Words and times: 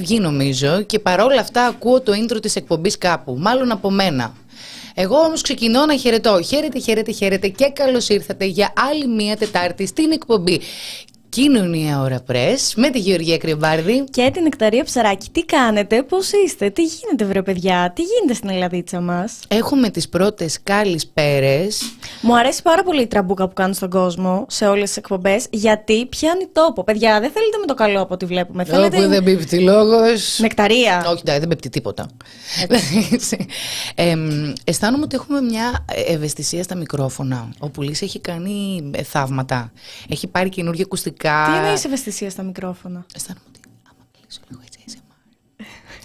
Έχουμε 0.00 0.14
βγει 0.14 0.20
νομίζω 0.20 0.82
και 0.82 0.98
παρόλα 0.98 1.40
αυτά 1.40 1.66
ακούω 1.66 2.00
το 2.00 2.12
intro 2.12 2.42
της 2.42 2.56
εκπομπής 2.56 2.98
κάπου, 2.98 3.36
μάλλον 3.38 3.70
από 3.70 3.90
μένα. 3.90 4.34
Εγώ 4.94 5.16
όμως 5.16 5.42
ξεκινώ 5.42 5.86
να 5.86 5.96
χαιρετώ. 5.96 6.42
Χαίρετε, 6.42 6.78
χαίρετε, 6.78 7.12
χαίρετε 7.12 7.48
και 7.48 7.70
καλώς 7.74 8.08
ήρθατε 8.08 8.44
για 8.44 8.72
άλλη 8.90 9.06
μία 9.06 9.36
Τετάρτη 9.36 9.86
στην 9.86 10.12
εκπομπή. 10.12 10.60
Κοινωνία 11.30 12.00
Ωρα 12.00 12.20
Πρέσ 12.20 12.74
με 12.76 12.90
τη 12.90 12.98
Γεωργία 12.98 13.36
Κρυμπάρδη. 13.36 14.04
Και 14.10 14.30
την 14.32 14.46
Εκταρία 14.46 14.84
Ψαράκη. 14.84 15.30
Τι 15.30 15.44
κάνετε, 15.44 16.02
πώς 16.02 16.30
είστε, 16.44 16.70
τι 16.70 16.82
γίνεται, 16.84 17.24
βρε 17.24 17.42
παιδιά, 17.42 17.92
τι 17.94 18.02
γίνεται 18.02 18.34
στην 18.34 18.48
Ελλαδίτσα 18.48 19.00
μας; 19.00 19.38
Έχουμε 19.48 19.90
τις 19.90 20.08
πρώτες 20.08 20.58
καλησπέρε. 20.62 21.66
Μου 22.20 22.36
αρέσει 22.38 22.62
πάρα 22.62 22.82
πολύ 22.82 23.02
η 23.02 23.06
τραμπούκα 23.06 23.48
που 23.48 23.54
κάνουν 23.54 23.74
στον 23.74 23.90
κόσμο 23.90 24.46
σε 24.48 24.66
όλες 24.66 24.88
τις 24.88 24.96
εκπομπές, 24.96 25.46
γιατί 25.50 26.06
πιάνει 26.06 26.46
τόπο. 26.52 26.84
Παιδιά, 26.84 27.20
δεν 27.20 27.30
θέλετε 27.30 27.56
με 27.60 27.66
το 27.66 27.74
καλό 27.74 28.00
από 28.00 28.14
ό,τι 28.14 28.26
βλέπουμε. 28.26 28.64
Θέλετε... 28.64 28.98
Όπου 28.98 29.08
δεν 29.08 29.24
πίπτει 29.24 29.60
λόγος. 29.60 30.38
Νεκταρία. 30.38 31.04
Όχι, 31.10 31.22
δεν 31.24 31.48
πίπτει 31.48 31.68
τίποτα. 31.68 32.06
ε, 33.94 34.14
αισθάνομαι 34.64 35.04
ότι 35.04 35.16
έχουμε 35.16 35.40
μια 35.40 35.84
ευαισθησία 36.06 36.62
στα 36.62 36.74
μικρόφωνα. 36.74 37.48
Ο 37.58 37.68
Πουλή 37.68 37.96
έχει 38.00 38.20
κάνει 38.20 38.90
θαύματα. 39.04 39.72
Έχει 40.08 40.26
πάρει 40.26 40.48
καινούργια 40.48 40.84
ακουστικά 40.84 41.18
τι 41.28 41.56
είναι 41.56 41.68
η 41.68 41.80
ευαισθησία 41.84 42.30
στα 42.30 42.42
μικρόφωνα; 42.42 43.06
Αισθάνομαι 43.14 43.44
ότι 43.48 43.60
άμα 43.90 44.06
μιλήσω 44.14 44.40
λίγο 44.48 44.60
έτσι 44.64 44.78
ASMR. 44.86 45.18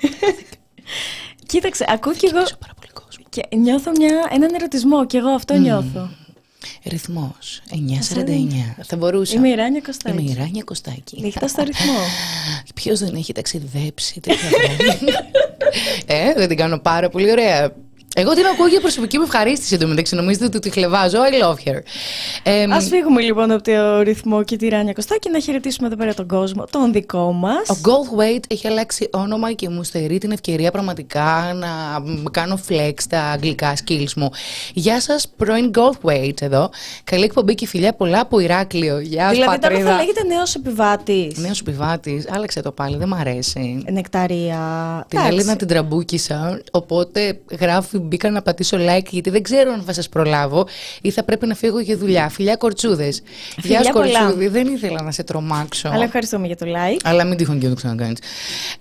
Κοίταξε, 1.51 1.85
ακούω 1.87 2.13
και 2.13 2.31
εγώ. 2.33 2.43
Και 3.29 3.55
νιώθω 3.55 3.91
μια, 3.91 4.27
έναν 4.31 4.53
ερωτισμό 4.53 5.05
και 5.05 5.17
εγώ 5.17 5.29
αυτό 5.29 5.55
mm. 5.55 5.59
νιώθω. 5.59 6.09
Ρυθμός 6.83 7.61
949. 7.69 7.73
Θα 8.83 8.97
μπορούσα. 8.97 9.35
Είμαι 9.35 9.49
η 9.49 9.53
Ράνια 9.55 9.81
Κωστάκη. 9.81 10.17
Είμαι 10.19 10.31
η 10.31 10.35
Ράνια 10.37 10.63
Κωστάκη. 10.63 11.21
Νύχτα 11.21 11.47
στο 11.47 11.63
ρυθμό. 11.63 11.99
Ποιος 12.75 12.99
δεν 12.99 13.15
έχει 13.15 13.33
ταξιδέψει 13.33 14.19
τέτοια 14.19 14.49
ε, 16.15 16.33
δεν 16.33 16.47
την 16.47 16.57
κάνω 16.57 16.79
πάρα 16.79 17.09
πολύ 17.09 17.31
ωραία. 17.31 17.73
Εγώ 18.17 18.33
την 18.33 18.45
ακούω 18.45 18.67
για 18.67 18.79
προσωπική 18.79 19.17
μου 19.17 19.23
ευχαρίστηση 19.23 19.75
εντωμεταξύ. 19.75 20.15
Νομίζετε 20.15 20.45
ότι 20.45 20.59
τη 20.59 20.69
χλεβάζω. 20.69 21.17
I 21.17 21.43
love 21.43 21.69
her. 21.69 21.79
Ε, 22.43 22.63
Α 22.63 22.81
φύγουμε 22.81 23.21
λοιπόν 23.21 23.51
από 23.51 23.63
το 23.63 24.01
ρυθμό 24.01 24.43
και 24.43 24.55
τη 24.55 24.67
Ράνια 24.67 24.93
Κωστά 24.93 25.17
και 25.17 25.29
να 25.29 25.39
χαιρετήσουμε 25.39 25.87
εδώ 25.87 25.95
πέρα 25.95 26.13
τον 26.13 26.27
κόσμο, 26.27 26.65
τον 26.69 26.91
δικό 26.91 27.31
μας. 27.31 27.69
Ο 27.69 27.75
Goldthwait 27.83 28.39
έχει 28.47 28.67
αλλάξει 28.67 29.09
όνομα 29.11 29.51
και 29.51 29.69
μου 29.69 29.83
στερεί 29.83 30.17
την 30.17 30.31
ευκαιρία 30.31 30.71
πραγματικά 30.71 31.51
να 31.55 31.69
κάνω 32.31 32.59
flex 32.69 32.93
τα 33.09 33.21
αγγλικά 33.21 33.73
skills 33.85 34.13
μου. 34.15 34.29
Γεια 34.73 35.01
σας, 35.01 35.27
πρώην 35.37 35.71
Goldthwait 35.75 36.41
εδώ. 36.41 36.69
Καλή 37.03 37.23
εκπομπή 37.23 37.55
και 37.55 37.67
φιλιά 37.67 37.93
πολλά 37.93 38.19
από 38.19 38.39
Ηράκλειο. 38.39 38.99
Γεια 38.99 39.23
σας, 39.23 39.33
Δηλαδή 39.33 39.59
τώρα 39.59 39.79
θα 39.79 39.95
λέγεται 39.95 40.23
νέος 40.27 40.55
επιβάτης. 40.55 41.37
Νέος 41.37 41.59
επιβάτης. 41.59 42.25
Άλλαξε 42.31 42.61
το 42.61 42.71
πάλι, 42.71 42.97
δεν 42.97 43.07
μ' 43.07 43.13
αρέσει. 43.13 43.83
Νεκταρία. 43.91 44.59
Την 45.07 45.19
Έλληνα 45.19 45.55
την 45.55 45.67
τραμπούκισα. 45.67 46.61
Οπότε 46.71 47.39
γράφει 47.59 47.99
μπήκα 48.05 48.29
να 48.29 48.41
πατήσω 48.41 48.77
like 48.77 49.07
γιατί 49.09 49.29
δεν 49.29 49.41
ξέρω 49.41 49.71
αν 49.71 49.81
θα 49.81 49.93
σας 49.93 50.09
προλάβω 50.09 50.67
ή 51.01 51.11
θα 51.11 51.23
πρέπει 51.23 51.47
να 51.47 51.55
φύγω 51.55 51.79
για 51.79 51.97
δουλειά. 51.97 52.29
Φιλιά 52.29 52.55
κορτσούδες. 52.55 53.21
Γεια 53.63 53.83
σα, 53.83 53.91
κορτσούδη. 53.91 54.47
Δεν 54.47 54.67
ήθελα 54.67 55.01
να 55.01 55.11
σε 55.11 55.23
τρομάξω. 55.23 55.89
Αλλά 55.89 56.03
ευχαριστούμε 56.03 56.47
για 56.47 56.55
το 56.55 56.65
like. 56.65 56.99
Αλλά 57.03 57.25
μην 57.25 57.37
τυχόν 57.37 57.59
και 57.59 57.67
το 57.67 57.75
ξανακάνεις. 57.75 58.17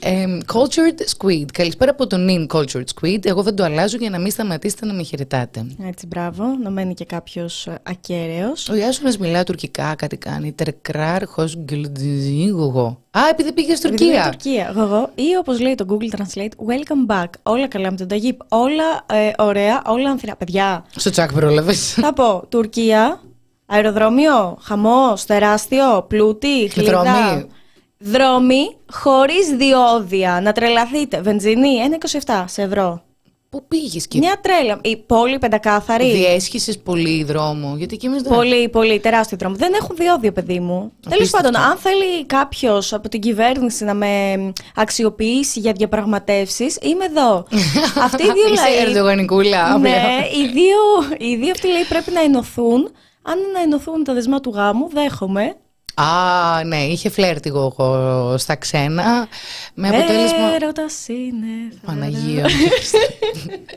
Ε, 0.01 0.25
cultured 0.53 1.01
Squid. 1.17 1.45
Καλησπέρα 1.53 1.91
από 1.91 2.07
τον 2.07 2.27
νυν 2.31 2.57
Cultured 2.57 2.85
Squid. 2.95 3.27
Εγώ 3.27 3.43
δεν 3.43 3.55
το 3.55 3.65
αλλάζω 3.65 3.97
για 3.97 4.11
να 4.11 4.19
μην 4.19 4.31
σταματήσετε 4.31 4.87
να 4.87 4.93
με 4.93 5.03
χαιρετάτε. 5.03 5.67
Έτσι, 5.89 6.07
μπράβο. 6.07 6.45
Να 6.63 6.71
μένει 6.71 6.95
και 6.95 7.05
κάποιος 7.05 7.67
ε, 7.67 7.79
ακέραιος. 7.83 8.69
Ο 8.69 8.75
Ιάσονα 8.75 9.13
μιλά 9.21 9.45
τουρκικά, 9.45 9.95
κάτι 9.95 10.17
κάνει. 10.17 10.53
Τερκράρ, 10.53 11.27
χω 11.27 11.45
γκυλντζίγογο. 11.59 12.99
Α, 13.11 13.21
επειδή 13.31 13.53
πήγε 13.53 13.75
στην 13.75 13.91
Τουρκία. 13.91 14.25
Τουρκία. 14.25 14.75
Εγώ, 14.77 15.11
ή 15.15 15.37
όπως 15.39 15.61
λέει 15.61 15.75
το 15.75 15.87
Google 15.89 16.19
Translate, 16.19 16.55
welcome 16.69 17.15
back. 17.15 17.29
Όλα 17.43 17.69
καλά 17.69 17.91
με 17.91 17.97
τον 17.97 18.09
Ταγίπ. 18.09 18.41
Όλα 18.49 19.05
ε, 19.15 19.33
ωραία, 19.39 19.83
όλα 19.87 20.11
ανθυρά. 20.11 20.37
Παιδιά. 20.37 20.85
Στο 20.97 21.11
τσακ 21.11 21.33
πρόλαβες. 21.33 21.93
Θα 21.93 22.13
πω 22.13 22.47
Τουρκία, 22.49 23.21
αεροδρόμιο, 23.67 24.59
χαμό, 24.61 25.15
τεράστιο, 25.27 26.05
πλούτη, 26.09 26.69
χλίδα. 26.73 27.47
Δρόμοι 27.99 28.77
χωρίς 28.93 29.49
διόδια. 29.57 30.41
Να 30.43 30.53
τρελαθείτε. 30.53 31.21
Βενζίνη 31.21 31.69
1,27 32.27 32.45
σε 32.47 32.63
ευρώ. 32.63 33.03
Πού 33.55 33.65
πήγες 33.69 34.07
και. 34.07 34.19
Μια 34.19 34.41
τρέλα. 34.41 34.79
Η 34.83 34.97
πόλη 34.97 35.39
πεντακάθαρη. 35.39 36.13
Διέσχισες 36.13 36.79
πολύ 36.79 37.25
δρόμο. 37.25 37.75
Γιατί 37.77 37.97
και 37.97 38.07
εμείς 38.07 38.23
δεν... 38.23 38.33
Πολύ, 38.33 38.69
πολύ. 38.69 39.01
Τεράστιο 39.01 39.37
δρόμο. 39.41 39.55
Δεν 39.55 39.73
έχουν 39.81 39.97
διόδιο, 39.97 40.33
παιδί 40.33 40.61
μου. 40.61 40.93
Τέλος 41.09 41.31
πάντων, 41.31 41.57
αν 41.57 41.77
θέλει 41.77 42.25
κάποιος 42.27 42.93
από 42.93 43.09
την 43.09 43.21
κυβέρνηση 43.21 43.85
να 43.85 43.95
με 43.95 44.53
αξιοποιήσει 44.75 45.61
για 45.61 45.73
διαπραγματεύσεις, 45.73 46.79
είμαι 46.83 47.05
εδώ. 47.05 47.47
Αυτοί 48.07 48.23
οι 48.23 48.33
δύο 48.33 48.49
λαοί. 48.55 48.87
Ερντογανικούλα. 48.87 49.79
Ναι, 49.79 49.91
οι 50.37 50.49
δύο, 50.53 51.17
οι 51.19 51.37
δύο 51.37 51.51
αυτοί 51.51 51.67
λαοί 51.67 51.85
πρέπει 51.85 52.11
να 52.11 52.21
ενωθούν. 52.21 52.91
Αν 53.23 53.39
να 53.55 53.61
ενωθούν 53.61 54.05
τα 54.05 54.15
δεσμά 54.15 54.41
του 54.41 54.53
γάμου, 54.55 54.89
δέχομαι. 54.93 55.57
Α, 55.95 56.65
ναι, 56.65 56.83
είχε 56.83 57.09
φλερτιγο 57.09 57.75
εγώ 57.79 58.39
στα 58.39 58.55
ξένα. 58.55 59.29
Με 59.75 59.89
αποτέλεσμα. 59.89 60.55
Έρωτας 60.55 61.09
είναι. 61.09 61.73
Παναγία. 61.87 62.47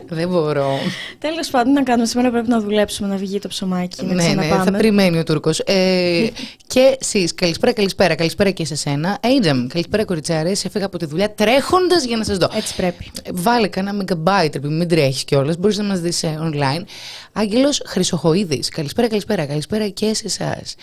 Δεν 0.07 0.27
μπορώ. 0.29 0.79
Τέλος 1.19 1.49
πάντων, 1.49 1.73
να 1.73 1.83
κάνουμε 1.83 2.07
σήμερα 2.07 2.31
πρέπει 2.31 2.47
να 2.47 2.59
δουλέψουμε 2.59 3.07
να 3.07 3.15
βγει 3.15 3.39
το 3.39 3.47
ψωμάκι. 3.47 4.05
Ναι, 4.05 4.27
ναι, 4.27 4.45
θα 4.45 4.71
περιμένει 4.71 5.19
ο 5.19 5.23
Τούρκος. 5.23 5.59
Ε, 5.59 6.27
και 6.67 6.97
εσείς, 6.99 7.33
καλησπέρα, 7.33 7.73
καλησπέρα, 7.73 8.15
καλησπέρα 8.15 8.51
και 8.51 8.65
σε 8.65 8.75
σένα. 8.75 9.17
Αίντζαμ, 9.21 9.67
καλησπέρα, 9.67 10.05
κοριτσάρες. 10.05 10.65
Έφυγα 10.65 10.85
από 10.85 10.97
τη 10.97 11.05
δουλειά 11.05 11.33
τρέχοντας 11.33 12.03
για 12.03 12.17
να 12.17 12.23
σας 12.23 12.37
δω. 12.37 12.49
Έτσι 12.55 12.75
πρέπει. 12.75 13.11
Βάλε 13.33 13.67
κανένα 13.67 14.05
megabyte, 14.05 14.59
μην 14.61 14.87
τρέχεις 14.87 15.23
κιόλας. 15.23 15.57
Μπορείς 15.57 15.77
να 15.77 15.83
μας 15.83 15.99
δεις 15.99 16.23
ε, 16.23 16.39
online. 16.41 16.83
Άγγελος 17.33 17.81
Χρυσοχοίδης, 17.85 18.69
καλησπέρα, 18.69 19.07
καλησπέρα, 19.07 19.45
καλησπέρα 19.45 19.87
και 19.87 20.13
σε 20.13 20.23
εσάς. 20.25 20.75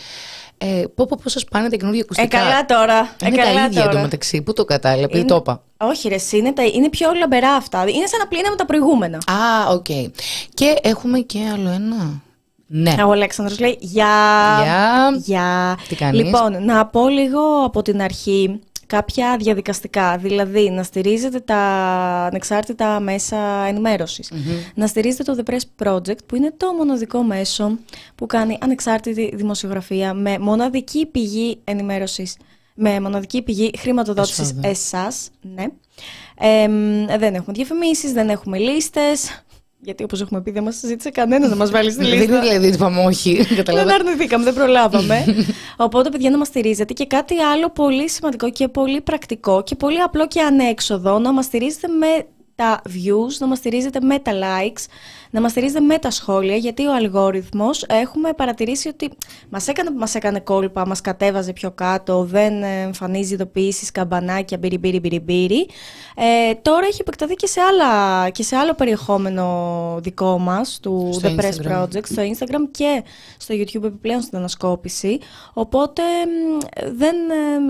Ε, 0.59 0.83
πω, 0.95 1.07
πω, 1.07 1.19
πώς 1.23 1.33
σας 1.33 1.45
πάνε 1.45 1.69
τα 1.69 1.77
καινούργια 1.77 2.03
ακουστικά. 2.03 2.39
Ε, 2.39 2.43
καλά 2.43 2.65
τώρα. 2.65 3.15
Είναι 3.23 3.41
ε, 3.41 3.45
καλά 3.45 3.55
τα 3.55 3.65
ίδια 3.65 3.85
εντωμεταξύ. 3.85 4.43
Πού 4.43 4.53
το 4.53 4.65
κατάλαβα, 4.65 5.19
είναι... 5.19 5.27
το 5.27 5.37
είπα. 5.37 5.63
Όχι, 5.77 6.09
ρε, 6.09 6.17
είναι, 6.31 6.53
τα... 6.53 6.63
είναι 6.65 6.89
πιο 6.89 7.13
λαμπερά 7.13 7.53
αυτά. 7.53 7.81
Είναι 7.81 8.07
σαν 8.07 8.19
να 8.19 8.27
πλύναμε 8.27 8.57
τα 8.57 8.67
προηγούμενα. 8.67 9.17
Α, 9.17 9.73
OK. 9.73 9.85
Okay. 9.89 10.11
Και 10.55 10.77
έχουμε 10.83 11.19
και 11.19 11.39
άλλο 11.53 11.69
ένα. 11.69 12.23
Ναι. 12.67 12.95
Ο 13.07 13.13
Αλέξανδρος 13.13 13.59
λέει 13.59 13.79
Γεια. 13.81 14.07
Γεια. 14.63 15.17
Γεια. 15.17 15.79
Τι 15.89 15.95
κάνεις; 15.95 16.23
Λοιπόν, 16.23 16.65
να 16.65 16.87
πω 16.87 17.09
λίγο 17.09 17.41
από 17.65 17.83
την 17.83 18.03
αρχή 18.03 18.61
κάποια 18.87 19.37
διαδικαστικά, 19.37 20.17
δηλαδή 20.17 20.71
να 20.71 20.83
στηρίζετε 20.83 21.41
τα 21.41 21.57
ανεξάρτητα 22.31 23.01
μέσα 23.01 23.69
Να 24.75 24.87
στηρίζετε 24.87 25.23
το 25.23 25.43
The 25.45 25.51
Press 25.51 25.87
Project, 25.87 26.25
που 26.27 26.37
είναι 26.37 26.53
το 26.57 26.73
μοναδικό 26.73 27.23
μέσο 27.23 27.79
που 28.15 28.27
κάνει 28.27 28.59
ανεξάρτητη 28.61 29.33
δημοσιογραφία 29.35 30.15
με 30.15 30.39
μοναδική 30.39 31.07
πηγή 31.07 31.59
ενημέρωσης, 31.65 32.37
με 32.75 33.01
μοναδική 33.01 33.43
πηγή 33.43 33.71
χρηματοδότησης 33.79 34.55
εσάς, 34.61 35.31
ναι. 35.41 35.65
Ε, 36.39 36.69
δεν 37.19 37.35
έχουμε 37.35 37.53
διαφημίσεις, 37.53 38.13
δεν 38.13 38.29
έχουμε 38.29 38.59
λίστες, 38.59 39.44
γιατί 39.85 40.03
όπως 40.03 40.21
έχουμε 40.21 40.41
πει, 40.41 40.51
δεν 40.51 40.63
μας 40.63 40.81
ζήτησε 40.85 41.11
κανένας 41.11 41.51
να 41.51 41.57
μας 41.57 41.71
βάλει 41.71 41.91
στη 41.91 42.05
λίστα. 42.05 42.19
Δεν 42.19 42.29
είναι 42.29 42.41
δηλαδή 42.41 42.67
είπαμε 42.67 43.05
όχι. 43.05 43.47
δεν 43.65 43.93
αρνηθήκαμε, 43.93 44.45
δεν 44.45 44.55
προλάβαμε. 44.55 45.25
Οπότε, 45.77 46.09
παιδιά, 46.09 46.31
να 46.31 46.39
μας 46.39 46.47
στηρίζετε. 46.47 46.93
Και 46.93 47.07
κάτι 47.07 47.39
άλλο 47.39 47.71
πολύ 47.71 48.09
σημαντικό 48.09 48.51
και 48.51 48.69
πολύ 48.69 49.01
πρακτικό 49.01 49.63
και 49.63 49.75
πολύ 49.75 50.01
απλό 50.01 50.27
και 50.27 50.41
ανέξοδο, 50.41 51.19
να 51.19 51.33
μας 51.33 51.45
στηρίζετε 51.45 51.89
με 51.89 52.27
τα 52.55 52.83
views, 52.89 53.39
να 53.39 53.47
μας 53.47 53.59
στηρίζετε 53.59 54.01
με 54.01 54.19
τα 54.19 54.33
likes, 54.33 54.85
να 55.31 55.41
μας 55.41 55.51
στηρίζετε 55.51 55.81
με 55.81 55.99
τα 55.99 56.11
σχόλια, 56.11 56.57
γιατί 56.57 56.87
ο 56.87 56.95
αλγόριθμος 56.95 57.85
έχουμε 57.89 58.33
παρατηρήσει 58.33 58.89
ότι 58.89 59.11
μας 59.49 59.69
έκανε, 59.69 59.91
μας 59.91 60.15
έκανε 60.15 60.41
κόλπα, 60.41 60.87
μας 60.87 61.01
κατέβαζε 61.01 61.53
πιο 61.53 61.71
κάτω, 61.71 62.25
δεν 62.25 62.63
εμφανίζει 62.63 63.35
ειδοποιήσεις, 63.35 63.91
καμπανάκια, 63.91 64.59
μπύρι, 64.59 64.79
μπύρι, 64.79 65.01
μπύρι, 65.01 65.21
μπύρι. 65.21 65.69
Ε, 66.17 66.55
τώρα 66.55 66.87
έχει 66.87 67.01
επεκταθεί 67.01 67.35
και 67.35 67.47
σε, 67.47 67.61
άλλα, 67.61 68.29
και 68.29 68.43
σε 68.43 68.57
άλλο 68.57 68.75
περιεχόμενο 68.75 69.99
δικό 70.03 70.39
μας, 70.39 70.79
του 70.83 71.21
The 71.23 71.41
Press 71.41 71.73
Project, 71.73 72.07
στο 72.07 72.23
Instagram 72.23 72.69
και 72.71 73.05
στο 73.37 73.55
YouTube 73.55 73.85
επιπλέον 73.85 74.21
στην 74.21 74.39
ανασκόπηση. 74.39 75.19
Οπότε 75.53 76.03
δεν, 76.95 77.17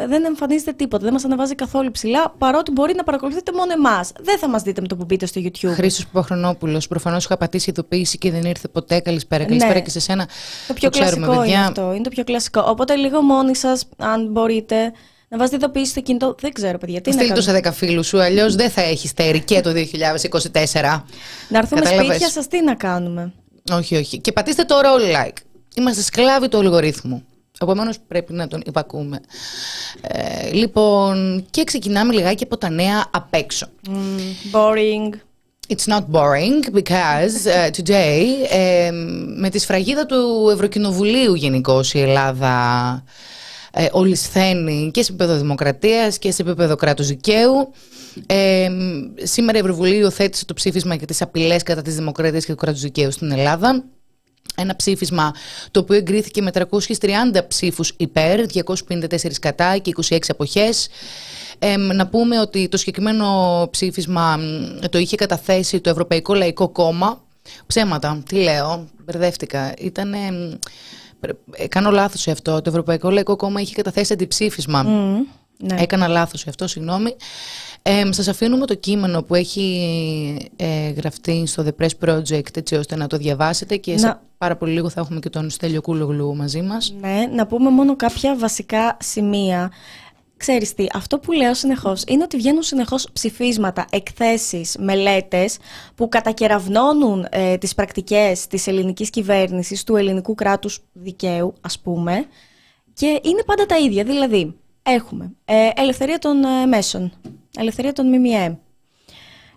δεν 0.09 0.25
εμφανίζεται 0.25 0.73
τίποτα, 0.73 1.05
δεν 1.05 1.13
μας 1.13 1.25
ανεβάζει 1.25 1.55
καθόλου 1.55 1.91
ψηλά, 1.91 2.35
παρότι 2.39 2.71
μπορεί 2.71 2.95
να 2.95 3.03
παρακολουθείτε 3.05 3.53
μόνο 3.53 3.73
εμάς. 3.73 4.13
Δεν 4.21 4.39
θα 4.39 4.49
μας 4.49 4.63
δείτε 4.63 4.74
με 4.81 4.87
το 4.87 4.97
που 4.97 5.05
μπείτε 5.05 5.27
στο 5.27 5.41
YouTube. 5.45 5.73
Χρήσος 5.75 6.07
Παπαχρονόπουλος. 6.07 6.89
Προφανώς 6.89 7.25
είχα 7.25 7.37
πατήσει 7.37 7.71
ειδοποίηση 7.71 8.19
και 8.19 8.31
δεν 8.31 8.45
ήρθε 8.45 8.69
ποτέ. 8.69 9.01
Καλησπέρα. 9.01 9.45
Καλησπέρα 9.45 9.75
ναι. 9.75 9.81
και 9.81 9.91
σε 9.91 10.01
σένα. 10.01 10.29
Το 10.69 10.75
πιο 10.75 10.91
το 10.91 10.99
κλασικό 10.99 11.21
ξέρουμε, 11.21 11.47
είναι 11.47 11.59
αυτό. 11.59 11.93
Είναι 11.93 12.03
το 12.03 12.11
πιο 12.11 12.25
κλασικό. 12.25 12.65
Οπότε 12.67 12.95
λίγο 12.95 13.23
μόνοι 13.23 13.57
σας, 13.57 13.85
αν 13.97 14.27
μπορείτε, 14.31 14.93
να 15.29 15.39
βάζετε 15.39 15.57
ειδοποίηση 15.57 15.91
στο 15.91 16.01
κινητό. 16.01 16.35
Δεν 16.41 16.53
ξέρω, 16.53 16.79
παιδιά. 16.79 17.01
Τι 17.01 17.13
Στείλτε 17.13 17.35
το 17.35 17.43
σε 17.43 17.61
10 17.65 17.73
φίλους 17.73 18.07
σου, 18.07 18.21
αλλιώς 18.21 18.55
δεν 18.55 18.71
θα 18.71 18.83
έχεις 18.83 19.11
στέρι 19.11 19.41
και 19.41 19.61
το 19.61 19.73
2024. 19.73 21.05
Να 21.49 21.59
έρθουμε 21.59 21.81
Καταλάβες. 21.81 22.07
σπίτια 22.07 22.29
σας, 22.29 22.47
τι 22.49 22.63
να 22.63 22.75
κάνουμε; 22.75 23.33
Όχι, 23.73 23.97
όχι. 23.97 24.19
Και 24.19 24.33
πατήστε 24.33 24.65
το 24.65 24.75
roll 24.85 25.27
like. 25.27 25.37
Είμαστε 25.77 26.03
σκλάβοι 26.03 26.49
του 26.49 26.59
αλγορίθμου. 26.59 27.25
Επομένω 27.61 27.91
πρέπει 28.09 28.33
να 28.33 28.49
τον 28.49 28.63
υπακούμε. 28.67 29.21
Ε, 30.01 30.51
λοιπόν, 30.53 31.47
και 31.51 31.65
ξεκινάμε 31.65 32.13
λιγάκι 32.13 32.45
από 32.45 32.57
τα 32.59 32.69
νέα 32.71 33.07
απ' 33.11 33.35
έξω. 33.35 33.67
boring. 34.53 35.13
It's 35.69 35.87
not 35.87 36.05
boring 36.11 36.73
because 36.73 37.47
uh, 37.47 37.71
today 37.83 38.25
ε, 38.51 38.91
με 39.37 39.51
τη 39.51 39.59
σφραγίδα 39.59 40.07
του 40.07 40.49
Ευρωκοινοβουλίου 40.53 41.35
γενικώ 41.35 41.81
η 41.93 42.01
Ελλάδα 42.01 42.55
ε, 43.73 43.87
ολισθαίνει 43.91 44.91
και 44.93 45.03
σε 45.03 45.13
επίπεδο 45.13 45.37
δημοκρατίας 45.37 46.19
και 46.19 46.31
σε 46.31 46.43
επίπεδο 46.43 46.77
κράτους 46.77 47.07
δικαίου. 47.07 47.73
Ε, 48.27 48.69
σήμερα 49.23 49.59
η 49.59 49.61
Ευρωβουλή 49.61 50.11
θέτησε 50.11 50.45
το 50.45 50.55
ψήφισμα 50.55 50.95
για 50.95 51.07
τις 51.07 51.23
απειλές 51.23 51.63
κατά 51.63 51.83
της 51.83 51.95
δημοκρατίας 51.95 52.45
και 52.45 52.53
του 52.53 52.59
κράτους 52.59 52.81
δικαίου 52.81 53.11
στην 53.11 53.31
Ελλάδα. 53.33 53.85
Ένα 54.57 54.77
ψήφισμα 54.77 55.33
το 55.71 55.81
οποίο 55.81 55.97
εγκρίθηκε 55.97 56.43
με 56.43 56.51
330 56.55 57.47
ψήφους 57.49 57.93
υπέρ, 57.97 58.41
254 58.55 59.39
κατά 59.41 59.79
και 59.79 59.93
26 60.09 60.19
αποχές. 60.29 60.89
Ε, 61.59 61.77
να 61.77 62.07
πούμε 62.07 62.41
ότι 62.41 62.69
το 62.69 62.77
συγκεκριμένο 62.77 63.69
ψήφισμα 63.71 64.39
το 64.91 64.99
είχε 64.99 65.17
καταθέσει 65.17 65.81
το 65.81 65.91
Ευρωπαϊκό 65.91 66.35
Λαϊκό 66.35 66.69
Κόμμα. 66.69 67.23
Ψέματα, 67.67 68.23
τι 68.29 68.37
λέω, 68.37 68.89
μπερδεύτηκα. 69.05 69.75
Ήτανε... 69.79 70.19
Ε, 71.51 71.69
κάνω 71.69 71.91
λάθος 71.91 72.21
σε 72.21 72.31
αυτό. 72.31 72.63
Το 72.63 72.71
Ευρωπαϊκό 72.71 73.11
Λαϊκό 73.11 73.37
Κόμμα 73.37 73.61
είχε 73.61 73.75
καταθέσει 73.75 74.13
αντιψήφισμα. 74.13 74.83
ναι. 74.83 75.77
Έκανα 75.79 76.09
λάθος 76.09 76.41
σε 76.41 76.49
αυτό, 76.49 76.67
συγγνώμη. 76.67 77.17
Ε, 77.87 78.13
σας 78.13 78.29
αφήνουμε 78.29 78.67
το 78.67 78.75
κείμενο 78.75 79.23
που 79.23 79.35
έχει 79.35 80.51
ε, 80.57 80.91
γραφτεί 80.91 81.47
στο 81.47 81.65
The 81.67 81.83
Press 81.83 82.09
Project 82.09 82.57
έτσι 82.57 82.75
ώστε 82.75 82.97
να 82.97 83.07
το 83.07 83.17
διαβάσετε 83.17 83.77
και 83.77 83.99
σε 83.99 84.21
πάρα 84.39 84.57
πολύ 84.57 84.73
λίγο 84.73 84.89
θα 84.89 85.01
έχουμε 85.01 85.21
και 85.21 85.31
τον 85.31 85.51
Στέλιο 85.51 85.81
Κούλογλου 85.81 86.37
μαζί 86.37 86.63
μας. 86.63 86.95
Ναι, 87.01 87.27
να 87.33 87.47
πούμε 87.47 87.71
μόνο 87.71 87.97
κάποια 87.97 88.37
βασικά 88.37 88.97
σημεία. 89.01 89.73
Ξέρεις 90.37 90.75
τι, 90.75 90.87
αυτό 90.93 91.19
που 91.19 91.33
λέω 91.33 91.55
συνεχώς 91.55 92.03
είναι 92.07 92.23
ότι 92.23 92.37
βγαίνουν 92.37 92.63
συνεχώς 92.63 93.09
ψηφίσματα, 93.13 93.87
εκθέσεις, 93.91 94.77
μελέτες 94.79 95.59
που 95.95 96.09
κατακεραυνώνουν 96.09 97.27
ε, 97.31 97.57
τις 97.57 97.75
πρακτικές 97.75 98.47
της 98.47 98.67
ελληνικής 98.67 99.11
κυβέρνησης, 99.11 99.85
του 99.85 99.97
ελληνικού 99.97 100.35
κράτους 100.35 100.79
δικαίου 100.93 101.55
ας 101.61 101.79
πούμε 101.79 102.27
και 102.93 103.21
είναι 103.23 103.43
πάντα 103.47 103.67
τα 103.67 103.79
ίδια, 103.79 104.05
δηλαδή 104.05 104.55
έχουμε 104.83 105.33
ε, 105.45 105.69
ελευθερία 105.75 106.19
των 106.19 106.45
ε, 106.45 106.67
μέσων, 106.67 107.13
ελευθερία 107.59 107.93
των 107.93 108.07
ΜΜΕ, 108.07 108.59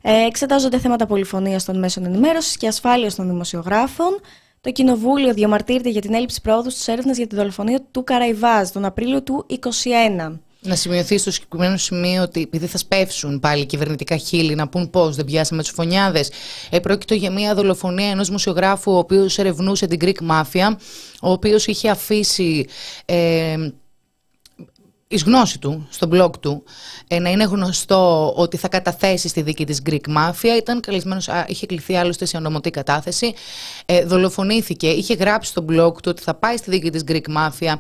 ε, 0.02 0.26
εξετάζονται 0.26 0.80
θέματα 0.80 1.06
πολυφωνίας 1.06 1.66
των 1.66 1.80
μέσων 1.80 2.06
ενημέρωσης 2.06 2.58
και 2.58 2.68
ασφάλειας 2.68 3.16
των 3.16 3.28
δημοσιογράφων, 3.28 4.20
το 4.62 4.72
Κοινοβούλιο 4.72 5.34
διαμαρτύρεται 5.34 5.90
για 5.90 6.02
την 6.02 6.14
έλλειψη 6.14 6.42
πρόοδου 6.42 6.70
τη 6.70 6.92
έρευνα 6.92 7.12
για 7.12 7.28
τη 7.28 7.36
δολοφονία 7.36 7.82
του 7.92 8.04
Καραϊβάζ 8.04 8.70
τον 8.70 8.86
Απρίλιο 8.86 9.24
του 9.24 9.46
2021. 9.50 10.40
Να 10.62 10.76
σημειωθεί 10.76 11.18
στο 11.18 11.32
συγκεκριμένο 11.32 11.78
σημείο 11.78 12.22
ότι 12.22 12.42
επειδή 12.42 12.66
θα 12.66 12.78
σπεύσουν 12.78 13.40
πάλι 13.40 13.66
κυβερνητικά 13.66 14.18
χείλη 14.18 14.56
να 14.56 14.68
πούν 14.68 14.90
πώς 14.90 15.16
δεν 15.16 15.26
πιάσαμε 15.26 15.62
τους 15.62 15.72
φωνιάδες, 15.72 16.32
επρόκειτο 16.70 17.14
για 17.14 17.32
μια 17.32 17.56
δολοφονία 17.56 18.10
ενός 18.10 18.30
μουσιογράφου 18.30 18.92
ο 18.92 18.98
οποίος 18.98 19.38
ερευνούσε 19.38 19.88
την 19.88 20.00
Greek 20.02 20.32
Mafia, 20.32 20.76
ο 21.22 21.32
οποίος 21.32 21.68
είχε 21.68 21.90
αφήσει. 21.90 22.68
Ε, 23.06 23.56
εις 25.08 25.24
γνώση 25.24 25.60
του, 25.60 25.88
στο 25.90 26.10
blog 26.12 26.32
του, 26.40 26.64
ε, 27.08 27.20
να 27.20 27.30
είναι 27.30 27.44
γνωστό 27.44 28.34
ότι 28.36 28.58
θα 28.58 28.68
καταθέσει 28.68 29.28
στη 29.28 29.42
δίκη 29.42 29.66
της 29.66 29.82
Greek 29.90 30.08
Mafia. 30.18 30.58
Ήταν 30.58 30.80
καλεσμένος, 30.80 31.30
α, 31.30 31.46
είχε 31.48 31.66
κληθεί 31.66 31.96
άλλωστε 31.96 32.26
σε 32.26 32.38
ονομωτή 32.38 32.70
κατάθεση. 32.70 33.34
Ε, 33.86 34.04
δολοφονήθηκε, 34.04 34.88
είχε 34.90 35.14
γράψει 35.14 35.50
στο 35.50 35.66
blog 35.70 35.94
του 35.94 36.08
ότι 36.08 36.22
θα 36.22 36.34
πάει 36.34 36.58
στη 36.58 36.70
δίκη 36.70 36.90
της 36.90 37.04
Greek 37.08 37.38
Mafia 37.38 37.74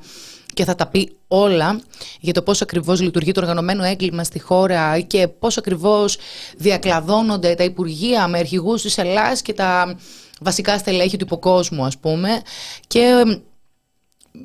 και 0.53 0.65
θα 0.65 0.75
τα 0.75 0.87
πει 0.87 1.17
όλα 1.27 1.81
για 2.19 2.33
το 2.33 2.41
πώς 2.41 2.61
ακριβώς 2.61 3.01
λειτουργεί 3.01 3.31
το 3.31 3.41
οργανωμένο 3.41 3.83
έγκλημα 3.83 4.23
στη 4.23 4.39
χώρα 4.39 4.99
και 4.99 5.27
πώς 5.27 5.57
ακριβώς 5.57 6.17
διακλαδώνονται 6.57 7.55
τα 7.55 7.63
υπουργεία 7.63 8.27
με 8.27 8.37
αρχηγούς 8.37 8.81
της 8.81 8.97
Ελλάδας 8.97 9.41
και 9.41 9.53
τα 9.53 9.97
βασικά 10.41 10.77
στελέχη 10.77 11.17
του 11.17 11.25
υποκόσμου 11.25 11.85
ας 11.85 11.97
πούμε 11.97 12.41
και 12.87 13.23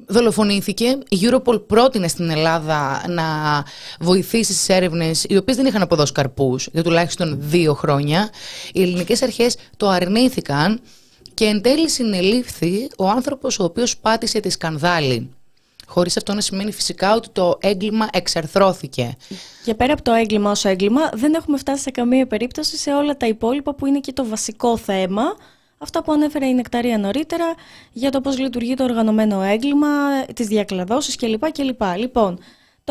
δολοφονήθηκε. 0.06 0.98
Η 1.08 1.18
Europol 1.20 1.66
πρότεινε 1.66 2.08
στην 2.08 2.30
Ελλάδα 2.30 3.04
να 3.08 3.24
βοηθήσει 4.00 4.52
στις 4.52 4.68
έρευνες 4.68 5.24
οι 5.28 5.36
οποίες 5.36 5.56
δεν 5.56 5.66
είχαν 5.66 5.82
αποδώσει 5.82 6.12
καρπούς 6.12 6.68
για 6.72 6.82
τουλάχιστον 6.82 7.36
δύο 7.40 7.74
χρόνια. 7.74 8.30
Οι 8.72 8.82
ελληνικές 8.82 9.22
αρχές 9.22 9.56
το 9.76 9.88
αρνήθηκαν 9.88 10.80
και 11.34 11.44
εν 11.44 11.62
τέλει 11.62 11.90
συνελήφθη 11.90 12.88
ο 12.98 13.08
άνθρωπος 13.08 13.58
ο 13.58 13.64
οποίος 13.64 13.96
πάτησε 13.96 14.40
τη 14.40 14.50
σκανδάλη. 14.50 15.30
Χωρίς 15.86 16.16
αυτό 16.16 16.34
να 16.34 16.40
σημαίνει 16.40 16.72
φυσικά 16.72 17.14
ότι 17.14 17.28
το 17.32 17.58
έγκλημα 17.60 18.08
εξαρθρώθηκε. 18.12 19.16
Και 19.64 19.74
πέρα 19.74 19.92
από 19.92 20.02
το 20.02 20.12
έγκλημα 20.12 20.50
ως 20.50 20.64
έγκλημα, 20.64 21.10
δεν 21.12 21.34
έχουμε 21.34 21.58
φτάσει 21.58 21.82
σε 21.82 21.90
καμία 21.90 22.26
περίπτωση 22.26 22.76
σε 22.76 22.94
όλα 22.94 23.16
τα 23.16 23.26
υπόλοιπα 23.26 23.74
που 23.74 23.86
είναι 23.86 24.00
και 24.00 24.12
το 24.12 24.26
βασικό 24.26 24.76
θέμα. 24.76 25.22
Αυτά 25.82 26.02
που 26.02 26.12
ανέφερε 26.12 26.46
η 26.46 26.54
Νεκταρία 26.54 26.98
νωρίτερα 26.98 27.54
για 27.92 28.10
το 28.10 28.20
πώς 28.20 28.38
λειτουργεί 28.38 28.74
το 28.74 28.84
οργανωμένο 28.84 29.42
έγκλημα, 29.42 30.24
τις 30.34 30.46
διακλαδώσεις 30.46 31.16
κλπ. 31.16 31.44
Λοιπόν, 31.96 32.38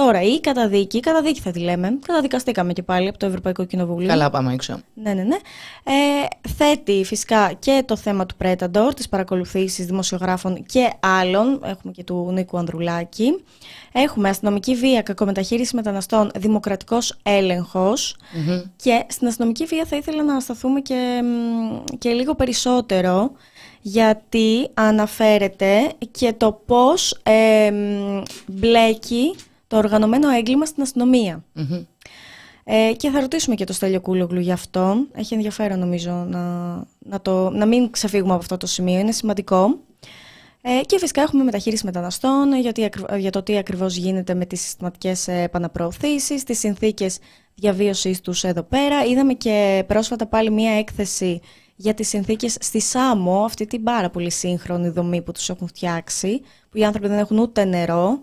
Τώρα, 0.05 0.22
η 0.22 0.39
καταδίκη, 0.39 0.98
η 0.98 1.00
καταδίκη 1.00 1.39
θα 1.39 1.51
τη 1.51 1.60
λέμε, 1.60 1.98
καταδικαστήκαμε 2.05 2.74
και 2.74 2.84
πάλι 2.84 3.08
από 3.08 3.17
το 3.17 3.25
Ευρωπαϊκό 3.25 3.65
Κοινοβούλιο. 3.65 4.08
Καλά, 4.08 4.29
πάμε 4.29 4.53
έξω. 4.53 4.79
Ναι, 4.93 5.13
ναι, 5.13 5.24
ναι. 5.24 5.36
Ε, 5.84 6.50
θέτει 6.58 7.03
φυσικά 7.05 7.51
και 7.60 7.84
το 7.86 7.96
θέμα 7.96 8.25
του 8.25 8.36
Πρέταντορ, 8.36 8.93
της 8.93 9.10
παρακολουθήσεις 9.10 9.86
δημοσιογράφων 9.86 10.65
και 10.65 10.89
άλλων. 11.00 11.62
Έχουμε 11.65 11.93
και 11.93 12.03
του 12.03 12.29
Νίκου 12.31 12.58
Ανδρουλάκη. 12.58 13.43
Έχουμε 13.91 14.29
αστυνομική 14.29 14.75
βία, 14.75 15.01
κακομεταχείριση 15.01 15.75
μεταναστών, 15.75 16.31
δημοκρατικός 16.36 17.17
Και 18.75 19.05
στην 19.08 19.27
αστυνομική 19.27 19.65
βία 19.65 19.86
θα 19.86 19.96
ήθελα 19.96 20.24
να 20.24 20.39
σταθούμε 20.39 20.79
και, 20.79 21.22
και 21.98 22.10
λίγο 22.10 22.36
περισσότερο 22.36 23.31
γιατί 23.81 24.70
αναφέρεται 24.74 25.91
και 26.12 26.34
το 26.34 26.62
πώς 26.65 27.20
ε, 27.24 27.72
μπλέκει 28.48 29.36
το 29.72 29.78
οργανωμένο 29.78 30.30
έγκλημα 30.30 30.66
στην 30.66 30.84
αστυνομια 30.84 31.44
Ε, 32.63 32.94
και 32.98 33.10
θα 33.10 33.20
ρωτήσουμε 33.20 33.56
και 33.56 33.63
το 33.63 33.74
Στέλιο 33.74 34.01
Κούλογλου 34.01 34.40
γι' 34.40 34.51
αυτό. 34.51 35.08
Έχει 35.13 35.34
ενδιαφέρον 35.34 35.80
νομίζω 35.80 36.12
να, 36.12 36.74
να, 37.00 37.22
το, 37.22 37.50
να 37.50 37.66
μην 37.66 37.92
ξεφύγουμε 37.92 38.32
από 38.32 38.42
αυτό 38.42 38.58
το 38.58 38.68
σημείο. 38.68 39.00
Είναι 39.00 39.12
σημαντικό. 39.12 39.80
Ε, 40.62 40.82
και 40.86 41.00
φυσικά 41.00 41.22
έχουμε 41.22 41.44
μεταχείριση 41.44 41.86
μεταναστών 41.86 42.60
για, 42.60 42.72
για 43.18 43.30
το 43.30 43.44
τι 43.44 43.58
ακριβώς 43.58 43.96
γίνεται 43.96 44.34
με 44.34 44.46
τις 44.46 44.62
συστηματικές 44.62 45.28
επαναπροωθήσεις, 45.28 46.44
τις 46.44 46.60
συνθήκες 46.60 47.18
διαβίωσης 47.56 48.22
τους 48.22 48.44
εδώ 48.44 48.63
πέρα. 48.63 49.06
Είδαμε 49.06 49.34
και 49.34 49.84
πρόσφατα 49.88 50.25
πάλι 50.28 50.51
μία 50.51 50.72
έκθεση 50.72 51.40
για 51.75 51.94
τις 51.94 52.08
συνθήκες 52.08 52.58
στη 52.60 52.80
ΣΑΜΟ, 52.82 53.44
αυτή 53.44 53.66
την 53.66 53.84
πάρα 53.84 54.10
πολύ 54.10 54.32
σύγχρονη 54.32 54.90
δομή 54.90 55.22
που 55.22 55.32
τους 55.32 55.50
έχουν 55.50 55.68
φτιάξει, 55.68 56.42
που 56.70 56.78
οι 56.78 56.84
άνθρωποι 56.84 57.08
δεν 57.08 57.18
έχουν 57.18 57.38
ούτε 57.38 57.66
νερό, 57.66 58.20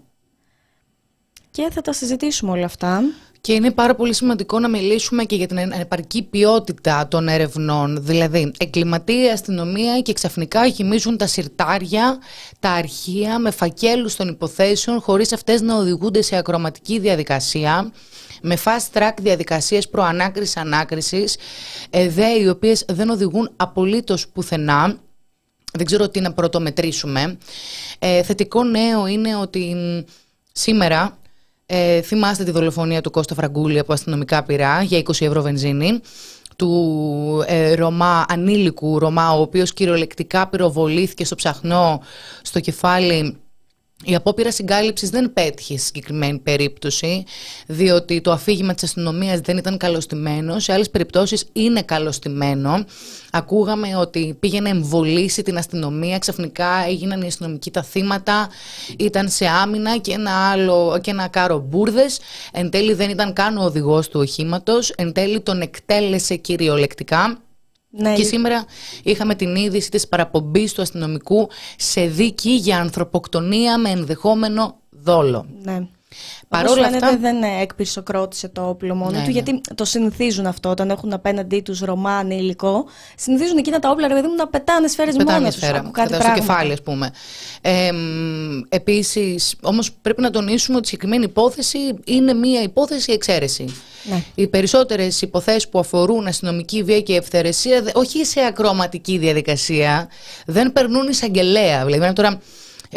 και 1.59 1.69
θα 1.73 1.81
τα 1.81 1.93
συζητήσουμε 1.93 2.51
όλα 2.51 2.65
αυτά. 2.65 3.03
Και 3.41 3.53
είναι 3.53 3.71
πάρα 3.71 3.95
πολύ 3.95 4.15
σημαντικό 4.15 4.59
να 4.59 4.69
μιλήσουμε 4.69 5.25
και 5.25 5.37
για 5.37 5.47
την 5.47 5.59
επαρκή 5.59 6.23
ποιότητα 6.23 7.09
των 7.09 7.29
ερευνών. 7.29 8.05
Δηλαδή, 8.05 8.53
εγκληματία, 8.59 9.33
αστυνομία 9.33 10.01
και 10.01 10.13
ξαφνικά 10.13 10.67
γεμίζουν 10.67 11.17
τα 11.17 11.27
συρτάρια, 11.27 12.19
τα 12.61 12.71
αρχεία 12.71 13.39
με 13.39 13.51
φακέλους 13.51 14.17
των 14.17 14.29
υποθέσεων 14.29 15.01
χωρίς 15.01 15.33
αυτές 15.33 15.61
να 15.61 15.77
οδηγούνται 15.77 16.23
σε 16.23 16.37
ακροματική 16.37 16.99
διαδικασία 16.99 17.93
με 18.43 18.57
fast 18.65 18.99
track 18.99 19.13
διαδικασίες 19.21 19.89
προανάκρισης-ανάκρισης, 19.89 21.37
ΕΔΕ 21.91 22.29
οι 22.29 22.49
οποίες 22.49 22.85
δεν 22.89 23.11
οδηγούν 23.11 23.51
απολύτως 23.57 24.29
πουθενά. 24.29 24.97
Δεν 25.73 25.87
ξέρω 25.87 26.09
τι 26.09 26.21
να 26.21 26.33
πρωτομετρήσουμε. 26.33 27.39
Ε, 27.99 28.23
θετικό 28.23 28.65
νέο 28.65 29.07
είναι 29.07 29.37
ότι 29.37 29.77
σήμερα 30.53 31.19
ε, 31.71 32.03
θυμάστε 32.03 32.45
τη 32.45 32.51
δολοφονία 32.51 33.01
του 33.01 33.11
Κώστα 33.11 33.35
Φραγκούλη 33.35 33.79
από 33.79 33.93
αστυνομικά 33.93 34.43
πυρά 34.43 34.83
για 34.83 34.99
20 34.99 35.11
ευρώ 35.21 35.43
βενζίνη 35.43 36.01
του 36.57 37.45
ε, 37.47 37.75
Ρωμά, 37.75 38.25
ανήλικου 38.29 38.99
Ρωμά, 38.99 39.33
ο 39.33 39.41
οποίος 39.41 39.73
κυριολεκτικά 39.73 40.49
πυροβολήθηκε 40.49 41.25
στο 41.25 41.35
ψαχνό 41.35 42.01
στο 42.43 42.61
κεφάλι 42.61 43.37
η 44.05 44.15
απόπειρα 44.15 44.53
συγκάλυψης 44.53 45.11
δεν 45.11 45.33
πέτυχε 45.33 45.77
στη 45.77 45.87
συγκεκριμένη 45.87 46.39
περίπτωση, 46.39 47.25
διότι 47.67 48.21
το 48.21 48.33
αφήγημα 48.33 48.75
της 48.75 48.83
αστυνομίας 48.83 49.41
δεν 49.41 49.57
ήταν 49.57 49.77
καλωστημένος. 49.77 50.65
Σε 50.65 50.73
άλλες 50.73 50.91
περιπτώσεις 50.91 51.45
είναι 51.53 51.83
καλωστημένο. 51.83 52.85
Ακούγαμε 53.31 53.97
ότι 53.97 54.37
πήγαινε 54.41 54.69
εμβολήσει 54.69 55.43
την 55.43 55.59
αστυνομία, 55.59 56.19
ξαφνικά 56.19 56.85
έγιναν 56.89 57.23
οι 57.23 57.27
αστυνομικοί 57.27 57.71
τα 57.71 57.83
θύματα, 57.83 58.49
ήταν 58.99 59.29
σε 59.29 59.47
άμυνα 59.47 59.99
και 59.99 60.13
ένα 60.13 60.51
άλλο 60.51 60.99
και 61.03 61.11
ένα 61.11 61.29
κάρο 61.29 61.59
μπουρδες. 61.59 62.21
Εν 62.53 62.71
τέλει 62.71 62.93
δεν 62.93 63.11
ήταν 63.11 63.33
καν 63.33 63.57
ο 63.57 63.65
οδηγός 63.65 64.09
του 64.09 64.21
οχήματος. 64.21 64.91
Εν 64.91 65.13
τέλει 65.13 65.41
τον 65.41 65.61
εκτέλεσε 65.61 66.37
κυριολεκτικά 66.37 67.43
Ναι, 67.91 68.15
Και 68.15 68.23
σήμερα 68.23 68.65
είχαμε 69.03 69.35
την 69.35 69.57
είδηση 69.57 69.91
της 69.91 70.09
παραπομπής 70.09 70.73
του 70.73 70.83
αστυνομικού 70.83 71.49
σε 71.77 72.07
δίκη 72.07 72.51
για 72.51 72.79
ανθρωποκτονία 72.81 73.79
με 73.79 73.91
ενδεχόμενο 73.91 74.81
δόλο. 74.91 75.47
ναι. 75.63 75.89
Παρόλα 76.49 76.73
Όπως 76.73 76.85
φαίνεται, 76.85 77.07
αυτά- 77.07 77.19
δεν 77.19 77.43
ε, 77.43 77.61
εκπυρσοκρότησε 77.63 78.49
το 78.49 78.69
όπλο 78.69 78.95
μόνο 78.95 79.11
Ναι, 79.11 79.19
του, 79.19 79.25
ναι. 79.25 79.31
γιατί 79.31 79.61
το 79.75 79.85
συνηθίζουν 79.85 80.47
αυτό 80.47 80.69
όταν 80.69 80.91
έχουν 80.91 81.13
απέναντί 81.13 81.61
τους 81.61 81.81
Ρωμάνοι 81.81 82.37
υλικό. 82.37 82.87
Συνηθίζουν 83.17 83.57
εκείνα 83.57 83.79
τα 83.79 83.91
όπλα, 83.91 84.09
ρε 84.09 84.15
παιδί 84.15 84.27
μου, 84.27 84.35
να 84.35 84.49
πετάνε 84.49 84.89
σφαίρες 84.89 85.13
Πετάνε 85.17 85.31
μόνα 85.31 85.41
μια 85.43 85.51
τους. 85.53 85.61
σφαίρα, 85.61 85.79
κάτι 85.79 85.91
κατά 85.93 86.07
στο 86.09 86.17
πράγματα. 86.19 86.41
κεφάλι, 86.41 86.73
ας 86.73 86.83
πούμε. 86.83 87.11
Ε, 87.61 87.93
μ, 87.93 88.61
επίσης, 88.69 89.55
όμως 89.63 89.93
πρέπει 89.93 90.21
να 90.21 90.31
τονίσουμε 90.31 90.77
ότι 90.77 90.87
η 90.87 90.89
συγκεκριμένη 90.91 91.25
υπόθεση 91.25 91.79
είναι 92.05 92.35
μια 92.35 92.63
υπόθεση 92.63 93.13
εξαίρεση. 93.13 93.65
Ναι. 94.11 94.23
Οι 94.35 94.47
περισσότερες 94.47 95.23
υποθέσεις 95.23 95.69
που 95.69 95.79
αφορούν 95.79 96.27
αστυνομική 96.27 96.83
βία 96.83 97.01
και 97.01 97.15
ευθερεσία, 97.15 97.83
δε- 97.83 97.91
όχι 97.95 98.25
σε 98.25 98.41
ακροματική 98.41 99.19
διαδικασία, 99.19 100.09
δεν 100.47 100.73
περνούν 100.73 101.09
εισαγγελέα. 101.09 101.85
Δηλαδή, 101.85 102.05
είναι 102.05 102.13
τώρα 102.13 102.29
ε, 102.29 102.39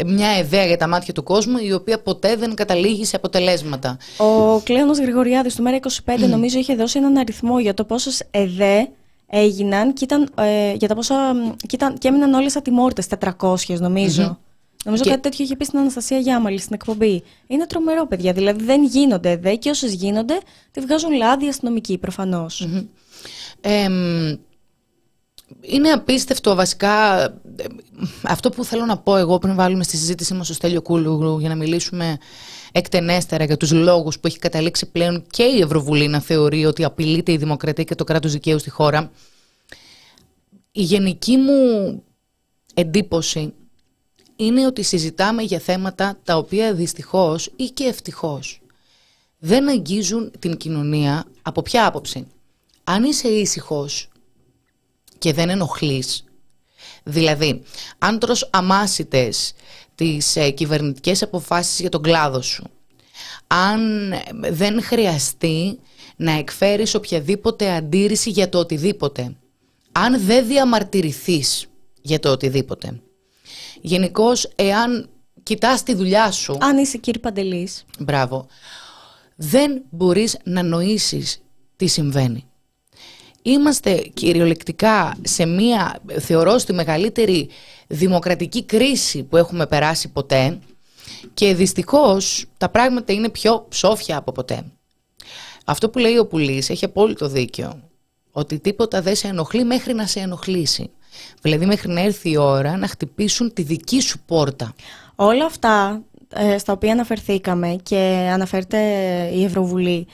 μια 0.06 0.38
ιδέα 0.38 0.66
για 0.66 0.78
τα 0.78 0.88
μάτια 0.88 1.14
του 1.14 1.24
κόσμου, 1.24 1.58
η 1.58 1.74
οποία 1.74 2.02
ποτέ 2.02 2.36
δεν 2.36 2.56
καταλήγει 2.56 3.06
σε 3.06 3.16
αποτελέσματα. 3.16 3.98
Ο 4.18 4.60
Κλέονος 4.60 5.00
Γρηγοριάδης 5.00 5.56
του 5.56 5.64
Μέρα25 5.64 6.28
νομίζω 6.30 6.60
είχε 6.60 6.76
δώσει 6.76 6.98
έναν 6.98 7.18
αριθμό 7.18 7.60
για 7.60 7.74
το 7.74 7.84
πόσες 7.86 8.24
ΕΔΕ 8.32 8.90
έγιναν 9.28 9.94
και, 9.94 10.04
ήταν, 10.04 10.30
ε, 10.38 10.74
για 10.74 10.88
τα 10.88 10.96
πόσα, 10.96 11.16
και, 11.58 11.76
ήταν, 11.76 11.98
και 11.98 12.08
έμειναν 12.08 12.34
όλες 12.34 12.56
ατιμόρυτες, 12.56 13.08
400 13.08 13.80
νομιζω 13.80 14.40
Νομίζω 14.86 15.04
Και- 15.04 15.10
κάτι 15.10 15.22
τέτοιο 15.22 15.44
είχε 15.46 15.56
πει 15.56 15.66
στην 15.66 15.80
Αναστασία 15.80 16.18
Γιάμαλη 16.18 16.60
στην 16.60 16.74
εκπομπή. 16.74 17.24
Είναι 17.48 17.66
τρομερό, 17.66 18.08
παιδιά. 18.08 18.34
Δηλαδή 18.34 18.64
δεν 18.64 18.84
γίνονται 18.84 19.30
ΕΔΕ 19.32 19.56
και 19.56 19.70
όσες 19.70 19.94
γίνονται, 19.94 20.38
τη 20.72 20.80
βγάζουν 20.80 21.12
λάδι 21.12 21.48
αστυνομικοί 21.48 21.98
προφανώς. 21.98 22.68
Ε, 23.62 23.90
μ, 23.90 24.36
είναι 25.62 25.90
απίστευτο 25.90 26.56
βασικά 26.56 27.24
ε, 27.24 27.34
αυτό 28.22 28.50
που 28.50 28.66
θέλω 28.66 28.86
να 28.86 28.98
πω 28.98 29.16
εγώ 29.16 29.38
πριν 29.38 29.56
βάλουμε 29.56 29.84
στη 29.84 29.98
συζήτησή 29.98 30.34
μας 30.34 30.46
στο 30.46 30.54
Στέλιο 30.54 30.82
Κούλουγλου 30.82 31.40
για 31.40 31.50
να 31.50 31.56
μιλήσουμε 31.56 32.18
εκτενέστερα 32.72 33.44
για 33.44 33.58
τους 33.58 33.72
λόγους 33.72 34.20
που 34.20 34.28
έχει 34.28 34.40
καταλήξει 34.40 34.92
πλέον 34.92 35.24
και 35.30 35.44
η 35.44 35.62
Ευρωβουλή 35.62 36.08
να 36.08 36.20
θεωρεί 36.20 36.66
ότι 36.66 36.84
απειλείται 36.84 37.32
η 37.32 37.38
δημοκρατία 37.38 37.84
και 37.84 37.96
το 37.96 38.04
κράτος 38.04 38.32
δικαίου 38.32 38.60
στη 38.60 38.70
χώρα. 38.70 39.12
Η 40.72 40.82
γενική 40.82 41.38
μου 41.38 42.04
εντύπωση 42.74 43.54
είναι 44.36 44.66
ότι 44.66 44.84
συζητάμε 44.84 45.42
για 45.42 45.60
θέματα 45.60 46.20
τα 46.24 46.38
οποία 46.38 46.74
δυστυχώς 46.74 47.50
ή 47.56 47.64
και 47.66 47.84
ευτυχώς 47.84 48.62
δεν 49.38 49.70
αγγίζουν 49.70 50.32
την 50.40 50.58
κοινωνία 50.58 51.26
από 51.42 51.62
ποια 51.62 51.86
άποψη. 51.86 52.28
Αν 52.84 53.04
είσαι 53.04 53.28
ήσυχος 53.28 54.08
και 55.18 55.34
δεν 55.34 55.50
ενοχλείς, 55.50 56.24
δηλαδή 57.04 57.62
αν 57.98 58.20
τρως 58.20 58.50
αμάσιτες 58.52 59.54
τις 59.96 60.36
ε, 60.36 60.50
κυβερνητικές 60.50 61.22
αποφάσεις 61.22 61.80
για 61.80 61.90
τον 61.90 62.02
κλάδο 62.02 62.42
σου, 62.42 62.64
αν 63.48 64.12
ε, 64.12 64.22
δεν 64.52 64.84
χρειαστεί 64.84 65.80
να 66.16 66.32
εκφέρεις 66.32 66.96
οποιαδήποτε 66.96 67.72
αντίρρηση 67.72 68.30
για 68.30 68.50
το 68.50 68.60
οτιδήποτε, 68.60 69.36
αν 69.92 70.26
δεν 70.26 70.48
διαμαρτυρηθείς 70.48 71.68
για 72.02 72.20
το 72.20 72.32
οτιδήποτε, 72.32 73.02
γενικώς 73.82 74.52
εάν 74.56 75.10
κοιτάς 75.44 75.84
τη 75.84 75.94
δουλειά 75.94 76.32
σου... 76.32 76.58
Αν 76.62 76.78
είσαι 76.78 76.98
κύριε 76.98 77.22
Παντελής. 77.22 77.86
Μπράβο. 78.00 78.48
Δεν 79.36 79.82
μπορείς 79.90 80.38
να 80.44 80.64
νοήσεις 80.64 81.42
τι 81.76 81.88
συμβαίνει. 81.88 82.46
Είμαστε 83.42 83.96
κυριολεκτικά 84.14 85.18
σε 85.22 85.46
μία, 85.46 86.00
θεωρώ, 86.20 86.58
στη 86.58 86.74
μεγαλύτερη 86.74 87.50
δημοκρατική 87.88 88.64
κρίση 88.64 89.24
που 89.24 89.38
έχουμε 89.38 89.68
περάσει 89.68 90.10
ποτέ 90.10 90.60
και 91.34 91.54
δυστυχώς 91.56 92.46
τα 92.58 92.70
πράγματα 92.70 93.14
είναι 93.14 93.30
πιο 93.30 93.66
ψόφια 93.70 94.18
από 94.18 94.32
ποτέ. 94.32 94.66
Αυτό 95.66 95.90
που 95.90 96.00
λέει 96.00 96.18
ο 96.18 96.28
Πουλής 96.28 96.70
έχει 96.70 96.86
απόλυτο 96.86 97.28
δίκιο. 97.28 97.82
Ότι 98.32 98.60
τίποτα 98.60 99.02
δεν 99.02 99.16
σε 99.16 99.28
ενοχλεί 99.28 99.64
μέχρι 99.64 99.94
να 99.94 100.06
σε 100.06 100.20
ενοχλήσει. 100.20 100.90
Δηλαδή 101.42 101.66
μέχρι 101.66 101.92
να 101.92 102.02
έρθει 102.02 102.32
η 102.32 102.38
ώρα 102.38 102.78
να 102.78 102.88
χτυπήσουν 102.88 103.54
τη 103.54 103.62
δική 103.62 104.02
σου 104.02 104.20
πόρτα. 104.26 104.74
Όλα 105.16 105.46
αυτά 105.46 106.02
ε, 106.30 106.58
στα 106.58 106.74
οποία 106.74 106.92
αναφερθήκαμε 106.92 107.76
και 107.84 108.30
αναφέρεται 108.34 108.80
η 109.34 109.44
Ευρωβουλή, 109.44 110.08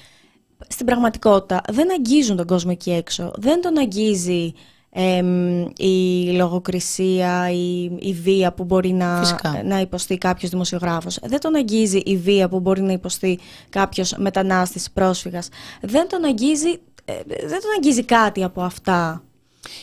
στην 0.67 0.85
πραγματικότητα 0.85 1.61
δεν 1.69 1.91
αγγίζουν 1.91 2.35
τον 2.37 2.45
κόσμο 2.45 2.71
εκεί 2.73 2.91
έξω. 2.91 3.31
Δεν 3.37 3.61
τον 3.61 3.77
αγγίζει 3.77 4.53
εμ, 4.89 5.65
η 5.77 6.25
λογοκρισία, 6.31 7.51
η, 7.51 7.83
η 7.99 8.13
βία 8.13 8.53
που 8.53 8.63
μπορεί 8.63 8.91
να, 8.93 9.17
Φυσικά. 9.19 9.61
να 9.63 9.79
υποστεί 9.79 10.17
κάποιος 10.17 10.51
δημοσιογράφος. 10.51 11.19
Δεν 11.23 11.39
τον 11.39 11.55
αγγίζει 11.55 11.97
η 12.05 12.17
βία 12.17 12.49
που 12.49 12.59
μπορεί 12.59 12.81
να 12.81 12.91
υποστεί 12.91 13.39
κάποιος 13.69 14.13
μετανάστης, 14.17 14.91
πρόσφυγας. 14.91 15.49
Δεν 15.81 16.07
τον 16.09 16.23
αγγίζει, 16.25 16.69
ε, 17.05 17.13
δεν 17.25 17.59
τον 17.61 17.71
αγγίζει 17.75 18.03
κάτι 18.03 18.43
από 18.43 18.61
αυτά. 18.61 19.21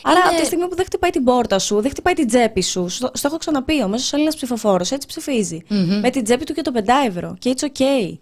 Άρα, 0.03 0.19
Είναι- 0.19 0.29
από 0.29 0.39
τη 0.39 0.45
στιγμή 0.45 0.67
που 0.67 0.75
δεν 0.75 0.85
χτυπάει 0.85 1.09
την 1.11 1.23
πόρτα 1.23 1.59
σου, 1.59 1.81
δεν 1.81 1.89
χτυπάει 1.91 2.13
την 2.13 2.27
τσέπη 2.27 2.61
σου, 2.61 2.89
στο, 2.89 3.09
στο 3.13 3.27
έχω 3.27 3.37
ξαναπεί, 3.37 3.83
ο 3.83 3.87
μέσος 3.87 4.13
Έλληνας 4.13 4.35
ψηφοφόρος 4.35 4.91
έτσι 4.91 5.07
ψηφίζει. 5.07 5.61
Με 6.01 6.09
την 6.09 6.23
τσέπη 6.23 6.43
του 6.43 6.53
και 6.53 6.61
το 6.61 6.71
5 6.71 6.79
ευρώ. 7.07 7.35
Και 7.39 7.53
it's 7.57 7.63
okay. 7.65 8.17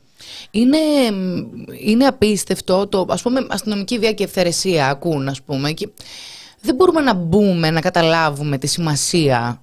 Είναι, 0.52 0.78
είναι 1.80 2.06
απίστευτο 2.06 2.88
το, 2.88 3.06
ας 3.10 3.22
πούμε, 3.22 3.46
αστυνομική 3.50 4.00
βία 4.00 4.14
και 4.14 4.24
ευθερεσία 4.24 4.88
ακούν, 4.88 5.28
ας 5.28 5.42
πούμε. 5.42 5.72
Και 5.72 5.90
δεν 6.62 6.76
μπορούμε 6.76 7.02
να 7.02 7.14
μπούμε, 7.14 7.70
να 7.72 7.82
καταλάβουμε 7.82 8.58
τη 8.58 8.68
σημασία. 8.68 9.62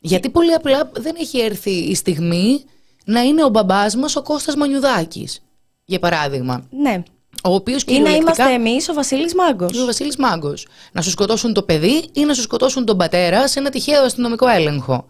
Γιατί 0.00 0.30
πολύ 0.30 0.52
απλά 0.52 0.90
δεν 0.92 1.14
έχει 1.18 1.38
έρθει 1.38 1.70
η 1.70 1.94
στιγμή 1.94 2.64
να 3.04 3.20
είναι 3.20 3.44
ο 3.44 3.48
μπαμπάς 3.48 3.96
μας 3.96 4.16
ο 4.16 4.22
Κώστας 4.22 4.56
Μανιουδάκης, 4.56 5.42
για 5.84 5.98
παράδειγμα. 5.98 6.66
Ναι. 6.70 7.02
Ο 7.44 7.54
οποίος 7.54 7.82
Ή 7.82 7.84
να 7.86 7.92
κυριολεκτικά... 7.92 8.20
είμαστε 8.20 8.52
εμείς 8.52 8.88
ο 8.88 8.94
Βασίλης 8.94 9.34
Μάγκος. 9.34 9.78
Ο 9.78 9.84
Βασίλης 9.84 10.16
Μάγκος. 10.16 10.66
Να 10.92 11.02
σου 11.02 11.10
σκοτώσουν 11.10 11.52
το 11.52 11.62
παιδί 11.62 12.04
ή 12.12 12.24
να 12.24 12.34
σου 12.34 12.42
σκοτώσουν 12.42 12.84
τον 12.84 12.96
πατέρα 12.96 13.48
σε 13.48 13.58
ένα 13.58 13.70
τυχαίο 13.70 14.02
αστυνομικό 14.02 14.48
έλεγχο. 14.48 15.06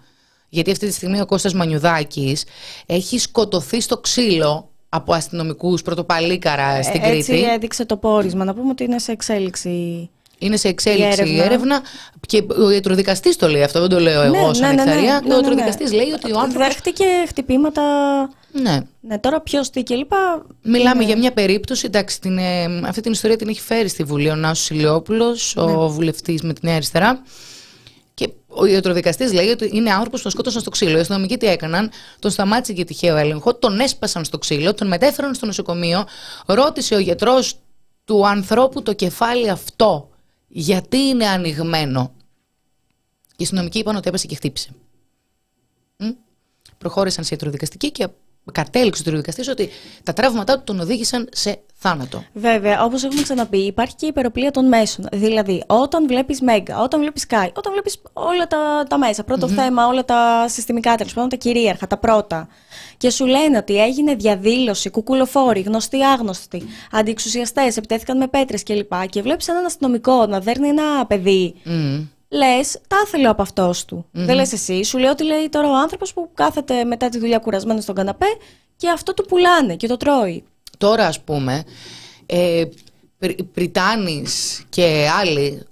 Γιατί 0.55 0.71
αυτή 0.71 0.87
τη 0.87 0.93
στιγμή 0.93 1.21
ο 1.21 1.27
Κώστας 1.27 1.55
Μανιουδάκης 1.55 2.45
έχει 2.87 3.19
σκοτωθεί 3.19 3.81
στο 3.81 3.99
ξύλο 3.99 4.69
από 4.89 5.13
αστυνομικούς 5.13 5.83
πρωτοπαλίκαρα 5.83 6.83
στην 6.83 7.01
Ε, 7.03 7.09
Έτσι 7.09 7.31
Κρήτη. 7.33 7.49
έδειξε 7.51 7.85
το 7.85 7.97
πόρισμα. 7.97 8.45
Να 8.45 8.55
πούμε 8.55 8.69
ότι 8.71 8.85
είναι 8.85 8.99
σε 8.99 9.13
εξέλιξη. 9.13 10.09
Είναι 10.39 10.57
σε 10.57 10.69
εξέλιξη 10.69 11.23
η 11.23 11.31
η 11.31 11.41
έρευνα. 11.41 11.45
έρευνα. 11.45 11.83
και 12.27 12.45
ο 12.63 12.71
ιατροδικαστής 12.71 13.37
το 13.37 13.49
λέει 13.49 13.63
αυτό, 13.63 13.81
δεν 13.81 13.89
το 13.89 13.99
λέω 14.01 14.23
εγώ 14.23 14.55
σαν 14.55 14.75
νεκταρία. 14.75 15.23
ο 15.31 15.35
ιατροδικαστής 15.35 15.93
λέει 15.93 16.11
ότι 16.11 16.33
ο 16.33 16.39
άνθρωπος... 16.39 16.67
Δέχτηκε 16.69 17.05
χτυπήματα. 17.29 17.83
Ναι. 18.53 18.79
Ναι, 19.01 19.19
τώρα 19.19 19.41
ποιο 19.41 19.61
τι 19.73 19.83
κλπ. 19.83 20.13
Μιλάμε 20.63 21.05
για 21.05 21.17
μια 21.19 21.33
περίπτωση, 21.33 21.87
εντάξει, 21.87 22.21
την, 22.21 22.39
ε, 22.39 22.65
αυτή 22.87 23.01
την 23.01 23.13
ιστορία 23.13 23.37
την 23.37 23.49
έχει 23.49 23.61
φέρει 23.61 23.89
στη 23.89 24.03
Βουλή 24.05 24.31
ο 24.31 24.35
Νάσος 24.35 24.71
Ηλιόπουλος, 24.71 25.57
ο 25.57 25.89
βουλευτής 25.89 26.43
με 26.43 26.53
τη 26.53 26.61
Νέα 26.67 26.75
Αριστερά. 26.75 27.23
Και 28.55 28.61
ο 28.61 28.65
ιατροδικαστής 28.65 29.33
λέει 29.33 29.49
ότι 29.49 29.71
είναι 29.73 29.91
άνθρωπος 29.91 30.19
που 30.19 30.23
τον 30.23 30.31
σκότωσαν 30.31 30.61
στο 30.61 30.71
ξύλο. 30.71 30.97
Οι 30.97 31.01
αστυνομικοί 31.01 31.37
τι 31.37 31.47
έκαναν, 31.47 31.91
τον 32.19 32.31
σταμάτησε 32.31 32.73
για 32.73 32.85
τυχαίο 32.85 33.17
έλεγχο, 33.17 33.55
τον 33.55 33.81
έσπασαν 33.81 34.25
στο 34.25 34.39
ξύλο, 34.39 34.75
τον 34.75 34.87
μετέφεραν 34.87 35.35
στο 35.35 35.47
νοσοκομείο. 35.47 36.07
Ρώτησε 36.47 36.95
ο 36.95 36.99
γιατρός 36.99 37.55
του 38.05 38.27
ανθρώπου 38.27 38.83
το 38.83 38.93
κεφάλι 38.93 39.51
αυτό, 39.51 40.11
γιατί 40.49 40.97
είναι 40.97 41.27
ανοιγμένο. 41.27 42.13
Οι 43.37 43.43
αστυνομικοί 43.43 43.79
είπαν 43.79 43.97
ότι 43.97 44.09
έπεσε 44.09 44.27
και 44.27 44.35
χτύπησε. 44.35 44.71
Μ; 45.97 46.09
Προχώρησαν 46.79 47.25
σε 47.25 47.31
ιατροδικαστική 47.33 47.91
και 47.91 48.09
κατέληξε 48.53 49.01
ο 49.01 49.05
ιατροδικαστής 49.05 49.49
ότι 49.49 49.69
τα 50.03 50.13
τραύματά 50.13 50.57
του 50.57 50.63
τον 50.65 50.81
οδήγησαν 50.81 51.29
σε 51.33 51.59
θάνατο. 51.75 52.25
Βέβαια, 52.33 52.85
όπως 52.85 53.05
έχουμε 53.05 53.23
ξαναπεί, 53.23 53.59
υπάρχει 53.59 53.95
και 53.95 54.05
η 54.05 54.09
υπεροπλία 54.09 54.51
των 54.51 54.69
μέσων. 54.69 55.07
Δηλαδή, 55.13 55.65
όταν 55.67 56.07
βλέπεις 56.07 56.41
Μέγκα, 56.41 56.83
όταν 56.83 57.01
βλέπεις 57.01 57.27
Sky, 57.29 57.49
όταν 57.55 57.73
βλέπεις 57.73 58.03
όλα 58.13 58.47
τα, 58.47 58.85
τα 58.89 58.99
μέσα, 58.99 59.25
πρώτο 59.25 59.49
θέμα, 59.49 59.87
όλα 59.87 60.05
τα 60.05 60.49
συστημικά 60.49 60.95
τέλος 60.95 61.13
πάντων, 61.13 61.29
τα 61.29 61.37
κυρίαρχα, 61.37 61.87
τα 61.87 61.97
πρώτα, 61.97 62.49
και 62.97 63.11
σου 63.11 63.27
λένε 63.27 63.57
ότι 63.57 63.83
έγινε 63.83 64.15
διαδήλωση, 64.15 64.91
κουκουλοφόροι, 64.91 65.61
γνωστοί 65.61 66.05
άγνωστοι, 66.05 66.63
αντιεξουσιαστές, 66.91 67.77
επιτέθηκαν 67.77 68.17
με 68.17 68.27
πέτρες 68.27 68.63
κλπ. 68.63 68.93
Και 69.09 69.23
βλέπεις 69.23 69.49
έναν 69.49 69.65
αστυνομικό 69.65 70.27
να 70.27 70.41
δέρνει 70.41 70.69
ένα 70.69 71.07
παιδί. 71.07 71.55
Μμ. 71.65 72.03
Λες, 72.35 72.79
τα 72.89 72.97
ήθελε 73.07 73.29
από 73.29 73.43
αυτό 73.43 73.75
του. 73.87 74.07
Δεν 74.11 74.35
λες 74.35 74.53
εσύ. 74.53 74.83
Σου 74.85 74.99
λέει 74.99 75.09
ότι 75.11 75.25
λέει 75.25 75.49
τώρα 75.49 75.69
ο 75.69 75.77
άνθρωπος 75.77 76.13
που 76.13 76.31
κάθεται 76.35 76.85
μετά 76.85 77.09
τη 77.09 77.19
δουλειά 77.19 77.39
κουρασμένο 77.39 77.81
στον 77.81 77.95
καναπέ 77.95 78.27
και 78.77 78.91
αυτό 78.91 79.15
του 79.15 79.25
πουλάνε 79.25 79.77
και 79.77 79.87
το 79.87 79.97
τρώει. 79.97 80.45
Τώρα 80.79 81.07
ας 81.07 81.21
πούμε, 81.21 81.65
ε, 82.27 82.65
Πρι- 83.19 83.43
Πριτάνης 83.43 84.63
και 84.69 85.09
άλλοι 85.19 85.67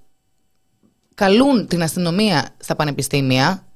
καλούν 1.15 1.67
την 1.67 1.83
αστυνομία 1.83 2.49
στα 2.59 2.77
πανεπιστήμια 2.77 3.67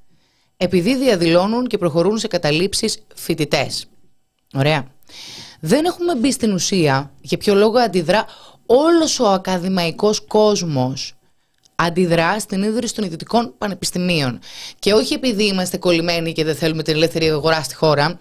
επειδή 0.57 0.95
διαδηλώνουν 0.95 1.67
και 1.67 1.77
προχωρούν 1.77 2.17
σε 2.17 2.27
καταλήψεις 2.27 2.97
φοιτητές. 3.15 3.85
Ωραία. 4.53 4.87
Δεν 5.59 5.85
έχουμε 5.85 6.15
μπει 6.15 6.31
στην 6.31 6.53
ουσία 6.53 7.11
για 7.21 7.37
ποιο 7.37 7.55
λόγο 7.55 7.79
αντιδρά 7.79 8.25
όλος 8.65 9.19
ο 9.19 9.27
ακαδημαϊκός 9.27 10.19
κόσμος 10.21 11.16
αντιδρά 11.79 12.39
στην 12.39 12.63
ίδρυση 12.63 12.95
των 12.95 13.03
ιδιωτικών 13.03 13.53
πανεπιστημίων. 13.57 14.39
Και 14.79 14.93
όχι 14.93 15.13
επειδή 15.13 15.45
είμαστε 15.45 15.77
κολλημένοι 15.77 16.31
και 16.33 16.43
δεν 16.43 16.55
θέλουμε 16.55 16.83
την 16.83 16.95
ελεύθερη 16.95 17.29
αγορά 17.29 17.63
στη 17.63 17.75
χώρα, 17.75 18.19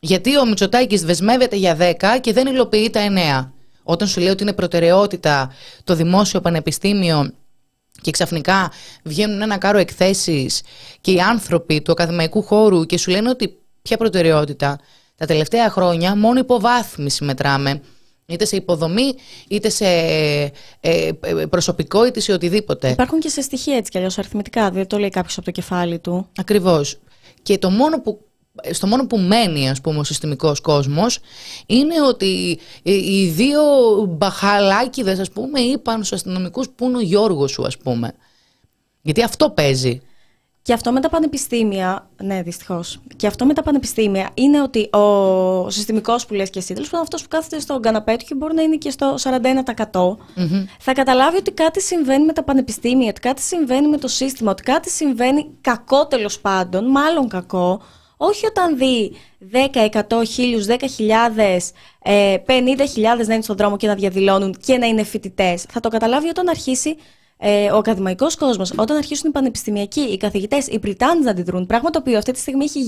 γιατί 0.00 0.38
ο 0.38 0.46
Μητσοτάκης 0.46 1.02
δεσμεύεται 1.02 1.56
για 1.56 1.76
10 1.80 2.20
και 2.20 2.32
δεν 2.32 2.46
υλοποιεί 2.46 2.90
τα 2.90 3.00
9. 3.44 3.50
Όταν 3.82 4.08
σου 4.08 4.20
λέει 4.20 4.28
ότι 4.28 4.42
είναι 4.42 4.52
προτεραιότητα 4.52 5.54
το 5.84 5.94
δημόσιο 5.94 6.40
πανεπιστήμιο 6.40 7.32
και 8.00 8.10
ξαφνικά 8.10 8.72
βγαίνουν 9.02 9.42
ένα 9.42 9.58
κάρο 9.58 9.78
εκθέσεις 9.78 10.62
και 11.00 11.12
οι 11.12 11.20
άνθρωποι 11.20 11.82
του 11.82 11.92
ακαδημαϊκού 11.92 12.42
χώρου 12.42 12.84
και 12.84 12.98
σου 12.98 13.10
λένε 13.10 13.28
ότι 13.28 13.58
ποια 13.82 13.96
προτεραιότητα. 13.96 14.78
Τα 15.16 15.26
τελευταία 15.26 15.70
χρόνια 15.70 16.16
μόνο 16.16 16.38
υποβάθμιση 16.38 17.24
μετράμε. 17.24 17.80
Είτε 18.26 18.44
σε 18.44 18.56
υποδομή, 18.56 19.14
είτε 19.48 19.68
σε 19.68 19.86
ε, 19.86 20.48
ε, 20.80 21.12
προσωπικό, 21.50 22.06
είτε 22.06 22.20
σε 22.20 22.32
οτιδήποτε. 22.32 22.90
Υπάρχουν 22.90 23.20
και 23.20 23.28
σε 23.28 23.40
στοιχεία 23.40 23.76
έτσι 23.76 23.90
κι 23.90 23.96
αλλιώς 23.96 24.18
αριθμητικά. 24.18 24.70
Δεν 24.70 24.86
το 24.86 24.98
λέει 24.98 25.08
κάποιος 25.08 25.36
από 25.36 25.44
το 25.44 25.50
κεφάλι 25.50 25.98
του. 25.98 26.28
Ακριβώς. 26.38 26.98
Και 27.42 27.58
το 27.58 27.70
μόνο 27.70 28.00
που 28.00 28.20
στο 28.70 28.86
μόνο 28.86 29.06
που 29.06 29.18
μένει 29.18 29.68
ας 29.68 29.80
πούμε 29.80 29.98
ο 29.98 30.04
συστημικός 30.04 30.60
κόσμος 30.60 31.18
είναι 31.66 32.02
ότι 32.08 32.58
οι 32.82 33.26
δύο 33.26 33.62
μπαχαλάκιδες 34.08 35.18
ας 35.18 35.30
πούμε 35.30 35.60
είπαν 35.60 35.96
στους 35.96 36.12
αστυνομικούς 36.12 36.68
που 36.70 36.84
είναι 36.84 36.96
ο 36.96 37.00
Γιώργος 37.00 37.50
σου 37.50 37.66
ας 37.66 37.78
πούμε 37.78 38.12
γιατί 39.02 39.22
αυτό 39.22 39.50
παίζει 39.50 40.00
και 40.64 40.72
αυτό 40.72 40.92
με 40.92 41.00
τα 41.00 41.08
πανεπιστήμια, 41.08 42.10
ναι, 42.22 42.42
δυστυχώς. 42.42 43.00
Και 43.16 43.26
αυτό 43.26 43.44
με 43.44 43.54
τα 43.54 43.62
πανεπιστήμια 43.62 44.30
είναι 44.34 44.62
ότι 44.62 44.90
ο 44.92 45.70
συστημικός 45.70 46.26
που 46.26 46.34
λες 46.34 46.50
και 46.50 46.58
εσύ, 46.58 46.74
τέλος 46.74 46.88
πάντων 46.88 47.04
αυτός 47.04 47.22
που 47.22 47.28
κάθεται 47.28 47.60
στον 47.60 47.82
καναπέ 47.82 48.16
και 48.16 48.34
μπορεί 48.34 48.54
να 48.54 48.62
είναι 48.62 48.76
και 48.76 48.90
στο 48.90 49.14
41%, 49.18 50.16
θα 50.78 50.92
καταλάβει 50.92 51.36
ότι 51.36 51.50
κάτι 51.50 51.80
συμβαίνει 51.80 52.24
με 52.24 52.32
τα 52.32 52.42
πανεπιστήμια, 52.42 53.08
ότι 53.08 53.20
κάτι 53.20 53.42
συμβαίνει 53.42 53.88
με 53.88 53.98
το 53.98 54.08
σύστημα, 54.08 54.50
ότι 54.50 54.62
κάτι 54.62 54.90
συμβαίνει 54.90 55.50
κακό 55.60 56.06
τέλος 56.06 56.40
πάντων, 56.40 56.90
μάλλον 56.90 57.28
κακό, 57.28 57.82
όχι 58.16 58.46
όταν 58.46 58.76
δει 58.76 59.16
10, 59.52 59.88
100, 59.90 60.00
1000, 60.00 60.66
10.000, 60.66 61.72
50.000 62.46 63.26
να 63.26 63.34
είναι 63.34 63.42
στον 63.42 63.56
δρόμο 63.56 63.76
και 63.76 63.86
να 63.86 63.94
διαδηλώνουν 63.94 64.56
και 64.64 64.78
να 64.78 64.86
είναι 64.86 65.02
φοιτητές. 65.02 65.62
Θα 65.62 65.80
το 65.80 65.88
καταλάβει 65.88 66.28
όταν 66.28 66.48
αρχίσει 66.48 66.96
ε, 67.46 67.70
ο 67.70 67.76
ακαδημαϊκός 67.76 68.36
κόσμος, 68.36 68.72
όταν 68.76 68.96
αρχίσουν 68.96 69.30
οι 69.30 69.32
πανεπιστημιακοί, 69.32 70.00
οι 70.00 70.16
καθηγητές, 70.16 70.66
οι 70.66 70.78
πριτάνε 70.78 71.20
να 71.20 71.30
αντιδρούν, 71.30 71.66
πράγμα 71.66 71.90
το 71.90 71.98
οποίο 71.98 72.18
αυτή 72.18 72.32
τη 72.32 72.38
στιγμή 72.38 72.64
έχει 72.64 72.80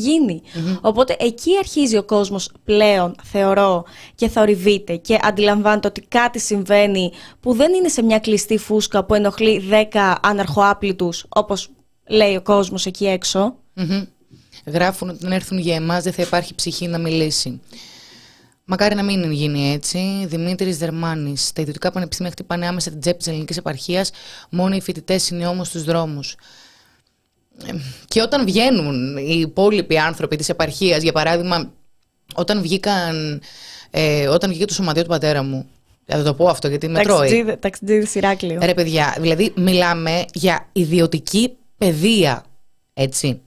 Οπότε 0.80 1.16
εκεί 1.18 1.50
αρχίζει 1.58 1.96
ο 1.96 2.02
κόσμος 2.02 2.50
πλέον, 2.64 3.14
θεωρώ, 3.22 3.84
και 4.14 4.28
θορυβείται 4.28 4.96
και 4.96 5.18
αντιλαμβάνεται 5.22 5.88
ότι 5.88 6.00
κάτι 6.08 6.38
συμβαίνει 6.38 7.12
που 7.40 7.52
δεν 7.52 7.72
είναι 7.72 7.88
σε 7.88 8.02
μια 8.02 8.18
κλειστή 8.18 8.58
φούσκα 8.58 9.04
που 9.04 9.14
ενοχλεί 9.14 9.62
10 9.92 10.14
αναρχοάπλητους, 10.22 11.26
όπως 11.28 11.68
λέει 12.06 12.36
ο 12.36 12.42
κόσμος 12.42 12.86
εκεί 12.86 13.06
Γράφουν 14.66 15.08
ότι 15.08 15.26
αν 15.26 15.32
έρθουν 15.32 15.58
για 15.58 15.74
εμάς 15.74 16.02
δεν 16.02 16.12
θα 16.12 16.22
υπάρχει 16.22 16.54
ψυχή 16.54 16.86
να 16.86 16.98
μιλήσει. 16.98 17.60
Μακάρι 18.68 18.94
να 18.94 19.02
μην 19.02 19.30
γίνει 19.32 19.72
έτσι. 19.72 20.24
Δημήτρης 20.26 20.78
Δερμάνης. 20.78 21.52
Τα 21.52 21.60
ιδιωτικά 21.60 21.90
πανεπιστήμια 21.90 22.32
χτυπάνε 22.32 22.66
άμεσα 22.66 22.90
την 22.90 23.00
τσέπη 23.00 23.18
της 23.18 23.26
ελληνικής 23.26 23.56
επαρχίας. 23.56 24.10
Μόνο 24.50 24.74
οι 24.74 24.80
φοιτητές 24.80 25.28
είναι 25.28 25.46
όμως 25.46 25.68
στους 25.68 25.84
δρόμους. 25.84 26.36
Ε, 27.66 27.72
και 28.08 28.22
όταν 28.22 28.44
βγαίνουν 28.44 29.16
οι 29.16 29.38
υπόλοιποι 29.38 29.98
άνθρωποι 29.98 30.36
της 30.36 30.48
επαρχίας, 30.48 31.02
για 31.02 31.12
παράδειγμα, 31.12 31.72
όταν 32.34 32.62
βγήκαν. 32.62 33.42
Ε, 33.90 34.28
όταν 34.28 34.50
βγήκε 34.50 34.64
το 34.64 34.74
σωματείο 34.74 35.02
του 35.02 35.08
πατέρα 35.08 35.42
μου. 35.42 35.66
Θα 36.04 36.22
το 36.22 36.34
πω 36.34 36.48
αυτό 36.48 36.68
γιατί 36.68 36.88
με 36.88 37.02
τρώει. 37.02 37.56
Ταξιτζίδι 37.60 38.08
Ηράκλειο. 38.14 38.58
Ρε 38.62 38.74
παιδιά, 38.74 39.16
δηλαδή 39.20 39.52
μιλάμε 39.56 40.24
για 40.32 40.68
ιδιωτική 40.72 41.56
παιδεία. 41.78 42.44
Έτσι. 42.94 43.40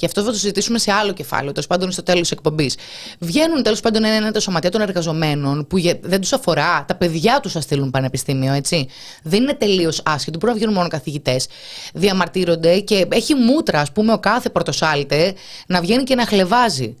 Και 0.00 0.06
αυτό 0.06 0.22
θα 0.22 0.30
το 0.30 0.36
συζητήσουμε 0.36 0.78
σε 0.78 0.92
άλλο 0.92 1.12
κεφάλαιο, 1.12 1.52
τέλος 1.52 1.66
πάντων 1.66 1.90
στο 1.90 2.02
τέλος 2.02 2.20
της 2.20 2.30
εκπομπής. 2.30 2.76
Βγαίνουν 3.18 3.62
τέλος 3.62 3.80
πάντων 3.80 4.04
ένα 4.04 4.30
τα 4.30 4.40
σωματεία 4.40 4.70
των 4.70 4.80
εργαζομένων 4.80 5.66
που 5.66 5.76
δεν 6.00 6.20
τους 6.20 6.32
αφορά, 6.32 6.84
τα 6.84 6.94
παιδιά 6.94 7.40
τους 7.40 7.52
θα 7.52 7.60
στείλουν 7.60 7.90
πανεπιστήμιο, 7.90 8.52
έτσι. 8.52 8.88
Δεν 9.22 9.42
είναι 9.42 9.54
τελείως 9.54 10.00
άσχετο, 10.04 10.38
μπορεί 10.38 10.52
να 10.52 10.58
βγαίνουν 10.58 10.74
μόνο 10.74 10.88
καθηγητές. 10.88 11.46
Διαμαρτύρονται 11.94 12.80
και 12.80 13.06
έχει 13.10 13.34
μούτρα, 13.34 13.80
ας 13.80 13.92
πούμε, 13.92 14.12
ο 14.12 14.18
κάθε 14.18 14.50
πρωτοσάλτε 14.50 15.34
να 15.66 15.80
βγαίνει 15.80 16.02
και 16.02 16.14
να 16.14 16.26
χλεβάζει. 16.26 16.96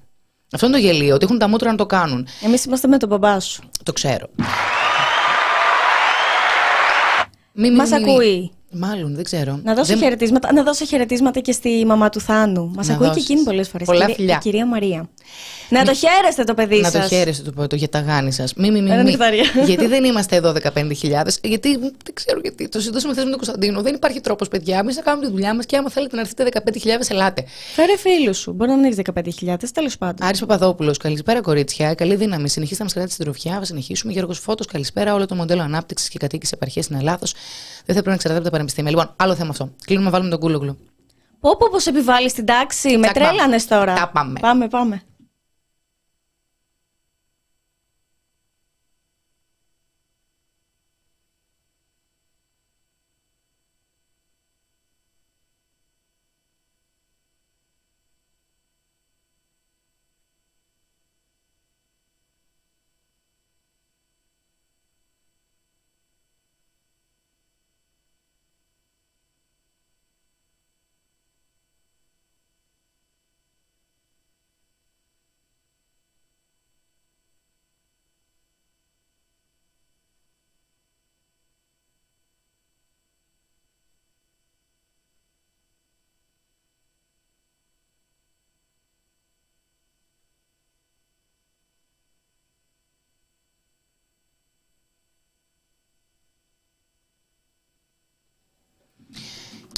Αυτό 0.52 0.66
είναι 0.66 0.76
το 0.76 0.82
γελίο, 0.82 1.14
ότι 1.14 1.24
έχουν 1.24 1.38
τα 1.38 1.48
μούτρα 1.48 1.70
να 1.70 1.76
το 1.76 1.86
κάνουν. 1.86 2.26
Εμείς 2.44 2.64
είμαστε 2.64 2.88
με 2.88 2.96
τον 2.96 3.08
μπαμπά 3.08 3.40
σου. 3.40 3.62
Το 3.82 3.92
ξέρω. 3.92 4.28
Μας 7.52 7.92
ακούει. 7.92 8.52
Μάλλον, 8.72 9.14
δεν 9.14 9.24
ξέρω. 9.24 9.60
Να 9.62 9.74
δώσω, 9.74 9.92
δεν... 9.92 9.98
χαιρετίσματα, 9.98 10.52
να 10.52 10.62
δώσω 10.62 10.84
χαιρετίσματα 10.84 11.40
και 11.40 11.52
στη 11.52 11.84
μαμά 11.86 12.08
του 12.08 12.20
Θάνου. 12.20 12.70
Μας 12.74 12.88
ακούει 12.88 13.10
και 13.10 13.20
εκείνη 13.20 13.42
πολλές 13.42 13.68
φορές. 13.68 13.86
Πολλά 13.86 14.06
φιλιά. 14.08 14.34
Η 14.34 14.38
κυρία 14.38 14.66
Μαρία. 14.66 15.08
Να 15.68 15.84
το 15.84 15.94
χαίρεστε 15.94 16.44
το 16.44 16.54
παιδί 16.54 16.84
σα. 16.84 16.98
Να 16.98 17.02
το 17.02 17.08
χαίρεστε 17.08 17.50
το, 17.50 17.66
το 17.66 17.76
γιαταγάνι 17.76 18.32
σας. 18.32 18.54
Μη, 18.54 18.70
μη, 18.70 18.82
μη. 18.82 19.02
μη. 19.02 19.16
γιατί 19.66 19.86
δεν 19.86 20.04
είμαστε 20.04 20.36
εδώ 20.36 20.54
15.000. 20.74 20.92
Γιατί 21.42 21.78
δεν 21.78 21.94
ξέρω 22.12 22.40
γιατί. 22.42 22.68
Το 22.68 22.78
συζητούσαμε 22.78 23.12
χθε 23.12 23.24
με 23.24 23.28
τον 23.28 23.38
Κωνσταντίνο. 23.38 23.82
Δεν 23.82 23.94
υπάρχει 23.94 24.20
τρόπος, 24.20 24.48
παιδιά. 24.48 24.78
Εμείς 24.78 24.94
θα 24.94 25.02
κάνουμε 25.02 25.26
τη 25.26 25.32
δουλειά 25.32 25.54
μας 25.54 25.66
και 25.66 25.76
άμα 25.76 25.90
θέλετε 25.90 26.16
να 26.16 26.20
έρθετε 26.20 26.62
15.000, 26.66 26.88
ελάτε. 27.08 27.44
Φέρε 27.74 27.96
φίλους 27.96 28.38
σου. 28.38 28.52
Μπορεί 28.52 28.70
να 28.70 28.76
μην 28.76 28.84
έχει 28.84 29.02
15.000. 29.44 29.56
Τέλος 29.74 29.98
πάντων. 29.98 30.26
Άρης 30.28 30.40
Παπαδόπουλος. 30.40 30.96
Καλησπέρα, 30.96 31.40
κορίτσια. 31.40 31.94
Καλή 31.94 32.14
δύναμη. 32.14 32.48
Συνεχίστε 32.48 32.78
να 32.78 32.84
μας 32.84 32.92
κρατάτε 32.92 33.14
στην 33.14 33.24
τροφιά. 33.24 33.58
Θα 33.58 33.64
συνεχίσουμε. 33.64 34.12
Γιώργος 34.12 34.38
Φώτος. 34.38 34.66
Καλησπέρα. 34.66 35.14
Όλο 35.14 35.26
το 35.26 35.34
μοντέλο 35.34 35.62
ανάπτυξης 35.62 36.08
και 36.08 36.18
κατοίκηση 36.18 36.52
επαρχίας 36.54 36.86
είναι 36.86 37.00
λάθο. 37.02 37.26
Δεν 37.84 37.96
θα 37.96 38.02
πρέπει 38.02 38.08
να 38.08 38.14
εξαρτάται 38.14 38.38
από 38.38 38.44
τα 38.44 38.50
πανεπιστήμια. 38.50 38.90
Λοιπόν, 38.90 39.14
άλλο 39.16 39.34
θέμα 39.34 39.50
αυτό. 39.50 39.70
Κλείνουμε, 39.84 40.10
βάλουμε 40.10 40.30
τον 40.30 40.38
κούλογλου. 40.38 40.78
Πω, 41.40 41.56
πω, 41.56 41.68
πως 41.70 41.86
επιβάλλεις 41.86 42.32
την 42.32 42.44
τάξη. 42.44 42.96
Με 42.96 43.10
τρέλανες 43.12 43.66
τώρα. 43.66 43.94
Τα 43.94 44.10
πάμε. 44.12 44.40
Πάμε, 44.40 44.68
πάμε. 44.68 45.02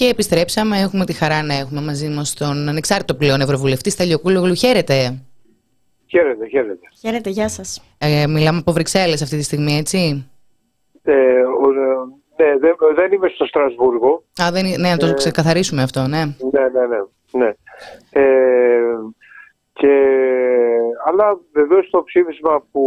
Και 0.00 0.08
επιστρέψαμε. 0.08 0.78
Έχουμε 0.78 1.04
τη 1.04 1.12
χαρά 1.12 1.42
να 1.42 1.54
έχουμε 1.54 1.80
μαζί 1.80 2.08
μας 2.08 2.34
τον 2.34 2.68
ανεξάρτητο 2.68 3.14
πλέον 3.14 3.40
Ευρωβουλευτή 3.40 3.90
Στέλιο 3.90 4.18
Κούλογλου. 4.18 4.54
Χαίρετε. 4.54 5.22
Χαίρετε, 6.06 6.46
χαίρετε. 6.48 6.86
Χαίρετε, 7.00 7.30
γεια 7.30 7.48
σας. 7.48 7.82
Ε, 7.98 8.26
μιλάμε 8.26 8.58
από 8.58 8.72
Βρυξέλλες 8.72 9.22
αυτή 9.22 9.36
τη 9.36 9.42
στιγμή, 9.42 9.76
έτσι; 9.76 10.30
Ε, 11.02 11.12
ναι, 12.36 12.58
δεν, 12.60 12.74
δεν 12.94 13.12
είμαι 13.12 13.28
στο 13.28 13.44
Στρασβούργο. 13.44 14.22
Α, 14.42 14.50
δεν, 14.52 14.64
ναι, 14.80 14.90
να 14.90 14.96
το 14.96 15.06
ε, 15.06 15.14
ξεκαθαρίσουμε 15.14 15.82
αυτό, 15.82 16.00
ναι. 16.00 16.24
Ναι, 16.24 16.64
ναι, 16.74 16.86
ναι. 16.86 17.44
ναι. 17.44 17.52
Ε, 18.10 18.80
και, 19.72 19.94
αλλά 21.06 21.40
βεβαίως 21.52 21.90
το 21.90 22.02
ψήφισμα 22.02 22.64
που 22.72 22.84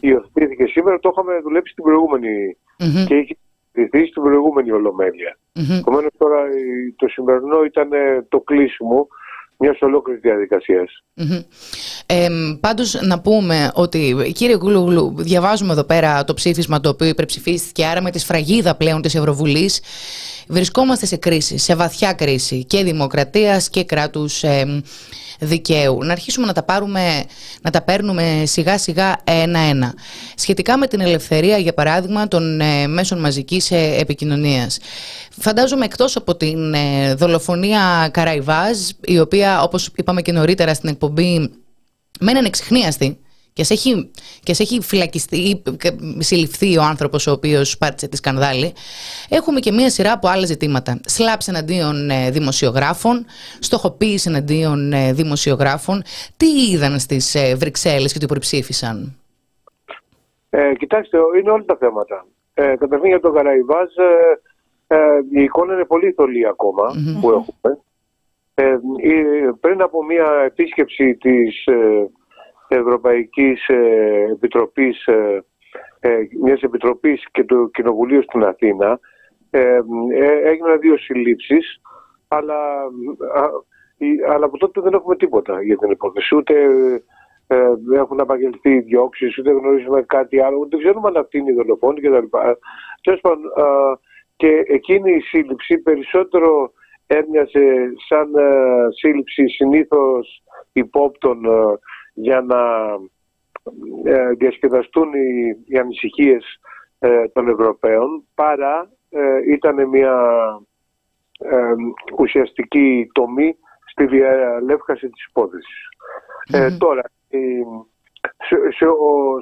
υιοθετήθηκε 0.00 0.66
σήμερα 0.66 0.98
το 0.98 1.10
είχαμε 1.12 1.40
δουλέψει 1.40 1.74
την 1.74 1.84
προηγούμενη 1.84 2.56
mm-hmm. 2.78 3.04
και 3.06 3.14
είχε 3.14 3.34
συζητηθεί 3.34 3.38
στην 3.38 3.43
προηγούμενη 4.24 4.70
Ολομέλεια. 4.70 5.38
Mm-hmm. 5.54 5.78
Επομένως 5.80 6.10
τώρα 6.18 6.40
το 6.96 7.08
σημερινό 7.08 7.64
ήταν 7.64 7.88
το 8.28 8.40
κλείσιμο 8.40 9.08
μιας 9.58 9.80
ολόκληρης 9.80 10.22
διαδικασίας. 10.22 11.02
Ε, 12.06 12.28
πάντως 12.60 13.00
να 13.02 13.20
πούμε 13.20 13.70
ότι 13.74 14.32
κύριε 14.34 14.56
Γκουλουγλου 14.56 15.14
διαβάζουμε 15.16 15.72
εδώ 15.72 15.84
πέρα 15.84 16.24
το 16.24 16.34
ψήφισμα 16.34 16.80
το 16.80 16.88
οποίο 16.88 17.08
υπερψηφίστηκε 17.08 17.84
άρα 17.84 18.02
με 18.02 18.10
τη 18.10 18.18
σφραγίδα 18.18 18.76
πλέον 18.76 19.02
της 19.02 19.14
Ευρωβουλής 19.14 19.80
βρισκόμαστε 20.48 21.06
σε 21.06 21.16
κρίση, 21.16 21.58
σε 21.58 21.74
βαθιά 21.74 22.12
κρίση 22.12 22.64
και 22.64 22.82
δημοκρατίας 22.82 23.70
και 23.70 23.84
κράτους 23.84 24.42
ε, 24.42 24.82
δικαίου. 25.38 26.04
Να 26.04 26.12
αρχίσουμε 26.12 26.46
να 26.46 26.52
τα, 26.52 26.62
πάρουμε, 26.62 27.24
να 27.62 27.70
τα 27.70 27.82
παίρνουμε 27.82 28.42
σιγά 28.44 28.78
σιγά 28.78 29.16
ένα-ένα. 29.24 29.94
Σχετικά 30.34 30.78
με 30.78 30.86
την 30.86 31.00
ελευθερία, 31.00 31.58
για 31.58 31.74
παράδειγμα, 31.74 32.28
των 32.28 32.60
ε, 32.60 32.86
μέσων 32.86 33.20
μαζικής 33.20 33.70
ε, 33.70 33.96
επικοινωνίας. 33.98 34.78
Φαντάζομαι 35.40 35.84
εκτός 35.84 36.16
από 36.16 36.36
την 36.36 36.74
ε, 36.74 37.14
δολοφονία 37.14 38.08
Καραϊβάζ, 38.12 38.78
η 39.00 39.18
οποία 39.18 39.43
όπως 39.62 39.90
είπαμε 39.96 40.22
και 40.22 40.32
νωρίτερα 40.32 40.74
στην 40.74 40.88
εκπομπή 40.88 41.50
μένει 42.20 42.46
εξυχνίαστη 42.46 43.18
και 43.54 43.64
σε 43.64 43.72
έχει, 43.72 44.10
και 44.42 44.54
σε 44.54 44.62
έχει 44.62 44.80
φυλακιστεί 44.82 45.36
ή 45.36 45.62
συλληφθεί 46.18 46.78
ο 46.78 46.82
άνθρωπος 46.82 47.26
ο 47.26 47.32
οποίος 47.32 47.78
πάτησε 47.78 48.08
τη 48.08 48.16
σκανδάλη, 48.16 48.72
έχουμε 49.28 49.60
και 49.60 49.72
μία 49.72 49.90
σειρά 49.90 50.12
από 50.12 50.28
άλλα 50.28 50.46
ζητήματα. 50.46 51.00
Σλάψ 51.04 51.48
εναντίον 51.48 52.10
ε, 52.10 52.30
δημοσιογράφων, 52.30 53.26
στοχοποίηση 53.58 54.28
εναντίον 54.28 54.92
ε, 54.92 55.12
δημοσιογράφων. 55.12 56.02
Τι 56.36 56.46
είδαν 56.46 56.98
στις 56.98 57.34
ε, 57.34 57.54
Βρυξέλλες 57.54 58.12
και 58.12 58.18
τι 58.18 58.26
προψήφισαν. 58.26 59.18
Ε, 60.50 60.74
κοιτάξτε, 60.74 61.18
είναι 61.38 61.50
όλα 61.50 61.64
τα 61.64 61.76
θέματα. 61.76 62.26
Ε, 62.54 62.76
καταρχήν 62.76 63.08
για 63.08 63.20
τον 63.20 63.34
Καραϊβάζ, 63.34 63.88
ε, 64.86 64.96
η 65.32 65.42
εικόνα 65.42 65.74
είναι 65.74 65.84
πολύ 65.84 66.12
θολή 66.12 66.42
που 67.20 67.30
έχουμε. 67.30 67.78
Ε, 68.54 68.78
πριν 69.60 69.82
από 69.82 70.04
μια 70.04 70.42
επίσκεψη 70.44 71.14
της 71.14 71.64
Ευρωπαϊκής 72.68 73.68
ε, 73.68 74.26
Επιτροπής, 74.30 75.06
ε, 75.06 75.44
ε, 76.00 76.18
μιας 76.42 76.62
επιτροπής 76.62 77.24
και 77.30 77.44
του 77.44 77.70
Κοινοβουλίου 77.70 78.22
στην 78.22 78.44
Αθήνα 78.44 79.00
έγιναν 80.44 80.78
δύο 80.80 80.98
συλλήψεις 80.98 81.80
αλλά, 82.28 82.58
αλλά 84.28 84.44
από 84.44 84.58
τότε 84.58 84.80
δεν 84.80 84.92
έχουμε 84.92 85.16
τίποτα 85.16 85.62
για 85.62 85.76
την 85.76 85.90
υπόθεση. 85.90 86.36
Ούτε 86.36 86.54
έχουν 87.94 88.20
απαγγελθεί 88.20 88.80
διώξεις, 88.80 89.38
ούτε 89.38 89.50
γνωρίζουμε 89.50 90.02
κάτι 90.02 90.40
άλλο, 90.40 90.56
ούτε 90.58 90.76
ξέρουμε 90.76 91.08
αν 91.08 91.16
αυτή 91.16 91.38
είναι 91.38 91.50
η 91.50 91.54
δολοφόνη 91.54 92.00
κτλ. 92.00 92.36
Τέλος 93.02 93.20
πάντων, 93.20 93.50
και 94.36 94.64
εκείνη 94.66 95.12
η 95.12 95.20
σύλληψη 95.20 95.78
περισσότερο 95.78 96.72
έμοιαζε 97.16 97.92
σαν 98.08 98.30
σύλληψη 99.00 99.48
συνήθως 99.48 100.42
υπόπτων 100.72 101.40
για 102.14 102.40
να 102.40 102.60
ε, 104.04 104.30
διασκεδαστούν 104.30 105.12
οι, 105.14 105.62
οι 105.66 105.78
ανησυχίες 105.78 106.44
ε, 106.98 107.28
των 107.28 107.48
Ευρωπαίων 107.48 108.24
παρά 108.34 108.90
ε, 109.10 109.52
ήταν 109.52 109.88
μια 109.88 110.16
ουσιαστική 112.18 113.10
τομή 113.12 113.56
στη 113.90 114.06
διαλεύκαση 114.06 115.08
της 115.08 115.26
υπόθεσης. 115.26 115.88
Τώρα, 116.78 117.02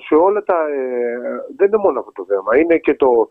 σε, 0.07 0.15
όλα 0.15 0.43
τα... 0.43 0.57
δεν 1.57 1.67
είναι 1.67 1.83
μόνο 1.83 1.99
αυτό 1.99 2.13
το 2.13 2.25
θέμα, 2.25 2.59
είναι 2.59 2.77
και 2.77 2.95
το... 2.95 3.27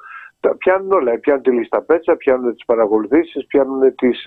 Πιάνουν 0.58 0.92
όλα, 0.92 1.20
πιάνουν 1.20 1.44
τη 1.44 1.52
λίστα 1.52 1.82
πέτσα, 1.82 2.16
πιάνουν 2.16 2.54
τις 2.54 2.66
παρακολουθήσεις, 2.66 3.46
πιάνουν 3.46 3.96
τις, 3.96 4.24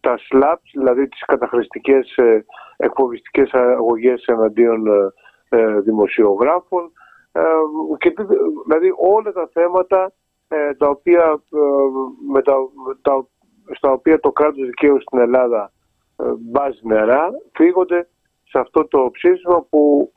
τα 0.00 0.18
slaps, 0.30 0.70
δηλαδή 0.72 1.08
τις 1.08 1.24
καταχρηστικές 1.24 2.14
εκφοβιστικές 2.80 3.50
αγωγές 3.52 4.24
εναντίον 4.24 4.86
ε, 4.86 5.12
ε, 5.48 5.80
δημοσιογράφων. 5.80 6.92
Ε, 7.32 7.40
και, 7.98 8.14
δηλαδή 8.66 8.92
όλα 8.96 9.32
τα 9.32 9.48
θέματα 9.52 10.12
τα 10.78 10.88
οποία, 10.88 11.42
με 12.32 12.42
τα, 12.42 12.54
τα, 13.02 13.26
στα 13.74 13.90
οποία 13.90 14.20
το 14.20 14.32
κράτος 14.32 14.66
δικαίου 14.66 15.00
στην 15.00 15.18
Ελλάδα 15.18 15.72
βάζει 16.52 16.80
νερά 16.82 17.30
φύγονται 17.52 18.08
σε 18.50 18.58
αυτό 18.58 18.86
το 18.88 19.10
ψήφισμα 19.12 19.66
που 19.70 20.12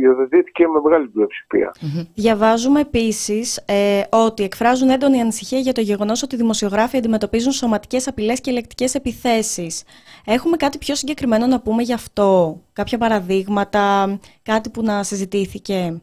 υιοθετήθηκε 0.00 0.66
με 0.68 0.80
μεγάλη 0.84 1.08
πλειοψηφία. 1.08 1.70
Διαβάζουμε 2.14 2.80
επίσης 2.80 3.64
ε, 3.66 4.02
ότι 4.10 4.42
εκφράζουν 4.42 4.88
έντονη 4.88 5.20
ανησυχία 5.20 5.58
για 5.58 5.72
το 5.72 5.80
γεγονός 5.80 6.22
ότι 6.22 6.34
οι 6.34 6.38
δημοσιογράφοι 6.38 6.96
αντιμετωπίζουν 6.96 7.52
σωματικές 7.52 8.08
απειλές 8.08 8.40
και 8.40 8.50
ελεκτικές 8.50 8.94
επιθέσεις. 8.94 9.84
Έχουμε 10.26 10.56
κάτι 10.56 10.78
πιο 10.78 10.94
συγκεκριμένο 10.94 11.46
να 11.46 11.60
πούμε 11.60 11.82
γι' 11.82 11.92
αυτό, 11.92 12.60
κάποια 12.72 12.98
παραδείγματα, 12.98 14.18
κάτι 14.42 14.70
που 14.70 14.82
να 14.82 15.02
συζητήθηκε; 15.02 16.00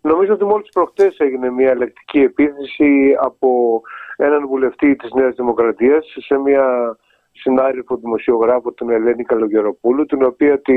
Νομίζω 0.00 0.32
ότι 0.32 0.44
μόλις 0.44 0.68
προχτές 0.68 1.18
έγινε 1.18 1.50
μια 1.50 1.70
ελεκτική 1.70 2.18
επίθεση 2.18 3.16
από 3.20 3.80
έναν 4.16 4.46
βουλευτή 4.46 4.96
της 4.96 5.10
Νέας 5.12 5.34
Δημοκρατίας 5.34 6.16
σε 6.18 6.38
μια 6.38 6.96
συνάδελφο 7.34 7.96
δημοσιογράφο 7.96 8.72
την 8.72 8.90
Ελένη 8.90 9.24
Καλογεροπούλου 9.24 10.04
την 10.06 10.22
οποία 10.22 10.60
τη, 10.60 10.74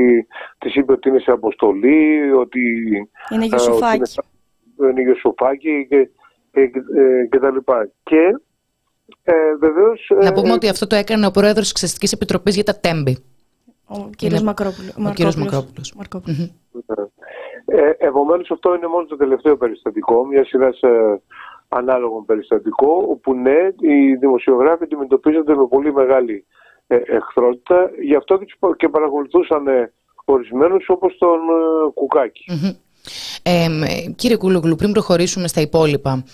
της 0.58 0.74
είπε 0.74 0.92
ότι 0.92 1.08
είναι 1.08 1.18
σε 1.18 1.30
αποστολή 1.30 2.32
ότι 2.32 2.60
είναι 3.32 3.44
Γιωσουφάκη 3.44 4.12
είναι, 4.90 5.02
Γιωσουφάκη 5.02 5.86
και, 5.88 6.08
και, 6.52 6.70
και, 7.30 7.38
τα 7.38 7.50
λοιπά. 7.50 7.90
Και 8.02 8.40
ε, 9.22 9.54
βεβαίως, 9.58 10.10
να 10.22 10.32
πούμε 10.32 10.48
ε, 10.48 10.52
ότι 10.52 10.68
αυτό 10.68 10.86
το 10.86 10.96
έκανε 10.96 11.26
ο 11.26 11.30
πρόεδρος 11.30 11.62
της 11.62 11.70
Εξαστικής 11.70 12.12
Επιτροπής 12.12 12.54
για 12.54 12.64
τα 12.64 12.78
Τέμπη. 12.80 13.18
Ο 13.86 14.10
κύριος 14.16 14.42
Μακρόπουλος. 14.42 14.94
Ο 14.96 15.12
κύριος 15.14 15.36
Μακρόπουλος. 15.36 15.94
Ε, 17.64 18.06
επομένως 18.06 18.50
αυτό 18.50 18.74
είναι 18.74 18.86
μόνο 18.86 19.06
το 19.06 19.16
τελευταίο 19.16 19.56
περιστατικό. 19.56 20.26
Μια 20.26 20.44
σειρά 20.44 20.66
ε, 20.66 21.16
ανάλογο 21.68 22.22
περιστατικό, 22.26 23.06
όπου 23.08 23.34
ναι, 23.34 23.58
οι 23.80 24.14
δημοσιογράφοι 24.14 24.84
αντιμετωπίζονται 24.84 25.54
με 25.54 25.66
πολύ 25.66 25.92
μεγάλη 25.92 26.44
ε, 26.86 26.96
εχθρότητα. 26.96 27.90
Γι' 28.02 28.16
αυτό 28.16 28.40
και 28.76 28.88
παρακολουθούσαν 28.88 29.66
ε, 29.66 29.92
ορισμένους 30.24 30.88
όπως 30.88 31.16
τον 31.18 31.38
ε, 31.38 31.90
κουκακι 31.94 32.44
κύριε 34.16 34.36
Κούλογλου, 34.36 34.76
πριν 34.76 34.92
προχωρήσουμε 34.92 35.48
στα 35.48 35.60
υπόλοιπα, 35.60 36.24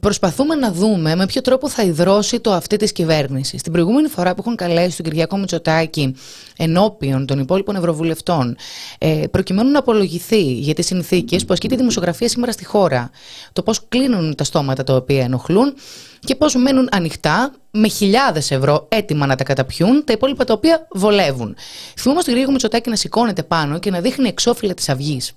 Προσπαθούμε 0.00 0.54
να 0.54 0.72
δούμε 0.72 1.14
με 1.14 1.26
ποιο 1.26 1.40
τρόπο 1.40 1.68
θα 1.68 1.82
υδρώσει 1.82 2.40
το 2.40 2.52
αυτή 2.52 2.76
της 2.76 2.92
κυβέρνησης. 2.92 3.62
Την 3.62 3.72
προηγούμενη 3.72 4.08
φορά 4.08 4.34
που 4.34 4.40
έχουν 4.40 4.56
καλέσει 4.56 4.96
τον 4.96 5.04
Κυριακό 5.04 5.36
Μητσοτάκη 5.36 6.14
ενώπιον 6.56 7.26
των 7.26 7.38
υπόλοιπων 7.38 7.76
Ευρωβουλευτών, 7.76 8.56
ε, 8.98 9.22
προκειμένου 9.30 9.70
να 9.70 9.78
απολογηθεί 9.78 10.42
για 10.42 10.74
τις 10.74 10.86
συνθήκες 10.86 11.44
που 11.44 11.52
ασκεί 11.52 11.68
τη 11.68 11.76
δημοσιογραφία 11.76 12.28
σήμερα 12.28 12.52
στη 12.52 12.64
χώρα, 12.64 13.10
το 13.52 13.62
πώς 13.62 13.88
κλείνουν 13.88 14.34
τα 14.34 14.44
στόματα 14.44 14.84
τα 14.84 14.94
οποία 14.94 15.22
ενοχλούν 15.22 15.74
και 16.20 16.34
πώς 16.34 16.54
μένουν 16.54 16.88
ανοιχτά 16.92 17.54
με 17.70 17.88
χιλιάδες 17.88 18.50
ευρώ 18.50 18.86
έτοιμα 18.88 19.26
να 19.26 19.34
τα 19.36 19.44
καταπιούν 19.44 20.04
τα 20.04 20.12
υπόλοιπα 20.12 20.44
τα 20.44 20.52
οποία 20.52 20.86
βολεύουν. 20.90 21.56
Θυμόμαστε 21.96 22.24
τον 22.24 22.32
Κυριακό 22.32 22.50
Μητσοτάκη 22.50 22.90
να 22.90 22.96
σηκώνεται 22.96 23.42
πάνω 23.42 23.78
και 23.78 23.90
να 23.90 24.00
δείχνει 24.00 24.28
εξώφυλλα 24.28 24.74
της 24.74 24.88
αυγής 24.88 25.32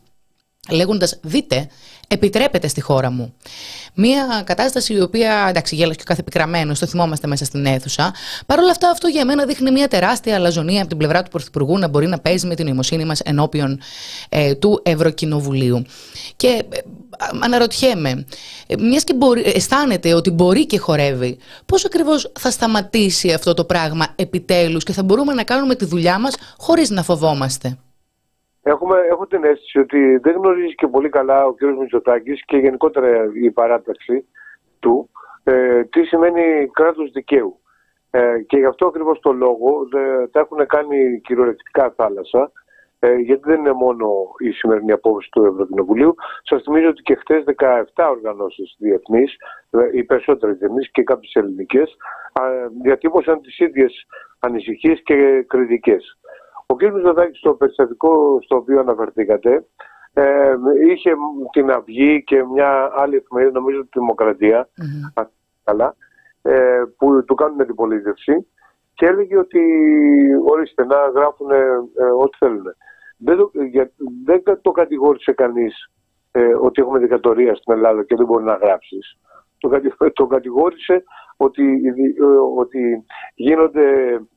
λέγοντας: 0.69 1.19
Δείτε, 1.21 1.67
επιτρέπεται 2.11 2.67
στη 2.67 2.81
χώρα 2.81 3.11
μου. 3.11 3.33
Μία 3.93 4.43
κατάσταση 4.45 4.93
η 4.93 5.01
οποία, 5.01 5.45
εντάξει, 5.49 5.75
γέλασε 5.75 5.95
και 5.95 6.01
ο 6.01 6.07
κάθε 6.07 6.23
πικραμένος, 6.23 6.79
το 6.79 6.85
θυμόμαστε 6.85 7.27
μέσα 7.27 7.45
στην 7.45 7.65
αίθουσα. 7.65 8.13
Παρ' 8.45 8.59
όλα 8.59 8.71
αυτά, 8.71 8.89
αυτό 8.89 9.07
για 9.07 9.25
μένα 9.25 9.45
δείχνει 9.45 9.71
μια 9.71 9.87
τεράστια 9.87 10.35
αλαζονία 10.35 10.79
από 10.79 10.87
την 10.89 10.97
πλευρά 10.97 11.23
του 11.23 11.29
Πρωθυπουργού 11.29 11.77
να 11.77 11.87
μπορεί 11.87 12.07
να 12.07 12.19
παίζει 12.19 12.47
με 12.47 12.55
την 12.55 12.65
νοημοσύνη 12.65 13.05
μας 13.05 13.19
ενώπιον 13.19 13.79
ε, 14.29 14.55
του 14.55 14.81
Ευρωκοινοβουλίου. 14.83 15.81
Και 16.35 16.47
ε, 16.69 16.77
αναρωτιέμαι, 17.39 18.25
ε, 18.67 18.75
μιας 18.77 19.03
και 19.03 19.13
μπορεί, 19.13 19.43
αισθάνεται 19.55 20.13
ότι 20.13 20.29
μπορεί 20.29 20.65
και 20.65 20.77
χορεύει, 20.77 21.37
πώς 21.65 21.85
ακριβώς 21.85 22.31
θα 22.39 22.51
σταματήσει 22.51 23.31
αυτό 23.31 23.53
το 23.53 23.65
πράγμα 23.65 24.07
επιτέλους 24.15 24.83
και 24.83 24.93
θα 24.93 25.03
μπορούμε 25.03 25.33
να 25.33 25.43
κάνουμε 25.43 25.75
τη 25.75 25.85
δουλειά 25.85 26.19
μας 26.19 26.35
χωρίς 26.57 26.89
να 26.89 27.03
φοβόμαστε; 27.03 27.77
Έχουμε, 28.63 28.97
έχω 29.09 29.27
την 29.27 29.43
αίσθηση 29.43 29.79
ότι 29.79 30.17
δεν 30.17 30.35
γνωρίζει 30.35 30.75
και 30.75 30.87
πολύ 30.87 31.09
καλά 31.09 31.45
ο 31.45 31.53
κ. 31.53 31.61
Μητσοτάκης 31.61 32.45
και 32.45 32.57
γενικότερα 32.57 33.31
η 33.33 33.51
παράταξη 33.51 34.27
του 34.79 35.09
ε, 35.43 35.83
τι 35.83 36.03
σημαίνει 36.03 36.69
κράτος 36.73 37.11
δικαίου. 37.11 37.59
Ε, 38.11 38.39
και 38.47 38.57
γι' 38.57 38.65
αυτό 38.65 38.87
ακριβώς 38.87 39.19
το 39.19 39.31
λόγο 39.31 39.87
δε, 39.91 40.27
τα 40.27 40.39
έχουν 40.39 40.65
κάνει 40.65 41.19
κυριολεκτικά 41.19 41.93
θάλασσα, 41.95 42.51
ε, 42.99 43.15
γιατί 43.15 43.41
δεν 43.45 43.59
είναι 43.59 43.71
μόνο 43.71 44.07
η 44.37 44.51
σημερινή 44.51 44.91
απόφαση 44.91 45.29
του 45.31 45.45
Ευρωκοινοβουλίου. 45.45 46.15
Σας 46.43 46.61
θυμίζω 46.61 46.87
ότι 46.89 47.01
και 47.01 47.15
χθες 47.15 47.43
17 47.43 48.09
οργανώσεις 48.09 48.75
διεθνείς, 48.79 49.35
ε, 49.69 49.97
οι 49.97 50.03
περισσότερες 50.03 50.57
διεθνείς 50.57 50.91
και 50.91 51.03
κάποιες 51.03 51.33
ελληνικές, 51.33 51.95
διατύπωσαν 52.81 53.41
τις 53.41 53.59
ίδιες 53.59 54.05
ανησυχίες 54.39 55.01
και 55.03 55.45
κριτικές. 55.47 56.17
Ο 56.71 56.75
κ. 56.75 56.83
Μητσοτάκης 56.83 57.37
στο 57.37 57.53
περιστατικό 57.53 58.41
στο 58.41 58.55
οποίο 58.55 58.79
αναφερθήκατε 58.79 59.67
ε, 60.13 60.53
είχε 60.89 61.11
την 61.51 61.71
Αυγή 61.71 62.23
και 62.23 62.43
μια 62.43 62.91
άλλη 62.97 63.15
εφημερίδα, 63.15 63.59
νομίζω 63.59 63.81
τη 63.81 63.99
Δημοκρατία, 63.99 64.69
καλά, 65.63 65.95
ε, 66.41 66.83
που 66.97 67.23
του 67.23 67.35
κάνουν 67.35 67.65
την 67.65 67.75
πολίτευση 67.75 68.47
και 68.93 69.05
έλεγε 69.05 69.37
ότι 69.37 69.61
ορίστε 70.47 70.85
να 70.85 70.95
γράφουν 71.15 71.51
ε, 71.51 71.55
ό,τι 72.19 72.37
θέλουν. 72.37 72.65
Δεν 73.17 73.37
το, 73.37 73.51
για, 73.71 73.91
δεν 74.25 74.43
το 74.61 74.71
κατηγόρησε 74.71 75.31
κανείς 75.31 75.91
ε, 76.31 76.53
ότι 76.53 76.81
έχουμε 76.81 76.99
δικατορία 76.99 77.55
στην 77.55 77.73
Ελλάδα 77.73 78.03
και 78.03 78.15
δεν 78.15 78.25
μπορεί 78.25 78.43
να 78.43 78.53
γράψεις. 78.53 79.17
Το, 79.57 79.69
το 80.13 80.25
κατηγόρησε 80.25 81.03
ότι, 81.37 81.81
ε, 82.19 82.23
ότι 82.57 83.05
γίνονται 83.35 84.11
ε, 84.11 84.13
ότι 84.13 84.29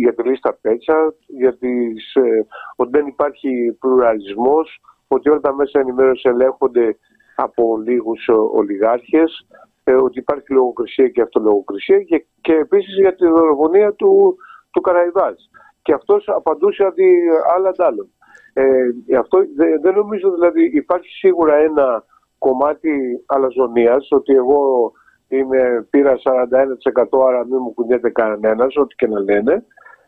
για 0.00 0.14
τη 0.14 0.22
λίστα 0.22 0.58
πέτσα, 0.60 1.14
γιατί 1.26 1.92
ε, 2.14 2.40
ότι 2.76 2.90
δεν 2.90 3.06
υπάρχει 3.06 3.76
πλουραλισμός, 3.80 4.80
ότι 5.08 5.28
όλα 5.30 5.40
τα 5.40 5.54
μέσα 5.54 5.80
ενημέρωσης 5.80 6.24
ελέγχονται 6.24 6.96
από 7.36 7.78
λίγους 7.86 8.28
ολιγάρχες, 8.52 9.46
ε, 9.84 9.94
ότι 9.94 10.18
υπάρχει 10.18 10.52
λογοκρισία 10.52 11.08
και 11.08 11.22
αυτολογοκρισία 11.22 12.02
και, 12.02 12.26
και 12.40 12.54
επίσης 12.54 12.94
για 12.94 13.14
τη 13.14 13.26
δολοφονία 13.26 13.92
του, 13.92 14.36
του 14.70 14.80
Καραϊβάζ. 14.80 15.34
Και 15.82 15.92
αυτός 15.92 16.24
απαντούσε 16.28 16.84
αντί 16.84 17.10
άλλα 17.56 17.68
αντάλλων. 17.68 18.10
Ε, 18.52 19.16
αυτό, 19.18 19.38
δεν 19.80 19.94
νομίζω 19.94 20.30
δηλαδή 20.30 20.70
υπάρχει 20.74 21.08
σίγουρα 21.08 21.54
ένα 21.54 22.04
κομμάτι 22.38 22.90
αλαζονίας 23.26 24.08
ότι 24.10 24.34
εγώ 24.34 24.92
είμαι, 25.30 25.86
πήρα 25.90 26.14
41% 26.16 27.26
άρα 27.28 27.46
μην 27.46 27.58
μου 27.60 27.74
κουνιέται 27.74 28.10
κανένας, 28.10 28.76
ό,τι 28.76 28.94
και 28.94 29.06
να 29.06 29.20
λένε. 29.20 29.64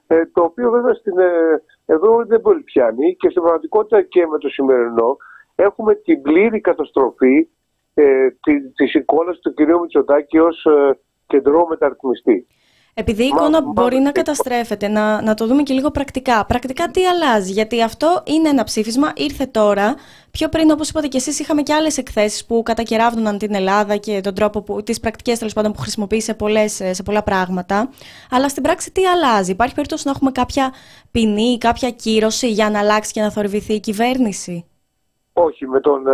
Ε, 0.07 0.27
το 0.33 0.43
οποίο 0.43 0.71
βέβαια 0.71 0.95
στην, 0.95 1.19
ε, 1.19 1.63
εδώ 1.87 2.25
δεν 2.27 2.41
μπορεί 2.41 2.61
πιάνει 2.61 3.17
και 3.17 3.29
στην 3.29 3.43
πραγματικότητα 3.43 4.03
και 4.03 4.27
με 4.27 4.39
το 4.39 4.49
σημερινό 4.49 5.17
έχουμε 5.55 5.95
την 5.95 6.23
πλήρη 6.23 6.61
καταστροφή 6.61 7.49
ε, 7.95 8.29
της 8.77 8.95
εικόνας 8.95 9.39
του 9.39 9.55
κυρίου 9.55 9.81
Μητσοτάκη 9.81 10.39
ως 10.39 10.65
ε, 10.65 10.99
κεντρό 11.27 11.67
μεταρρυθμιστή. 11.69 12.47
Επειδή 12.95 13.23
η 13.23 13.27
εικόνα 13.27 13.63
μπορεί 13.63 13.97
να 13.97 14.13
καταστρέφεται, 14.13 14.89
να, 14.89 15.23
να 15.23 15.35
το 15.35 15.47
δούμε 15.47 15.63
και 15.63 15.75
λίγο 15.75 15.91
πρακτικά. 15.91 16.47
Πρακτικά 16.47 16.89
τι 16.89 17.07
αλλάζει, 17.07 17.53
γιατί 17.53 17.83
αυτό 17.83 18.23
είναι 18.25 18.49
ένα 18.49 18.65
ψήφισμα, 18.65 19.13
ήρθε 19.17 19.47
τώρα. 19.47 19.95
Πιο 20.31 20.49
πριν, 20.49 20.71
όπως 20.71 20.89
είπατε 20.89 21.07
και 21.07 21.17
εσείς, 21.17 21.41
είχαμε 21.41 21.63
και 21.63 21.75
άλλες 21.75 21.99
εκθέσεις 21.99 22.47
που 22.47 22.63
κατακεράβνωναν 22.63 23.39
την 23.39 23.55
Ελλάδα 23.55 23.97
και 23.97 24.21
τον 24.23 24.35
τρόπο, 24.35 24.63
που, 24.63 24.83
τις 24.83 25.01
πρακτικές 25.01 25.39
τέλος 25.39 25.53
πάντων 25.53 25.73
που 25.73 25.81
χρησιμοποιεί 25.81 26.21
σε, 26.21 26.35
πολλές, 26.35 26.83
σε 26.91 27.03
πολλά 27.03 27.23
πράγματα. 27.23 27.89
Αλλά 28.31 28.49
στην 28.49 28.63
πράξη 28.63 28.93
τι 28.93 29.07
αλλάζει, 29.07 29.51
υπάρχει 29.51 29.75
περίπτωση 29.75 30.03
να 30.07 30.11
έχουμε 30.11 30.31
κάποια 30.31 30.73
ποινή, 31.11 31.59
κάποια 31.59 31.91
κύρωση 31.91 32.49
για 32.49 32.71
να 32.71 32.79
αλλάξει 32.79 33.13
και 33.13 33.21
να 33.21 33.31
θορυβηθεί 33.31 33.75
η 33.75 33.81
κυβέρνηση; 33.81 34.67
Όχι, 35.33 35.67
με, 35.67 35.81
τον, 35.81 36.07
ε, 36.07 36.13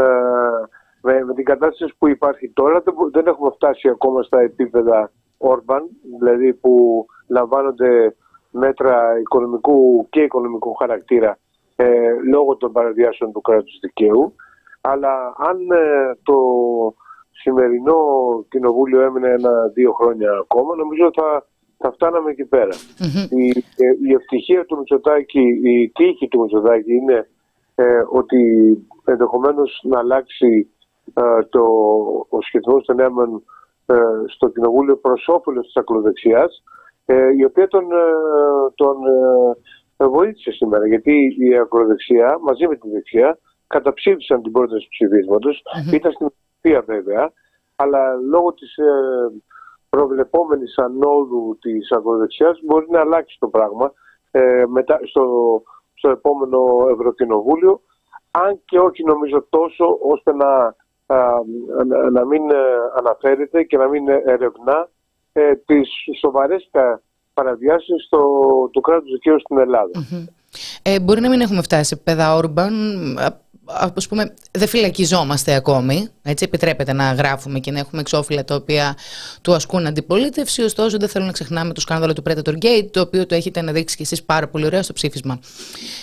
με, 1.01 1.25
με 1.25 1.35
την 1.35 1.45
κατάσταση 1.45 1.95
που 1.99 2.09
υπάρχει 2.09 2.49
τώρα 2.49 2.83
δεν 3.13 3.27
έχουμε 3.27 3.51
φτάσει 3.55 3.89
ακόμα 3.89 4.23
στα 4.23 4.41
επίπεδα 4.41 5.11
Όρμπαν, 5.39 5.89
δηλαδή 6.19 6.55
που 6.55 7.05
λαμβάνονται 7.29 8.15
μέτρα 8.51 9.19
οικονομικού 9.21 10.07
και 10.11 10.21
οικονομικού 10.21 10.75
χαρακτήρα 10.75 11.39
ε, 11.77 12.13
λόγω 12.31 12.57
των 12.57 12.73
παραδιάσεων 12.73 13.33
του 13.33 13.41
κράτους 13.41 13.79
δικαίου. 13.81 14.35
Αλλά 14.81 15.35
αν 15.37 15.71
ε, 15.71 16.17
το 16.23 16.37
σημερινό 17.31 17.97
κοινοβούλιο 18.49 19.01
έμεινε 19.01 19.29
ένα-δύο 19.29 19.93
χρόνια 19.93 20.31
ακόμα, 20.33 20.75
νομίζω 20.75 21.11
θα, 21.15 21.47
θα 21.77 21.93
φτάναμε 21.93 22.31
εκεί 22.31 22.49
Η, 23.31 23.49
ε, 23.77 24.09
η 24.09 24.13
ευτυχία 24.13 24.65
του 24.65 24.77
Μητσοτάκη, 24.77 25.41
η 25.63 25.91
τύχη 25.91 26.29
του 26.29 26.41
Μητσοτάκη 26.41 26.95
είναι 26.95 27.29
ε, 27.75 28.03
ότι 28.11 28.43
ενδεχομένως 29.05 29.81
να 29.83 29.99
αλλάξει 29.99 30.71
το, 31.51 31.63
ο 32.29 32.41
σχετισμός 32.41 32.85
των 32.85 32.97
νέων 32.97 33.13
ε, 33.13 33.41
στο 34.27 34.49
Κοινοβούλιο 34.49 34.97
προ 34.97 35.15
όφελο 35.27 35.61
της 35.61 35.77
ακροδεξιάς, 35.77 36.63
ε, 37.05 37.29
η 37.39 37.45
οποία 37.45 37.69
τον, 37.69 37.85
ε, 37.93 38.05
τον 38.75 38.97
βοήθησε 40.11 40.51
σήμερα. 40.51 40.87
Γιατί 40.87 41.37
η 41.39 41.59
ακροδεξιά 41.59 42.39
μαζί 42.41 42.69
με 42.69 42.77
τη 42.77 42.89
δεξιά 42.89 43.39
καταψήφισαν 43.67 44.43
την 44.43 44.53
πρόταση 44.53 44.83
του 44.83 44.91
ψηφίσματος. 44.91 45.63
Ήταν 45.93 46.13
στην 46.13 46.27
ουσία 46.27 46.83
βέβαια, 46.87 47.33
αλλά 47.77 48.15
λόγω 48.15 48.53
της 48.53 48.75
προβλεπόμενης 49.89 50.79
ανόδου 50.79 51.59
της 51.61 51.91
ακροδεξιάς 51.91 52.61
μπορεί 52.65 52.87
να 52.91 53.01
αλλάξει 53.01 53.37
το 53.41 53.49
πράγμα 53.49 53.93
μετά, 54.69 55.01
στο, 55.03 55.25
στο 55.95 56.11
επόμενο 56.11 56.61
Ευρωκοινοβούλιο. 56.93 57.81
Αν 58.31 58.61
και 58.65 58.79
όχι 58.79 59.05
νομίζω 59.05 59.47
τόσο 59.49 59.99
ώστε 60.03 60.33
να 60.33 60.75
να 62.13 62.25
μην 62.25 62.51
ε, 62.51 62.55
αναφέρεται 62.99 63.63
και 63.63 63.77
να 63.77 63.89
μην 63.89 64.09
ερευνά 64.09 64.89
ε, 65.33 65.55
τις 65.55 65.89
σοβαρές 66.21 66.71
παραβιάσεις 67.35 68.09
του 68.73 68.81
κράτους 68.81 69.11
δικαίου 69.13 69.41
στην 69.41 69.59
ελλαδα 69.59 69.91
Ε, 70.83 71.01
μπορεί 71.01 71.21
να 71.21 71.29
μην 71.29 71.41
έχουμε 71.41 71.63
φτάσει 71.63 71.85
σε 71.85 71.97
παιδά 71.97 72.35
Όρμπαν, 72.35 72.73
ας 73.95 74.09
πούμε, 74.09 74.35
δεν 74.51 74.69
φυλακιζόμαστε 74.69 75.55
ακόμη. 75.55 76.09
Έτσι, 76.23 76.45
επιτρέπεται 76.45 76.93
να 76.93 77.13
γράφουμε 77.13 77.59
και 77.59 77.71
να 77.71 77.79
έχουμε 77.79 78.01
εξώφυλλα 78.01 78.45
τα 78.45 78.55
οποία 78.55 78.97
του 79.43 79.55
ασκούν 79.55 79.87
αντιπολίτευση. 79.87 80.63
Ωστόσο, 80.63 80.99
δεν 80.99 81.09
θέλω 81.09 81.25
να 81.25 81.33
ξεχνάμε 81.33 81.73
το 81.73 81.81
σκάνδαλο 81.81 82.13
του 82.13 82.23
Predator 82.27 82.55
Gate, 82.63 82.89
το 82.91 83.01
οποίο 83.01 83.27
το 83.27 83.35
έχετε 83.35 83.61
αναδείξει 83.61 83.97
και 83.97 84.03
εσείς 84.03 84.23
πάρα 84.23 84.49
πολύ 84.49 84.65
ωραία 84.65 84.83
στο 84.83 84.93
ψήφισμα. 84.93 85.41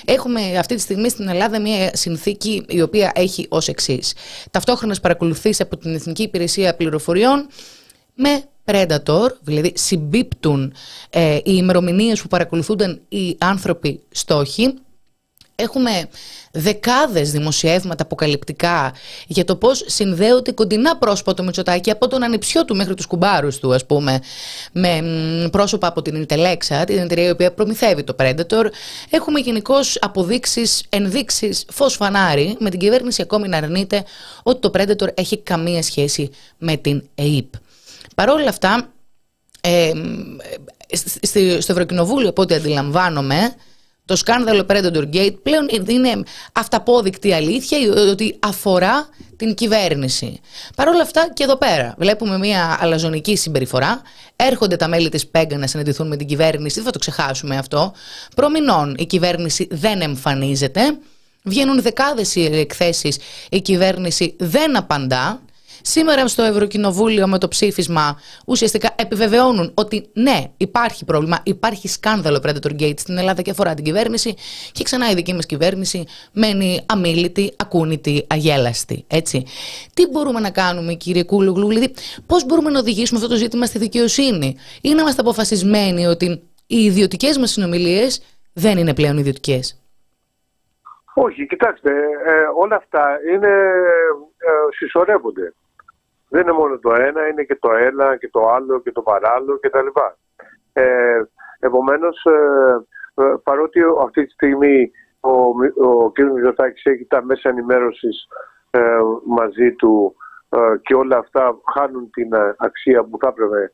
Έχουμε 0.05 0.57
αυτή 0.57 0.75
τη 0.75 0.81
στιγμή 0.81 1.09
στην 1.09 1.27
Ελλάδα 1.27 1.59
μια 1.59 1.91
συνθήκη 1.93 2.65
η 2.67 2.81
οποία 2.81 3.11
έχει 3.15 3.45
ως 3.49 3.67
εξής. 3.67 4.13
Ταυτόχρονα 4.51 4.95
παρακολουθείς 5.01 5.61
από 5.61 5.77
την 5.77 5.93
Εθνική 5.93 6.23
Υπηρεσία 6.23 6.75
Πληροφοριών 6.75 7.47
με 8.13 8.43
Predator, 8.65 9.27
δηλαδή 9.41 9.73
συμπίπτουν 9.75 10.73
ε, 11.09 11.35
οι 11.35 11.41
ημερομηνίες 11.43 12.21
που 12.21 12.27
παρακολουθούνταν 12.27 13.01
οι 13.09 13.35
άνθρωποι 13.39 14.01
στόχοι 14.11 14.73
Έχουμε 15.55 16.07
δεκάδες 16.51 17.31
δημοσιεύματα 17.31 18.03
αποκαλυπτικά 18.03 18.93
για 19.27 19.45
το 19.45 19.55
πώς 19.55 19.83
συνδέονται 19.87 20.51
κοντινά 20.51 20.97
πρόσωπα 20.97 21.33
του 21.33 21.43
Μητσοτάκη 21.43 21.91
από 21.91 22.07
τον 22.07 22.23
ανιψιό 22.23 22.65
του 22.65 22.75
μέχρι 22.75 22.93
τους 22.93 23.05
κουμπάρους 23.05 23.57
του 23.57 23.73
ας 23.73 23.85
πούμε 23.85 24.19
με 24.71 25.01
πρόσωπα 25.51 25.87
από 25.87 26.01
την 26.01 26.25
Intelexa, 26.25 26.83
την 26.85 26.97
εταιρεία 26.97 27.27
η 27.27 27.29
οποία 27.29 27.53
προμηθεύει 27.53 28.03
το 28.03 28.15
Predator. 28.19 28.65
Έχουμε 29.09 29.39
γενικώς 29.39 29.97
αποδείξεις, 30.01 30.83
ενδείξεις, 30.89 31.65
φως 31.71 31.95
φανάρι 31.95 32.55
με 32.59 32.69
την 32.69 32.79
κυβέρνηση 32.79 33.21
ακόμη 33.21 33.47
να 33.47 33.57
αρνείται 33.57 34.03
ότι 34.43 34.59
το 34.59 34.71
Predator 34.73 35.07
έχει 35.13 35.37
καμία 35.37 35.83
σχέση 35.83 36.29
με 36.57 36.77
την 36.77 37.03
ΕΕΠ. 37.15 37.53
Παρ' 38.15 38.29
όλα 38.29 38.49
αυτά, 38.49 38.93
ε, 39.61 39.91
στο 41.59 41.71
Ευρωκοινοβούλιο 41.71 42.29
από 42.29 42.41
ό,τι 42.41 42.53
αντιλαμβάνομαι 42.53 43.55
το 44.05 44.15
σκάνδαλο 44.15 44.65
Predator 44.69 45.15
Gate 45.15 45.35
πλέον 45.43 45.67
είναι 45.87 46.23
αυταπόδεικτη 46.53 47.33
αλήθεια 47.33 47.77
ότι 48.11 48.35
αφορά 48.39 49.07
την 49.35 49.53
κυβέρνηση. 49.53 50.39
Παρ' 50.75 50.87
όλα 50.87 51.01
αυτά 51.01 51.29
και 51.33 51.43
εδώ 51.43 51.57
πέρα 51.57 51.95
βλέπουμε 51.97 52.37
μια 52.37 52.77
αλαζονική 52.81 53.35
συμπεριφορά. 53.35 54.01
Έρχονται 54.35 54.75
τα 54.75 54.87
μέλη 54.87 55.09
της 55.09 55.27
ΠΕΓΑ 55.27 55.57
να 55.57 55.67
συναντηθούν 55.67 56.07
με 56.07 56.15
την 56.15 56.27
κυβέρνηση, 56.27 56.75
δεν 56.75 56.83
θα 56.83 56.91
το 56.91 56.99
ξεχάσουμε 56.99 57.57
αυτό. 57.57 57.93
Προμηνών 58.35 58.95
η 58.99 59.05
κυβέρνηση 59.05 59.67
δεν 59.71 60.01
εμφανίζεται. 60.01 60.97
Βγαίνουν 61.43 61.81
δεκάδες 61.81 62.35
οι 62.35 62.45
εκθέσεις, 62.45 63.17
η 63.49 63.61
κυβέρνηση 63.61 64.35
δεν 64.39 64.77
απαντά. 64.77 65.39
Σήμερα 65.87 66.27
στο 66.27 66.43
Ευρωκοινοβούλιο 66.43 67.27
με 67.27 67.37
το 67.37 67.47
ψήφισμα 67.47 68.19
ουσιαστικά 68.45 68.89
επιβεβαιώνουν 68.97 69.71
ότι 69.73 70.09
ναι, 70.13 70.43
υπάρχει 70.57 71.05
πρόβλημα, 71.05 71.37
υπάρχει 71.43 71.87
σκάνδαλο 71.87 72.39
Predator 72.43 72.81
Gate 72.81 72.93
στην 72.97 73.17
Ελλάδα 73.17 73.41
και 73.41 73.51
αφορά 73.51 73.73
την 73.73 73.83
κυβέρνηση 73.83 74.35
και 74.71 74.83
ξανά 74.83 75.09
η 75.09 75.13
δική 75.13 75.33
μας 75.33 75.45
κυβέρνηση 75.45 76.03
μένει 76.33 76.85
αμήλυτη, 76.85 77.53
ακούνητη, 77.57 78.27
αγέλαστη. 78.29 79.05
Έτσι. 79.07 79.45
Τι 79.93 80.07
μπορούμε 80.07 80.39
να 80.39 80.51
κάνουμε, 80.51 80.93
κύριε 80.93 81.23
Κούλουγλου, 81.23 81.67
δηλαδή 81.67 81.93
πώς 82.25 82.45
μπορούμε 82.45 82.69
να 82.69 82.79
οδηγήσουμε 82.79 83.19
αυτό 83.19 83.31
το 83.31 83.37
ζήτημα 83.39 83.65
στη 83.65 83.77
δικαιοσύνη; 83.77 84.55
Ή 84.81 84.93
να 84.93 85.01
είμαστε 85.01 85.21
αποφασισμένοι 85.21 86.05
ότι 86.05 86.25
οι 86.67 86.83
ιδιωτικές 86.83 87.37
μας 87.37 87.51
συνομιλίες 87.51 88.23
δεν 88.53 88.77
είναι 88.77 88.93
πλέον 88.93 89.17
ιδιωτικές; 89.17 89.81
Όχι, 91.13 91.47
κοιτάξτε, 91.47 91.91
ε, 92.25 92.31
όλα 92.57 92.75
αυτά 92.75 93.19
είναι, 93.33 93.53
ε, 94.37 94.75
συσσωρεύονται. 94.77 95.53
Δεν 96.35 96.43
είναι 96.43 96.59
μόνο 96.61 96.79
το 96.79 96.93
ένα, 96.93 97.27
είναι 97.27 97.43
και 97.43 97.55
το 97.55 97.69
ένα 97.71 98.17
και 98.17 98.29
το 98.29 98.49
άλλο 98.49 98.79
και 98.79 98.91
το 98.91 99.01
παράλληλο 99.01 99.59
κτλ. 99.59 99.87
Ε, 100.73 101.21
επομένως, 101.59 102.25
ε, 102.25 103.23
ε, 103.23 103.33
παρότι 103.43 103.79
αυτή 104.05 104.25
τη 104.25 104.31
στιγμή 104.31 104.91
ο, 105.19 105.31
ο 105.89 106.11
κ. 106.11 106.19
Μητσοτάκης 106.19 106.85
έχει 106.85 107.05
τα 107.05 107.23
μέσα 107.23 107.49
ενημέρωσης 107.49 108.27
ε, 108.71 108.79
μαζί 109.25 109.73
του 109.73 110.15
ε, 110.49 110.57
και 110.81 110.95
όλα 110.95 111.17
αυτά 111.17 111.57
χάνουν 111.73 112.09
την 112.09 112.29
αξία 112.57 113.03
που 113.03 113.17
θα 113.19 113.27
έπρεπε 113.27 113.71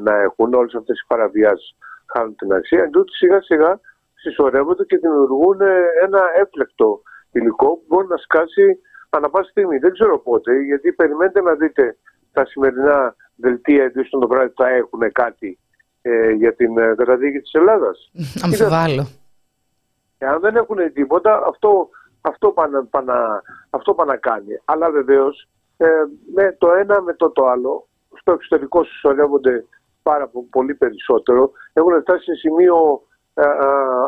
να 0.00 0.14
έχουν, 0.20 0.54
όλες 0.54 0.74
αυτές 0.74 1.00
οι 1.00 1.06
παραβιάσεις 1.06 1.76
χάνουν 2.12 2.36
την 2.36 2.52
αξία, 2.52 2.82
εν 2.82 2.90
σιγά 3.18 3.40
σιγά 3.42 3.80
συσσωρεύονται 4.14 4.84
και 4.84 4.96
δημιουργούν 4.96 5.60
ένα 6.02 6.22
έπλεκτο 6.40 7.02
υλικό 7.32 7.66
που 7.66 7.84
μπορεί 7.88 8.06
να 8.06 8.16
σκάσει 8.16 8.80
ανά 9.10 9.30
πάση 9.30 9.50
στιγμή. 9.50 9.78
Δεν 9.78 9.92
ξέρω 9.92 10.18
πότε, 10.18 10.60
γιατί 10.60 10.92
περιμένετε 10.92 11.40
να 11.40 11.54
δείτε 11.54 11.96
τα 12.32 12.46
σημερινά 12.46 13.14
δελτία 13.36 13.84
ειδήσεων 13.84 14.22
το 14.22 14.28
βράδυ 14.28 14.52
θα 14.56 14.68
έχουν 14.68 15.12
κάτι 15.12 15.58
ε, 16.02 16.30
για 16.30 16.54
την 16.54 16.78
ε, 16.78 16.94
καταδίκη 16.96 17.38
της 17.38 17.52
Ελλάδας. 17.52 18.10
Αμφιβάλλω. 18.44 19.06
Εάν 20.18 20.40
δεν 20.40 20.56
έχουν 20.56 20.92
τίποτα, 20.92 21.42
αυτό, 21.46 21.88
αυτό 22.20 22.48
πάνε, 22.48 22.82
πάνε, 22.82 23.12
αυτό 23.70 23.94
πάνε 23.94 24.12
να 24.12 24.18
κάνει. 24.18 24.60
Αλλά 24.64 24.90
βεβαίως 24.90 25.48
ε, 25.76 25.86
με 26.34 26.56
το 26.58 26.72
ένα 26.72 27.02
με 27.02 27.14
το 27.14 27.30
το 27.30 27.46
άλλο, 27.46 27.88
στο 28.20 28.32
εξωτερικό 28.32 28.84
συσσωρεύονται 28.84 29.64
πάρα 30.02 30.30
πολύ 30.50 30.74
περισσότερο. 30.74 31.50
Έχουν 31.72 32.00
φτάσει 32.00 32.24
σε 32.24 32.34
σημείο 32.34 33.02
ε, 33.34 33.42
ε, 33.42 33.46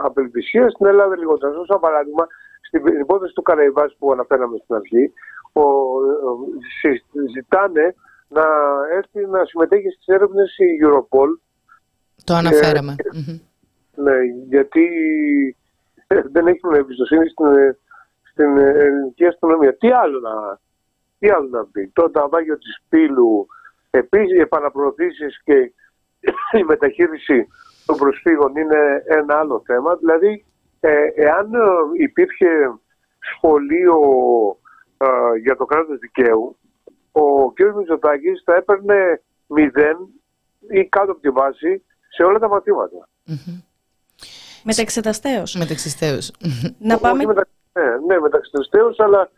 απελπισίας 0.02 0.72
στην 0.72 0.86
Ελλάδα 0.86 1.16
λιγότερο. 1.16 1.64
Σαν 1.64 1.80
παράδειγμα, 1.80 2.26
στην 2.66 2.86
υπόθεση 3.00 3.34
του 3.34 3.42
Καραϊβάς 3.42 3.96
που 3.98 4.12
αναφέραμε 4.12 4.56
στην 4.64 4.74
αρχή, 4.74 5.12
ο, 5.52 5.62
ζητάνε 7.34 7.94
να 8.28 8.44
έρθει 8.96 9.26
να 9.26 9.44
συμμετέχει 9.44 9.88
στις 9.90 10.06
έρευνες 10.06 10.56
η 10.56 10.86
Europol. 10.86 11.28
Το 12.24 12.34
αναφέραμε. 12.34 12.94
ναι, 13.94 14.16
γιατί 14.48 14.86
δεν 16.06 16.46
έχουν 16.46 16.74
εμπιστοσύνη 16.74 17.28
στην, 17.28 17.46
στην 18.30 18.56
ελληνική 18.58 19.26
αστυνομία. 19.26 19.76
Τι 19.76 19.90
άλλο 19.90 20.20
να, 20.20 20.60
τι 21.18 21.30
άλλο 21.30 21.48
να 21.48 21.64
πει. 21.64 21.90
Το 21.92 22.10
ταβάγιο 22.10 22.58
της 22.58 22.82
πύλου, 22.88 23.46
επίσης 23.90 24.36
οι 24.36 24.40
επαναπροωθήσεις 24.40 25.40
και 25.44 25.72
η 26.58 26.62
μεταχείριση 26.66 27.48
των 27.86 27.96
προσφύγων 27.96 28.56
είναι 28.56 29.02
ένα 29.04 29.38
άλλο 29.38 29.62
θέμα. 29.66 29.96
Δηλαδή, 29.96 30.44
ε, 30.84 30.92
εάν 31.14 31.54
ε, 31.54 31.58
υπήρχε 32.02 32.48
σχολείο 33.18 33.98
ε, 34.96 35.06
για 35.42 35.56
το 35.56 35.64
κράτος 35.64 35.98
δικαίου, 35.98 36.56
ο 37.12 37.52
κ. 37.52 37.60
Μητσοτάκης 37.76 38.42
θα 38.44 38.54
έπαιρνε 38.54 39.22
μηδέν 39.46 39.96
ή 40.70 40.84
κάτω 40.88 41.12
από 41.12 41.20
τη 41.20 41.30
βάση 41.30 41.84
σε 42.08 42.22
όλα 42.22 42.38
τα 42.38 42.48
μαθήματα. 42.48 43.08
Mm-hmm. 43.28 43.62
Μεταξεταστέως. 44.62 45.54
Μεταξεταστέως. 45.54 46.32
Να 46.78 46.98
πάμε... 46.98 47.24
Μετα... 47.24 47.46
Ναι, 47.72 48.14
ναι 48.14 48.20
μεταξεταστέως, 48.20 49.00
αλλά 49.00 49.30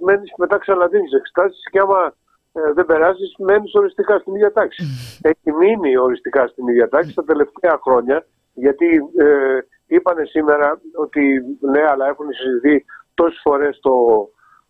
μένεις 0.00 0.32
μετά 0.36 0.58
ξαναδίνεις 0.58 1.12
εξετάσεις 1.12 1.62
και 1.70 1.78
άμα 1.78 2.14
ε, 2.52 2.72
δεν 2.72 2.86
περάσεις, 2.86 3.34
μένεις 3.38 3.74
οριστικά 3.74 4.18
στην 4.18 4.34
ίδια 4.34 4.52
τάξη. 4.52 4.84
Έχει 5.22 5.52
μείνει 5.52 5.96
οριστικά 5.96 6.46
στην 6.46 6.68
ίδια 6.68 6.88
τάξη 6.88 7.14
τα 7.14 7.24
τελευταία 7.24 7.78
χρόνια, 7.82 8.26
γιατί 8.54 8.86
ε, 9.18 9.58
είπανε 9.94 10.24
σήμερα 10.24 10.80
ότι 10.94 11.22
ναι, 11.60 11.82
αλλά 11.90 12.06
έχουν 12.06 12.26
συζητηθεί 12.32 12.84
τόσες 13.14 13.40
φορές 13.42 13.78
το, 13.80 13.94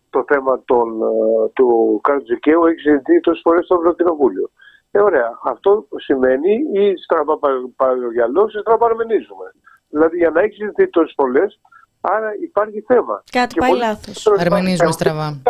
το 0.09 0.23
θέμα 0.27 0.63
των, 0.65 0.87
ε, 1.01 1.49
του 1.53 1.99
κράτους 2.03 2.27
δικαίου, 2.27 2.65
έχει 2.65 2.79
συζητηθεί 2.79 3.19
τόσες 3.19 3.41
φορές 3.43 3.65
στο 3.65 3.75
Ευρωκοινοβούλιο. 3.75 4.49
Ε, 4.91 4.99
ωραία. 4.99 5.39
Αυτό 5.43 5.87
σημαίνει 5.95 6.53
ή 6.73 6.93
στραβά 7.03 7.39
παραγωγιαλός 7.75 8.53
ή 8.53 8.59
στραβά 8.59 8.77
παραμενίζουμε. 8.77 9.47
Δηλαδή 9.89 10.17
για 10.17 10.29
να 10.29 10.41
έχει 10.41 10.55
συζητηθεί 10.55 10.89
τόσες 10.89 11.13
φορές, 11.15 11.59
άρα 12.01 12.29
υπάρχει 12.41 12.81
θέμα. 12.81 13.23
Κάτι 13.31 13.55
πάει 13.59 13.77
λάθος. 13.77 14.27
Αρμενίζουμε 14.27 14.91
στραβά. 14.91 15.41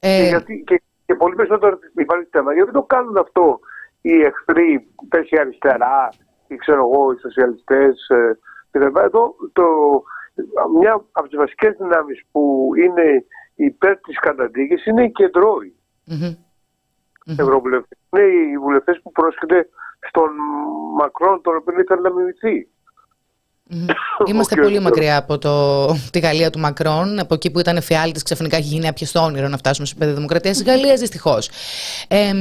Ε, 0.00 0.28
γιατί, 0.28 0.64
και 0.66 0.82
και 1.06 1.14
πολύ 1.14 1.34
περισσότερο 1.34 1.78
υπάρχει 1.98 2.28
θέμα. 2.30 2.52
Γιατί 2.52 2.70
δεν 2.70 2.80
το 2.80 2.86
κάνουν 2.86 3.16
αυτό 3.16 3.60
οι 4.00 4.20
εχθροί, 4.20 4.86
πέσει 5.08 5.36
αριστερά, 5.38 6.12
ή 6.46 6.56
ξέρω 6.56 6.78
εγώ, 6.78 7.12
οι 7.12 7.18
σοσιαλιστές 7.18 8.08
ε, 8.82 9.04
Εδώ 9.04 9.34
το, 9.52 9.64
μια 10.78 11.04
από 11.12 11.28
τις 11.28 11.36
βασικές 11.36 11.76
δυνάμεις 11.78 12.22
που 12.30 12.70
είναι 12.76 13.24
υπέρ 13.54 13.98
της 14.00 14.18
καταδίκης 14.18 14.86
είναι 14.86 15.04
οι 15.04 15.10
κεντρώοι. 15.10 15.74
Mm-hmm. 16.10 16.36
Ευρωβουλευτές. 17.38 17.98
Είναι 18.10 18.24
οι 18.24 18.58
βουλευτές 18.58 19.00
που 19.02 19.12
πρόσκειται 19.12 19.68
στον 20.08 20.30
Μακρόν, 20.96 21.42
τον 21.42 21.56
οποίο 21.56 21.80
ήθελε 21.80 22.00
να 22.00 22.12
μιμηθεί. 22.12 22.68
Είμαστε 24.26 24.56
πολύ 24.56 24.80
μακριά 24.80 25.16
από 25.16 25.38
το, 25.38 25.86
τη 26.10 26.18
Γαλλία 26.18 26.50
του 26.50 26.58
Μακρόν, 26.58 27.18
από 27.18 27.34
εκεί 27.34 27.50
που 27.50 27.58
ήταν 27.58 27.76
εφιάλτη, 27.76 28.22
ξαφνικά 28.22 28.56
έχει 28.56 28.66
γίνει 28.66 28.88
άπιαστο 28.88 29.20
όνειρο 29.20 29.48
να 29.48 29.56
φτάσουμε 29.56 29.86
στο 29.86 29.94
επίπεδο 29.96 30.16
δημοκρατίας 30.16 30.56
της 30.56 30.66
Γαλλίας, 30.66 31.00
δυστυχώς. 31.00 31.48
Ε, 32.08 32.32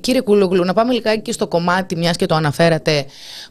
κύριε 0.00 0.20
Κούλογλου, 0.20 0.64
να 0.64 0.72
πάμε 0.72 0.92
λιγάκι 0.92 1.20
και 1.20 1.32
στο 1.32 1.46
κομμάτι, 1.48 1.96
μιας 1.96 2.16
και 2.16 2.26
το 2.26 2.34
αναφέρατε, 2.34 3.06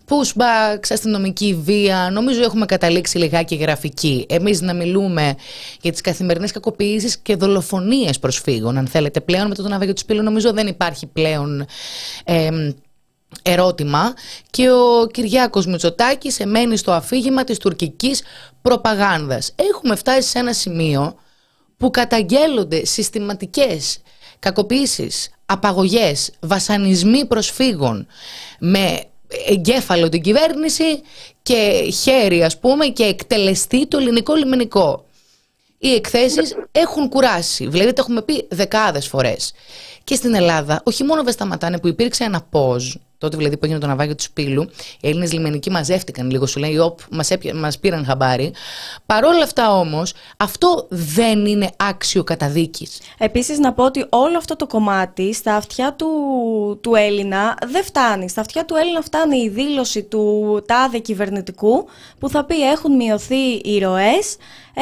pushback, 0.07 0.79
αστυνομική 0.89 1.59
βία. 1.63 2.09
Νομίζω 2.11 2.43
έχουμε 2.43 2.65
καταλήξει 2.65 3.17
λιγάκι 3.17 3.55
γραφική. 3.55 4.25
Εμείς 4.29 4.61
να 4.61 4.73
μιλούμε 4.73 5.35
για 5.81 5.91
τις 5.91 6.01
καθημερινές 6.01 6.51
κακοποιήσεις 6.51 7.17
και 7.17 7.35
δολοφονίες 7.35 8.19
προσφύγων, 8.19 8.77
αν 8.77 8.87
θέλετε 8.87 9.21
πλέον. 9.21 9.47
Με 9.47 9.55
το 9.55 9.67
ναυάγιο 9.67 9.93
του 9.93 9.99
Σπήλου, 9.99 10.23
νομίζω 10.23 10.53
δεν 10.53 10.67
υπάρχει 10.67 11.05
πλέον. 11.05 11.65
Ε, 12.23 12.49
ερώτημα 13.41 14.13
και 14.49 14.71
ο 14.71 15.07
Κυριάκος 15.13 15.65
Μητσοτάκης 15.65 16.39
εμένει 16.39 16.77
στο 16.77 16.91
αφήγημα 16.91 17.43
της 17.43 17.57
τουρκικής 17.57 18.21
προπαγάνδας. 18.61 19.53
Έχουμε 19.55 19.95
φτάσει 19.95 20.29
σε 20.29 20.39
ένα 20.39 20.53
σημείο 20.53 21.15
που 21.77 21.91
καταγγέλλονται 21.91 22.85
συστηματικές 22.85 24.01
κακοποίησεις, 24.39 25.29
απαγωγές, 25.45 26.31
βασανισμοί 26.39 27.25
προσφύγων 27.25 28.07
με 28.59 29.03
εγκέφαλο 29.47 30.09
την 30.09 30.21
κυβέρνηση 30.21 31.01
και 31.41 31.91
χέρι 32.01 32.43
ας 32.43 32.59
πούμε 32.59 32.85
και 32.85 33.03
εκτελεστεί 33.03 33.87
το 33.87 33.97
ελληνικό 33.97 34.35
λιμενικό. 34.35 35.05
Οι 35.77 35.93
εκθέσεις 35.93 36.55
έχουν 36.71 37.09
κουράσει, 37.09 37.67
δηλαδή 37.67 37.93
το 37.93 38.01
έχουμε 38.01 38.21
πει 38.21 38.47
δεκάδες 38.49 39.07
φορές. 39.07 39.51
Και 40.03 40.15
στην 40.15 40.33
Ελλάδα 40.33 40.81
όχι 40.85 41.03
μόνο 41.03 41.23
δεν 41.23 41.33
σταματάνε 41.33 41.79
που 41.79 41.87
υπήρξε 41.87 42.23
ένα 42.23 42.41
ποζ 42.41 42.95
τότε 43.19 43.37
δηλαδή 43.37 43.57
που 43.57 43.65
έγινε 43.65 43.79
το 43.79 43.87
ναυάγιο 43.87 44.15
του 44.15 44.23
Σπύλου, 44.23 44.69
οι 45.01 45.07
Έλληνες 45.07 45.33
λιμενικοί 45.33 45.71
μαζεύτηκαν 45.71 46.29
λίγο, 46.29 46.45
σου 46.45 46.59
λέει, 46.59 46.77
όπ, 46.77 46.99
μας 47.53 47.79
πήραν 47.79 48.05
χαμπάρι. 48.05 48.53
Παρόλα 49.05 49.43
αυτά 49.43 49.77
όμως, 49.77 50.13
αυτό 50.37 50.85
δεν 50.89 51.45
είναι 51.45 51.69
άξιο 51.77 52.23
καταδίκης. 52.23 52.99
Επίσης, 53.17 53.59
να 53.59 53.73
πω 53.73 53.83
ότι 53.83 54.05
όλο 54.09 54.37
αυτό 54.37 54.55
το 54.55 54.67
κομμάτι 54.67 55.33
στα 55.33 55.55
αυτιά 55.55 55.93
του, 55.93 56.07
του 56.81 56.95
Έλληνα 56.95 57.57
δεν 57.67 57.83
φτάνει. 57.83 58.29
Στα 58.29 58.41
αυτιά 58.41 58.65
του 58.65 58.75
Έλληνα 58.75 59.01
φτάνει 59.01 59.37
η 59.37 59.49
δήλωση 59.49 60.03
του 60.03 60.63
τάδε 60.67 60.97
κυβερνητικού 60.99 61.87
που 62.19 62.29
θα 62.29 62.45
πει 62.45 62.69
έχουν 62.69 62.95
μειωθεί 62.95 63.51
οι 63.63 63.79
ροές, 63.79 64.37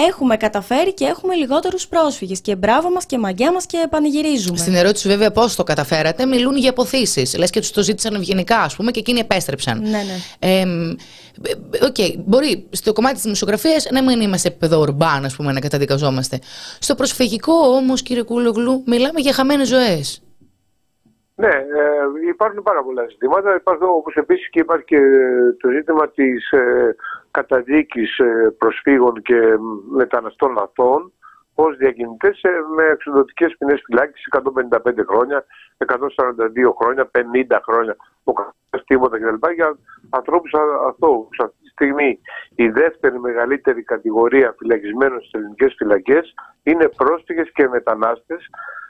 έχουμε 0.10 0.38
καταφέρει 0.38 0.93
και 0.93 1.06
έχουμε 1.06 1.36
λιγότερους 1.36 1.88
πρόσφυγες. 1.88 2.41
Και 2.41 2.56
μπράβο 2.56 2.91
μας 2.91 3.06
και 3.06 3.17
μαγκιά 3.17 3.52
μας 3.52 3.65
και 3.65 3.88
πανηγυρίζουμε. 3.89 4.58
Στην 4.58 4.76
ερώτηση, 4.76 5.08
βέβαια, 5.08 5.32
πώς 5.32 5.56
το 5.56 5.63
καταφέρατε, 5.63 6.26
μιλούν 6.26 6.58
για 6.58 6.69
αποθήσεις. 6.69 7.38
Λες 7.38 7.50
και 7.50 7.60
τους 7.60 7.71
το 7.71 7.84
ζήτησαν 7.84 8.15
ευγενικά, 8.28 8.58
ας 8.58 8.76
πούμε, 8.76 8.92
και 8.92 9.00
εκείνοι 9.00 9.20
επέστρεψαν. 9.20 9.80
Ναι, 9.82 9.90
ναι. 9.90 10.18
Ε, 10.40 10.66
okay, 11.88 12.16
μπορεί 12.26 12.68
στο 12.72 12.94
κομμάτι 12.94 13.13
της 13.13 13.24
δημοσιογραφίας 13.24 13.88
να 13.92 14.04
μην 14.04 14.22
είμαστε 14.22 14.48
επίπεδο 14.48 14.80
ορμπάν, 14.80 15.26
ας 15.26 15.36
πούμε, 15.36 15.52
να 15.52 15.60
καταδικαζόμαστε. 15.60 16.40
Στο 16.80 16.96
προσφυγικό 16.96 17.54
όμως, 17.54 18.02
κύριε 18.02 18.24
Κούλογλου, 18.24 18.84
μιλάμε 18.86 19.20
για 19.20 19.34
χαμένες 19.34 19.68
ζωές. 19.68 20.22
Ναι, 21.36 21.48
ε, 21.48 22.30
υπάρχουν 22.30 22.63
πάρα 22.63 22.84
πολλά 22.84 23.06
ζητήματα. 23.10 23.56
Υπάρχει 23.56 23.84
όπως 23.84 24.16
επίσης 24.16 24.50
και 24.50 24.60
υπάρχει 24.60 24.86
και 24.86 25.00
το 25.62 25.70
ζήτημα 25.70 26.10
της 26.10 26.52
ε, 26.52 26.96
καταδίκης 27.32 28.18
ε, 28.18 28.56
προσφύγων 28.58 29.22
και 29.22 29.40
μεταναστών 29.90 30.58
αθώων 30.58 31.12
ως 31.60 31.78
διακινητές 31.78 32.42
ε, 32.42 32.50
με 32.76 32.84
εξοδοτικές 32.84 33.56
ποινές 33.58 33.82
φυλάκισης 33.86 34.28
155 34.32 35.06
χρόνια, 35.10 35.46
142 35.78 36.74
χρόνια, 36.80 37.10
50 37.12 37.60
χρόνια, 37.68 37.96
ο 38.24 38.34
καθένας 38.34 38.86
τίποτα 38.86 39.20
κλπ. 39.20 39.52
Για 39.54 39.78
ανθρώπους 40.10 40.52
αθώους. 40.88 41.40
Αυτή 41.40 41.58
τη 41.64 41.70
στιγμή 41.70 42.20
η 42.56 42.70
δεύτερη 42.70 43.20
μεγαλύτερη 43.20 43.84
κατηγορία 43.84 44.56
φυλακισμένων 44.58 45.20
στις 45.20 45.32
ελληνικές 45.32 45.74
φυλακές 45.78 46.34
είναι 46.64 46.88
πρόσφυγες 46.88 47.52
και 47.54 47.68
μετανάστες 47.68 48.50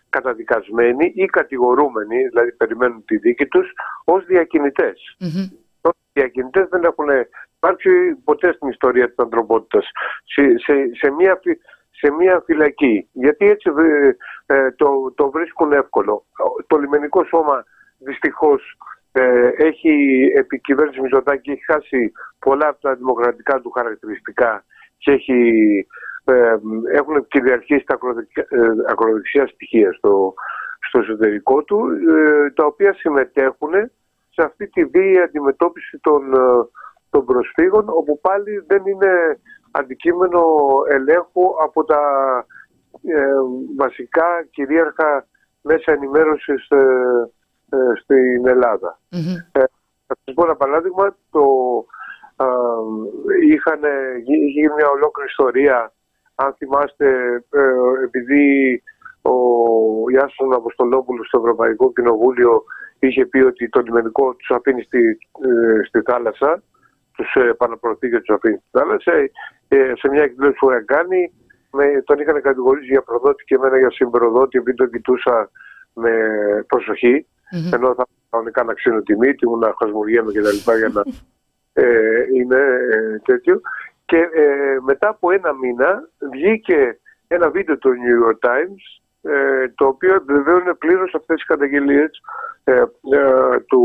καταδικασμένοι 0.09 1.11
ή 1.15 1.26
κατηγορούμενοι, 1.26 2.28
δηλαδή 2.28 2.51
περιμένουν 2.51 3.05
τη 3.05 3.18
δίκη 3.18 3.45
τους, 3.45 3.72
ως 4.03 4.26
διακινητές. 4.26 5.18
Mm-hmm. 5.20 5.47
Ως 5.82 5.93
διακινητές 6.13 6.68
δεν 6.70 6.84
έχουν 6.84 7.07
υπάρξει 7.55 8.15
ποτέ 8.24 8.53
στην 8.53 8.68
ιστορία 8.68 9.07
της 9.07 9.18
ανθρωπότητας 9.18 9.86
σε, 10.24 10.41
σε, 10.57 10.74
σε, 10.93 11.11
μια, 11.11 11.39
σε 11.99 12.11
μια 12.11 12.41
φυλακή. 12.45 13.09
Γιατί 13.11 13.49
έτσι 13.49 13.71
ε, 13.77 14.55
ε, 14.55 14.71
το, 14.71 14.87
το 15.15 15.29
βρίσκουν 15.29 15.71
εύκολο. 15.71 16.25
Το 16.67 16.77
λιμενικό 16.77 17.23
σώμα 17.23 17.63
δυστυχώς 17.97 18.77
ε, 19.11 19.49
έχει 19.55 19.93
επί 20.37 20.59
κυβέρνηση 20.59 21.01
Μητσοτάκη 21.01 21.51
έχει 21.51 21.65
χάσει 21.71 22.11
πολλά 22.39 22.67
από 22.67 22.81
τα 22.81 22.95
δημοκρατικά 22.95 23.61
του 23.61 23.69
χαρακτηριστικά 23.69 24.65
και 24.97 25.11
έχει 25.11 25.41
ε, 26.29 26.57
έχουν 26.93 27.27
κυριαρχήσει 27.27 27.85
τα 27.85 27.97
ε, 28.33 28.57
ακροδεξιά 28.89 29.47
στοιχεία 29.47 29.93
στο, 29.93 30.33
στο 30.87 30.99
εσωτερικό 30.99 31.63
του, 31.63 31.79
ε, 32.09 32.51
τα 32.51 32.65
οποία 32.65 32.93
συμμετέχουν 32.93 33.73
σε 34.29 34.43
αυτή 34.43 34.67
τη 34.67 34.85
βίαιη 34.85 35.19
αντιμετώπιση 35.19 35.99
των, 36.01 36.21
των 37.09 37.25
προσφύγων, 37.25 37.85
όπου 37.89 38.19
πάλι 38.21 38.63
δεν 38.67 38.85
είναι 38.85 39.39
αντικείμενο 39.72 40.43
ελέγχου 40.89 41.63
από 41.63 41.84
τα 41.84 42.01
βασικά 43.78 44.26
κυρίαρχα 44.51 45.28
μέσα 45.61 45.91
ενημέρωσης 45.91 46.68
στην 48.01 48.47
ελλαδα 48.47 48.99
θα 50.07 50.15
σας 50.24 50.34
πω 50.34 50.43
ένα 50.43 50.55
παράδειγμα. 50.55 51.15
Το, 51.32 51.45
είχαν, 53.49 53.82
είχε 54.47 54.74
μια 54.78 54.89
ολόκληρη 54.95 55.30
ιστορία, 55.30 55.93
αν 56.36 56.53
θυμάστε, 56.57 57.07
ε, 57.49 58.03
επειδή 58.03 58.45
ο 59.22 59.36
Ιάσον 60.13 60.53
Αποστολόπουλος 60.53 61.28
στο 61.28 61.39
Ευρωπαϊκό 61.39 61.93
Κοινοβούλιο 61.93 62.63
είχε 62.99 63.26
πει 63.26 63.39
ότι 63.39 63.70
το 63.70 63.82
λιμενικό 63.82 64.34
τους 64.36 64.51
αφήνει 64.51 64.84
στη, 64.84 65.18
ε, 65.47 65.86
στη 65.88 66.01
θάλασσα, 66.01 66.63
τους 67.18 67.34
επαναπροωθεί 67.49 68.09
και 68.09 68.20
τους 68.20 68.36
αφήνει 68.36 68.57
στη 68.57 68.70
θάλασσα. 68.72 69.11
Ε, 69.68 69.93
σε 69.95 70.09
μια 70.09 70.24
εκδήλωση 70.24 70.57
που 70.59 70.72
έκανε, 70.72 71.32
με, 71.72 71.86
τον 72.05 72.20
είχαν 72.20 72.41
κατηγορήσει 72.41 72.86
για 72.86 73.01
προδότη 73.01 73.43
και 73.43 73.55
εμένα 73.55 73.78
για 73.78 73.91
συμπροδότη, 73.91 74.57
επειδή 74.57 74.78
τον 74.78 74.91
κοιτούσα 74.91 75.49
με 75.93 76.13
προσοχή. 76.68 77.28
Mm-hmm. 77.28 77.74
Ενώ 77.74 77.93
θα 77.93 78.05
κανονικά 78.30 78.63
να 78.63 78.74
ξύνω 78.74 79.01
τιμή, 79.01 79.32
τι 79.36 79.45
ήμουν 79.45 79.59
να 79.59 79.74
χασμουριέμαι 79.80 80.32
και 80.32 80.41
τα 80.41 80.51
λοιπά 80.51 80.78
για 80.78 80.89
να 80.93 81.03
ε, 81.74 82.26
είναι 82.34 82.61
ε, 82.91 83.20
τέτοιο. 83.24 83.61
Και 84.05 84.18
ε, 84.18 84.78
μετά 84.82 85.07
από 85.09 85.32
ένα 85.32 85.53
μήνα 85.53 86.09
βγήκε 86.32 86.99
ένα 87.28 87.49
βίντεο 87.49 87.78
του 87.78 87.89
New 87.89 88.18
York 88.26 88.49
Times 88.49 88.84
ε, 89.22 89.70
το 89.76 89.86
οποίο 89.86 90.15
επιβεβαίωνε 90.15 90.74
πλήρως 90.74 91.13
αυτές 91.15 91.36
τις 91.36 91.45
καταγγελίες 91.45 92.22
ε, 92.63 92.74
ε, 92.74 92.86
του 93.68 93.84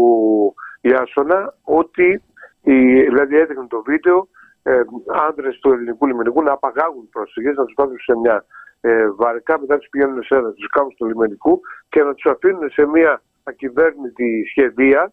Ιάσονα 0.81 1.55
ότι 1.63 2.23
η, 2.63 3.03
δηλαδή 3.03 3.37
έδειχνε 3.37 3.67
το 3.67 3.83
βίντεο 3.83 4.29
ε, 4.63 4.83
άνδρες 5.29 5.59
του 5.59 5.73
ελληνικού 5.73 6.07
λιμενικού 6.07 6.43
να 6.43 6.53
απαγάγουν 6.53 7.09
πρόσφυγες, 7.09 7.57
να 7.57 7.65
τους 7.65 7.75
βάζουν 7.77 7.99
σε 7.99 8.17
μια 8.17 8.45
ε, 8.81 9.11
βαρικά, 9.11 9.61
μετά 9.61 9.79
τους 9.79 9.89
πηγαίνουν 9.89 10.23
σε 10.23 10.35
ένα, 10.35 10.53
τους 10.53 10.69
κάνουν 10.69 10.93
στο 10.93 11.07
λιμενικού 11.07 11.61
και 11.89 12.03
να 12.03 12.15
τους 12.15 12.33
αφήνουν 12.33 12.71
σε 12.71 12.87
μια 12.87 13.23
ακυβέρνητη 13.45 14.45
σχεδία, 14.51 15.13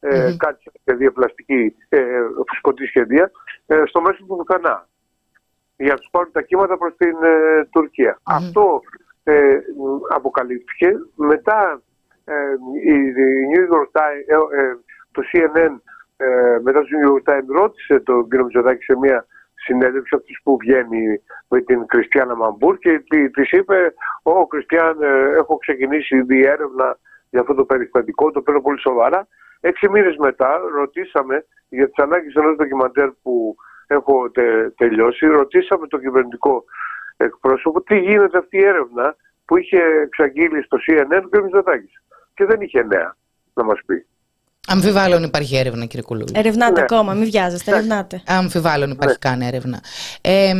ε, 0.00 0.08
mm-hmm. 0.08 0.36
κάτι 0.36 0.70
σχεδία 0.80 1.12
πλαστική, 1.12 1.76
ε, 1.88 2.20
φουσκωτή 2.48 2.86
σχεδία, 2.86 3.30
ε, 3.66 3.82
στο 3.86 4.00
μέσο 4.00 4.24
του 4.26 4.36
πουθενά. 4.36 4.88
Για 5.76 5.92
να 5.92 5.98
τους 5.98 6.08
πάρουν 6.10 6.32
τα 6.32 6.42
κύματα 6.42 6.78
προς 6.78 6.94
την 6.96 7.16
ε, 7.22 7.64
τουρκια 7.70 8.14
mm-hmm. 8.14 8.34
Αυτό 8.36 8.80
ε, 9.24 9.58
αποκαλύφθηκε. 10.08 10.90
Μετά 11.14 11.82
ε, 12.24 12.34
η, 12.84 12.96
η 13.06 13.46
New 13.52 13.64
York 13.74 13.90
Times, 14.00 14.24
ε, 14.26 14.60
ε, 14.60 14.76
το 15.12 15.22
CNN 15.32 15.74
μετά 16.62 16.80
το 16.80 16.86
New 16.92 17.08
York 17.08 17.32
Times 17.32 17.46
ρώτησε 17.60 18.00
τον 18.00 18.28
κύριο 18.28 18.44
Μητσοτάκη 18.44 18.82
σε 18.84 18.96
μια 18.96 19.26
συνέντευξη 19.54 20.14
αυτή 20.14 20.38
που 20.42 20.56
βγαίνει 20.56 21.22
με 21.48 21.60
την 21.60 21.86
Κριστιανά 21.86 22.36
Μαμπούρ 22.36 22.78
και 22.78 23.02
τη 23.08 23.56
είπε: 23.56 23.94
Ω 24.22 24.46
Κριστιαν, 24.46 25.02
έχω 25.36 25.56
ξεκινήσει 25.56 26.16
ήδη 26.16 26.44
έρευνα 26.44 26.98
για 27.30 27.40
αυτό 27.40 27.54
το 27.54 27.64
περιστατικό, 27.64 28.30
το 28.30 28.42
παίρνω 28.42 28.60
πολύ 28.60 28.80
σοβαρά. 28.80 29.28
Έξι 29.60 29.88
μήνες 29.88 30.16
μετά 30.16 30.60
ρωτήσαμε 30.74 31.44
για 31.68 31.86
τις 31.86 32.04
ανάγκες 32.04 32.34
ενός 32.34 32.56
ντοκιμαντέρ 32.56 33.10
που 33.22 33.56
έχω 33.86 34.30
τε, 34.30 34.70
τελειώσει, 34.70 35.26
ρωτήσαμε 35.26 35.86
το 35.86 35.98
κυβερνητικό 35.98 36.64
εκπρόσωπο 37.16 37.82
τι 37.82 37.98
γίνεται 37.98 38.38
αυτή 38.38 38.56
η 38.56 38.64
έρευνα 38.64 39.16
που 39.44 39.56
είχε 39.56 39.82
εξαγγείλει 40.02 40.62
στο 40.62 40.78
CNN 40.86 41.22
ο 41.24 41.28
κ. 41.28 41.42
Μητσοτάκης. 41.42 42.02
Και 42.34 42.44
δεν 42.44 42.60
είχε 42.60 42.82
νέα 42.82 43.16
να 43.54 43.64
μας 43.64 43.80
πει. 43.86 44.06
Αμφιβάλλον 44.68 45.22
υπάρχει 45.22 45.56
έρευνα, 45.56 45.84
κύριε 45.84 46.04
Κουλούλη. 46.04 46.32
Ερευνάτε 46.34 46.72
ναι. 46.72 46.80
ακόμα, 46.80 47.12
μην 47.12 47.24
βιάζεστε, 47.24 47.70
ερευνάτε. 47.70 48.22
Αμφιβάλλον 48.26 48.90
υπάρχει 48.90 49.16
ναι. 49.22 49.30
καν 49.30 49.40
έρευνα. 49.40 49.80
Ε, 50.20 50.52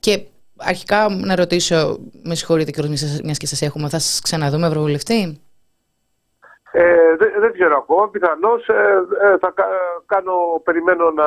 και 0.00 0.22
αρχικά 0.56 1.08
να 1.08 1.34
ρωτήσω, 1.36 1.98
με 2.22 2.34
συγχωρείτε 2.34 2.70
και 2.70 2.82
μιας 3.24 3.38
και 3.38 3.46
σας 3.46 3.62
έχουμε, 3.62 3.88
θα 3.88 3.98
σας 3.98 4.20
ξαναδούμε 4.20 4.66
Ευρωβουλευτή; 4.66 5.40
Ε, 6.70 7.16
δεν, 7.18 7.30
δεν 7.40 7.52
ξέρω 7.52 7.76
ακόμα. 7.76 8.10
Πιθανώς 8.10 8.68
ε, 8.68 8.72
ε, 9.24 9.38
θα 9.38 9.54
κάνω, 10.06 10.32
περιμένω 10.64 11.10
να, 11.10 11.26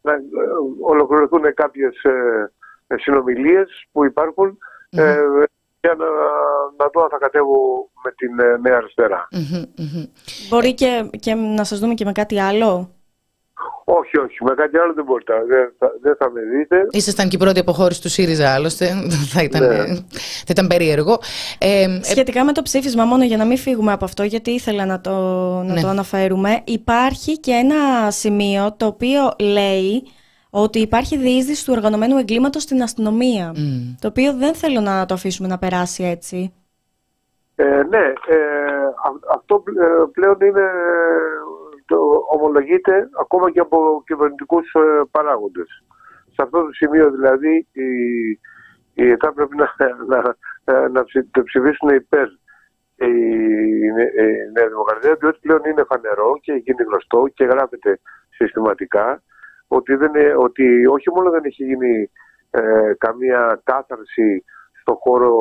να 0.00 0.12
ε, 0.12 0.20
ολοκληρωθούν 0.80 1.54
κάποιες 1.54 2.02
ε, 2.02 2.96
συνομιλίες 2.96 3.86
που 3.92 4.04
υπάρχουν. 4.04 4.58
Ε, 4.90 5.16
για 5.86 5.94
να, 5.98 6.08
να 6.78 6.86
δω 6.92 7.02
αν 7.02 7.10
θα 7.10 7.18
κατέβω 7.18 7.58
με 8.04 8.10
την 8.20 8.32
ε, 8.38 8.56
Νέα 8.64 8.76
Αριστερά. 8.76 9.28
Μπορεί 10.48 10.74
και, 10.74 11.10
και 11.20 11.34
να 11.34 11.64
σας 11.64 11.78
δούμε 11.78 11.94
και 11.94 12.04
με 12.04 12.12
κάτι 12.12 12.40
άλλο; 12.40 12.90
Όχι, 13.84 14.18
όχι. 14.18 14.44
Με 14.44 14.54
κάτι 14.54 14.78
άλλο 14.78 14.92
δεν 14.92 15.04
μπορείτε. 15.04 15.32
Δεν 15.48 15.74
θα, 15.78 15.90
δεν 16.02 16.16
θα 16.18 16.30
με 16.30 16.40
δείτε. 16.40 16.76
Ήσασταν 16.90 17.28
και 17.28 17.36
η 17.36 17.38
πρώτη 17.38 17.60
αποχώρηση 17.60 18.02
του 18.02 18.08
ΣΥΡΙΖΑ, 18.08 18.54
άλλωστε. 18.54 18.86
θα, 19.32 19.42
ήταν, 19.42 19.66
ναι. 19.66 19.84
θα 20.18 20.50
ήταν 20.54 20.66
περίεργο. 20.66 21.18
Ε, 21.58 21.98
Σχετικά 22.02 22.44
με 22.44 22.52
το 22.52 22.62
ψήφισμα, 22.62 23.04
μόνο 23.04 23.24
για 23.24 23.36
να 23.36 23.44
μην 23.44 23.56
φύγουμε 23.56 23.92
από 23.92 24.04
αυτό, 24.04 24.22
γιατί 24.22 24.50
ήθελα 24.50 24.86
να 24.86 25.00
το, 25.00 25.10
να 25.66 25.74
ναι. 25.74 25.80
το 25.80 25.88
αναφέρουμε, 25.88 26.62
υπάρχει 26.64 27.40
και 27.40 27.52
ένα 27.52 28.10
σημείο 28.10 28.74
το 28.76 28.86
οποίο 28.86 29.20
λέει 29.40 30.02
ότι 30.62 30.78
υπάρχει 30.78 31.16
διείσδυση 31.16 31.64
του 31.64 31.72
οργανωμένου 31.76 32.16
εγκλήματος 32.16 32.62
στην 32.62 32.82
αστυνομία. 32.82 33.54
Το 34.00 34.08
οποίο 34.08 34.32
δεν 34.32 34.54
θέλω 34.54 34.80
να 34.80 35.06
το 35.06 35.14
αφήσουμε 35.14 35.48
να 35.48 35.58
περάσει 35.58 36.04
έτσι. 36.04 36.52
Ε, 37.54 37.82
ναι, 37.88 38.04
ε, 38.26 38.38
αυτό 39.34 39.62
ε, 39.66 40.04
πλέον 40.12 40.38
είναι, 40.40 40.66
το 41.86 41.96
ομολογείται 42.34 43.08
ακόμα 43.20 43.50
και 43.50 43.60
από 43.60 44.02
κυβερνητικούς 44.06 44.72
ε, 44.72 45.02
παράγοντες. 45.10 45.84
Σε 46.34 46.42
αυτό 46.42 46.62
το 46.62 46.72
σημείο 46.72 47.10
δηλαδή 47.10 47.66
οι, 47.72 47.88
οι, 48.94 49.16
θα 49.20 49.32
πρέπει 49.32 49.56
να, 49.56 49.68
να, 50.06 50.22
να, 50.64 50.88
να 50.88 51.04
ψηφίσουν 51.44 51.88
υπέρ 51.88 52.26
η, 52.96 53.12
η 54.22 54.26
Νέα 54.54 54.68
Δημοκρατία, 54.68 55.14
διότι 55.14 55.38
πλέον 55.40 55.60
είναι 55.64 55.84
φανερό 55.90 56.30
και 56.40 56.52
γίνει 56.52 56.82
γνωστό 56.88 57.26
και 57.34 57.44
γράφεται 57.44 58.00
συστηματικά 58.28 59.22
ότι, 59.68 59.94
δεν 59.94 60.10
ότι 60.38 60.86
όχι 60.86 61.10
μόνο 61.10 61.30
δεν 61.30 61.44
έχει 61.44 61.64
γίνει 61.64 62.10
ε, 62.50 62.92
καμία 62.98 63.60
κάθαρση 63.64 64.44
στο 64.80 64.94
χώρο 64.94 65.34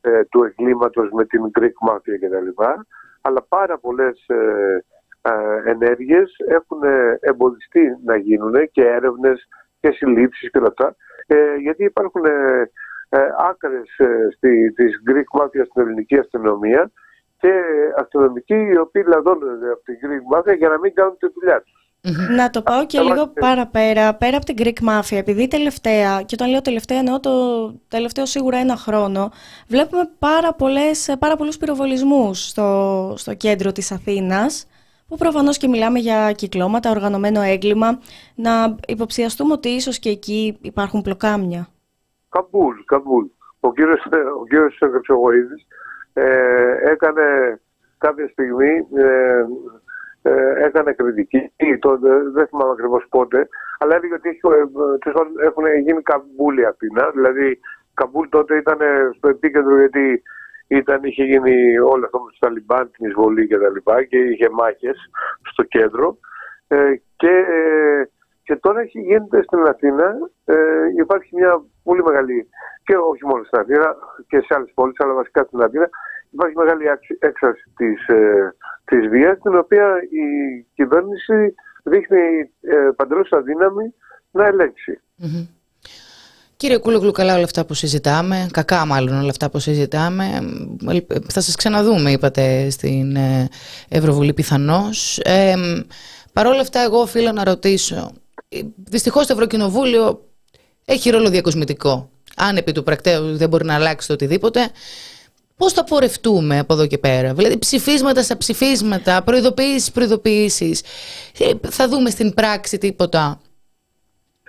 ε, 0.00 0.24
του 0.24 0.44
εγκλήματος 0.44 1.10
με 1.10 1.24
την 1.24 1.50
Greek 1.58 1.90
Mafia 1.90 2.16
κτλ. 2.20 2.62
Αλλά 3.20 3.42
πάρα 3.48 3.78
πολλές 3.78 4.24
ε, 4.26 4.84
ε, 5.22 5.70
ενέργειες 5.70 6.34
έχουν 6.48 6.80
εμποδιστεί 7.20 7.96
να 8.04 8.16
γίνουν 8.16 8.70
και 8.70 8.86
έρευνες 8.86 9.48
και 9.80 9.90
συλλήψεις 9.90 10.50
και 10.50 10.58
όλα 10.58 10.66
αυτά 10.66 10.96
ε, 11.26 11.54
γιατί 11.54 11.84
υπάρχουν 11.84 12.24
ε, 12.24 12.70
άκρες 13.50 13.88
στη, 14.36 14.72
της 14.72 15.02
Greek 15.06 15.40
Mafia 15.40 15.64
στην 15.68 15.82
ελληνική 15.82 16.18
αστυνομία 16.18 16.90
και 17.38 17.62
αστυνομικοί 17.96 18.54
οι 18.54 18.78
οποίοι 18.78 19.04
λαδώνουν 19.06 19.70
από 19.72 19.82
την 19.84 19.98
Greek 20.02 20.36
Mafia 20.36 20.56
για 20.56 20.68
να 20.68 20.78
μην 20.78 20.94
κάνουν 20.94 21.16
τη 21.18 21.26
δουλειά 21.32 21.62
τους. 21.62 21.81
Να 22.10 22.50
το 22.50 22.62
πάω 22.62 22.86
και 22.86 23.00
λίγο 23.00 23.26
παραπέρα, 23.28 24.14
πέρα 24.14 24.36
από 24.36 24.44
την 24.44 24.54
Greek 24.58 24.88
Mafia, 24.88 25.16
επειδή 25.16 25.48
τελευταία, 25.48 26.22
και 26.22 26.34
όταν 26.38 26.50
λέω 26.50 26.62
τελευταία 26.62 26.98
εννοώ 26.98 27.20
το 27.20 27.30
τελευταίο 27.88 28.26
σίγουρα 28.26 28.56
ένα 28.58 28.76
χρόνο, 28.76 29.30
βλέπουμε 29.68 30.10
πάρα, 30.18 30.54
πολλές, 30.54 31.16
πάρα 31.18 31.36
πολλούς 31.36 31.56
πυροβολισμούς 31.56 32.48
στο, 32.48 33.14
στο 33.16 33.34
κέντρο 33.34 33.72
της 33.72 33.92
Αθήνας, 33.92 34.66
που 35.08 35.16
προφανώς 35.16 35.58
και 35.58 35.68
μιλάμε 35.68 35.98
για 35.98 36.32
κυκλώματα, 36.32 36.90
οργανωμένο 36.90 37.40
έγκλημα, 37.40 37.98
να 38.34 38.76
υποψιαστούμε 38.88 39.52
ότι 39.52 39.68
ίσως 39.68 39.98
και 39.98 40.08
εκεί 40.08 40.58
υπάρχουν 40.60 41.02
πλοκάμια. 41.02 41.68
Καμπούλ, 42.28 42.76
Καμπούλ. 42.84 43.26
Ο 43.60 43.72
κύριος, 43.72 44.06
ο 44.40 44.46
κύριος 44.46 44.78
ε, 46.12 46.90
έκανε 46.90 47.60
κάποια 47.98 48.28
στιγμή 48.28 48.86
ε, 48.94 49.44
ε, 50.22 50.64
έκανε 50.64 50.92
κριτική, 50.92 51.52
το, 51.80 51.98
δεν 52.32 52.46
θυμάμαι 52.46 52.72
ακριβώς 52.72 53.06
πότε, 53.08 53.48
αλλά 53.78 53.94
έλεγε 53.94 54.14
ότι 54.14 54.28
έχει, 54.28 54.40
ε, 54.44 55.44
έχουν 55.46 55.64
γίνει 55.84 56.02
καμπούλοι 56.02 56.66
Αθήνα. 56.66 57.10
Δηλαδή, 57.14 57.60
Καμπούλ 57.94 58.28
τότε 58.28 58.56
ήταν 58.56 58.78
στο 59.16 59.28
επίκεντρο 59.28 59.78
γιατί 59.78 60.22
ήταν, 60.66 61.00
είχε 61.02 61.24
γίνει 61.24 61.78
όλο 61.78 62.04
αυτό 62.04 62.18
με 62.18 62.28
τους 62.28 62.38
Ταλιμπάν, 62.38 62.90
την 62.90 63.08
εισβολή 63.08 63.46
κτλ. 63.46 63.76
Και, 63.84 64.04
και 64.04 64.18
είχε 64.18 64.48
μάχες 64.50 64.98
στο 65.52 65.62
κέντρο. 65.62 66.18
Ε, 66.68 66.94
και, 67.16 67.28
ε, 67.28 68.08
και 68.42 68.56
τώρα 68.56 68.80
έχει 68.80 69.00
γίνεται 69.00 69.42
στην 69.42 69.66
Αθήνα, 69.66 70.14
ε, 70.44 70.54
υπάρχει 70.98 71.34
μια 71.34 71.62
πολύ 71.82 72.02
μεγάλη, 72.02 72.48
και 72.84 72.96
όχι 72.96 73.26
μόνο 73.26 73.44
στην 73.44 73.60
Αθήνα 73.60 73.96
και 74.28 74.40
σε 74.40 74.54
άλλες 74.54 74.70
πόλεις, 74.74 75.00
αλλά 75.00 75.12
βασικά 75.12 75.42
στην 75.44 75.62
Αθήνα, 75.62 75.88
υπάρχει 76.32 76.56
μεγάλη 76.56 76.84
έξαρση 77.18 77.64
της, 77.76 78.06
ε, 78.06 78.54
της 78.84 79.08
βίας, 79.08 79.38
την 79.42 79.56
οποία 79.56 79.86
η 80.02 80.26
κυβέρνηση 80.74 81.54
δείχνει 81.82 82.50
ε, 82.60 82.90
παντελώς 82.96 83.32
αδύναμη 83.32 83.94
να 84.30 84.46
ελέγξει. 84.46 85.00
Mm-hmm. 85.22 85.46
Κύριε 86.56 86.78
Κούλογλου, 86.78 87.10
καλά 87.10 87.34
όλα 87.34 87.44
αυτά 87.44 87.64
που 87.64 87.74
συζητάμε, 87.74 88.48
κακά 88.52 88.86
μάλλον 88.86 89.18
όλα 89.20 89.30
αυτά 89.30 89.50
που 89.50 89.58
συζητάμε. 89.58 90.24
Θα 91.28 91.40
σας 91.40 91.54
ξαναδούμε, 91.56 92.10
είπατε, 92.10 92.70
στην 92.70 93.16
ε, 93.16 93.48
Ευρωβουλή 93.88 94.32
πιθανώς. 94.32 95.18
Ε, 95.18 95.54
Παρ' 96.32 96.46
όλα 96.46 96.60
αυτά, 96.60 96.80
εγώ 96.80 97.00
οφείλω 97.00 97.32
να 97.32 97.44
ρωτήσω. 97.44 98.12
Ε, 98.48 98.60
δυστυχώς 98.84 99.26
το 99.26 99.32
Ευρωκοινοβούλιο 99.32 100.24
έχει 100.84 101.10
ρόλο 101.10 101.30
διακοσμητικό. 101.30 102.10
Αν 102.36 102.56
επί 102.56 102.72
του 102.72 102.82
πρακτέου 102.82 103.36
δεν 103.36 103.48
μπορεί 103.48 103.64
να 103.64 103.74
αλλάξει 103.74 104.06
το 104.06 104.12
οτιδήποτε, 104.12 104.70
Πώς 105.56 105.72
θα 105.72 105.84
πορευτούμε 105.84 106.58
από 106.58 106.72
εδώ 106.72 106.86
και 106.86 106.98
πέρα; 106.98 107.34
Δηλαδή 107.34 107.58
ψηφίσματα 107.58 108.22
στα 108.22 108.36
ψηφίσματα, 108.36 109.22
προειδοποιήσεις, 109.22 109.92
προειδοποιήσεις. 109.92 110.82
Ε, 111.38 111.68
θα 111.68 111.88
δούμε 111.88 112.10
στην 112.10 112.34
πράξη 112.34 112.78
τίποτα. 112.78 113.40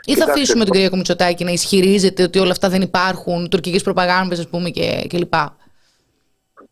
Ή 0.06 0.14
θα 0.16 0.26
αφήσουμε 0.32 0.66
τον 0.66 0.74
κύριο 0.74 0.97
Μητσοτάκη 0.97 1.43
να 1.43 1.51
ισχυρίζεται 1.51 2.24
ότι 2.24 2.39
όλα 2.39 2.51
αυτά 2.51 2.70
δεν 2.70 2.82
υπάρχουν, 2.82 3.49
τουρκικές 3.49 3.84
προπαγάνδες 3.84 4.39
ας 4.39 4.49
πούμε 4.49 4.70
και, 4.70 5.06
και 5.10 5.18
λοιπά. 5.18 5.56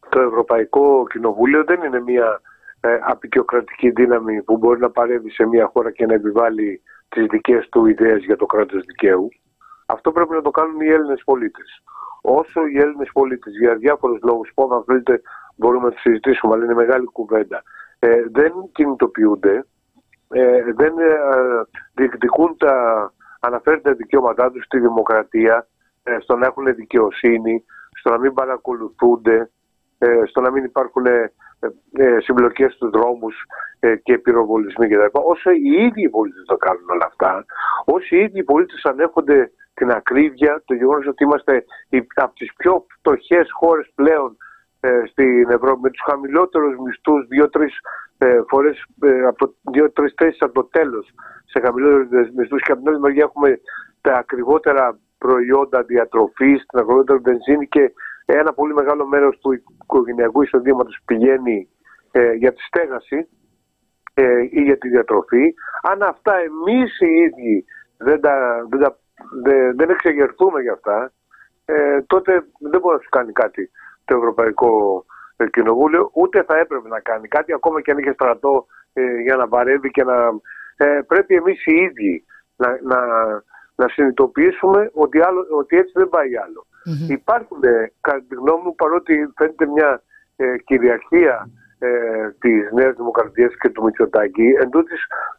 Το 0.09 0.21
Ευρωπαϊκό 0.21 1.07
Κοινοβούλιο 1.11 1.63
δεν 1.63 1.83
είναι 1.83 2.01
μια 2.01 2.41
ε, 2.81 2.99
απεικιοκρατική 3.01 3.89
δύναμη 3.89 4.43
που 4.43 4.57
μπορεί 4.57 4.79
να 4.79 4.89
παρέμβει 4.89 5.31
σε 5.31 5.45
μια 5.45 5.69
χώρα 5.73 5.91
και 5.91 6.05
να 6.05 6.13
επιβάλλει 6.13 6.81
τις 7.09 7.25
δικές 7.25 7.69
του 7.69 7.85
ιδέες 7.85 8.23
για 8.23 8.37
το 8.37 8.45
κράτος 8.45 8.83
δικαίου. 8.85 9.29
Αυτό 9.85 10.11
πρέπει 10.11 10.33
να 10.33 10.41
το 10.41 10.51
κάνουν 10.51 10.81
οι 10.81 10.87
Έλληνες 10.87 11.21
πολίτες. 11.25 11.83
Όσο 12.21 12.65
οι 12.65 12.79
Έλληνες 12.79 13.09
πολίτες 13.13 13.53
για 13.59 13.75
διάφορους 13.75 14.19
λόγους, 14.23 14.51
που 14.55 14.69
αν 14.73 14.83
θέλετε 14.83 15.21
μπορούμε 15.55 15.85
να 15.85 15.91
το 15.91 15.99
συζητήσουμε, 15.99 16.53
αλλά 16.53 16.63
είναι 16.63 16.73
μεγάλη 16.73 17.05
κουβέντα, 17.05 17.63
ε, 17.99 18.23
δεν 18.31 18.53
κινητοποιούνται, 18.71 19.65
ε, 20.29 20.63
δεν 20.75 20.97
ε, 20.97 21.15
διεκδικούν 21.93 22.57
τα 22.57 22.73
αναφέροντα 23.39 23.93
δικαιώματά 23.93 24.51
τους 24.51 24.63
στη 24.63 24.79
δημοκρατία, 24.79 25.67
ε, 26.03 26.17
στο 26.19 26.35
να 26.35 26.45
έχουν 26.45 26.75
δικαιοσύνη, 26.75 27.65
στο 27.99 28.09
να 28.09 28.17
μην 28.17 28.33
παρακολουθούνται, 28.33 29.49
ε, 30.03 30.25
στο 30.25 30.41
να 30.41 30.51
μην 30.51 30.63
υπάρχουν 30.63 31.05
ε, 31.05 31.33
ε, 31.93 32.17
συμπλοκές 32.19 32.73
στους 32.73 32.89
δρόμους 32.89 33.35
και 34.03 34.17
πυροβολισμοί 34.17 34.87
κτλ. 34.87 35.05
Όσο 35.11 35.51
οι 35.51 35.83
ίδιοι 35.85 36.01
οι 36.01 36.09
πολίτες 36.09 36.43
το 36.45 36.57
κάνουν 36.57 36.89
όλα 36.89 37.05
αυτά, 37.05 37.45
όσοι 37.85 38.15
οι 38.15 38.19
ίδιοι 38.19 38.39
οι 38.39 38.43
πολίτες 38.43 38.85
ανέχονται 38.85 39.51
την 39.73 39.91
ακρίβεια, 39.91 40.61
το 40.65 40.73
γεγονός 40.73 41.07
ότι 41.07 41.23
είμαστε 41.23 41.63
από 42.15 42.33
τις 42.35 42.53
πιο 42.57 42.85
φτωχές 42.97 43.47
χώρες 43.51 43.91
πλέον 43.95 44.37
ε, 44.79 45.01
στην 45.05 45.49
Ευρώπη, 45.49 45.81
με 45.81 45.89
τους 45.89 46.01
χαμηλότερους 46.09 46.77
μισθούς, 46.77 47.27
δύο-τρεις 47.27 47.73
ε, 48.17 48.39
φορές, 48.49 48.85
ε, 49.01 49.27
δύο-τρεις 49.71 50.13
θέσεις 50.17 50.41
από 50.41 50.53
το 50.53 50.63
τέλος 50.63 51.09
σε 51.45 51.59
χαμηλότερους 51.59 52.29
μισθούς. 52.35 52.61
Και 52.61 52.71
από 52.71 52.81
την 52.81 52.89
άλλη 52.89 52.99
μεριά 52.99 53.23
έχουμε 53.23 53.59
τα 54.01 54.13
ακριβότερα 54.13 54.99
προϊόντα 55.17 55.83
διατροφής, 55.83 56.65
την 56.65 56.79
ακριβότερη 56.79 57.19
βενζίνη 57.19 57.67
και 57.67 57.93
ένα 58.25 58.53
πολύ 58.53 58.73
μεγάλο 58.73 59.05
μέρος 59.07 59.37
του 59.37 59.51
οικογενειακού 59.51 60.41
εισοδήματος 60.41 60.99
πηγαίνει 61.05 61.69
ε, 62.11 62.31
για 62.31 62.53
τη 62.53 62.61
στέγαση 62.61 63.27
ε, 64.13 64.41
ή 64.49 64.61
για 64.61 64.77
τη 64.77 64.89
διατροφή. 64.89 65.53
Αν 65.81 66.01
αυτά 66.03 66.33
εμείς 66.35 66.99
οι 66.99 67.11
ίδιοι 67.25 67.65
δεν 67.97 68.21
τα, 68.21 68.65
δεν 68.69 68.79
τα 68.79 68.99
δεν, 69.43 69.75
δεν 69.75 69.89
εξεγερθούμε 69.89 70.61
για 70.61 70.73
αυτά, 70.73 71.11
ε, 71.65 72.01
τότε 72.01 72.31
δεν 72.59 72.79
μπορεί 72.79 72.95
να 72.95 73.01
σου 73.01 73.09
κάνει 73.09 73.31
κάτι 73.31 73.71
το 74.05 74.15
Ευρωπαϊκό 74.15 75.05
ε, 75.37 75.47
Κοινοβούλιο, 75.49 76.09
ούτε 76.13 76.43
θα 76.43 76.57
έπρεπε 76.57 76.87
να 76.87 76.99
κάνει 76.99 77.27
κάτι, 77.27 77.53
ακόμα 77.53 77.81
και 77.81 77.91
αν 77.91 77.97
είχε 77.97 78.13
στρατό 78.13 78.65
ε, 78.93 79.21
για 79.21 79.35
να 79.35 79.47
παρέμβει 79.47 79.91
και 79.91 80.03
να. 80.03 80.15
Ε, 80.77 81.01
πρέπει 81.07 81.35
εμείς 81.35 81.65
οι 81.65 81.75
ίδιοι 81.75 82.25
να, 82.55 82.67
να, 82.81 82.99
να 83.75 83.87
συνειδητοποιήσουμε 83.87 84.91
ότι, 84.93 85.21
άλλο, 85.21 85.47
ότι 85.51 85.77
έτσι 85.77 85.91
δεν 85.95 86.09
πάει 86.09 86.37
άλλο. 86.37 86.65
Mm-hmm. 86.85 87.09
Υπάρχουν, 87.09 87.59
κατά 88.01 88.23
τη 88.29 88.35
γνώμη 88.35 88.61
μου, 88.63 88.75
παρότι 88.75 89.33
φαίνεται 89.35 89.65
μια 89.65 90.01
κυριαρχία 90.65 91.49
ε, 91.83 92.29
της 92.39 92.71
Νέας 92.71 92.95
Δημοκρατίας 92.95 93.57
και 93.59 93.69
του 93.69 93.83
Μητσοτάκη, 93.83 94.47
εν 94.59 94.69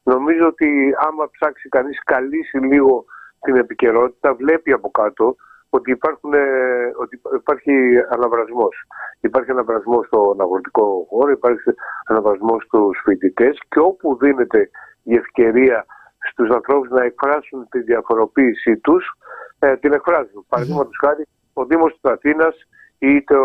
νομίζω 0.02 0.46
ότι 0.46 0.94
άμα 1.08 1.30
ψάξει 1.30 1.68
κανείς 1.68 2.02
καλύσει 2.04 2.58
λίγο 2.58 3.04
την 3.42 3.56
επικαιρότητα 3.56 4.34
βλέπει 4.34 4.72
από 4.72 4.90
κάτω 4.90 5.36
ότι, 5.70 5.90
υπάρχουν, 5.90 6.32
ε, 6.32 6.40
ότι 6.96 7.20
υπάρχει 7.34 7.72
αναβρασμός. 8.10 8.74
Υπάρχει 9.20 9.50
αναβρασμός 9.50 10.06
στον 10.06 10.40
αγροτικό 10.40 11.06
χώρο, 11.10 11.30
υπάρχει 11.30 11.70
αναβρασμός 12.06 12.62
στους 12.64 13.00
φοιτητές 13.04 13.58
και 13.68 13.78
όπου 13.78 14.16
δίνεται 14.16 14.70
η 15.02 15.14
ευκαιρία 15.14 15.86
στους 16.30 16.50
ανθρώπους 16.50 16.88
να 16.88 17.04
εκφράσουν 17.04 17.68
τη 17.68 17.80
διαφοροποίησή 17.80 18.76
τους, 18.76 19.12
ε, 19.58 19.76
την 19.76 19.92
εκφράζουν. 19.92 20.40
Mm-hmm. 20.40 20.48
Παραδείγματος 20.48 20.96
χάρη, 21.04 21.26
ο 21.52 21.64
Δήμος 21.64 21.92
της 21.92 22.10
Αθήνας 22.10 22.54
ή 22.98 23.22
το, 23.22 23.38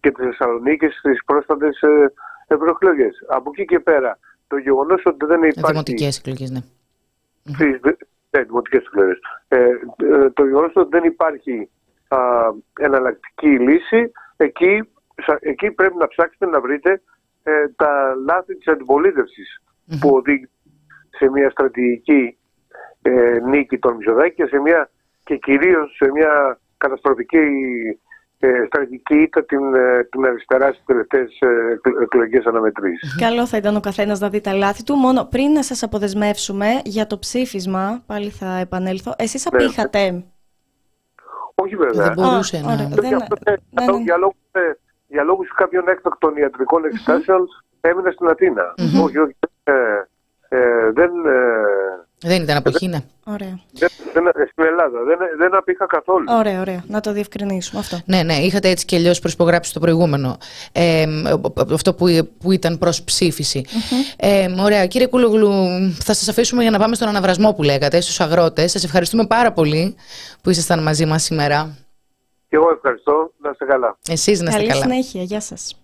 και 0.00 0.10
της 0.10 0.24
Θεσσαλονίκη 0.24 0.88
στις 0.88 1.24
πρόσφατες 1.24 1.80
ε, 1.80 2.12
ευρωεκλογές. 2.46 3.24
Από 3.28 3.50
εκεί 3.52 3.64
και 3.64 3.80
πέρα, 3.80 4.18
το 4.46 4.56
γεγονός 4.56 5.02
ότι 5.04 5.26
δεν 5.26 5.42
υπάρχει... 5.42 5.70
Δημοτικές 5.70 6.18
εκλογές, 6.18 6.50
ναι. 6.50 6.60
Ναι, 8.30 8.42
δημοτικές 8.42 8.84
ε, 9.48 9.58
ε, 9.96 10.30
το 10.30 10.44
γεγονός 10.44 10.72
ότι 10.74 10.88
δεν 10.90 11.04
υπάρχει 11.04 11.70
α, 12.08 12.18
εναλλακτική 12.78 13.58
λύση, 13.58 14.12
εκεί, 14.36 14.90
εκεί 15.40 15.70
πρέπει 15.70 15.96
να 15.96 16.08
ψάξετε 16.08 16.46
να 16.46 16.60
βρείτε 16.60 17.02
ε, 17.42 17.68
τα 17.76 18.14
λάθη 18.26 18.56
της 18.56 18.66
αντιπολίτευσης 18.66 19.62
που 20.00 20.08
οδηγεί 20.08 20.48
σε 21.10 21.30
μια 21.30 21.50
στρατηγική 21.50 22.38
ε, 23.02 23.38
νίκη 23.48 23.78
των 23.78 23.94
Μητσοδάκη 23.94 24.34
και, 24.34 24.46
σε 24.46 24.58
μια, 24.58 24.90
και 25.24 25.36
κυρίως 25.36 25.96
σε 25.96 26.10
μια 26.10 26.60
καταστροφική 26.76 27.36
ε, 27.36 27.96
στρατηγική 28.66 29.14
ήττα 29.14 29.44
την, 29.44 29.74
ε, 29.74 30.04
την 30.10 30.24
αριστερά 30.24 30.72
στις 30.72 30.84
τελευταίες 30.86 31.38
εκλογικέ 32.02 32.42
αναμετρήσεις. 32.44 33.16
Καλό 33.18 33.46
θα 33.46 33.56
ήταν 33.56 33.76
ο 33.76 33.80
καθένας 33.80 34.20
να 34.20 34.28
δει 34.28 34.40
τα 34.40 34.52
λάθη 34.52 34.84
του. 34.84 34.94
Μόνο 34.94 35.24
πριν 35.24 35.52
να 35.52 35.62
σας 35.62 35.82
αποδεσμεύσουμε 35.82 36.66
για 36.84 37.06
το 37.06 37.18
ψήφισμα, 37.18 38.02
πάλι 38.06 38.30
θα 38.30 38.56
επανέλθω. 38.56 39.14
Εσείς 39.18 39.48
ναι. 39.50 39.58
απήχατε. 39.58 40.24
Όχι 41.54 41.76
βέβαια. 41.76 42.04
Δεν 42.04 42.12
μπορούσε 42.12 42.60
να. 42.60 42.74
Για 45.06 45.24
λόγους 45.24 45.52
κάποιων 45.54 45.88
έκτακτων 45.88 46.36
ιατρικών 46.36 46.84
εξετάσεων 46.84 47.48
έμεινα 47.80 48.10
στην 48.10 48.28
Αθήνα. 48.28 48.74
Όχι, 49.02 49.18
όχι. 49.18 49.36
Ε, 50.48 50.90
δεν, 50.92 51.10
δεν 52.22 52.42
ήταν 52.42 52.56
αποχή, 52.56 52.86
ναι. 52.88 52.98
Ωραία. 53.24 53.60
Δεν, 53.72 53.90
δεν, 54.12 54.48
στην 54.50 54.64
Ελλάδα 54.64 54.98
δεν, 55.06 55.18
δεν 55.38 55.54
απήχα 55.54 55.86
καθόλου. 55.86 56.24
Ωραία, 56.28 56.60
ωραία. 56.60 56.84
Να 56.86 57.00
το 57.00 57.12
διευκρινίσουμε 57.12 57.80
αυτό. 57.80 58.00
Ναι, 58.04 58.22
ναι. 58.22 58.34
Είχατε 58.34 58.68
έτσι 58.68 58.84
και 58.84 58.96
αλλιώς 58.96 59.18
προσπογράψει 59.18 59.72
το 59.72 59.80
προηγούμενο. 59.80 60.38
Ε, 60.72 61.06
αυτό 61.72 61.94
που, 61.94 62.28
που 62.40 62.52
ήταν 62.52 62.78
προς 62.78 63.02
ψήφιση. 63.02 63.64
Ε, 64.16 64.48
ωραία. 64.60 64.86
Κύριε 64.86 65.06
Κούλογλου, 65.06 65.50
θα 66.02 66.14
σας 66.14 66.28
αφήσουμε 66.28 66.62
για 66.62 66.70
να 66.70 66.78
πάμε 66.78 66.94
στον 66.94 67.08
αναβρασμό 67.08 67.54
που 67.54 67.62
λέγατε, 67.62 68.00
στους 68.00 68.20
αγρότες. 68.20 68.70
Σας 68.70 68.84
ευχαριστούμε 68.84 69.26
πάρα 69.26 69.52
πολύ 69.52 69.94
που 70.42 70.50
ήσασταν 70.50 70.82
μαζί 70.82 71.06
μας 71.06 71.22
σήμερα. 71.22 71.76
Και 72.48 72.56
εγώ 72.56 72.70
ευχαριστώ. 72.74 73.32
Να 73.38 73.50
είστε 73.50 73.64
καλά. 73.64 73.98
Εσείς 74.08 74.40
να 74.40 74.50
είστε 74.50 74.66
καλά. 74.66 74.72
Καλή 74.72 74.82
συνέχεια. 74.82 75.22
Γεια 75.22 75.40
σας. 75.40 75.74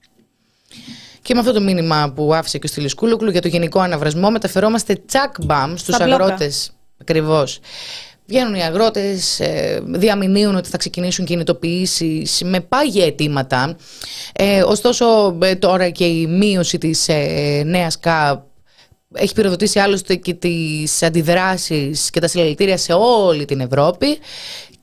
Και 1.26 1.34
με 1.34 1.40
αυτό 1.40 1.52
το 1.52 1.60
μήνυμα 1.60 2.12
που 2.14 2.34
άφησε 2.34 2.58
και 2.58 2.66
ο 2.66 2.68
Στυλισκούλοκλου 2.68 3.30
για 3.30 3.40
το 3.40 3.48
γενικό 3.48 3.80
αναβρασμό, 3.80 4.30
μεταφερόμαστε 4.30 5.02
τσακ 5.06 5.34
μπαμ 5.44 5.76
στους 5.76 6.00
αγρότες. 6.00 6.70
Ακριβώς. 7.00 7.60
Βγαίνουν 8.26 8.54
οι 8.54 8.62
αγρότες, 8.62 9.40
ε, 9.40 9.82
διαμηνύουν 9.86 10.56
ότι 10.56 10.68
θα 10.68 10.76
ξεκινήσουν 10.76 11.24
κινητοποιήσεις 11.24 12.42
με 12.44 12.60
πάγια 12.60 13.06
αιτήματα. 13.06 13.76
Ε, 14.32 14.62
ωστόσο, 14.62 15.36
ε, 15.42 15.54
τώρα 15.54 15.90
και 15.90 16.04
η 16.04 16.26
μείωση 16.26 16.78
της 16.78 17.08
ε, 17.08 17.62
νέας 17.66 17.98
ΚΑΠ 17.98 18.42
έχει 19.14 19.34
πυροδοτήσει 19.34 19.78
άλλωστε 19.78 20.14
και 20.14 20.34
τις 20.34 21.02
αντιδράσεις 21.02 22.10
και 22.10 22.20
τα 22.20 22.28
συλλαλητήρια 22.28 22.76
σε 22.76 22.92
όλη 22.92 23.44
την 23.44 23.60
Ευρώπη 23.60 24.18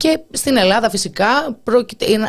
και 0.03 0.19
στην 0.31 0.57
Ελλάδα 0.57 0.89
φυσικά 0.89 1.59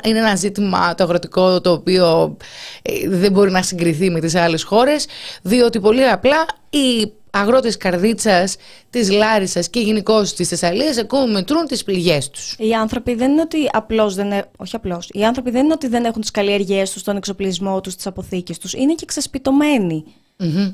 είναι 0.05 0.19
ένα 0.19 0.35
ζήτημα 0.35 0.95
το 0.95 1.05
αγροτικό 1.05 1.61
το 1.61 1.73
οποίο 1.73 2.37
ε, 2.83 3.09
δεν 3.09 3.33
μπορεί 3.33 3.51
να 3.51 3.63
συγκριθεί 3.63 4.11
με 4.11 4.21
τις 4.21 4.35
άλλες 4.35 4.63
χώρες 4.63 5.07
διότι 5.43 5.81
πολύ 5.81 6.09
απλά 6.09 6.47
οι 6.71 7.13
αγρότες 7.31 7.77
καρδίτσας 7.77 8.57
της 8.91 9.11
Λάρισας 9.11 9.69
και 9.69 9.81
γενικώ 9.81 10.23
της 10.23 10.49
Θεσσαλίας 10.49 10.99
ακόμα 10.99 11.25
μετρούν 11.27 11.67
τις 11.67 11.85
πληγές 11.85 12.31
τους. 12.31 12.55
Οι 12.59 12.73
άνθρωποι 12.73 13.15
δεν 13.15 13.31
είναι 13.31 13.41
ότι 13.41 13.69
απλώς 13.73 14.15
δεν 14.15 14.27
είναι, 14.27 14.45
όχι 14.57 14.77
απλώς, 14.77 15.09
οι 15.13 15.25
άνθρωποι 15.25 15.51
δεν 15.51 15.65
είναι 15.65 15.73
ότι 15.73 15.89
δεν 15.89 16.05
έχουν 16.05 16.21
τις 16.21 16.31
καλλιεργίες 16.31 16.93
τους, 16.93 17.03
τον 17.03 17.17
εξοπλισμό 17.17 17.81
τους, 17.81 17.95
τις 17.95 18.07
αποθήκες 18.07 18.59
τους, 18.59 18.73
είναι 18.73 18.95
και 18.95 19.05
ξεσπιτωμένοι. 19.07 20.05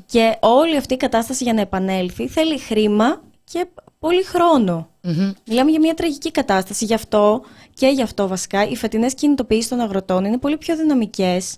Και 0.05 0.37
όλη 0.39 0.77
αυτή 0.77 0.93
η 0.93 0.97
κατάσταση 0.97 1.43
για 1.43 1.53
να 1.53 1.61
επανέλθει 1.61 2.27
θέλει 2.27 2.59
χρήμα 2.59 3.21
και 3.43 3.65
πολύ 4.01 4.23
χρόνο. 4.23 4.89
Mm-hmm. 5.03 5.31
Μιλάμε 5.47 5.69
για 5.69 5.79
μια 5.79 5.93
τραγική 5.93 6.31
κατάσταση. 6.31 6.85
Γι' 6.85 6.93
αυτό 6.93 7.41
και 7.73 7.87
γι' 7.87 8.01
αυτό 8.01 8.27
βασικά 8.27 8.67
οι 8.67 8.75
φετινές 8.75 9.13
κινητοποιήσεις 9.13 9.67
των 9.67 9.79
αγροτών 9.79 10.25
είναι 10.25 10.37
πολύ 10.37 10.57
πιο 10.57 10.75
δυναμικές, 10.75 11.57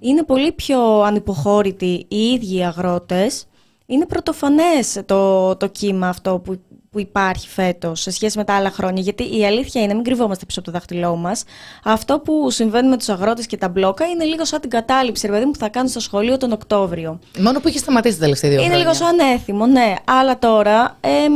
είναι 0.00 0.22
πολύ 0.22 0.52
πιο 0.52 1.00
ανυποχώρητοι 1.00 2.06
οι 2.08 2.16
ίδιοι 2.16 2.56
οι 2.56 2.64
αγρότες. 2.64 3.46
Είναι 3.86 4.06
πρωτοφανές 4.06 5.02
το, 5.06 5.56
το 5.56 5.66
κύμα 5.66 6.08
αυτό 6.08 6.38
που 6.38 6.60
που 6.90 7.00
υπάρχει 7.00 7.48
φέτος 7.48 8.00
σε 8.00 8.10
σχέση 8.10 8.38
με 8.38 8.44
τα 8.44 8.54
άλλα 8.54 8.70
χρόνια. 8.70 9.02
Γιατί 9.02 9.38
η 9.38 9.46
αλήθεια 9.46 9.82
είναι, 9.82 9.94
μην 9.94 10.04
κρυβόμαστε 10.04 10.44
πίσω 10.46 10.60
από 10.60 10.70
το 10.70 10.78
δάχτυλό 10.78 11.16
μας. 11.16 11.42
Αυτό 11.84 12.18
που 12.18 12.50
συμβαίνει 12.50 12.88
με 12.88 12.96
τους 12.96 13.08
αγρότες 13.08 13.46
και 13.46 13.56
τα 13.56 13.68
μπλόκα 13.68 14.04
είναι 14.06 14.24
λίγο 14.24 14.44
σαν 14.44 14.60
την 14.60 14.70
κατάληψη, 14.70 15.26
ρε 15.26 15.32
παιδί 15.32 15.44
μου, 15.44 15.50
που 15.50 15.58
θα 15.58 15.68
κάνουν 15.68 15.88
στο 15.90 16.00
σχολείο 16.00 16.36
τον 16.36 16.52
Οκτώβριο. 16.52 17.18
Μόνο 17.38 17.60
που 17.60 17.68
έχει 17.68 17.78
σταματήσει 17.78 18.14
τα 18.14 18.20
τελευταία 18.20 18.50
δύο 18.50 18.58
χρόνια. 18.58 18.76
Είναι 18.76 18.84
λίγο 18.84 18.96
σαν 18.96 19.20
ανέθιμο, 19.20 19.66
ναι. 19.66 19.94
Αλλά 20.04 20.38
τώρα. 20.38 20.96
Εμ, 21.00 21.32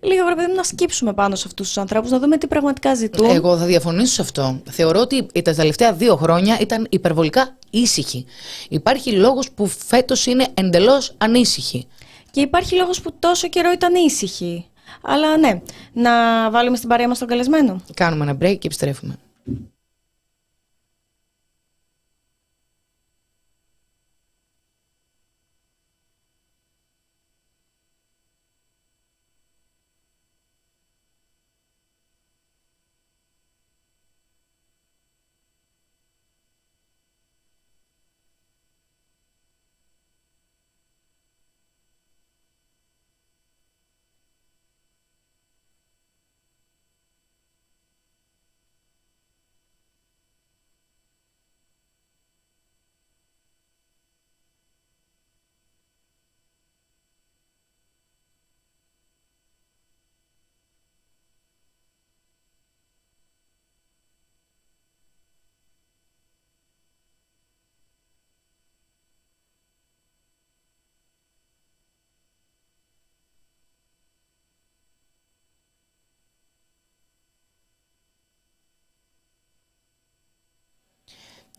λίγο 0.00 0.24
βρε 0.24 0.34
παιδί 0.34 0.48
μου 0.48 0.54
να 0.54 0.62
σκύψουμε 0.62 1.12
πάνω 1.12 1.34
σε 1.34 1.44
αυτούς 1.46 1.66
τους 1.66 1.78
ανθρώπους, 1.78 2.10
να 2.10 2.18
δούμε 2.18 2.36
τι 2.36 2.46
πραγματικά 2.46 2.94
ζητούν. 2.94 3.30
Εγώ 3.30 3.56
θα 3.56 3.64
διαφωνήσω 3.64 4.12
σε 4.12 4.22
αυτό. 4.22 4.60
Θεωρώ 4.70 5.00
ότι 5.00 5.26
τα 5.42 5.54
τελευταία 5.54 5.92
δύο 5.92 6.16
χρόνια 6.16 6.58
ήταν 6.60 6.86
υπερβολικά 6.90 7.56
ήσυχοι. 7.70 8.24
Υπάρχει 8.68 9.12
λόγος 9.12 9.50
που 9.50 9.66
φέτος 9.66 10.26
είναι 10.26 10.46
εντελώς 10.54 11.14
ανήσυχοι. 11.18 11.86
Και 12.32 12.40
υπάρχει 12.40 12.74
λόγος 12.76 13.00
που 13.00 13.12
τόσο 13.18 13.48
καιρό 13.48 13.70
ήταν 13.72 13.94
ήσυχοι. 13.94 14.66
Αλλά 15.02 15.36
ναι, 15.36 15.60
να 15.92 16.10
βάλουμε 16.50 16.76
στην 16.76 16.88
παρέα 16.88 17.08
μας 17.08 17.18
τον 17.18 17.28
καλεσμένο. 17.28 17.80
Κάνουμε 17.94 18.24
ένα 18.24 18.34
break 18.34 18.58
και 18.58 18.66
επιστρέφουμε. 18.66 19.18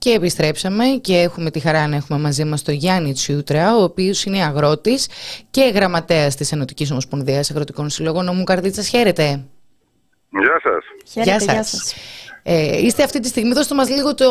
Και 0.03 0.13
επιστρέψαμε 0.19 0.85
και 1.07 1.15
έχουμε 1.27 1.49
τη 1.51 1.59
χαρά 1.59 1.87
να 1.87 1.95
έχουμε 1.95 2.19
μαζί 2.19 2.45
μας 2.45 2.63
τον 2.63 2.73
Γιάννη 2.73 3.13
Τσιούτρα, 3.13 3.75
ο 3.75 3.83
οποίος 3.83 4.23
είναι 4.25 4.43
αγρότης 4.49 5.01
και 5.55 5.71
γραμματέας 5.75 6.35
της 6.35 6.51
Ενωτικής 6.51 6.91
Ομοσπονδίας 6.91 7.51
Αγροτικών 7.51 7.89
Συλλόγων. 7.89 8.27
Ο 8.27 8.43
Καρδίτσας, 8.43 8.87
χαίρετε. 8.87 9.25
Γεια 10.29 10.57
σας. 10.65 10.83
Χαίρετε, 11.11 11.43
γεια 11.43 11.63
σας. 11.63 11.95
Ε, 12.43 12.77
είστε 12.85 13.03
αυτή 13.03 13.19
τη 13.19 13.27
στιγμή, 13.27 13.53
δώστε 13.53 13.75
μας 13.75 13.89
λίγο 13.89 14.15
το 14.15 14.27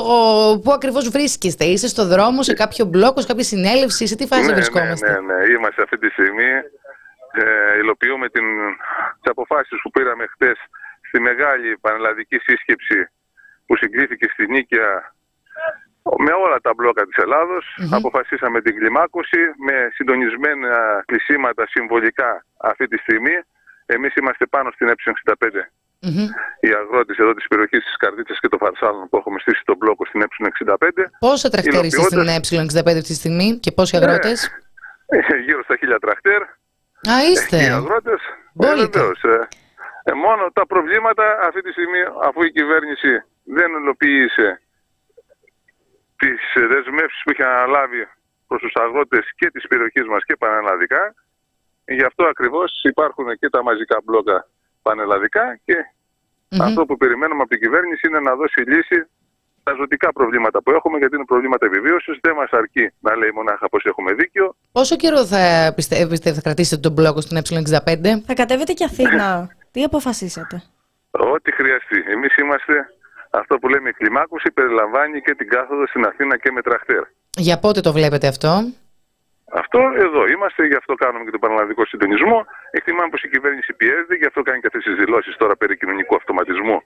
πού 0.64 0.72
ακριβώς 0.72 1.08
βρίσκεστε. 1.08 1.64
Είστε 1.64 1.86
στο 1.86 2.06
δρόμο, 2.06 2.42
σε 2.42 2.54
κάποιο 2.54 2.84
μπλόκο, 2.84 3.20
σε 3.20 3.26
κάποια 3.26 3.44
συνέλευση, 3.44 4.06
σε 4.06 4.16
τι 4.16 4.26
φάση 4.26 4.46
ναι, 4.46 4.54
βρισκόμαστε; 4.54 5.10
Ναι, 5.10 5.18
ναι, 5.20 5.34
ναι, 5.34 5.52
είμαστε 5.52 5.82
αυτή 5.82 5.98
τη 5.98 6.08
στιγμή. 6.08 6.50
Ε, 7.42 7.78
υλοποιούμε 7.82 8.28
την, 8.28 8.44
τις 9.20 9.30
αποφάσεις 9.30 9.80
που 9.82 9.90
πήραμε 9.90 10.26
χτες 10.26 10.58
στη 11.08 11.20
μεγάλη 11.20 11.78
πανελλαδική 11.80 12.38
σύσκεψη 12.38 13.08
που 13.66 13.76
συγκρίθηκε 13.76 14.26
στη 14.32 14.46
Νίκαια 14.46 15.14
με 16.02 16.32
όλα 16.44 16.58
τα 16.60 16.72
μπλόκα 16.76 17.02
της 17.06 17.16
ελλαδος 17.16 17.64
αποφασίσαμε 17.90 18.60
την 18.60 18.76
κλιμάκωση 18.78 19.42
με 19.66 19.76
συντονισμένα 19.94 21.02
κλεισίματα 21.06 21.66
συμβολικά 21.66 22.44
αυτή 22.56 22.86
τη 22.86 22.96
στιγμή. 22.96 23.36
Εμείς 23.86 24.14
είμαστε 24.14 24.46
πάνω 24.46 24.70
στην 24.70 24.86
ε65. 24.92 25.34
Mm-hmm. 26.06 26.28
Οι 26.60 26.70
αγρότες 26.80 27.16
εδώ 27.18 27.34
της 27.34 27.46
περιοχής 27.48 27.84
της 27.84 27.96
Καρδίτσας 27.96 28.38
και 28.40 28.48
των 28.48 28.58
Φαρσάλων 28.58 29.08
που 29.08 29.16
έχουμε 29.16 29.38
στήσει 29.38 29.62
τον 29.64 29.76
μπλόκο 29.76 30.04
στην 30.06 30.24
ε65. 30.24 30.76
Πόσα 31.18 31.48
τρακτέρ 31.48 31.84
είστε 31.84 32.02
στην 32.02 32.26
ε65 32.36 32.86
αυτή 32.86 33.02
τη 33.02 33.14
στιγμή 33.14 33.58
και 33.58 33.72
πόσοι 33.72 33.96
ναι. 33.96 34.04
αγρότες; 34.04 34.50
Ε, 35.06 35.36
γύρω 35.44 35.62
στα 35.62 35.76
χίλια 35.76 35.98
τρακτέρ. 35.98 36.42
Α, 37.12 37.14
είστε. 37.30 37.56
Οι 37.56 37.68
αγρότες. 37.68 38.20
Ε, 38.60 38.74
βεβαίως, 38.74 39.22
ε, 39.22 39.48
ε, 40.02 40.12
μόνο 40.12 40.50
τα 40.52 40.66
προβλήματα 40.66 41.24
αυτή 41.48 41.60
τη 41.60 41.70
στιγμή 41.70 42.00
αφού 42.22 42.42
η 42.42 42.52
κυβέρνηση 42.52 43.22
δεν 43.44 43.70
υλοποίησε 43.80 44.61
τις 46.22 46.40
δεσμεύσεις 46.72 47.20
που 47.24 47.30
είχε 47.32 47.44
αναλάβει 47.44 48.02
προς 48.48 48.60
τους 48.64 48.74
αγρότες 48.84 49.24
και 49.38 49.48
της 49.54 49.64
περιοχής 49.70 50.06
μας 50.12 50.22
και 50.28 50.36
πανελλαδικά. 50.42 51.02
Γι' 51.98 52.06
αυτό 52.10 52.22
ακριβώς 52.32 52.70
υπάρχουν 52.92 53.26
και 53.40 53.48
τα 53.54 53.62
μαζικά 53.62 53.96
μπλόκα 54.04 54.38
πανελλαδικά 54.82 55.44
και 55.64 55.76
αυτό 56.66 56.80
που 56.86 56.96
περιμένουμε 56.96 57.40
από 57.40 57.50
την 57.50 57.60
κυβέρνηση 57.60 58.02
είναι 58.08 58.20
να 58.20 58.34
δώσει 58.34 58.60
λύση 58.72 58.98
στα 59.60 59.72
ζωτικά 59.78 60.12
προβλήματα 60.12 60.62
που 60.62 60.70
έχουμε, 60.70 60.98
γιατί 60.98 61.14
είναι 61.16 61.24
προβλήματα 61.24 61.66
επιβίωσης. 61.66 62.18
Δεν 62.20 62.34
μας 62.34 62.50
αρκεί 62.50 62.90
να 63.00 63.16
λέει 63.16 63.30
μονάχα 63.34 63.68
πως 63.68 63.84
έχουμε 63.84 64.12
δίκιο. 64.12 64.54
Πόσο 64.72 64.96
καιρό 64.96 65.24
θα 65.24 65.72
πιστεύετε 65.76 66.32
θα 66.32 66.40
κρατήσετε 66.40 66.80
τον 66.80 66.92
μπλόκο 66.92 67.20
στην 67.20 67.36
Ε65, 67.40 68.22
Θα 68.26 68.34
κατέβετε 68.34 68.72
και 68.72 68.84
Αθήνα. 68.84 69.56
Τι 69.70 69.82
αποφασίσατε; 69.82 70.62
Ό,τι 71.10 71.52
χρειαστεί. 71.52 71.98
Εμείς 72.06 72.36
είμαστε 72.36 72.74
αυτό 73.40 73.58
που 73.58 73.68
λέμε 73.68 73.90
κλιμάκωση 73.90 74.50
περιλαμβάνει 74.50 75.20
και 75.20 75.34
την 75.34 75.48
κάθοδο 75.48 75.86
στην 75.86 76.04
Αθήνα 76.04 76.36
και 76.36 76.50
με 76.50 76.62
τραχτέρ. 76.62 77.02
Για 77.36 77.58
πότε 77.58 77.80
το 77.80 77.92
βλέπετε 77.92 78.26
αυτό; 78.26 78.50
Αυτό 79.52 79.78
εδώ 80.06 80.26
είμαστε, 80.26 80.66
γι' 80.66 80.74
αυτό 80.74 80.94
κάνουμε 80.94 81.24
και 81.24 81.30
τον 81.30 81.40
Πανελλαδικό 81.40 81.86
Συντονισμό. 81.86 82.38
Εκτιμάμε 82.70 83.08
πως 83.10 83.22
η 83.22 83.28
κυβέρνηση 83.28 83.72
πιέζεται, 83.72 84.14
γι' 84.14 84.26
αυτό 84.26 84.42
κάνει 84.42 84.60
και 84.60 84.66
αυτές 84.66 84.84
τις 84.84 84.94
δηλώσεις 84.94 85.36
τώρα 85.36 85.56
περί 85.56 85.76
κοινωνικού 85.76 86.14
αυτοματισμού. 86.16 86.82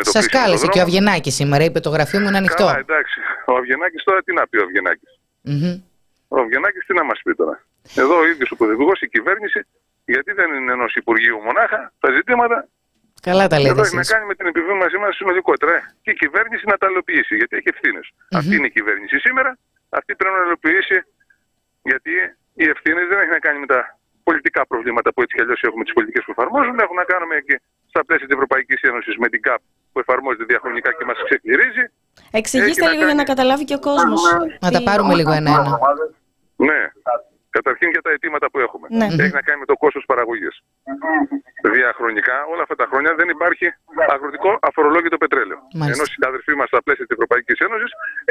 Σας 0.00 0.26
κάλεσε 0.28 0.66
και 0.66 0.78
ο 0.78 0.82
Αυγενάκης 0.82 1.34
σήμερα, 1.34 1.64
είπε 1.64 1.80
το 1.80 1.90
γραφείο 1.90 2.20
μου 2.20 2.28
είναι 2.28 2.36
ανοιχτό. 2.36 2.66
Καλά, 2.66 2.78
εντάξει. 2.78 3.20
Ο 3.46 3.54
Αυγενάκης 3.56 4.02
τώρα 4.04 4.22
τι 4.22 4.32
να 4.32 4.46
πει 4.48 4.56
ο 4.58 4.64
Αυγενάκης; 4.64 5.18
Mm-hmm. 5.50 5.76
Ο 6.28 6.40
Αυγενάκης 6.40 6.86
τι 6.86 6.94
να 6.94 7.04
μας 7.04 7.20
πει 7.24 7.34
τώρα; 7.34 7.56
Εδώ 7.96 8.18
ο 8.18 8.26
ίδιος 8.26 8.50
ο 8.50 8.56
Πρωθυπουργός, 8.56 9.00
η 9.00 9.08
κυβέρνηση, 9.08 9.60
γιατί 10.04 10.32
δεν 10.32 10.54
είναι 10.54 10.72
ενός 10.72 10.94
Υπουργείου 10.94 11.38
μονάχα, 11.46 11.92
τα 12.00 12.12
ζητήματα 12.12 12.68
Καλά 13.28 13.44
τα 13.52 13.56
λέτε. 13.58 13.74
Εδώ 13.74 13.82
έχει 13.88 14.00
να 14.02 14.06
κάνει 14.12 14.26
με 14.30 14.34
την 14.38 14.46
επιβίωση 14.52 14.98
μας 15.04 15.12
συνολικότερα. 15.20 15.72
Ε. 15.78 15.80
Και 16.04 16.10
η 16.16 16.18
κυβέρνηση 16.22 16.64
να 16.72 16.76
τα 16.80 16.86
υλοποιήσει, 16.90 17.34
γιατί 17.40 17.52
έχει 17.56 17.68
ευθύνες. 17.74 18.06
Mm-hmm. 18.12 18.38
Αυτή 18.40 18.52
είναι 18.58 18.68
η 18.72 18.74
κυβέρνηση 18.78 19.16
σήμερα. 19.26 19.50
Αυτή 19.98 20.10
πρέπει 20.18 20.36
να 20.38 20.44
υλοποιήσει, 20.48 20.98
γιατί 21.90 22.12
οι 22.60 22.64
ευθύνες 22.74 23.04
δεν 23.10 23.18
έχει 23.22 23.32
να 23.38 23.42
κάνει 23.46 23.58
με 23.64 23.68
τα 23.74 23.80
πολιτικά 24.28 24.60
προβλήματα 24.70 25.08
που 25.12 25.20
έτσι 25.22 25.34
κι 25.36 25.42
αλλιώς 25.44 25.60
έχουμε 25.68 25.84
τις 25.84 25.94
πολιτικές 25.96 26.22
που 26.24 26.32
εφαρμόζουν. 26.36 26.76
Έχουν 26.84 26.96
να 27.02 27.06
κάνουμε 27.12 27.34
και 27.48 27.56
στα 27.92 28.00
πλαίσια 28.06 28.26
της 28.26 28.34
Ευρωπαϊκής 28.36 28.80
Ένωσης 28.90 29.14
με 29.22 29.28
την 29.32 29.40
ΚΑΠ 29.46 29.60
που 29.92 29.98
εφαρμόζεται 30.04 30.44
διαχρονικά 30.44 30.90
και 30.96 31.04
μας 31.04 31.18
ξεκληρίζει. 31.28 31.84
Εξηγήστε 32.40 32.86
λίγο 32.92 33.04
για 33.04 33.18
να 33.20 33.24
καταλάβει 33.32 33.64
και 33.64 33.76
ο 33.80 33.82
κόσμος. 33.88 34.20
Να 34.64 34.70
τα 34.70 34.82
πάρουμε 34.88 35.14
λίγο 35.14 35.32
ένα-ένα. 35.40 35.78
Ναι. 36.56 36.80
Καταρχήν 37.58 37.88
για 37.94 38.02
τα 38.06 38.10
αιτήματα 38.14 38.46
που 38.52 38.58
έχουμε. 38.66 38.86
Ναι. 39.00 39.06
Έχει 39.24 39.36
να 39.40 39.44
κάνει 39.46 39.58
με 39.64 39.68
το 39.72 39.76
κόστος 39.82 40.04
παραγωγής. 40.10 40.54
Διαχρονικά, 41.76 42.36
όλα 42.52 42.62
αυτά 42.66 42.76
τα 42.82 42.86
χρόνια 42.90 43.12
δεν 43.20 43.28
υπάρχει 43.36 43.66
αγροτικό 44.14 44.50
αφορολόγητο 44.68 45.16
πετρέλαιο. 45.22 45.58
Μάλιστα. 45.80 46.02
Ενώ 46.02 46.04
οι 46.20 46.24
αδερφοί 46.30 46.52
μας 46.58 46.68
στα 46.72 46.80
πλαίσια 46.84 47.04
της 47.06 47.14
Ευρωπαϊκής 47.16 47.58
Ένωσης 47.66 47.90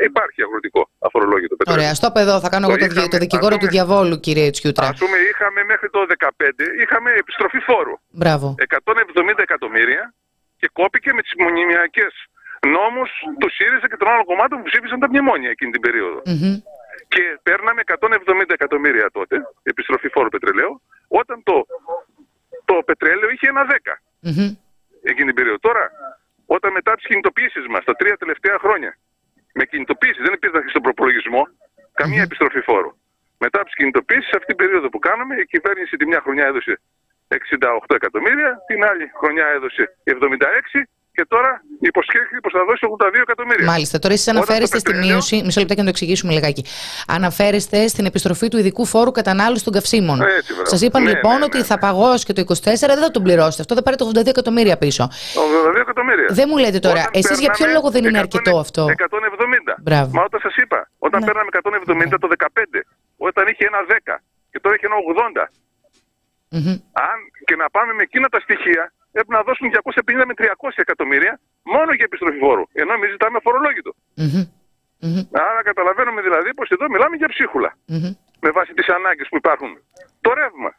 υπάρχει 0.09 0.39
αγροτικό 0.47 0.82
αφορολόγητο 1.07 1.53
πετρέλαιο. 1.55 1.80
Ωραία, 1.80 1.93
στο 1.99 2.09
παιδό 2.15 2.36
θα 2.43 2.49
κάνω 2.53 2.65
εγώ 2.67 2.78
το, 2.78 3.07
το 3.15 3.17
δικηγόρο 3.26 3.55
του 3.61 3.69
διαβόλου, 3.76 4.15
κύριε 4.26 4.47
Τσιούτρα. 4.55 4.88
Α 4.93 4.95
πούμε, 5.03 5.17
είχαμε 5.30 5.59
μέχρι 5.71 5.89
το 5.95 5.99
2015 6.09 6.65
είχαμε 6.84 7.09
επιστροφή 7.24 7.59
φόρου. 7.67 7.95
Μπράβο. 8.21 8.47
170 8.57 9.47
εκατομμύρια 9.47 10.03
και 10.59 10.67
κόπηκε 10.80 11.09
με 11.17 11.21
τις 11.26 11.34
μονιμιακές 11.43 12.13
νόμους 12.78 13.09
του 13.39 13.49
ΣΥΡΙΖΑ 13.55 13.88
και 13.91 13.97
των 14.01 14.07
άλλων 14.11 14.26
κομμάτων 14.32 14.55
που 14.59 14.65
ψήφισαν 14.69 14.99
τα 15.03 15.07
μνημόνια 15.11 15.49
εκείνη 15.55 15.71
την 15.76 15.82
περίοδο. 15.86 16.19
Mm-hmm 16.32 16.55
και 17.14 17.24
παίρναμε 17.43 17.82
170 17.86 18.49
εκατομμύρια 18.59 19.07
τότε, 19.18 19.36
επιστροφή 19.64 20.09
φόρου 20.16 20.30
πετρελαίου, 20.36 20.82
όταν 21.07 21.43
το, 21.43 21.57
το 22.66 22.76
πετρέλαιο 22.89 23.30
είχε 23.30 23.47
ένα 23.53 23.64
10 23.70 23.74
mm-hmm. 23.74 24.49
εκείνη 25.09 25.28
την 25.32 25.38
περίοδο. 25.39 25.59
Τώρα, 25.59 25.84
όταν 26.45 26.72
μετά 26.72 26.91
τις 26.95 27.05
κινητοποιήσει 27.09 27.59
μας 27.74 27.84
τα 27.84 27.93
τρία 27.99 28.16
τελευταία 28.18 28.57
χρόνια, 28.64 28.91
με 29.53 29.64
κινητοποίηση 29.66 30.22
δεν 30.26 30.34
υπήρχε 30.34 30.70
στον 30.74 30.82
προπολογισμό 30.82 31.43
καμία 31.93 32.22
mm-hmm. 32.22 32.30
επιστροφή 32.30 32.61
φόρου. 32.70 32.91
Μετά 33.43 33.57
από 33.61 33.68
τις 33.70 33.76
κινητοποιήσει, 33.80 34.30
αυτή 34.38 34.45
την 34.53 34.55
περίοδο 34.61 34.88
που 34.89 34.99
κάναμε, 34.99 35.34
η 35.36 35.45
κυβέρνηση 35.53 35.93
τη 35.97 36.05
μια 36.05 36.22
χρονιά 36.26 36.45
έδωσε 36.45 36.74
68 37.28 37.95
εκατομμύρια, 37.99 38.51
την 38.68 38.80
άλλη 38.89 39.05
χρονιά 39.20 39.47
έδωσε 39.55 39.84
76 40.03 40.84
και 41.16 41.26
τώρα 41.28 41.64
υποσχέθηκε 41.80 42.39
πως 42.43 42.51
θα 42.51 42.64
δώσει 42.68 42.84
82 42.99 43.20
εκατομμύρια. 43.22 43.66
Μάλιστα. 43.66 43.99
Τώρα 43.99 44.14
εσείς 44.14 44.28
αναφέρεστε 44.28 44.78
στη 44.80 44.93
μείωση. 44.93 45.36
Μισό 45.45 45.59
λεπτό 45.59 45.74
και 45.74 45.80
να 45.80 45.89
το 45.89 45.93
εξηγήσουμε 45.95 46.34
λιγάκι. 46.34 46.66
Αναφέρεστε 47.07 47.88
στην 47.88 48.05
επιστροφή 48.05 48.47
του 48.47 48.57
ειδικού 48.57 48.86
φόρου 48.86 49.11
κατανάλωση 49.11 49.64
των 49.64 49.74
καυσίμων. 49.74 50.18
Σας 50.64 50.82
είπαν 50.82 51.03
ναι, 51.03 51.09
λοιπόν 51.09 51.38
ναι, 51.38 51.43
ότι 51.43 51.57
ναι. 51.57 51.64
θα 51.64 51.78
παγώσει 51.78 52.26
και 52.26 52.34
το 52.34 52.41
24 52.47 52.53
δεν 52.64 53.01
θα 53.05 53.11
τον 53.11 53.24
πληρώσετε. 53.24 53.61
Αυτό 53.61 53.74
θα 53.76 53.84
πάρετε 53.84 54.03
82 54.03 54.28
εκατομμύρια 54.28 54.78
πίσω. 54.78 55.03
82 55.03 55.76
εκατομμύρια. 55.86 56.28
Δεν 56.30 56.45
μου 56.49 56.57
λέτε 56.57 56.80
τώρα, 56.80 57.03
εσείς 57.11 57.39
για 57.39 57.51
ποιο 57.51 57.66
λόγο 57.76 57.88
δεν 57.91 58.03
είναι 58.05 58.20
100, 58.20 58.22
αρκετό 58.22 58.57
αυτό; 58.57 58.86
170. 58.86 59.76
Μπράβο. 59.82 60.09
Μα 60.14 60.24
όταν 60.24 60.39
σας 60.39 60.55
είπα, 60.55 60.89
όταν 60.97 61.20
ναι. 61.20 61.26
παίρναμε 61.26 61.49
170 62.14 62.18
το 62.20 62.28
15, 62.38 62.45
όταν 63.18 63.43
είχε 63.47 63.66
ένα 63.72 63.80
10 64.16 64.18
και 64.51 64.59
τώρα 64.59 64.76
έχει 64.76 64.86
ένα 64.86 64.95
80. 65.36 65.45
Mm-hmm. 66.55 66.78
Αν 67.09 67.18
και 67.45 67.55
να 67.55 67.70
πάμε 67.70 67.93
με 67.93 68.03
εκείνα 68.03 68.28
τα 68.30 68.39
στοιχεία, 68.39 68.93
έπρεπε 69.18 69.34
να 69.38 69.43
δώσουν 69.47 69.66
250 69.72 70.26
με 70.30 70.34
300 70.38 70.70
εκατομμύρια 70.76 71.39
μόνο 71.64 71.89
για 71.97 72.05
επιστροφή 72.09 72.38
φόρου. 72.38 72.66
Ενώ 72.82 72.93
εμείς 72.93 73.09
ζητάμε 73.11 73.39
φορολόγητο. 73.45 73.91
Μμμ. 74.16 74.43
Μμμ. 75.05 75.22
Άρα 75.49 75.61
καταλαβαίνουμε 75.70 76.22
δηλαδή 76.22 76.53
πως 76.53 76.70
εδώ 76.70 76.89
μιλάμε 76.89 77.16
για 77.16 77.28
ψίχουλα. 77.28 77.78
Μμμ. 77.86 78.11
Με 78.39 78.49
βάση 78.51 78.74
τις 78.74 78.88
ανάγκες 78.88 79.28
που 79.30 79.38
υπάρχουν. 79.38 79.72
Το 80.22 80.34
ρεύμα. 80.34 80.72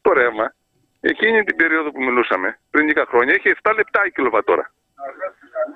Το 0.00 0.12
ρεύμα, 0.12 0.54
εκείνη 1.00 1.44
την 1.44 1.56
περίοδο 1.56 1.90
που 1.90 2.02
μιλούσαμε, 2.02 2.58
πριν 2.70 2.86
10 2.86 3.04
χρόνια, 3.08 3.34
είχε 3.34 3.56
7 3.62 3.72
λεπτά 3.74 4.00
η 4.06 4.10
κιλοβατόρα. 4.10 4.72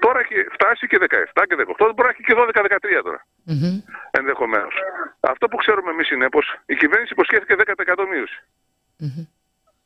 Τώρα 0.01 0.19
έχει 0.21 0.35
φτάσει 0.53 0.87
και 0.87 0.99
17 1.01 1.43
και 1.49 1.55
18, 1.55 1.93
μπορεί 1.95 2.09
να 2.09 2.09
έχει 2.09 2.23
και 2.23 2.35
12-13 2.37 3.03
τώρα. 3.03 3.27
Μμμ. 3.45 3.81
Ενδεχομένως. 4.11 4.75
Αυτό 5.21 5.49
που 5.49 5.57
ξέρουμε 5.57 5.91
εμείς 5.91 6.11
είναι 6.11 6.29
πως 6.29 6.47
η 6.66 6.75
κυβέρνηση 6.75 7.12
υποσχέθηκε 7.12 7.55
10% 7.55 8.07
μείωση. 8.11 8.39
Μμμ. 8.99 9.25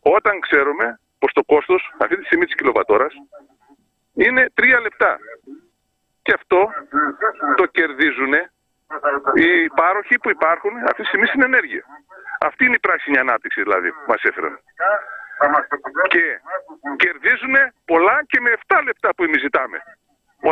Όταν 0.01 0.41
ξέρουμε 0.41 1.01
πως 1.23 1.33
το 1.39 1.43
κόστος 1.53 1.83
αυτή 2.05 2.15
τη 2.19 2.25
στιγμή 2.29 2.45
της 2.45 2.55
κιλοβατόρας 2.55 3.13
είναι 4.25 4.43
3 4.55 4.81
λεπτά. 4.87 5.13
Και 6.25 6.33
αυτό 6.39 6.61
το 7.57 7.65
κερδίζουν 7.77 8.33
οι 9.43 9.51
πάροχοι 9.81 10.17
που 10.23 10.31
υπάρχουν 10.37 10.73
αυτή 10.91 11.01
τη 11.03 11.09
στιγμή 11.11 11.27
στην 11.27 11.43
ενέργεια. 11.43 11.85
Αυτή 12.49 12.65
είναι 12.65 12.79
η 12.81 12.85
πράσινη 12.87 13.19
ανάπτυξη 13.19 13.63
δηλαδή 13.63 13.89
που 13.93 14.05
μας 14.13 14.23
έφεραν. 14.29 14.55
Και 16.13 16.25
κερδίζουν 17.03 17.55
πολλά 17.85 18.17
και 18.31 18.41
με 18.41 18.51
7 18.67 18.81
λεπτά 18.85 19.09
που 19.15 19.23
εμείς 19.25 19.41
ζητάμε. 19.41 19.79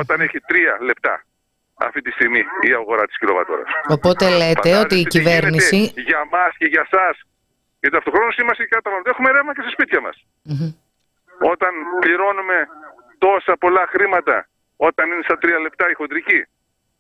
Όταν 0.01 0.21
έχει 0.21 0.39
3 0.49 0.85
λεπτά 0.91 1.15
αυτή 1.87 2.01
τη 2.01 2.11
στιγμή 2.11 2.43
η 2.69 2.73
αγορά 2.73 3.05
της 3.07 3.19
κιλοβατόρας. 3.19 3.69
Οπότε 3.97 4.25
λέτε 4.41 4.71
ότι 4.85 4.97
η 5.05 5.07
κυβέρνηση. 5.15 5.93
Για 5.97 6.23
μας 6.31 6.53
και 6.59 6.67
για 6.67 6.87
εσά. 6.91 7.07
Γιατί 7.81 7.97
αυτοχρόνως 7.97 8.37
είμαστε 8.37 8.63
και 8.63 8.75
καταναλωτέ, 8.79 9.11
έχουμε 9.11 9.31
ρεύμα 9.31 9.53
και 9.55 9.61
στα 9.61 9.71
σπίτια 9.71 10.01
μας. 10.01 10.17
Μμμ. 10.43 10.73
Όταν 11.53 11.73
πληρώνουμε 12.01 12.69
τόσα 13.19 13.57
πολλά 13.57 13.85
χρήματα, 13.93 14.37
όταν 14.77 15.11
είναι 15.11 15.23
στα 15.23 15.39
3 15.39 15.61
λεπτά 15.61 15.91
η 15.91 15.95
χοντρική 15.95 16.41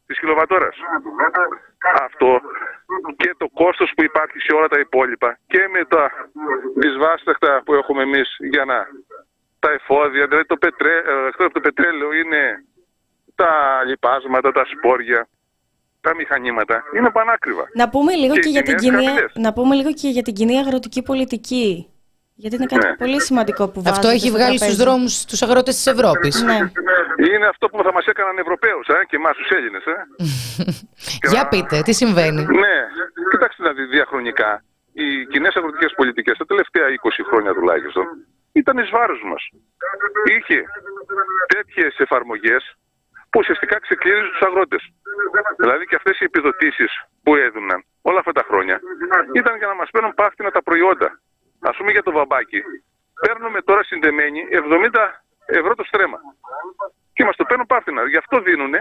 της 0.06 0.18
κιλοβατόρας. 0.18 0.76
Αυτό 2.06 2.40
και 3.16 3.34
το 3.36 3.48
κόστος 3.48 3.92
που 3.96 4.02
υπάρχει 4.02 4.38
σε 4.38 4.52
όλα 4.56 4.68
τα 4.68 4.78
υπόλοιπα 4.78 5.38
και 5.46 5.68
με 5.74 5.84
τα 5.84 6.10
δυσβάσταχτα 6.76 7.62
που 7.64 7.74
έχουμε 7.74 8.02
εμείς 8.02 8.36
για 8.38 8.64
να 8.64 8.86
τα 9.58 9.70
εφόδια, 9.70 10.26
δηλαδή 10.26 10.46
το, 10.46 10.56
πετρέ, 10.56 10.96
ε, 10.96 11.26
εκτός 11.28 11.46
από 11.46 11.54
το 11.54 11.60
πετρέλαιο 11.60 12.12
είναι 12.12 12.64
τα 13.34 13.82
λιπάσματα, 13.86 14.52
τα 14.52 14.64
σπόρια, 14.72 15.28
τα 16.00 16.14
μηχανήματα, 16.14 16.82
είναι 16.96 17.10
πανάκριβα. 17.10 17.64
Να 17.74 17.88
πούμε 17.88 18.14
λίγο 18.14 18.34
Και 18.34 18.40
και, 18.40 18.48
οι 18.48 18.50
για 18.52 18.62
την 18.62 18.76
τιμές 18.76 18.90
κοινή, 19.00 19.06
χαμηλές. 19.06 19.32
να 19.34 19.52
πούμε 19.52 19.74
λίγο 19.74 19.92
και 19.92 20.08
για 20.08 20.22
την 20.22 20.34
κοινή 20.34 20.58
αγροτική 20.58 21.02
πολιτική. 21.02 21.88
Γιατί 22.42 22.56
είναι 22.56 22.66
κάτι 22.66 22.86
Ναι. 22.86 22.94
πολύ 22.96 23.20
σημαντικό 23.22 23.62
που 23.68 23.82
βάζετε 23.82 23.96
Αυτό 24.00 24.08
έχει 24.08 24.28
στο 24.28 24.36
βγάλει 24.36 24.56
στους 24.58 24.60
τραπέζι. 24.68 24.82
δρόμους 24.84 25.24
τους 25.24 25.42
αγρότες 25.42 25.74
της 25.74 25.86
Ευρώπης. 25.86 26.42
Ναι. 26.42 26.58
Είναι 27.32 27.46
αυτό 27.46 27.64
που 27.68 27.82
θα 27.86 27.92
μας 27.92 28.06
έκαναν 28.06 28.38
Ευρωπαίους 28.38 28.86
ε, 28.88 28.92
και 29.08 29.16
εμάς 29.16 29.34
τους 29.36 29.48
Έλληνες. 29.56 29.84
Ε. 29.94 29.96
Για 31.32 31.48
πείτε, 31.48 31.76
τι 31.86 31.92
συμβαίνει. 31.92 32.42
Ναι, 32.64 32.76
κοιτάξτε 33.30 33.62
να 33.62 33.72
δει 33.72 33.84
διαχρονικά. 33.84 34.64
Οι 34.92 35.26
κοινές 35.32 35.54
αγροτικές 35.56 35.92
πολιτικές 35.96 36.36
τα 36.38 36.46
τελευταία 36.46 36.86
20 37.02 37.22
χρόνια 37.28 37.52
τουλάχιστον 37.54 38.04
ήταν 38.52 38.78
εις 38.78 38.90
βάρος 38.90 39.20
μας. 39.30 39.42
Είχε 40.36 40.58
τέτοιες 41.54 41.92
εφαρμογές 41.98 42.62
που 43.30 43.38
ουσιαστικά 43.42 43.80
ξεκλείζουν 43.80 44.30
τους 44.30 44.42
αγρότες. 44.48 44.82
Δηλαδή 45.56 45.84
και 45.86 45.94
αυτές 45.94 46.20
οι 46.20 46.24
επιδοτήσεις 46.24 46.92
που 47.22 47.36
έδιναν 47.36 47.84
όλα 48.02 48.18
αυτά 48.18 48.32
τα 48.32 48.44
χρόνια 48.48 48.80
ήταν 49.32 49.56
για 49.56 49.66
να 49.66 49.74
μας 49.74 49.90
παίρνουν 49.90 50.14
πάχτινα 50.14 50.50
τα 50.50 50.62
προϊόντα. 50.62 51.20
Α 51.60 51.70
πούμε 51.76 51.90
για 51.90 52.02
το 52.02 52.12
βαμπάκι. 52.12 52.62
Παίρνουμε 53.26 53.60
τώρα 53.62 53.82
συνδεμένοι 53.82 54.40
70 54.50 55.22
ευρώ 55.46 55.74
το 55.74 55.84
στρέμμα. 55.84 56.18
Και 57.12 57.24
μας 57.24 57.36
το 57.36 57.44
παίρνουν 57.44 57.66
πάχτινα. 57.66 58.08
Γι' 58.08 58.16
αυτό 58.16 58.40
δίνουν 58.40 58.74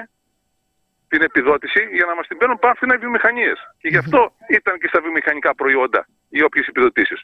την 1.08 1.22
επιδότηση 1.22 1.82
για 1.92 2.06
να 2.06 2.16
μας 2.16 2.28
την 2.28 2.38
παίρνουν 2.38 2.60
πάμφθηνα 2.60 2.96
οι 2.96 2.98
βιομηχανίες. 2.98 3.60
Και 3.78 3.88
γι' 3.88 3.98
αυτό 3.98 4.32
ήταν 4.50 4.80
και 4.80 4.88
στα 4.88 5.02
βιομηχανικά 5.02 5.56
προϊόντα 5.56 6.08
οι 6.30 6.44
όποιες 6.44 6.68
επιδοτήσεις. 6.68 7.22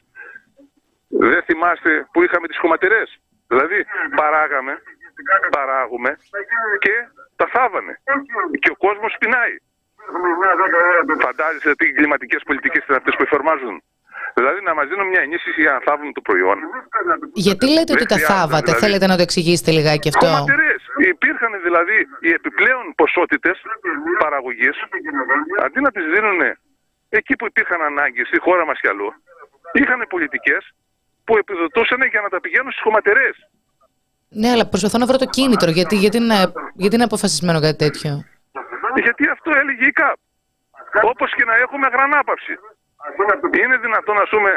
Δεν 1.08 1.42
θυμάστε 1.42 2.08
που 2.12 2.22
είχαμε 2.22 2.46
τις 2.46 2.58
χωματερές. 2.58 3.20
Δηλαδή 3.48 3.86
παράγαμε, 4.16 4.82
παράγουμε 5.56 6.10
και 6.84 6.94
τα 7.36 7.46
θάβανε. 7.54 7.92
Και 8.62 8.70
ο 8.74 8.76
κόσμος 8.86 9.12
πεινάει. 9.20 9.54
Φαντάζεσαι 11.26 11.74
τι 11.74 11.86
κλιματικέ 11.92 12.38
πολιτικές 12.48 12.82
είναι 12.86 12.96
αυτές 12.96 13.14
που 13.16 13.22
εφαρμόζουν. 13.22 13.76
Δηλαδή 14.38 14.60
να 14.68 14.74
μας 14.74 14.86
δίνουν 14.90 15.06
μια 15.12 15.22
ενίσχυση 15.26 15.60
για 15.60 15.72
να 15.76 15.80
θάβουν 15.86 16.12
το 16.12 16.20
προϊόν. 16.20 16.58
Γιατί 17.46 17.66
λέτε 17.74 17.92
ότι 17.96 18.06
Δεν 18.06 18.12
τα 18.14 18.18
χρειάζεται, 18.18 18.32
θάβατε, 18.32 18.64
δηλαδή. 18.64 18.82
θέλετε 18.84 19.06
να 19.06 19.16
το 19.18 19.22
εξηγήσετε 19.28 19.70
λιγάκι 19.78 20.08
αυτό; 20.12 20.26
Χωματερέ. 20.26 20.74
Υπήρχαν 21.14 21.52
δηλαδή 21.66 21.98
οι 22.20 22.30
επιπλέον 22.38 22.84
ποσότητες 23.00 23.56
παραγωγής, 24.18 24.76
αντί 25.64 25.80
να 25.80 25.90
τις 25.90 26.04
δίνουν 26.12 26.40
εκεί 27.08 27.36
που 27.36 27.46
υπήρχαν 27.46 27.80
ανάγκες, 27.90 28.26
στη 28.26 28.38
χώρα 28.40 28.64
μας 28.66 28.80
κι 28.80 28.88
αλλού, 28.88 29.08
είχαν 29.72 30.06
πολιτικές 30.08 30.62
που 31.24 31.36
επιδοτούσαν 31.36 32.00
για 32.12 32.20
να 32.20 32.28
τα 32.28 32.40
πηγαίνουν 32.40 32.70
στις 32.70 32.82
χωματερέ. 32.82 33.30
Ναι, 34.28 34.50
αλλά 34.50 34.66
προσπαθώ 34.66 34.98
να 34.98 35.06
βρω 35.06 35.16
το 35.16 35.26
κίνητρο. 35.26 35.70
Γιατί, 35.70 35.96
γιατί, 35.96 36.16
είναι, 36.16 36.52
γιατί 36.74 36.94
είναι 36.94 37.04
αποφασισμένο 37.04 37.60
κάτι 37.60 37.76
τέτοιο. 37.76 38.24
Γιατί 38.94 39.28
αυτό 39.28 39.50
έλεγε 39.60 39.86
η 39.86 39.92
ΚΑΠ. 39.92 40.18
Όπως 41.02 41.34
και 41.34 41.44
να 41.44 41.54
έχουμε 41.54 41.86
αγρανάπαυση. 41.86 42.54
Είναι 43.62 43.76
δυνατόν, 43.76 44.16
ας 44.24 44.28
πούμε, 44.28 44.50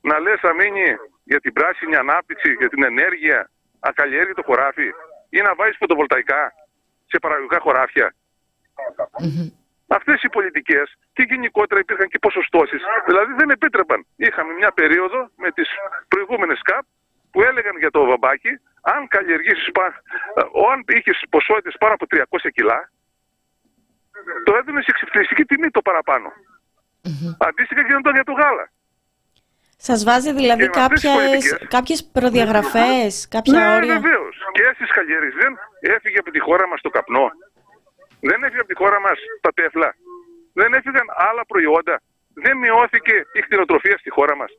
να 0.00 0.18
λες 0.18 0.40
θα 0.40 0.54
μείνει 0.54 0.86
για 1.24 1.40
την 1.40 1.52
πράσινη 1.52 1.96
ανάπτυξη, 1.96 2.52
για 2.52 2.68
την 2.68 2.82
ενέργεια, 2.84 3.50
ακαλλιέργητο 3.80 4.42
χωράφι 4.42 4.88
ή 5.30 5.40
να 5.40 5.54
βάζεις 5.54 5.76
φωτοβολταϊκά 5.76 6.52
σε 7.06 7.18
παραγωγικά 7.18 7.58
χωράφια. 7.60 8.14
Αυτές 9.86 10.22
οι 10.22 10.28
πολιτικές 10.28 10.86
και 11.12 11.22
γενικότερα 11.22 11.80
υπήρχαν 11.80 12.08
και 12.08 12.18
ποσοστώσεις. 12.18 12.82
Δηλαδή 13.06 13.32
δεν 13.32 13.50
επέτρεπαν. 13.50 14.06
Είχαμε 14.16 14.52
μια 14.52 14.72
περίοδο 14.72 15.30
με 15.36 15.50
τις 15.50 15.68
προηγούμενες 16.08 16.60
ΚΑΠ 16.62 16.84
που 17.30 17.42
έλεγαν 17.42 17.78
για 17.78 17.90
το 17.90 18.04
βαμπάκι, 18.04 18.52
αν 18.82 19.08
καλλιεργήσεις, 19.08 19.66
αν 20.72 20.84
είχες 20.86 21.22
ποσότητες 21.30 21.74
πάνω 21.78 21.94
από 21.94 22.06
300 22.06 22.50
κιλά, 22.56 22.90
το 24.44 24.54
έδινες 24.58 24.84
σε 24.84 24.90
εξυπηρετική 24.94 25.44
τιμή 25.44 25.70
το 25.70 25.82
παραπάνω. 25.82 26.28
Αντίστοιχα 27.38 27.82
γινόταν 27.86 28.14
για 28.14 28.24
το 28.24 28.32
γάλα. 28.32 28.70
Σας 29.80 30.04
βάζει 30.04 30.32
δηλαδή 30.32 30.62
Και 30.68 30.70
με 30.74 30.82
αυτές 30.82 31.00
τις 31.00 31.10
κάποιες, 31.10 31.30
πολιτικές- 31.30 31.68
κάποιες 31.76 32.00
προδιαγραφές, 32.16 33.28
κάποια 33.28 33.52
ναι, 33.58 33.74
όρια; 33.76 34.00
βεβαίως. 34.00 34.36
Και 34.52 34.64
στις 34.74 34.90
καλλιέργειες 34.96 35.34
δεν 35.42 35.52
έφυγε 35.80 36.18
από 36.18 36.30
τη 36.30 36.38
χώρα 36.38 36.68
μας 36.68 36.80
το 36.80 36.90
καπνό. 36.90 37.26
Δεν 38.20 38.42
έφυγε 38.42 38.60
από 38.64 38.68
τη 38.68 38.76
χώρα 38.82 39.00
μας 39.00 39.18
τα 39.40 39.50
τέφλα. 39.54 39.94
Δεν 40.52 40.72
έφυγαν 40.72 41.06
άλλα 41.28 41.42
προϊόντα. 41.46 42.00
Δεν 42.34 42.56
μειώθηκε 42.56 43.14
η 43.32 43.40
κτηνοτροφία 43.40 43.98
στη 43.98 44.10
χώρα 44.10 44.36
μας. 44.36 44.50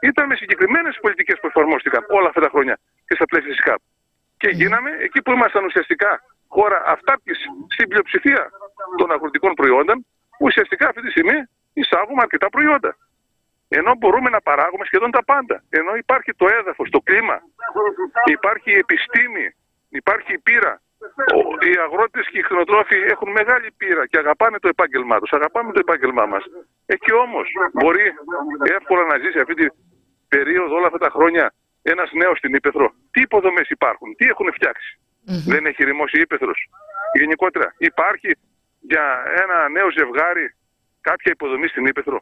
Ήταν 0.00 0.26
με 0.26 0.34
συγκεκριμένες 0.34 0.98
πολιτικές 1.00 1.40
που 1.40 1.46
εφαρμόστηκαν 1.46 2.04
όλα 2.08 2.28
αυτά 2.28 2.40
τα 2.40 2.48
χρόνια 2.48 2.78
και 3.06 3.14
στα 3.14 3.24
πλαίσια 3.24 3.50
της 3.50 3.60
ΚΑΠ. 3.60 3.80
Και 4.36 4.48
γίναμε 4.48 4.90
εκεί 4.98 5.22
που 5.22 5.30
ήμασταν 5.32 5.64
ουσιαστικά 5.64 6.22
χώρα 6.48 6.82
αυτάρκη 6.86 7.32
στην 7.74 7.88
πλειοψηφία 7.88 8.50
των 8.96 9.10
αγροτικών 9.12 9.54
προϊόντων, 9.54 10.06
που 10.38 10.44
ουσιαστικά 10.44 10.88
αυτή 10.88 11.00
τη 11.02 11.10
στιγμή 11.10 11.38
εισάγουμε 11.72 12.20
αρκετά 12.22 12.48
προϊόντα. 12.48 12.96
Ενώ 13.68 13.94
μπορούμε 13.94 14.30
να 14.30 14.40
παράγουμε 14.40 14.84
σχεδόν 14.84 15.10
τα 15.10 15.24
πάντα. 15.24 15.62
Ενώ 15.70 15.94
υπάρχει 15.94 16.34
το 16.34 16.46
έδαφος, 16.58 16.90
το 16.90 17.00
κλίμα, 17.00 17.40
υπάρχει 18.24 18.70
η 18.70 18.78
επιστήμη, 18.78 19.54
υπάρχει 19.88 20.32
η 20.32 20.38
πείρα. 20.38 20.80
Ο- 21.34 21.66
Οι 21.66 21.74
αγρότες 21.86 22.28
και 22.30 22.38
οι 22.38 22.42
κτηνοτρόφοι 22.42 22.96
έχουν 22.96 23.30
μεγάλη 23.30 23.70
πείρα 23.76 24.06
και 24.06 24.18
αγαπάνε 24.18 24.58
το 24.58 24.68
επάγγελμά 24.68 25.18
τους, 25.20 25.32
αγαπάμε 25.32 25.72
το 25.72 25.78
επάγγελμά 25.78 26.26
μας. 26.26 26.44
Εκεί 26.86 27.12
όμως 27.12 27.48
μπορεί 27.72 28.12
εύκολα 28.78 29.04
να 29.04 29.18
ζήσει 29.18 29.38
αυτή 29.38 29.54
την 29.54 29.72
περίοδο 30.28 30.74
όλα 30.76 30.86
αυτά 30.86 30.98
τα 30.98 31.10
χρόνια 31.10 31.54
ένας 31.82 32.10
νέος 32.12 32.38
στην 32.38 32.54
Ήπεθρο. 32.54 32.94
Τι 33.10 33.20
υποδομές 33.20 33.68
υπάρχουν, 33.68 34.14
τι 34.16 34.24
έχουν 34.26 34.52
φτιάξει. 34.52 34.98
Δεν 35.46 35.66
έχει 35.66 35.84
ρημώσει 35.84 36.18
η 36.18 36.20
Ήπεθρος. 36.20 36.68
Γενικότερα 37.12 37.74
υπάρχει 37.78 38.30
για 38.80 39.24
ένα 39.42 39.68
νέο 39.68 39.90
ζευγάρι 39.90 40.54
κάποια 41.00 41.32
υποδομή 41.32 41.68
στην 41.68 41.86
Ήπεθρο. 41.86 42.20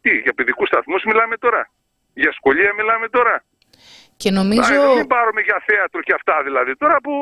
Τι, 0.00 0.16
για 0.16 0.32
παιδικούς 0.32 0.68
σταθμούς 0.68 1.02
μιλάμε 1.04 1.36
τώρα; 1.36 1.70
Για 2.14 2.32
σχολεία 2.32 2.74
μιλάμε 2.74 3.08
τώρα; 3.08 3.44
Και 4.16 4.28
Α, 4.28 4.32
νομίζω. 4.32 4.74
εδώ 4.74 4.94
μην 4.94 5.06
πάρουμε 5.06 5.40
για 5.40 5.62
θέατρο 5.66 6.00
και 6.06 6.14
αυτά 6.18 6.42
δηλαδή. 6.42 6.76
Τώρα 6.76 6.96
που 7.04 7.12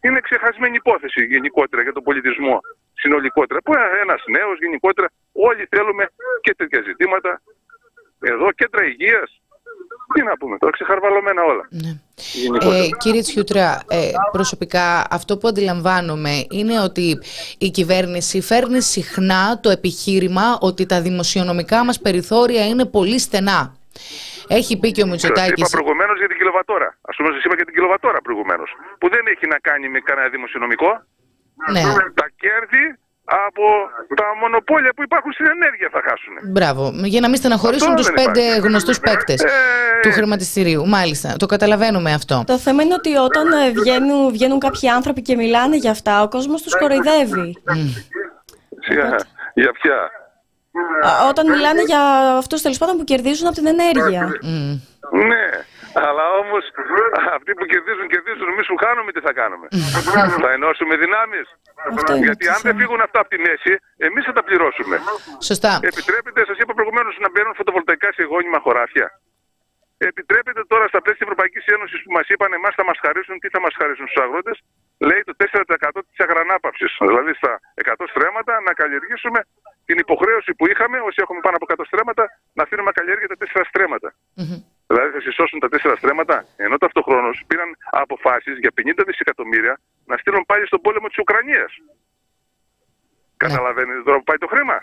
είναι 0.00 0.20
ξεχασμένη 0.20 0.76
υπόθεση 0.82 1.20
γενικότερα 1.24 1.82
για 1.82 1.92
τον 1.92 2.02
πολιτισμό 2.02 2.60
συνολικότερα. 3.02 3.58
Που 3.64 3.72
ένας 4.02 4.20
νέος 4.36 4.56
γενικότερα. 4.64 5.08
Όλοι 5.32 5.66
θέλουμε 5.70 6.04
και 6.40 6.54
τέτοια 6.54 6.80
ζητήματα. 6.86 7.40
Εδώ 8.20 8.52
κέντρα 8.52 8.84
υγείας. 8.84 9.30
Τι 10.14 10.22
να 10.22 10.36
πούμε 10.36 10.58
τώρα, 10.58 10.72
ξεχαρβαλωμένα 10.72 11.42
όλα. 11.42 11.68
Ναι. 11.70 11.92
Γενικότερα. 12.32 12.84
Ε, 12.84 12.88
κύριε 12.98 13.20
Τσιούτρα, 13.20 13.82
ε, 13.88 14.10
προσωπικά 14.32 15.06
αυτό 15.10 15.38
που 15.38 15.48
αντιλαμβάνομαι 15.48 16.46
είναι 16.50 16.80
ότι 16.80 17.18
η 17.58 17.70
κυβέρνηση 17.70 18.40
φέρνει 18.40 18.80
συχνά 18.80 19.60
το 19.60 19.70
επιχείρημα 19.70 20.58
ότι 20.60 20.86
τα 20.86 21.00
δημοσιονομικά 21.00 21.84
μας 21.84 22.00
περιθώρια 22.00 22.66
είναι 22.66 22.84
πολύ 22.84 23.18
στενά. 23.18 23.76
Έχει 24.58 24.72
πει 24.80 24.88
και 24.96 25.02
ο 25.02 25.04
Σας 25.06 25.12
Μητσοτάκη. 25.12 25.60
είπα 25.60 25.68
προηγουμένως 25.76 26.16
για 26.22 26.28
την 26.30 26.36
κιλοβατόρα. 26.40 26.88
Α 27.10 27.12
πούμε, 27.16 27.28
σας 27.34 27.42
είπα 27.44 27.54
για 27.60 27.64
την 27.68 27.74
κιλοβατόρα 27.76 28.18
προηγουμένως. 28.26 28.70
Που 29.00 29.06
δεν 29.14 29.22
έχει 29.32 29.46
να 29.54 29.58
κάνει 29.68 29.86
με 29.94 29.98
κανένα 30.08 30.28
δημοσιονομικό. 30.36 30.90
Ναι, 31.72 31.82
Τα 32.22 32.26
κέρδη 32.42 32.84
από 33.46 33.64
τα 34.20 34.24
μονοπόλια 34.40 34.92
που 34.96 35.02
υπάρχουν 35.02 35.32
στην 35.32 35.46
ενέργεια 35.46 35.88
θα 35.92 36.00
χάσουν. 36.08 36.34
μπράβο. 36.52 36.82
Για 37.12 37.20
να 37.20 37.28
μην 37.28 37.36
στεναχωρήσουν 37.36 37.88
Αυτό 37.92 38.00
τους 38.02 38.10
δεν 38.14 38.24
πέντε 38.24 38.40
υπάρχει. 38.40 38.60
γνωστούς 38.68 38.98
παίκτες 39.00 39.40
Ε, 39.42 39.48
του 40.02 40.10
χρηματιστηρίου. 40.12 40.86
Μάλιστα, 40.88 41.36
το 41.38 41.46
καταλαβαίνουμε 41.46 42.12
αυτό. 42.12 42.44
Το 42.46 42.58
θέμα 42.58 42.82
είναι 42.82 42.94
ότι 42.94 43.16
όταν 43.16 43.52
ε, 43.52 43.70
βγαίνουν, 43.70 44.30
βγαίνουν 44.32 44.58
κάποιοι 44.58 44.88
άνθρωποι 44.88 45.22
και 45.22 45.34
μιλάνε 45.36 45.76
για 45.76 45.90
αυτά, 45.90 46.22
ο 46.22 46.28
κόσμος 46.28 46.62
τους 46.62 46.76
κοροϊδεύει. 46.78 47.56
σιγά, 48.80 49.16
Για 49.54 49.72
ποια. 49.72 50.10
Α, 51.06 51.10
Όταν 51.32 51.44
μιλάνε 51.54 51.82
για 51.90 52.00
αυτούς 52.42 52.58
τέλος 52.64 52.78
πάντων 52.78 52.94
που 52.98 53.04
κερδίζουν 53.10 53.46
από 53.50 53.56
την 53.60 53.66
ενέργεια. 53.74 54.22
Μμ. 54.42 54.74
Ναι, 55.30 55.44
αλλά 56.08 56.24
όμως 56.42 56.62
αυτοί 57.36 57.50
που 57.58 57.64
κερδίζουν, 57.72 58.06
κερδίζουν. 58.14 58.46
Εμεί 58.54 58.62
που 58.70 58.76
χάνουμε, 58.84 59.10
τι 59.14 59.20
θα 59.26 59.32
κάνουμε. 59.40 59.66
θα 60.44 60.50
ενώσουμε 60.58 60.94
δυνάμεις. 61.04 61.46
Αυτό 61.90 62.10
είναι 62.14 62.24
Γιατί 62.28 62.44
το 62.46 62.52
αν 62.54 62.60
δεν 62.66 62.72
θέμα. 62.72 62.80
φύγουν 62.80 63.00
αυτά 63.06 63.18
από 63.22 63.30
τη 63.34 63.38
μέση, 63.46 63.72
εμείς 64.08 64.22
θα 64.28 64.32
τα 64.38 64.42
πληρώσουμε. 64.48 64.96
Σωστά. 65.50 65.72
Επιτρέπεται, 65.90 66.40
σας 66.50 66.56
είπα 66.60 66.72
προηγουμένως, 66.78 67.14
να 67.24 67.28
μπαίνουν 67.30 67.52
φωτοβολταϊκά 67.60 68.08
σε 68.16 68.22
γόνιμα 68.30 68.58
χωράφια. 68.64 69.08
Επιτρέπεται 70.10 70.62
τώρα 70.72 70.86
στα 70.92 71.00
πλαίσια 71.02 71.20
της 71.20 71.26
Ευρωπαϊκής 71.28 71.64
Ένωσης 71.76 71.98
που 72.04 72.12
μας 72.16 72.26
είπαν 72.32 72.50
εμάς 72.58 72.72
θα 72.78 72.84
μας 72.88 72.98
χαρίσουν, 73.04 73.34
τι 73.42 73.48
θα 73.54 73.60
μας 73.64 73.72
χαρίσουν 73.78 74.06
στους 74.08 74.20
αγρότες, 74.24 74.56
λέει 75.08 75.22
το 75.28 75.32
4% 75.42 75.98
της 76.08 76.18
αγρανάπαυσης. 76.26 76.92
Δηλαδή 77.10 77.32
στα 77.40 77.52
100 77.74 78.04
στρέμματα 78.12 78.52
να 78.66 78.72
καλλιεργήσουμε 78.80 79.40
την 79.88 79.96
υποχρέωση 80.04 80.50
που 80.54 80.64
είχαμε, 80.70 80.96
όσοι 81.08 81.18
έχουμε 81.24 81.40
πάνω 81.46 81.56
από 81.58 81.66
100 81.82 81.84
στρέμματα, 81.90 82.24
να 82.52 82.62
αφήνουμε 82.62 82.90
καλλιέργεια 82.98 83.28
τα 83.32 83.36
4 83.36 83.64
στρέμματα. 83.70 84.08
Μμμ. 84.34 84.58
Δηλαδή 84.86 85.10
θα 85.16 85.20
συσσώσουν 85.20 85.58
τα 85.64 85.68
4 85.68 85.96
στρέμματα, 86.00 86.36
ενώ 86.56 86.76
ταυτοχρόνως 86.82 87.36
πήραν 87.46 87.70
αποφάσεις 87.90 88.58
για 88.58 88.72
50 88.74 89.02
δισεκατομμύρια 89.06 89.74
να 90.10 90.16
στείλουν 90.16 90.44
πάλι 90.50 90.66
στον 90.66 90.80
πόλεμο 90.80 91.06
της 91.08 91.18
Ουκρανίας. 91.18 91.72
Καταλαβαίνετε 93.36 94.02
τώρα 94.02 94.18
που 94.18 94.24
πάει 94.24 94.40
το 94.44 94.46
χρήμα; 94.46 94.76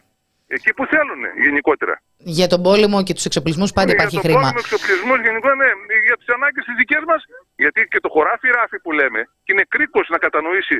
Εκεί 0.57 0.71
που 0.77 0.85
θέλουν 0.93 1.21
γενικότερα. 1.47 1.95
Για 2.17 2.47
τον 2.53 2.61
πόλεμο 2.67 2.97
και 3.03 3.13
τους 3.13 3.25
εξοπλισμούς 3.29 3.71
πάντα 3.77 3.91
υπάρχει 3.91 4.15
για 4.15 4.21
τον 4.21 4.27
χρήμα. 4.27 4.41
πόλεμο 4.41 4.61
εξοπλισμούς 4.65 5.19
γενικώ, 5.27 5.49
ναι, 5.61 5.69
για 6.07 6.17
τις 6.19 6.29
ανάγκες 6.35 6.63
τις 6.65 6.75
δικές 6.81 7.03
μας. 7.09 7.21
Γιατί 7.63 7.79
και 7.91 7.99
το 8.05 8.09
χωράφι 8.13 8.47
ράφι 8.57 8.77
που 8.83 8.91
λέμε, 8.99 9.21
και 9.43 9.51
είναι 9.53 9.65
κρίκος 9.73 10.05
να 10.13 10.17
κατανοήσει 10.25 10.77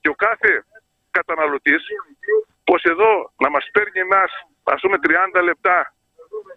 και 0.00 0.08
ο 0.14 0.16
κάθε 0.26 0.52
καταναλωτής 1.10 1.82
πως 2.68 2.82
εδώ 2.92 3.12
να 3.44 3.48
μας 3.54 3.64
παίρνει 3.74 4.00
εμά, 4.06 4.24
ας 4.74 4.80
πούμε, 4.82 4.96
30 5.02 5.40
λεπτά 5.48 5.76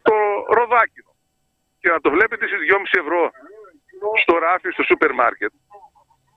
το 0.07 0.15
ροδάκινο 0.57 1.11
και 1.81 1.89
να 1.93 1.99
το 2.03 2.09
βλέπετε 2.15 2.43
στι 2.47 2.57
2,5 2.65 2.99
ευρώ 3.03 3.21
στο 4.21 4.33
ράφι, 4.45 4.69
στο 4.75 4.83
σούπερ 4.83 5.11
μάρκετ. 5.13 5.51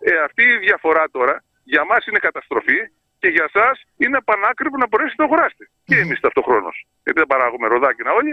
Ε, 0.09 0.13
αυτή 0.27 0.43
η 0.43 0.59
διαφορά 0.67 1.05
τώρα 1.17 1.45
για 1.65 1.85
μας 1.85 2.07
είναι 2.07 2.19
καταστροφή 2.19 2.79
και 3.21 3.29
για 3.29 3.45
εσά 3.51 3.69
είναι 4.03 4.19
πανάκριβο 4.29 4.77
να 4.83 4.87
μπορέσετε 4.89 5.23
να 5.23 5.29
το 5.29 5.33
αγοράσετε. 5.33 5.65
Και 5.89 5.97
εμείς 6.05 6.21
ταυτοχρόνως. 6.21 6.77
Γιατί 7.05 7.19
δεν 7.23 7.29
παράγουμε 7.33 7.67
ροδάκινα 7.69 8.13
όλοι. 8.13 8.33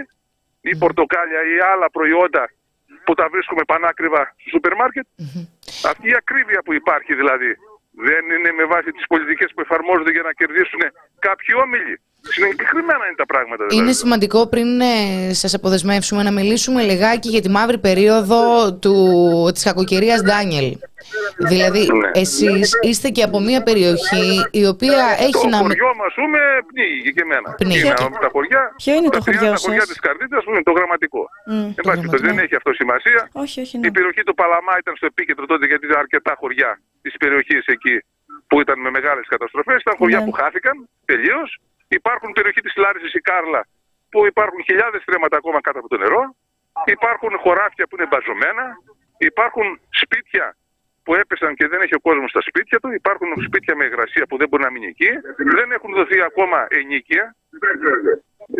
Ή 0.60 0.72
πορτοκάλια 0.76 1.40
ή 1.54 1.56
άλλα 1.72 1.90
προϊόντα 1.96 2.44
που 3.04 3.14
τα 3.14 3.28
βρίσκουμε 3.32 3.62
πανάκριβα 3.70 4.22
στο 4.40 4.48
σούπερ 4.54 4.74
μάρκετ. 4.74 5.06
Αυτή 5.90 6.08
η 6.08 6.14
ακρίβεια 6.14 6.60
που 6.64 6.72
υπάρχει 6.72 7.14
δηλαδή 7.14 7.50
δεν 7.90 8.24
είναι 8.36 8.52
με 8.52 8.64
βάση 8.64 8.90
τις 8.92 9.06
πολιτικές 9.06 9.52
που 9.54 9.60
εφαρμόζονται 9.60 10.10
για 10.10 10.22
να 10.22 10.32
κερδίσουν 10.32 10.80
κάποιοι 11.18 11.54
όμιλοι. 11.64 12.00
Συγκεκριμένα 12.22 13.04
είναι 13.06 13.14
τα 13.16 13.26
πράγματα. 13.26 13.64
Δηλαδή. 13.66 13.76
Είναι 13.76 13.92
σημαντικό 13.92 14.46
πριν 14.48 14.80
ε, 14.80 14.94
σας 15.42 15.54
αποδεσμεύσουμε 15.54 16.22
να 16.22 16.32
μιλήσουμε 16.32 16.82
λιγάκι 16.82 17.28
για 17.28 17.40
τη 17.40 17.50
μαύρη 17.50 17.78
περίοδο 17.78 18.40
του, 18.82 18.94
της 19.54 19.62
κακοκαιρίας 19.64 20.22
Ντάνιελ. 20.22 20.76
Δηλαδή, 21.50 21.82
Ναι. 21.92 22.10
εσείς 22.22 22.66
είστε 22.88 23.08
και 23.16 23.22
από 23.28 23.38
μια 23.48 23.60
περιοχή 23.68 24.26
η 24.60 24.62
οποία 24.72 25.04
έχει 25.26 25.38
Το 25.44 25.46
να... 25.54 25.56
χωριό 25.56 25.90
μας, 26.00 26.12
πούμε, 26.20 26.38
πνίγηκε 26.70 27.10
και 27.16 27.22
εμένα. 27.26 27.48
Πνίγηκε. 27.62 27.86
Είναι 27.86 27.94
από 28.10 28.18
τα 28.26 28.28
χωριά. 28.34 28.62
Ποιο 28.82 28.92
είναι 28.98 29.08
το 29.16 29.18
τα 29.18 29.18
30 29.18 29.24
χωριό 29.24 29.54
χωριά 29.64 29.80
σας; 29.84 29.88
της 29.90 29.98
Καρδίτσα, 30.06 30.38
που 30.44 30.50
είναι 30.52 30.62
το 30.68 30.72
γραμματικό. 30.78 31.22
Μμ, 31.46 31.52
Εν 31.52 31.74
το 31.78 31.82
πάση 31.88 31.96
περιπτώσει, 31.96 32.22
δεν 32.22 32.34
γραμματικό. 32.34 32.44
έχει 32.46 32.54
αυτό 32.60 32.70
σημασία. 32.80 33.20
Όχι, 33.44 33.56
όχι, 33.64 33.74
ναι. 33.78 33.86
Η 33.88 33.90
περιοχή 33.96 34.22
του 34.28 34.34
Παλαμά 34.40 34.74
ήταν 34.82 34.94
στο 34.98 35.06
επίκεντρο 35.12 35.44
τότε 35.52 35.64
γιατί 35.70 35.84
ήταν 35.88 35.98
αρκετά 36.04 36.32
χωριά 36.40 36.70
της 37.04 37.14
περιοχής 37.22 37.62
εκεί 37.74 37.94
που 38.48 38.56
ήταν 38.64 38.76
με 38.84 38.90
μεγάλες 38.96 39.26
καταστροφές. 39.34 39.78
Ήταν 39.84 39.94
χωριά 40.00 40.18
Ναι. 40.20 40.24
που 40.26 40.32
χάθηκαν 40.40 40.74
τελείως. 41.10 41.50
Υπάρχουν 41.98 42.30
περιοχή 42.36 42.60
της 42.66 42.74
Λάρισα 42.82 43.08
η 43.20 43.22
Κάρλα 43.30 43.62
που 44.12 44.26
υπάρχουν 44.32 44.60
χιλιάδες 44.68 45.00
στρέμματα 45.02 45.36
ακόμα 45.40 45.60
κάτω 45.66 45.78
από 45.82 45.88
το 45.88 45.96
νερό. 46.04 46.22
Υπάρχουν 46.96 47.32
χωράφια 47.42 47.84
που 47.86 47.94
είναι 47.96 48.06
μπαζωμένα. 48.10 48.64
Υπάρχουν 49.30 49.66
σπίτια 50.02 50.46
που 51.04 51.14
έπεσαν 51.22 51.50
και 51.58 51.66
δεν 51.72 51.80
έχει 51.84 51.94
ο 52.00 52.02
κόσμος 52.08 52.30
στα 52.30 52.40
σπίτια 52.48 52.76
του. 52.80 52.88
Υπάρχουν 53.00 53.28
σπίτια 53.46 53.72
με 53.78 53.84
υγρασία 53.84 54.24
που 54.28 54.36
δεν 54.40 54.48
μπορεί 54.48 54.62
να 54.66 54.70
μείνει 54.70 54.86
εκεί. 54.94 55.10
Δεν 55.58 55.68
έχουν 55.76 55.90
δοθεί 55.98 56.18
ακόμα 56.30 56.58
ενίκεια. 56.80 57.24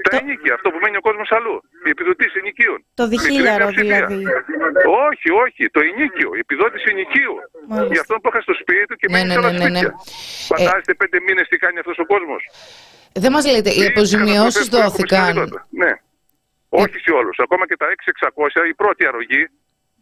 Τα 0.07 0.16
ενίκεια, 0.20 0.53
αυτό 0.55 0.70
που 0.72 0.78
μένει 0.83 0.97
ο 0.97 1.05
κόσμος 1.09 1.28
αλλού. 1.37 1.57
Οι 1.87 1.91
επιδοτήσεις 1.95 2.35
ενοικίων. 2.41 2.78
Το 2.95 3.07
Μικρή 3.07 3.16
διχίλιαρο 3.26 3.64
μειοψηφία. 3.64 4.07
δηλαδή. 4.07 4.24
Όχι, 5.09 5.28
όχι, 5.45 5.62
το 5.76 5.81
ενίκιο, 5.91 6.28
η 6.39 6.41
επιδότηση 6.47 6.87
ενοικίου. 6.95 7.35
Μάλιστα. 7.68 7.93
Για 7.93 8.01
αυτόν 8.05 8.16
που 8.20 8.28
είχα 8.31 8.41
στο 8.47 8.55
σπίτι 8.61 8.85
του 8.89 8.97
και 9.01 9.07
Ναι, 9.11 9.12
μένει 9.16 9.26
ναι, 9.28 9.33
σε 9.33 9.39
άλλα 9.39 9.51
ναι, 9.53 9.59
ναι, 9.59 9.68
ναι. 9.70 9.78
σπίτια. 9.78 9.95
Φαντάζεστε 10.51 10.93
πέντε 11.03 11.18
μήνες 11.26 11.47
τι 11.51 11.57
κάνει 11.64 11.78
αυτός 11.83 11.99
ο 12.05 12.07
κόσμος. 12.12 12.43
Δεν 13.12 13.32
μας 13.32 13.46
λέτε, 13.46 13.70
οι 13.70 13.84
αποζημιώσεις 13.86 14.66
δόθηκαν. 14.68 15.36
Ναι. 15.70 15.92
Όχι 16.68 16.98
σε 16.98 17.11
όλους. 17.11 17.36
Ακόμα 17.38 17.66
και 17.66 17.76
τα 17.76 17.86
6-600, 17.86 18.66
η 18.70 18.74
πρώτη 18.74 19.06
αρρωγή, 19.06 19.48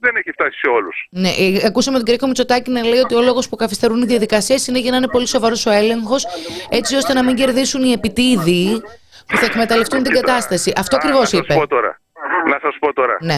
δεν 0.00 0.16
έχει 0.16 0.30
φτάσει 0.32 0.58
σε 0.58 0.68
όλους. 0.68 1.06
Ναι, 1.10 1.28
ε, 1.28 1.66
ακούσαμε 1.66 1.96
τον 1.96 2.06
κύριο 2.06 2.26
Μητσοτάκη 2.26 2.70
να 2.70 2.82
λέει 2.82 2.98
ότι 2.98 3.14
ο 3.14 3.20
λόγος 3.20 3.48
που 3.48 3.56
καθυστερούν 3.56 4.02
οι 4.02 4.06
διαδικασίες 4.06 4.66
είναι 4.66 4.78
για 4.78 4.90
να 4.90 4.96
είναι 4.96 5.08
πολύ 5.08 5.26
σοβαρός 5.26 5.66
ο 5.66 5.70
έλεγχος, 5.70 6.26
έτσι 6.70 6.96
ώστε 6.96 7.12
να 7.12 7.24
μην 7.24 7.34
κερδίσουν 7.34 7.82
οι 7.82 7.92
επιτίδιοι 7.92 8.82
που 9.28 9.36
θα 9.36 9.46
εκμεταλλευτούν 9.46 10.02
την 10.02 10.12
κατάσταση. 10.12 10.72
Αυτό 10.76 10.96
ακριβώς 10.96 11.32
Να 11.32 11.38
είπε. 11.38 11.52
σα 11.52 11.58
πω 11.58 11.66
τώρα. 11.66 12.00
Να 12.46 12.58
σας 12.62 12.76
πω 12.78 12.92
τώρα. 12.92 13.16
Ναι. 13.20 13.34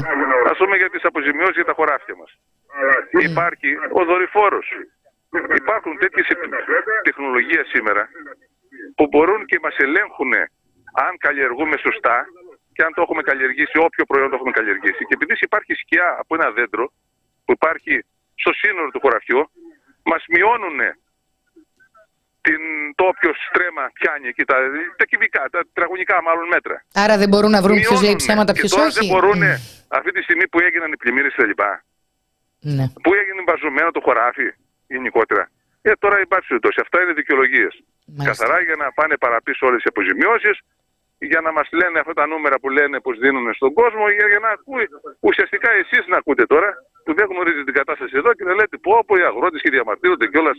Α 0.50 0.54
πούμε 0.58 0.76
για 0.76 0.90
τις 0.90 1.04
αποζημιώσεις 1.04 1.54
για 1.54 1.64
τα 1.64 1.72
χωράφια 1.76 2.14
μας. 2.20 2.30
Υπάρχει 3.30 3.70
ο 3.92 4.04
δορυφόρος. 4.04 4.66
Υπάρχουν 5.62 5.98
τέτοιες 5.98 6.26
τεχνολογίες 7.02 7.66
σήμερα 7.72 8.08
που 8.96 9.04
μπορούν 9.10 9.40
και 9.50 9.58
μας 9.62 9.76
ελέγχουν 9.86 10.32
αν 11.06 11.12
καλλιεργούμε 11.24 11.76
σωστά 11.86 12.16
και 12.74 12.82
αν 12.86 12.90
το 12.94 13.00
έχουμε 13.02 13.22
καλλιεργήσει, 13.22 13.76
όποιο 13.86 14.04
προϊόν 14.10 14.28
το 14.30 14.36
έχουμε 14.38 14.50
καλλιεργήσει. 14.58 15.02
Και 15.08 15.14
επειδή 15.18 15.34
υπάρχει 15.40 15.72
σκιά 15.82 16.08
από 16.22 16.34
ένα 16.38 16.48
δέντρο 16.50 16.84
που 17.44 17.52
υπάρχει 17.58 17.94
στο 18.42 18.52
σύνολο 18.60 18.88
του 18.90 19.00
χωραφιού, 19.00 19.40
μας 20.10 20.22
μειώνουν 20.34 20.78
την, 22.46 22.60
το 22.94 23.04
όποιο 23.12 23.30
στρέμα 23.46 23.84
πιάνει 23.98 24.26
εκεί, 24.32 24.44
τα, 24.44 24.56
τα 24.96 25.04
κυβικά, 25.04 25.42
τα 25.54 25.58
τετραγωνικά 25.66 26.22
μάλλον 26.22 26.46
μέτρα. 26.54 26.76
Άρα 27.04 27.14
δεν 27.22 27.28
μπορούν 27.28 27.50
να 27.56 27.62
βρουν 27.64 27.76
ποιος 27.76 27.90
λέει 27.90 28.00
Μειώνουνε. 28.00 28.22
ψέματα, 28.24 28.52
Και 28.52 28.60
ποιος 28.60 28.72
τώρα 28.72 28.86
όχι; 28.86 28.98
δεν 28.98 29.08
μπορούν 29.12 29.38
Μμ. 29.38 29.54
αυτή 29.98 30.10
τη 30.16 30.20
στιγμή 30.26 30.46
που 30.48 30.58
έγιναν 30.66 30.92
οι 30.92 30.96
πλημμύρες 31.02 31.34
κλπ. 31.38 31.62
Ναι. 32.76 32.84
Που 33.04 33.10
έγινε 33.20 33.40
μπαζωμένο 33.46 33.90
το 33.90 34.00
χωράφι 34.06 34.48
γενικότερα. 34.86 35.50
Ε, 35.82 35.92
τώρα 35.98 36.20
υπάρχει 36.20 36.46
περιπτώσει. 36.46 36.78
Αυτά 36.84 37.02
είναι 37.02 37.12
δικαιολογίες. 37.12 37.72
Μάλιστα. 38.16 38.44
Καθαρά 38.44 38.58
για 38.68 38.76
να 38.82 38.86
πάνε 38.92 39.16
παραπίσω 39.24 39.66
όλες 39.66 39.82
οι 39.82 39.88
αποζημιώσεις, 39.92 40.56
για 41.18 41.40
να 41.40 41.50
μας 41.52 41.68
λένε 41.80 41.98
αυτά 42.02 42.14
τα 42.20 42.26
νούμερα 42.26 42.56
που 42.60 42.68
λένε 42.78 43.00
πως 43.00 43.18
δίνουν 43.18 43.54
στον 43.54 43.72
κόσμο, 43.72 44.08
για, 44.16 44.26
για 44.32 44.38
να 44.38 44.50
ακούει. 44.56 44.86
Ουσιαστικά 45.20 45.70
εσείς 45.82 46.04
να 46.06 46.16
ακούτε 46.16 46.44
τώρα, 46.46 46.68
που 47.04 47.14
δεν 47.14 47.26
γνωρίζετε 47.32 47.64
την 47.64 47.74
κατάσταση 47.80 48.14
εδώ 48.16 48.30
και 48.34 48.44
να 48.44 48.54
λέτε 48.54 48.76
πω, 48.84 49.04
πω 49.06 49.16
οι 49.16 49.24
αγρότες 49.30 49.60
και 49.62 49.70
διαμαρτύρονται 49.70 50.26
κιόλας. 50.32 50.58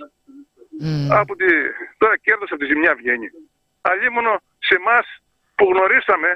Μμ. 0.79 1.11
Από 1.21 1.35
τη... 1.35 1.47
Τώρα 1.97 2.17
κέρδος 2.17 2.49
από 2.51 2.59
τη 2.61 2.65
ζημιά 2.71 2.93
βγαίνει. 2.95 3.27
Αλλήμωνο 3.81 4.33
σε 4.67 4.75
εμάς 4.81 5.05
που 5.55 5.65
γνωρίσαμε 5.71 6.29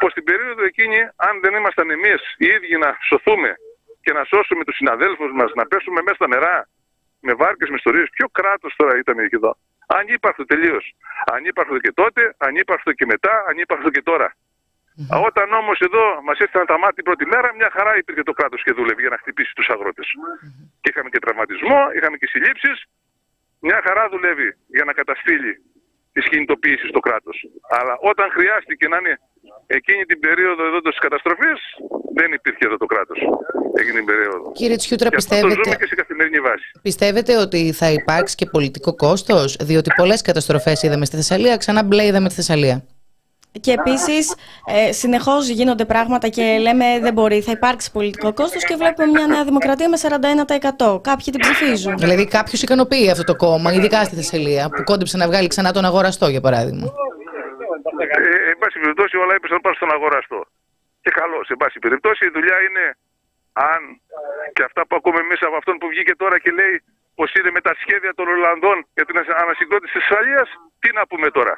πως 0.00 0.12
την 0.12 0.24
περίοδο 0.24 0.62
εκείνη, 0.64 0.98
αν 1.26 1.34
δεν 1.42 1.54
ήμασταν 1.54 1.90
εμείς 1.90 2.20
οι 2.36 2.46
ίδιοι 2.56 2.76
να 2.84 2.90
σωθούμε 3.08 3.50
και 4.04 4.12
να 4.12 4.24
σώσουμε 4.24 4.64
τους 4.64 4.76
συναδέλφους 4.76 5.32
μας, 5.38 5.50
να 5.54 5.66
πέσουμε 5.66 6.00
μέσα 6.02 6.16
στα 6.20 6.28
νερά 6.28 6.68
με 7.20 7.32
βάρκες, 7.34 7.68
με 7.68 7.76
ιστορίες, 7.76 8.08
ποιο 8.16 8.26
κράτος 8.38 8.74
τώρα 8.76 8.98
ήταν 8.98 9.18
εκεί 9.18 9.34
εδώ. 9.34 9.56
Ανύπαρκτο 9.86 10.44
τελείως. 10.44 10.94
Ανύπαρκτο 11.32 11.78
και 11.78 11.92
τότε, 11.92 12.34
ανύπαρκτο 12.38 12.92
και 12.92 13.06
μετά, 13.06 13.44
ανύπαρκτο 13.48 13.90
και 13.90 14.02
τώρα. 14.02 14.28
Α, 15.14 15.18
Όταν 15.28 15.52
όμως 15.52 15.78
εδώ 15.80 16.04
μας 16.22 16.38
έφταναν 16.38 16.66
τα 16.66 16.78
μάτια 16.78 16.94
την 16.94 17.04
πρώτη 17.04 17.26
μέρα, 17.26 17.54
μια 17.54 17.70
χαρά 17.72 17.96
υπήρχε 17.96 18.22
το 18.22 18.32
κράτος 18.32 18.62
και 18.62 18.72
δούλευε 18.72 19.00
για 19.00 19.10
να 19.10 19.18
χτυπήσει 19.18 19.52
τους 19.54 19.68
αγρότες. 19.68 20.08
Και 20.80 20.90
είχαμε 20.90 21.08
και 21.08 21.18
τραυματισμό, 21.18 21.78
είχαμε 21.96 22.16
και 22.16 22.26
συλλήψεις. 22.26 22.84
Μια 23.60 23.80
χαρά 23.86 24.08
δουλεύει 24.08 24.56
για 24.66 24.84
να 24.84 24.92
καταστήλει 24.92 25.52
τις 26.12 26.28
κινητοποιήσεις 26.28 26.88
στο 26.88 27.00
κράτος. 27.00 27.36
Αλλά 27.78 27.96
όταν 28.00 28.30
χρειάστηκε 28.30 28.88
να 28.88 28.96
είναι 28.96 29.20
εκείνη 29.66 30.02
την 30.10 30.18
περίοδο 30.26 30.62
εδώ 30.70 30.80
της 30.86 30.98
καταστροφής, 30.98 31.60
δεν 32.18 32.28
υπήρχε 32.38 32.64
εδώ 32.68 32.76
το 32.76 32.86
κράτος. 32.92 33.18
Εκείνη 33.80 33.96
την 33.96 34.06
περίοδο. 34.10 34.52
Κύριε 34.52 34.76
Τσιούτρα, 34.76 35.08
Και 35.08 35.16
αυτό 35.16 35.34
το 35.34 35.40
ζούμε 35.40 35.54
πιστεύετε, 35.54 35.76
και 35.82 35.86
σε 35.86 35.94
καθημερινή 35.94 36.40
βάση. 36.40 36.66
πιστεύετε 36.82 37.32
ότι 37.44 37.72
θα 37.72 37.88
υπάρξει 37.90 38.34
και 38.34 38.46
πολιτικό 38.46 38.94
κόστος, 38.94 39.56
διότι 39.60 39.90
πολλές 39.96 40.20
καταστροφές 40.22 40.82
είδαμε 40.82 41.04
στη 41.04 41.16
Θεσσαλία, 41.16 41.56
ξανά 41.56 41.82
μπλε 41.84 42.04
είδαμε 42.06 42.28
τη 42.28 42.34
Θεσσαλία. 42.34 42.84
Και 43.60 43.72
επίσης, 43.72 44.34
ε, 44.66 44.92
συνεχώς 44.92 45.48
γίνονται 45.48 45.84
πράγματα 45.84 46.28
και 46.28 46.58
λέμε 46.60 46.84
δεν 47.00 47.12
μπορεί, 47.12 47.40
θα 47.40 47.50
υπάρξει 47.52 47.90
πολιτικό 47.92 48.32
κόστος 48.32 48.64
και 48.64 48.74
βλέπουμε 48.76 49.06
μια 49.06 49.26
νέα 49.26 49.44
δημοκρατία 49.44 49.88
με 49.88 49.96
41%. 49.96 51.00
Κάποιοι 51.02 51.24
την 51.32 51.40
ψηφίζουν. 51.40 51.98
Δηλαδή, 51.98 52.26
κάποιου 52.26 52.58
ικανοποιεί 52.62 53.10
αυτό 53.10 53.24
το 53.24 53.36
κόμμα, 53.36 53.72
ειδικά 53.72 54.04
στη 54.04 54.14
Θεσσαλία, 54.14 54.68
που 54.68 54.82
κόντεψε 54.84 55.16
να 55.16 55.26
βγάλει 55.26 55.48
ξανά 55.48 55.72
τον 55.72 55.84
αγοραστό, 55.84 56.28
για 56.28 56.40
παράδειγμα. 56.40 56.92
Ε, 57.86 58.50
εν 58.50 58.56
πάση 58.58 58.78
περιπτώσει, 58.78 59.16
όλα 59.16 59.34
έπεσαν 59.34 59.60
πάνω 59.60 59.74
στον 59.74 59.92
αγοραστό. 59.96 60.40
Και 61.02 61.10
καλό, 61.10 61.44
σε 61.44 61.54
πάση 61.60 61.78
περιπτώσει, 61.78 62.22
η 62.26 62.32
δουλειά 62.36 62.58
είναι 62.66 62.84
αν 63.52 63.80
και 64.52 64.62
αυτά 64.68 64.86
που 64.86 64.96
ακούμε 64.96 65.20
εμείς 65.20 65.40
από 65.42 65.56
αυτόν 65.56 65.78
που 65.78 65.88
βγήκε 65.88 66.14
τώρα 66.22 66.36
και 66.38 66.50
λέει 66.50 66.74
πως 67.14 67.32
είναι 67.34 67.50
με 67.50 67.60
τα 67.60 67.72
σχέδια 67.82 68.12
των 68.14 68.26
Ολλανδών 68.28 68.86
για 68.94 69.04
την 69.04 69.16
ανασυγκρότηση 69.42 69.92
της 69.92 70.04
Θεσσαλία, 70.06 70.42
τι 70.80 70.88
να 70.98 71.06
πούμε 71.06 71.28
τώρα; 71.30 71.54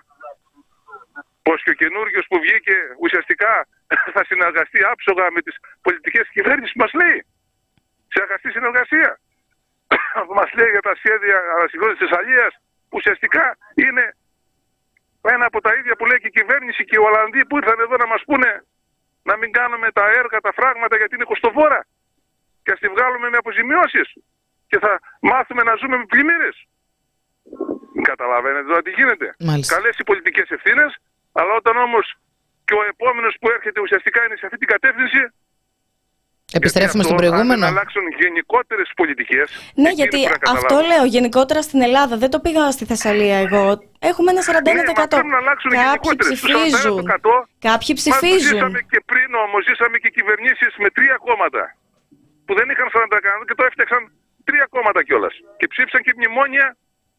Πως 1.43 1.63
και 1.63 1.71
ο 1.71 1.79
καινούριο 1.83 2.21
που 2.29 2.39
βγήκε 2.45 2.77
ουσιαστικά 3.05 3.53
θα 4.15 4.23
συνεργαστεί 4.25 4.81
άψογα 4.93 5.27
με 5.37 5.41
τις 5.47 5.57
πολιτικές 5.83 6.27
κυβέρνησει, 6.37 6.73
μας 6.83 6.93
λέει. 7.01 7.19
Σε 8.13 8.23
αγαστή 8.23 8.51
συνεργασία. 8.51 9.11
μας 10.39 10.51
λέει 10.59 10.71
για 10.71 10.85
τα 10.89 10.95
σχέδια 11.01 11.37
ανασυγκρότησης 11.57 11.99
της 11.99 12.09
Θεσσαλία, 12.09 12.47
που 12.89 12.97
ουσιαστικά 13.01 13.45
είναι 13.75 14.05
ένα 15.35 15.45
από 15.51 15.61
τα 15.67 15.73
ίδια 15.79 15.95
που 15.97 16.07
λέει 16.07 16.19
και 16.23 16.31
η 16.33 16.37
κυβέρνηση 16.39 16.83
και 16.89 16.97
οι 16.99 17.03
Ολλανδοί 17.09 17.41
που 17.47 17.57
ήρθαν 17.61 17.79
εδώ 17.85 17.97
να 18.03 18.07
μας 18.13 18.23
πούνε 18.29 18.51
να 19.29 19.35
μην 19.41 19.51
κάνουμε 19.59 19.89
τα 19.99 20.05
έργα, 20.21 20.39
τα 20.47 20.53
φράγματα 20.59 20.97
γιατί 21.01 21.15
είναι 21.15 21.29
κοστοβόρα 21.33 21.81
και 22.63 22.73
ας 22.75 22.79
τη 22.83 22.89
βγάλουμε 22.95 23.27
με 23.33 23.37
αποζημιώσεις 23.43 24.09
και 24.71 24.79
θα 24.85 24.93
μάθουμε 25.21 25.63
να 25.69 25.75
ζούμε 25.81 25.97
με 25.97 26.07
πλημμύρες. 26.13 26.57
Καταλαβαίνετε 28.11 28.67
τώρα 28.71 28.83
τι 28.83 28.91
γίνεται. 28.99 29.27
Καλές 29.75 29.95
οι 29.99 30.05
πολιτικές 30.11 30.49
ευθύνες, 30.57 30.91
αλλά 31.33 31.53
όταν 31.61 31.77
όμως 31.77 32.07
και 32.67 32.75
ο 32.75 32.83
επόμενος 32.93 33.35
που 33.41 33.49
έρχεται 33.57 33.81
ουσιαστικά 33.81 34.25
είναι 34.25 34.37
σε 34.37 34.47
αυτή 34.47 34.59
την 34.59 34.69
κατεύθυνση. 34.75 35.23
Επιστρέφουμε 36.53 37.03
στον 37.03 37.17
προηγούμενο. 37.17 37.63
Να 37.67 37.67
αλλάξουν 37.67 38.03
γενικότερες 38.23 38.89
πολιτικές. 38.97 39.47
Ναι, 39.75 39.91
γιατί 40.01 40.19
αυτό 40.55 40.77
λέω 40.91 41.05
γενικότερα 41.17 41.63
στην 41.63 41.81
Ελλάδα. 41.83 42.15
Δεν 42.23 42.31
το 42.31 42.39
πήγα 42.41 42.71
στη 42.71 42.85
Θεσσαλία 42.85 43.37
εγώ. 43.45 43.63
Έχουμε 44.11 44.31
ένα 44.35 44.43
41%. 44.43 45.17
Ναι, 45.17 45.31
να 45.35 45.39
αλλάξουν 45.43 45.71
Κάποιοι 45.71 46.13
ψηφίζουν. 46.25 46.97
Κάποιοι 47.69 47.93
ψηφίζουν. 48.01 48.53
Ζήσαμε 48.53 48.81
και 48.93 49.01
πριν 49.11 49.31
όμως, 49.45 49.61
ζήσαμε 49.69 49.97
και 50.03 50.11
κυβερνήσεις 50.17 50.73
με 50.83 50.89
τρία 50.97 51.17
κόμματα. 51.27 51.63
Που 52.47 52.53
δεν 52.59 52.67
είχαν 52.73 52.89
40% 52.97 53.45
και 53.49 53.55
το 53.59 53.65
έφτιαξαν 53.69 54.01
τρία 54.49 54.67
κόμματα 54.75 55.01
κιόλας. 55.07 55.35
Και 55.59 55.67
ψήφισαν 55.73 56.03
και 56.07 56.13
μνημόνια 56.17 56.67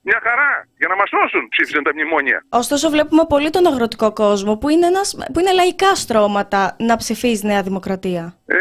μια 0.02 0.20
χαρά 0.24 0.68
για 0.78 0.88
να 0.88 0.96
μας 0.96 1.10
σώσουν. 1.10 1.50
Ψήφισαν 1.50 1.84
τα 1.84 1.92
μνημόνια. 1.94 2.44
Ωστόσο, 2.50 2.90
βλέπουμε 2.90 3.24
πολύ 3.28 3.50
τον 3.50 3.66
αγροτικό 3.68 4.14
κόσμο 4.14 4.58
που 4.58 4.70
είναι, 4.70 4.86
ένας, 4.86 5.18
που 5.34 5.40
είναι 5.40 5.52
λαϊκά 5.52 5.96
στρώματα 5.96 6.76
να 6.80 6.96
ψηφίζει 6.96 7.46
Νέα 7.46 7.62
Δημοκρατία. 7.62 8.34
Ε, 8.46 8.58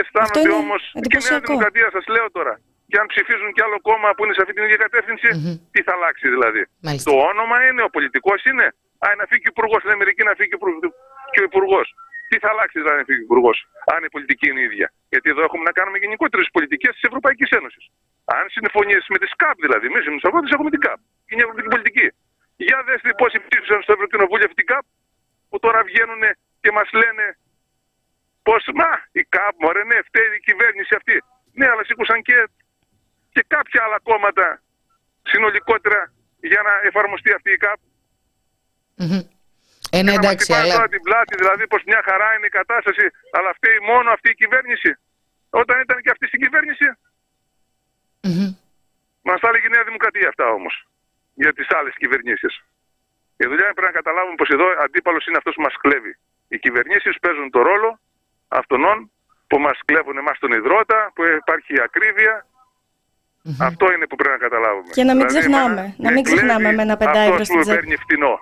αισθάνονται 0.00 0.52
όμως 0.62 0.82
και 1.12 1.18
Νέα 1.26 1.38
Δημοκρατία, 1.44 1.88
σας 1.96 2.04
λέω 2.14 2.28
τώρα. 2.38 2.54
Και 2.90 2.96
αν 3.02 3.06
ψηφίζουν 3.12 3.50
κι 3.56 3.62
άλλο 3.66 3.78
κόμμα 3.88 4.08
που 4.14 4.22
είναι 4.24 4.34
σε 4.36 4.42
αυτή 4.44 4.52
την 4.56 4.64
ίδια 4.66 4.80
κατεύθυνση, 4.86 5.28
mm-hmm. 5.32 5.54
τι 5.72 5.80
θα 5.86 5.92
αλλάξει 5.96 6.26
δηλαδή; 6.34 6.62
Μάλιστα. 6.86 7.06
Το 7.10 7.14
όνομα 7.30 7.56
είναι, 7.66 7.82
ο 7.88 7.90
πολιτικός 7.96 8.40
είναι. 8.50 8.66
Α, 9.04 9.06
να 9.20 9.24
φύγει 9.30 9.46
ο 9.50 9.52
υπουργός 9.56 9.80
στην 9.82 9.92
Αμερική, 9.96 10.22
να 10.30 10.34
φύγει 10.38 10.50
και 11.32 11.40
ο 11.44 11.46
υπουργός. 11.50 11.86
Τι 12.28 12.36
θα 12.42 12.48
αλλάξει 12.52 12.76
δηλαδή 12.82 12.98
να 13.02 13.06
φύγει 13.08 13.22
ο 13.24 13.28
υπουργός, 13.28 13.56
αν 13.94 14.00
η 14.08 14.10
πολιτική 14.14 14.46
είναι 14.50 14.62
ίδια; 14.68 14.86
Γιατί 15.12 15.26
εδώ 15.34 15.42
έχουμε 15.48 15.64
να 15.68 15.72
κάνουμε 15.78 15.98
γενικότερες 16.04 16.46
πολιτικές 16.56 16.92
της 16.96 17.04
Ευρωπαϊκής 17.08 17.50
Ένωσης. 17.58 17.84
Αν 18.38 18.44
συμφωνήσει 18.56 19.08
με 19.14 19.18
τη 19.22 19.26
ΣΚΑΠ 19.32 19.56
δηλαδή, 19.64 19.84
εμείς 19.90 20.02
οι 20.06 20.10
αγρότε 20.28 20.48
έχουμε 20.56 20.70
την 20.74 20.82
ΚΑΠ. 20.86 21.00
Είναι 21.28 21.40
η 21.42 21.44
αγροτική 21.44 21.70
πολιτική. 21.74 22.06
Για 22.66 22.78
δέστε 22.86 23.10
πόσοι 23.20 23.38
ψήφισαν 23.46 23.78
στο 23.84 23.92
Ευρωκοινοβούλιο 23.96 24.46
αυτή 24.48 24.58
την 24.62 24.68
ΚΑΠ, 24.72 24.84
που 25.48 25.56
τώρα 25.64 25.80
βγαίνουν 25.88 26.22
και 26.62 26.70
μας 26.76 26.88
λένε 27.00 27.24
πω 28.42 28.54
μα 28.80 28.90
η 29.12 29.22
ΚΑΠ, 29.34 29.54
μωρέ, 29.62 29.84
ναι, 29.84 29.98
φταίει 30.08 30.30
η 30.38 30.40
κυβέρνηση 30.48 30.94
αυτή. 30.94 31.16
Ναι, 31.52 31.66
αλλά 31.72 31.84
σήκωσαν 31.84 32.22
και, 32.22 32.48
και 33.32 33.44
κάποια 33.54 33.80
άλλα 33.84 33.98
κόμματα 34.02 34.62
συνολικότερα 35.22 36.12
για 36.40 36.62
να 36.62 36.72
εφαρμοστεί 36.88 37.32
αυτή 37.32 37.50
η 37.52 37.56
ΚΑΠ. 37.56 37.80
Mm-hmm. 39.02 39.22
Ε, 39.96 40.02
ναι, 40.02 40.12
εντάξει, 40.12 40.52
αλλά... 40.52 40.74
τώρα 40.74 40.88
την 40.88 41.02
πλάτη, 41.02 41.34
δηλαδή 41.36 41.66
πως 41.66 41.82
μια 41.90 42.02
χαρά 42.08 42.28
είναι 42.34 42.46
η 42.46 42.56
κατάσταση, 42.60 43.04
αλλά 43.36 43.50
φταίει 43.58 43.78
μόνο 43.90 44.10
αυτή 44.10 44.28
η 44.30 44.34
κυβέρνηση. 44.34 44.90
Όταν 45.50 45.80
ήταν 45.80 45.98
και 46.02 46.10
αυτή 46.10 46.26
στην 46.26 46.40
κυβέρνηση, 46.40 46.86
mm-hmm. 48.24 48.50
μας 49.22 49.40
τα 49.40 49.48
έλεγε 49.48 49.66
η 49.66 49.70
Νέα 49.70 49.84
Δημοκρατία 49.84 50.28
αυτά 50.28 50.46
όμως, 50.58 50.74
για 51.34 51.52
τις 51.52 51.66
άλλες 51.78 51.94
κυβερνήσεις. 51.96 52.54
Η 53.36 53.46
δουλειά 53.46 53.68
πρέπει 53.76 53.90
να 53.92 53.98
καταλάβουμε 54.00 54.34
πως 54.34 54.48
εδώ 54.48 54.66
αντίπαλος 54.84 55.26
είναι 55.26 55.36
αυτός 55.36 55.54
που 55.54 55.62
μας 55.62 55.76
κλέβει. 55.82 56.18
Οι 56.48 56.58
κυβερνήσεις 56.58 57.18
παίζουν 57.22 57.50
το 57.50 57.62
ρόλο 57.62 58.00
αυτών 58.58 59.10
που 59.48 59.58
μας 59.66 59.78
κλέβουν 59.84 60.16
εμάς 60.22 60.38
τον 60.38 60.52
υδρότα, 60.58 60.98
που 61.14 61.22
υπάρχει 61.40 61.74
ακρίβεια. 61.86 62.34
Mm-hmm. 62.44 63.68
Αυτό 63.68 63.84
είναι 63.92 64.06
που 64.06 64.16
πρέπει 64.20 64.34
να 64.38 64.42
καταλάβουμε. 64.46 64.90
Και 64.96 65.04
να 65.08 65.14
μην 65.14 65.26
δηλαδή, 65.26 65.38
ξεχνάμε, 65.38 65.94
να 66.04 66.10
μην 66.12 66.22
ξεχνάμε 66.28 66.68
με 66.72 66.82
ένα 66.82 66.96
πεντάευρο 66.96 67.44
στην 67.44 67.60
τσέπη. 67.60 67.76
παίρνει 67.78 67.96
φτηνό. 68.04 68.34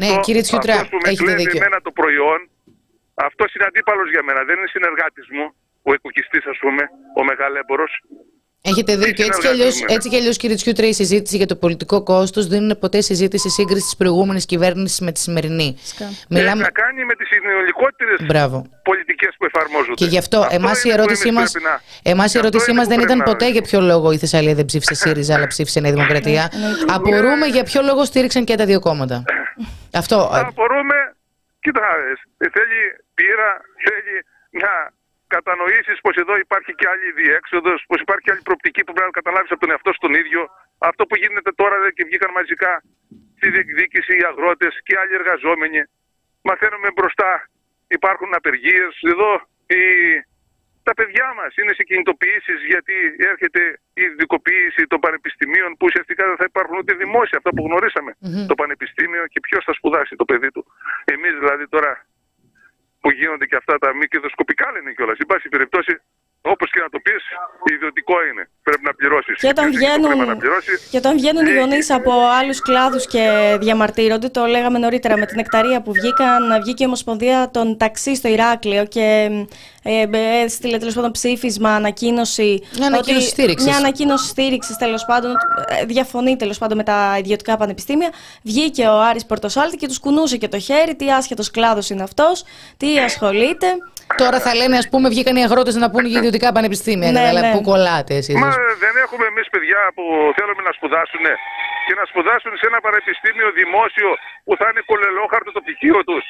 Ναι, 0.00 0.08
αυτό, 0.08 0.20
κύριε 0.26 0.42
Τσιούτρα, 0.46 0.74
αυτός 0.74 0.88
που 0.92 0.98
με 1.04 1.10
κλέβει 1.20 1.46
εμένα 1.58 1.78
το 1.86 1.90
προϊόν, 2.00 2.40
αυτός 3.28 3.48
είναι 3.54 3.66
αντίπαλος 3.70 4.08
για 4.14 4.22
μένα. 4.26 4.40
Δεν 4.48 4.56
είναι 4.58 4.70
συνεργάτης 4.76 5.26
μου, 5.34 5.44
ο 5.88 5.90
οικοκυστής 5.96 6.44
ας 6.52 6.58
πούμε, 6.64 6.82
ο 7.18 7.24
μεγαλέμπορος. 7.24 7.92
Έχετε 8.66 8.96
δίκιο. 8.96 9.26
Έτσι 9.26 9.40
κι 9.40 9.46
αλλιώ, 9.46 9.66
έτσι 9.86 10.08
κι 10.08 10.16
αλλιώς, 10.16 10.36
κύριε 10.36 10.56
Τσιούτρα, 10.56 10.86
η 10.86 10.92
συζήτηση 10.92 11.36
για 11.36 11.46
το 11.46 11.56
πολιτικό 11.56 12.02
κόστος 12.02 12.46
δεν 12.46 12.62
είναι 12.62 12.74
ποτέ 12.74 13.00
συζήτηση 13.00 13.48
σύγκρισης 13.48 13.84
της 13.84 13.96
προηγούμενης 13.96 14.46
κυβέρνησης 14.46 15.00
με 15.00 15.12
τη 15.12 15.20
σημερινή. 15.20 15.76
Μιλάμε... 16.28 16.50
Έχει 16.50 16.60
να 16.60 16.70
κάνει 16.70 17.04
με 17.04 17.14
τις 17.14 17.28
συνολικότερες 17.28 18.18
πολιτικές 18.82 19.34
που 19.38 19.44
εφαρμόζονται; 19.44 19.94
Και 19.94 20.04
γι' 20.04 20.18
αυτό, 20.18 20.46
εμάς 20.50 20.84
η 20.84 20.90
ερώτησή 20.90 21.30
μα 21.30 21.44
εμάς 22.02 22.34
η 22.34 22.38
ερώτησή 22.38 22.72
μας 22.72 22.86
δεν 22.86 23.00
ήταν 23.00 23.22
ποτέ 23.22 23.50
για 23.50 23.62
ποιο 23.62 23.80
λόγο 23.80 24.12
η 24.12 24.18
Θεσσαλία 24.18 24.54
δεν 24.54 24.64
ψήφισε 24.64 24.94
ΣΥΡΙΖΑ, 24.94 25.34
αλλά 25.34 25.46
ψήφισε 25.46 25.80
Νέα 25.80 25.92
Δημοκρατία. 25.92 26.52
Απορούμε 26.88 27.46
για 27.46 27.62
ποιο 27.62 27.82
λόγο 27.82 28.04
στήριξαν 28.04 28.44
και 28.44 28.54
τα 28.54 28.64
δύο 28.64 28.80
κόμματα. 28.80 29.24
Αυτό. 29.92 30.30
Απορούμε. 30.32 30.94
Κοίτα, 31.60 31.80
θέλει 32.38 32.80
πείρα, 33.14 33.50
θέλει 33.84 34.14
να 34.50 34.72
κατανοήσεις 35.26 36.00
πως 36.00 36.16
εδώ 36.16 36.36
υπάρχει 36.36 36.72
και 36.74 36.86
άλλη 36.92 37.08
διέξοδος, 37.20 37.84
πως 37.88 38.00
υπάρχει 38.00 38.30
άλλη 38.30 38.42
προπτική 38.48 38.84
που 38.84 38.92
πρέπει 38.92 39.10
να 39.12 39.18
καταλάβεις 39.20 39.50
από 39.50 39.60
τον 39.60 39.70
εαυτό 39.70 39.90
σου 39.92 39.98
τον 40.06 40.14
ίδιο. 40.14 40.40
Αυτό 40.78 41.06
που 41.06 41.16
γίνεται 41.16 41.52
τώρα 41.60 41.76
και 41.96 42.04
βγήκαν 42.04 42.30
μαζικά 42.38 42.82
στη 43.36 43.50
διεκδίκηση 43.50 44.12
οι 44.18 44.24
αγρότες 44.30 44.80
και 44.86 44.98
άλλοι 45.00 45.14
εργαζόμενοι. 45.14 45.80
Μαθαίνουμε 46.42 46.88
μπροστά, 46.96 47.48
υπάρχουν 47.88 48.34
απεργίες. 48.34 48.92
Εδώ 49.12 49.30
οι... 49.66 49.82
τα 50.82 50.94
παιδιά 50.94 51.26
μας 51.38 51.56
είναι 51.56 51.72
σε 51.78 51.82
κινητοποιήσεις 51.82 52.58
γιατί 52.72 52.94
έρχεται 53.32 53.60
η 53.94 54.02
ειδικοποίηση 54.02 54.82
των 54.86 54.98
πανεπιστημίων 55.04 55.70
που 55.76 55.84
ουσιαστικά 55.88 56.22
δεν 56.30 56.36
θα 56.36 56.46
υπάρχουν 56.48 56.76
ούτε 56.78 56.92
δημόσια, 56.94 57.38
αυτά 57.38 57.50
που 57.54 57.62
γνωρίσαμε. 57.66 58.12
Mm-hmm. 58.14 58.46
Το 58.50 58.54
πανεπιστήμιο 58.54 59.26
και 59.32 59.40
ποιος 59.40 59.64
θα 59.64 59.72
σπουδάσει 59.72 60.16
το 60.16 60.24
παιδί 60.24 60.50
του. 60.50 60.62
Εμείς 61.04 61.34
δηλαδή 61.38 61.68
τώρα 61.68 62.06
που 63.04 63.10
γίνονται 63.20 63.46
και 63.50 63.56
αυτά 63.62 63.74
τα 63.78 63.88
μη 63.98 64.06
κερδοσκοπικά 64.12 64.66
λένε 64.74 64.90
κιόλας. 64.96 65.18
Εν 65.18 65.26
πάση 65.26 65.48
περιπτώσει, 65.48 65.92
όπως 66.40 66.68
και 66.70 66.80
να 66.84 66.88
το 66.94 66.98
πεις, 67.06 67.22
ιδιωτικό 67.74 68.16
είναι. 68.28 68.48
Πρέπει 68.62 68.84
να 68.88 68.94
πληρώσεις. 68.94 69.36
Και 69.42 69.48
όταν 69.54 69.66
βγαίνουν, 69.76 70.40
και 70.90 70.96
όταν 71.02 71.12
βγαίνουν 71.16 71.46
οι 71.46 71.50
ε, 71.50 71.58
γονείς 71.58 71.90
από 71.90 72.12
άλλους 72.38 72.60
κλάδους 72.60 73.06
και 73.06 73.24
διαμαρτύρονται, 73.60 74.28
το 74.28 74.44
λέγαμε 74.44 74.78
νωρίτερα 74.78 75.16
με 75.16 75.26
την 75.26 75.38
εκταρία 75.38 75.82
που 75.82 75.92
βγήκαν, 75.92 76.42
βγήκε 76.62 76.82
η 76.82 76.86
Ομοσπονδία 76.86 77.50
των 77.52 77.76
ταξί 77.76 78.14
στο 78.14 78.28
Ηράκλειο 78.28 78.84
και 78.86 79.06
ε, 79.30 79.44
έστειλε 80.44 80.78
τέλος 80.78 80.94
πάντων 80.94 81.10
ψήφισμα, 81.10 81.70
ανακοίνωση. 81.74 82.68
Μια 82.78 82.86
ανακοίνωση 82.86 83.28
στήριξης. 83.28 83.68
Μια 83.68 83.76
ανακοίνωση 83.76 84.26
στήριξης 84.26 84.76
τέλος 84.76 85.04
πάντων. 85.04 85.32
Ε, 85.80 85.84
διαφωνεί 85.84 86.36
τέλος 86.36 86.58
πάντων 86.58 86.76
με 86.76 86.82
τα 86.82 87.16
ιδιωτικά 87.18 87.56
πανεπιστήμια. 87.56 88.10
Βγήκε 88.42 88.86
ο 88.86 89.00
Άρης 89.00 89.26
Πορτοσάλτη 89.26 89.76
και 89.76 89.86
τους 89.86 89.98
κουνούσε 89.98 90.36
και 90.36 90.48
το 90.48 90.58
χέρι. 90.58 90.94
Τι 90.96 91.12
άσχετος 91.12 91.50
κλάδος 91.50 91.90
είναι 91.90 92.02
αυτός, 92.02 92.44
τι 92.76 92.98
ασχολείται. 92.98 93.66
Τώρα 94.22 94.38
θα 94.46 94.52
λένε, 94.54 94.76
ας 94.82 94.88
πούμε, 94.92 95.06
βγήκαν 95.14 95.34
οι 95.36 95.42
αγρότες 95.48 95.74
να 95.82 95.90
πούνε 95.90 96.08
για 96.08 96.18
ιδιωτικά 96.22 96.48
πανεπιστήμια. 96.56 97.10
ναι, 97.10 97.26
αλλά 97.28 97.40
ναι. 97.40 97.52
που 97.52 97.60
κολλάτε 97.70 98.14
εσείς. 98.20 98.34
Μα 98.44 98.50
δεν 98.84 98.94
έχουμε 99.04 99.24
εμείς 99.32 99.46
παιδιά 99.54 99.80
που 99.96 100.04
θέλουμε 100.36 100.62
να 100.68 100.72
σπουδάσουν 100.78 101.24
και 101.86 101.94
να 102.00 102.04
σπουδάσουν 102.10 102.52
σε 102.60 102.66
ένα 102.70 102.78
πανεπιστήμιο 102.86 103.48
δημόσιο 103.60 104.08
που 104.46 104.52
θα 104.58 104.66
είναι 104.70 104.82
κολελόχαρτο 104.90 105.50
το 105.56 105.60
πτυχίο 105.64 105.98
τους. 106.08 106.24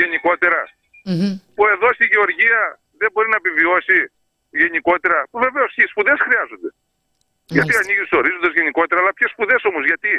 Γενικότερα. 0.00 0.60
Mm-hmm. 1.08 1.32
Που 1.54 1.62
εδώ 1.74 1.88
στη 1.96 2.04
Γεωργία 2.12 2.60
δεν 3.00 3.10
μπορεί 3.12 3.28
να 3.28 3.38
επιβιώσει 3.42 3.98
γενικότερα. 4.50 5.18
Που 5.30 5.38
βεβαίως 5.46 5.70
και 5.74 5.82
οι 5.84 5.90
σπουδές 5.92 6.18
χρειάζονται. 6.26 6.70
Mm-hmm. 6.72 7.56
Γιατί 7.56 7.72
ανοίγεις 7.82 8.08
του 8.08 8.18
ορίζοντες 8.20 8.52
γενικότερα, 8.58 9.00
αλλά 9.00 9.12
ποιες 9.18 9.30
σπουδές 9.30 9.62
όμως, 9.70 9.84
γιατί; 9.90 10.12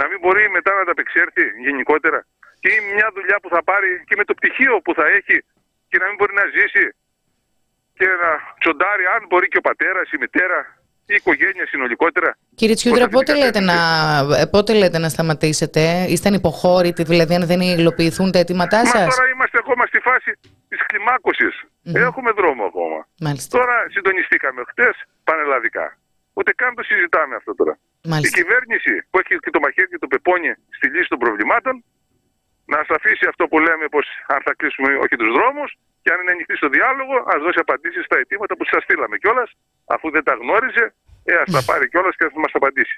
Να 0.00 0.04
μην 0.08 0.18
μπορεί 0.22 0.44
μετά 0.58 0.72
να 0.78 0.84
τα 0.84 0.90
απεξέρθει 0.90 1.44
γενικότερα. 1.66 2.20
Και 2.60 2.68
μια 2.94 3.08
δουλειά 3.16 3.36
που 3.42 3.48
θα 3.54 3.60
πάρει 3.70 3.90
και 4.08 4.16
με 4.16 4.24
το 4.24 4.34
πτυχίο 4.34 4.74
που 4.84 4.92
θα 4.98 5.06
έχει 5.18 5.36
και 5.88 5.98
να 6.00 6.06
μην 6.06 6.16
μπορεί 6.18 6.34
να 6.34 6.46
ζήσει 6.56 6.86
και 7.98 8.06
να 8.22 8.30
τσοντάρει, 8.60 9.04
αν 9.14 9.26
μπορεί 9.28 9.48
και 9.48 9.56
ο 9.56 9.60
πατέρας, 9.60 10.10
η 10.10 10.18
μητέρα. 10.18 10.77
Η 11.12 11.14
οικογένεια 11.20 11.66
συνολικότερα. 11.72 12.30
Κύριε 12.60 12.74
Τσιούδρα, 12.74 13.08
Προς 13.08 13.14
αυτή 13.14 13.16
πότε 13.18 13.32
την 13.32 13.42
λέτε, 13.44 13.60
να, 13.70 13.76
κατεύθυνση. 13.76 14.40
ε, 14.42 14.46
πότε 14.54 14.70
λέτε 14.80 14.98
να 15.04 15.08
σταματήσετε, 15.14 15.82
είστε 16.08 16.28
ανυποχώρητοι, 16.28 17.02
δηλαδή 17.12 17.34
αν 17.38 17.44
δεν 17.50 17.60
υλοποιηθούν 17.60 18.28
τα 18.32 18.38
αιτήματά 18.38 18.78
Μα 18.78 18.84
σας; 18.94 19.08
τώρα 19.16 19.28
είμαστε 19.34 19.56
ακόμα 19.62 19.84
στη 19.90 19.98
φάση 20.08 20.30
της 20.70 20.80
κλιμάκωσης. 20.88 21.54
Έχουμε 22.08 22.30
δρόμο 22.40 22.62
ακόμα. 22.70 22.98
Μάλιστα. 23.26 23.58
Τώρα 23.58 23.76
συντονιστήκαμε 23.94 24.60
χτες 24.70 24.94
πανελλαδικά. 25.28 25.86
Ούτε 26.38 26.50
καν 26.60 26.74
το 26.78 26.82
συζητάμε 26.90 27.34
αυτό 27.40 27.52
τώρα. 27.60 27.74
Η 28.06 28.08
Μάλιστα. 28.12 28.36
κυβέρνηση 28.40 28.92
που 29.10 29.16
έχει 29.22 29.32
και 29.44 29.50
το 29.56 29.60
μαχαίρι 29.64 29.88
και 29.94 29.98
το 30.04 30.06
πεπόνι 30.12 30.50
στη 30.76 30.86
λύση 30.94 31.08
των 31.12 31.18
προβλημάτων 31.24 31.74
να 32.72 32.76
μας 32.80 32.88
αφήσει 32.98 33.24
αυτό 33.32 33.42
που 33.50 33.58
λέμε 33.66 33.86
πως 33.94 34.06
αν 34.34 34.40
θα 34.46 34.52
κλείσουμε 34.58 34.88
όχι 35.04 35.14
τους 35.20 35.30
δρόμους 35.36 35.70
και 36.08 36.14
αν 36.16 36.22
είναι 36.22 36.34
ανοιχτή 36.36 36.56
στο 36.56 36.68
διάλογο 36.76 37.14
ας 37.32 37.38
δώσει 37.44 37.60
απαντήσεις 37.66 38.02
στα 38.08 38.16
αιτήματα 38.20 38.52
που 38.56 38.64
σας 38.70 38.82
στείλαμε 38.86 39.16
κιόλας, 39.22 39.50
αφού 39.94 40.06
δεν 40.14 40.22
τα 40.28 40.34
γνώριζε 40.40 40.84
ε, 41.30 41.32
ας 41.44 41.50
τα 41.56 41.62
πάρει 41.68 41.88
κιόλας 41.88 42.14
και 42.18 42.24
ας 42.28 42.32
μας 42.42 42.52
απαντήσει. 42.58 42.96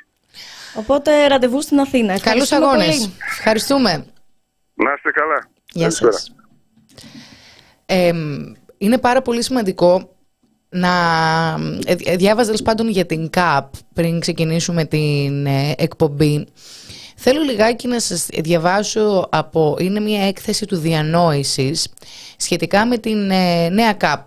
Οπότε 0.82 1.11
ραντεβού 1.32 1.61
στην 1.66 1.78
Αθήνα. 1.84 2.12
Καλούς 2.20 2.50
Ευχαριστούμε 2.50 2.66
αγώνες. 2.66 2.96
πολύ. 2.98 3.14
Ευχαριστούμε. 3.36 3.92
Να 4.84 4.90
είστε 4.96 5.11
καλά. 5.20 5.38
Γεια 5.78 5.82
Καλησπέρα. 5.82 6.12
σας. 6.12 6.34
Ε, 7.86 8.12
είναι 8.78 8.98
πάρα 8.98 9.22
πολύ 9.22 9.42
σημαντικό 9.42 10.16
να 10.68 10.94
ε, 11.86 11.94
ε, 12.04 12.16
διάβαζα 12.16 12.46
τέλος 12.46 12.62
πάντων 12.62 12.88
για 12.88 13.06
την 13.06 13.30
ΚΑΠ 13.30 13.72
πριν 13.94 14.20
ξεκινήσουμε 14.20 14.84
την 14.84 15.46
ε, 15.46 15.74
εκπομπή. 15.78 16.46
Θέλω 17.22 17.42
λιγάκι 17.42 17.86
να 17.86 18.00
σας 18.00 18.26
διαβάσω 18.26 19.28
από... 19.30 19.76
Είναι 19.80 20.00
μια 20.00 20.26
έκθεση 20.26 20.66
του 20.66 20.76
διανόησης 20.76 21.88
σχετικά 22.36 22.86
με 22.86 22.98
την 22.98 23.30
ε, 23.30 23.68
νέα 23.68 23.92
ΚΑΠ. 23.92 24.26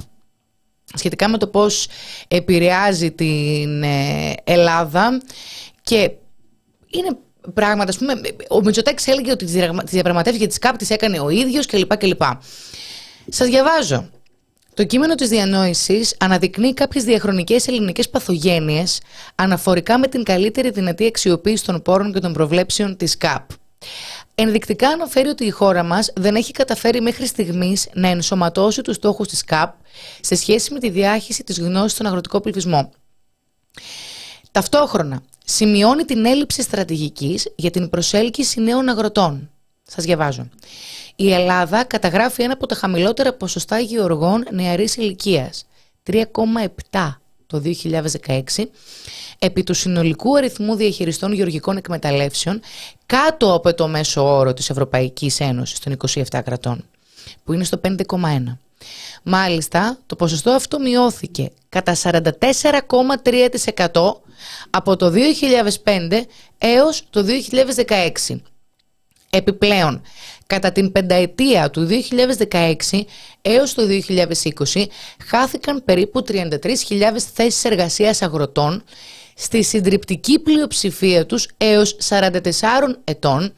Σχετικά 0.95 1.27
με 1.29 1.37
το 1.37 1.47
πώς 1.47 1.87
επηρεάζει 2.27 3.11
την 3.11 3.83
ε, 3.83 4.33
Ελλάδα 4.43 5.21
και 5.81 6.11
είναι 6.89 7.17
πράγματα, 7.53 7.89
ας 7.89 7.97
πούμε, 7.97 8.13
ο 8.49 8.61
Μητσοτάκης 8.61 9.07
έλεγε 9.07 9.31
ότι 9.31 9.45
τις 9.45 9.53
διαγραμμα- 9.53 9.83
τις 9.83 9.93
διαπραγματεύσεις 9.93 10.39
για 10.39 10.47
τις 10.49 10.57
ΚΑΠ 10.59 10.77
τις 10.77 10.89
έκανε 10.89 11.19
ο 11.19 11.29
ίδιος 11.29 11.65
κλπ. 11.65 11.97
κλπ. 11.97 12.21
Σας 13.29 13.47
διαβάζω. 13.47 14.09
Το 14.73 14.83
κείμενο 14.83 15.15
της 15.15 15.29
διανόησης 15.29 16.15
αναδεικνύει 16.19 16.73
κάποιες 16.73 17.03
διαχρονικές 17.03 17.67
ελληνικές 17.67 18.09
παθογένειες 18.09 19.01
αναφορικά 19.35 19.97
με 19.99 20.07
την 20.07 20.23
καλύτερη 20.23 20.69
δυνατή 20.69 21.05
αξιοποίηση 21.05 21.65
των 21.65 21.81
πόρων 21.81 22.13
και 22.13 22.19
των 22.19 22.33
προβλέψεων 22.33 22.97
της 22.97 23.17
ΚΑΠ. 23.17 23.49
Ενδεικτικά 24.35 24.89
αναφέρει 24.89 25.27
ότι 25.27 25.45
η 25.45 25.49
χώρα 25.49 25.83
μας 25.83 26.11
δεν 26.15 26.35
έχει 26.35 26.51
καταφέρει 26.51 27.01
μέχρι 27.01 27.25
στιγμής 27.25 27.89
να 27.93 28.07
ενσωματώσει 28.07 28.81
τους 28.81 28.95
στόχους 28.95 29.27
της 29.27 29.43
ΚΑΠ 29.43 29.75
σε 30.21 30.35
σχέση 30.35 30.73
με 30.73 30.79
τη 30.79 30.89
διάχυση 30.89 31.43
της 31.43 31.59
γνώσης 31.59 31.91
στον 31.91 32.05
αγροτικό 32.05 32.41
πληθυσμό. 32.41 32.91
Ταυτόχρονα, 34.51 35.23
σημειώνει 35.45 36.03
την 36.03 36.25
έλλειψη 36.25 36.61
στρατηγικής 36.61 37.51
για 37.55 37.71
την 37.71 37.89
προσέλκυση 37.89 38.61
νέων 38.61 38.89
αγροτών. 38.89 39.49
Σας 39.83 40.03
διαβάζω. 40.03 40.49
Η 41.15 41.33
Ελλάδα 41.33 41.83
καταγράφει 41.83 42.43
ένα 42.43 42.53
από 42.53 42.65
τα 42.65 42.75
χαμηλότερα 42.75 43.33
ποσοστά 43.33 43.79
γεωργών 43.79 44.45
νεαρής 44.51 44.95
ηλικίας, 44.95 45.65
3,7 46.03 47.19
το 47.47 47.59
2016, 47.59 48.69
επί 49.39 49.63
του 49.63 49.73
συνολικού 49.73 50.37
αριθμού 50.37 50.75
διαχειριστών 50.75 51.33
γεωργικών 51.33 51.77
εκμεταλλεύσεων, 51.77 52.61
κάτω 53.05 53.53
από 53.53 53.73
το 53.73 53.87
μέσο 53.87 54.37
όρο 54.37 54.53
της 54.53 54.69
Ευρωπαϊκής 54.69 55.39
Ένωσης 55.39 55.79
των 55.79 55.97
27 56.09 56.23
κρατών, 56.43 56.85
που 57.43 57.53
είναι 57.53 57.63
στο 57.63 57.81
5,1. 57.83 58.57
Μάλιστα, 59.23 59.97
το 60.05 60.15
ποσοστό 60.15 60.51
αυτό 60.51 60.79
μειώθηκε 60.79 61.51
κατά 61.69 61.95
44,3% 61.95 64.15
από 64.69 64.95
το 64.95 65.13
2005 65.83 66.21
έως 66.57 67.03
το 67.09 67.25
2016. 68.27 68.41
Επιπλέον, 69.29 70.01
κατά 70.53 70.71
την 70.71 70.91
πενταετία 70.91 71.69
του 71.69 71.87
2016 72.49 72.75
έως 73.41 73.73
το 73.73 73.83
2020 74.73 74.85
χάθηκαν 75.25 75.83
περίπου 75.85 76.23
33.000 76.27 76.39
θέσεις 77.33 77.63
εργασίας 77.63 78.21
αγροτών 78.21 78.83
στη 79.35 79.63
συντριπτική 79.63 80.39
πλειοψηφία 80.39 81.25
τους 81.25 81.47
έως 81.57 81.97
44 82.09 82.31
ετών 83.03 83.53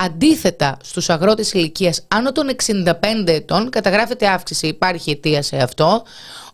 Αντίθετα 0.00 0.76
στους 0.82 1.10
αγρότες 1.10 1.52
ηλικίας 1.52 2.04
άνω 2.08 2.32
των 2.32 2.48
65 2.66 2.92
ετών 3.26 3.70
καταγράφεται 3.70 4.26
αύξηση, 4.28 4.66
υπάρχει 4.66 5.10
αιτία 5.10 5.42
σε 5.42 5.56
αυτό. 5.56 6.02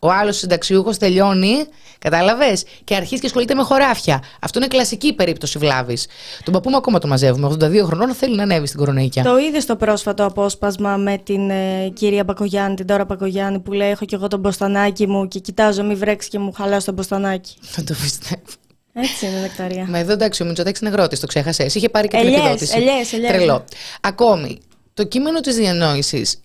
Ο 0.01 0.11
άλλος 0.11 0.37
συνταξιούχος 0.37 0.99
τελειώνει, 0.99 1.65
κατάλαβες, 1.99 2.65
και 2.85 2.95
αρχίζει 2.95 3.21
και 3.21 3.27
ασχολείται 3.27 3.55
με 3.55 3.63
χωράφια. 3.63 4.23
Αυτό 4.41 4.59
είναι 4.59 4.69
κλασική 4.69 5.13
περίπτωση 5.13 5.59
βλάβης. 5.59 6.07
Τον 6.45 6.53
παππού 6.53 6.71
μου 6.71 6.77
ακόμα 6.77 6.99
το 6.99 7.07
μαζεύουμε, 7.07 7.47
82 7.47 7.83
χρονών 7.85 8.15
θέλει 8.15 8.37
να 8.37 8.43
ανέβει 8.43 8.67
στην 8.67 8.79
κοροναϊκιά. 8.79 9.23
Το 9.23 9.39
είδες 9.39 9.63
στο 9.63 9.77
πρόσφατο 9.77 10.25
απόσπασμα 10.25 10.97
με 10.97 11.19
την 11.19 11.51
ε, 11.51 11.89
κυρία 11.95 12.25
Μπακογιάννη, 12.25 12.77
την 12.77 12.87
τώρα 12.87 13.05
Μπακογιάννη, 13.05 13.59
που 13.61 13.73
λέει: 13.73 13.91
Έχω 13.91 14.05
κι 14.05 14.15
εγώ 14.15 14.29
τον 14.29 14.41
μποστανάκι 14.41 15.07
μου 15.07 15.29
και 15.29 15.39
κοιτάζω, 15.39 15.83
μη 15.83 15.95
βρέξεις 15.95 16.31
και 16.31 16.39
μου 16.39 16.53
χαλάσει 16.53 16.87
τον 16.87 16.95
μποστανάκι. 16.95 17.55
Δεν 17.75 17.87
το 17.87 17.95
πιστεύω. 18.03 18.64
Έτσι 18.97 19.27
είναι, 19.27 19.41
νεκταρία. 19.41 19.87
Μα 19.89 19.99
εδώ 19.99 20.13
εντάξει, 20.13 20.43
ο 20.43 20.47
Μητσοτάκης 20.47 20.81
είναι 20.81 20.91
αγρότης, 20.91 21.21
το 21.21 21.27
ξέχασε. 21.27 21.67
Είχε 21.73 21.89
πάρει 21.89 22.09
και 22.09 22.17
την 22.17 22.27
Ελιές, 22.27 22.41
επιδότηση. 22.41 22.77
ελιές, 22.77 23.13
ελιές. 23.13 23.31
Τρελό. 23.31 23.65
Ακόμη, 24.01 24.61
το 24.95 25.05
κείμενο 25.05 25.41
της 25.41 25.57
διανόησης. 25.57 26.39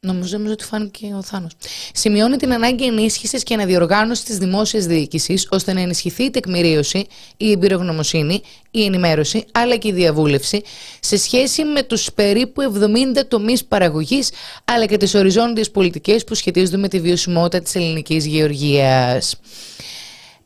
Νομίζω, 0.00 0.36
νομίζω 0.36 0.52
ότι 0.52 0.64
φάνηκε 0.64 1.14
ο 1.18 1.22
Θάνος. 1.22 1.52
Σημειώνει 1.92 2.36
την 2.36 2.52
ανάγκη 2.52 2.84
ενίσχυσης 2.84 3.42
και 3.42 3.54
αναδιοργάνωσης 3.54 4.24
της 4.24 4.38
δημόσιας 4.38 4.86
διοίκησης 4.86 5.48
ώστε 5.50 5.72
να 5.72 5.80
ενισχυθεί 5.80 6.22
η 6.22 6.30
τεκμηρίωση, 6.30 7.06
η 7.36 7.50
εμπειρογνωμοσύνη, 7.50 8.42
η 8.70 8.84
ενημέρωση 8.84 9.44
αλλά 9.52 9.76
και 9.76 9.88
η 9.88 9.92
διαβούλευση 9.92 10.62
σε 11.00 11.16
σχέση 11.16 11.64
με 11.64 11.82
τους 11.82 12.12
περίπου 12.12 12.62
70 12.62 13.24
τομείς 13.28 13.64
παραγωγής 13.64 14.30
αλλά 14.64 14.86
και 14.86 14.96
τις 14.96 15.14
οριζόντιες 15.14 15.70
πολιτικές 15.70 16.24
που 16.24 16.34
σχετίζονται 16.34 16.76
με 16.76 16.88
τη 16.88 17.00
βιωσιμότητα 17.00 17.62
της 17.62 17.74
ελληνικής 17.74 18.26
γεωργίας. 18.26 19.36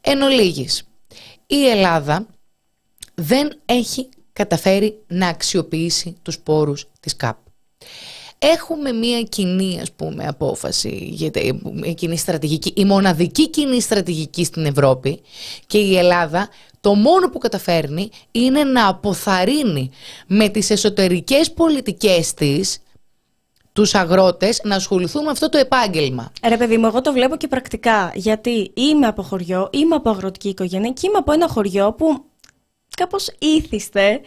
Εν 0.01 0.23
ολίγης, 0.23 0.83
η 1.55 1.69
Ελλάδα 1.69 2.27
δεν 3.15 3.53
έχει 3.67 4.09
καταφέρει 4.33 5.03
να 5.07 5.29
αξιοποιήσει 5.29 6.17
τους 6.23 6.39
πόρους 6.39 6.87
της 7.01 7.17
ΚΑΠ. 7.17 7.37
Έχουμε 8.39 8.93
μία 8.93 9.23
κοινή 9.23 9.79
ας 9.81 9.93
πούμε 9.93 10.27
απόφαση, 10.27 11.09
για 11.11 11.31
τα- 11.31 11.41
μια 11.73 11.93
κοινή 11.93 12.17
στρατηγική, 12.17 12.73
η 12.77 12.85
μοναδική 12.85 13.51
κοινή 13.51 13.81
στρατηγική 13.81 14.45
στην 14.45 14.65
Ευρώπη 14.65 15.21
και 15.67 15.79
η 15.79 15.97
Ελλάδα 15.97 16.49
το 16.81 16.95
μόνο 16.95 17.31
που 17.31 17.39
καταφέρνει 17.39 18.11
είναι 18.31 18.65
να 18.65 18.89
αποθαρρύνει 18.89 19.91
με 20.27 20.49
τις 20.49 20.71
εσωτερικές 20.71 21.53
πολιτικές 21.53 22.35
της 22.35 22.79
τους 23.73 23.95
αγρότες 23.95 24.61
να 24.65 24.75
ασχοληθούν 24.75 25.25
με 25.25 25.31
αυτό 25.31 25.49
το 25.49 25.59
επάγγελμα. 25.59 26.33
Ρε 26.49 26.57
παιδί 26.57 26.77
μου, 26.77 26.87
εγώ 26.87 27.01
το 27.01 27.13
βλέπω 27.13 27.37
και 27.37 27.49
πρακτικά. 27.49 28.13
Γιατί 28.15 28.71
είμαι 28.75 29.07
από 29.07 29.23
χωριό, 29.23 29.69
είμαι 29.73 29.95
από 29.95 30.11
αγροτική 30.11 30.49
οικογένεια 30.49 30.91
και 30.91 31.07
είμαι 31.07 31.19
από 31.19 31.33
ένα 31.33 31.49
χωριό 31.49 31.93
που 31.93 32.25
κάπως 32.97 33.31
ήθιστε 33.39 34.21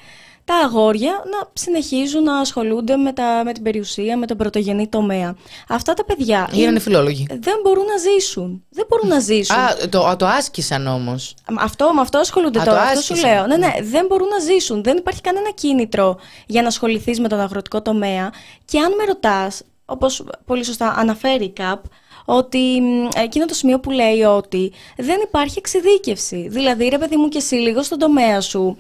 τα 0.46 0.56
αγόρια 0.56 1.12
να 1.12 1.50
συνεχίζουν 1.54 2.24
να 2.24 2.38
ασχολούνται 2.40 2.96
με, 2.96 3.14
τα, 3.14 3.42
με 3.46 3.54
την 3.54 3.64
περιουσία, 3.64 4.18
με 4.18 4.26
τον 4.26 4.38
πρωτογενή 4.38 4.88
τομέα. 4.88 5.36
Αυτά 5.70 5.94
τα 5.94 6.06
παιδιά 6.06 6.48
Γίνανε 6.52 6.70
είναι- 6.72 6.80
φιλόλογοι. 6.80 7.26
δεν 7.40 7.54
μπορούν 7.64 7.86
να 7.86 7.98
ζήσουν. 7.98 8.64
Δεν 8.70 8.86
μπορούν 8.90 9.08
να 9.08 9.20
ζήσουν. 9.20 9.56
Α, 9.58 9.76
το, 9.90 10.06
α, 10.06 10.16
το 10.16 10.26
άσκησαν 10.28 10.88
όμως. 10.88 11.34
Αυτό, 11.60 11.94
με 11.94 12.02
αυτό 12.02 12.18
ασχολούνται 12.18 12.60
Α, 12.60 12.64
τώρα. 12.64 12.78
το 12.78 12.84
Αυτό 12.84 13.00
σου 13.02 13.14
άσκησαν. 13.14 13.36
λέω. 13.36 13.48
Ναι, 13.48 13.56
ναι, 13.58 13.74
δεν 13.82 14.06
μπορούν 14.06 14.28
να 14.28 14.40
ζήσουν. 14.40 14.84
Δεν 14.84 14.98
υπάρχει 14.98 15.22
κανένα 15.22 15.52
κίνητρο 15.52 16.18
για 16.48 16.62
να 16.62 16.68
ασχοληθείς 16.68 17.20
με 17.20 17.28
τον 17.28 17.40
αγροτικό 17.40 17.82
τομέα. 17.82 18.32
Και 18.66 18.80
αν 18.80 18.96
με 18.98 19.04
ρωτάς, 19.04 19.62
όπως 19.86 20.24
πολύ 20.46 20.64
σωστά 20.64 20.94
αναφέρει 20.98 21.44
η 21.44 21.50
ΚΑΠ, 21.52 21.84
ότι 22.26 22.82
μ, 22.82 23.08
εκείνο 23.16 23.46
το 23.46 23.54
σημείο 23.54 23.80
που 23.80 23.92
λέει 23.92 24.22
ότι 24.22 24.72
δεν 24.98 25.20
υπάρχει 25.24 25.56
εξειδίκευση. 25.58 26.48
Δηλαδή, 26.50 26.88
ρε 26.88 26.98
παιδί 26.98 27.16
μου, 27.16 27.30
και 27.30 27.38
εσύ 27.38 27.56
λίγο 27.56 27.84
στον 27.84 27.98
τομέα 27.98 28.42
σου 28.42 28.78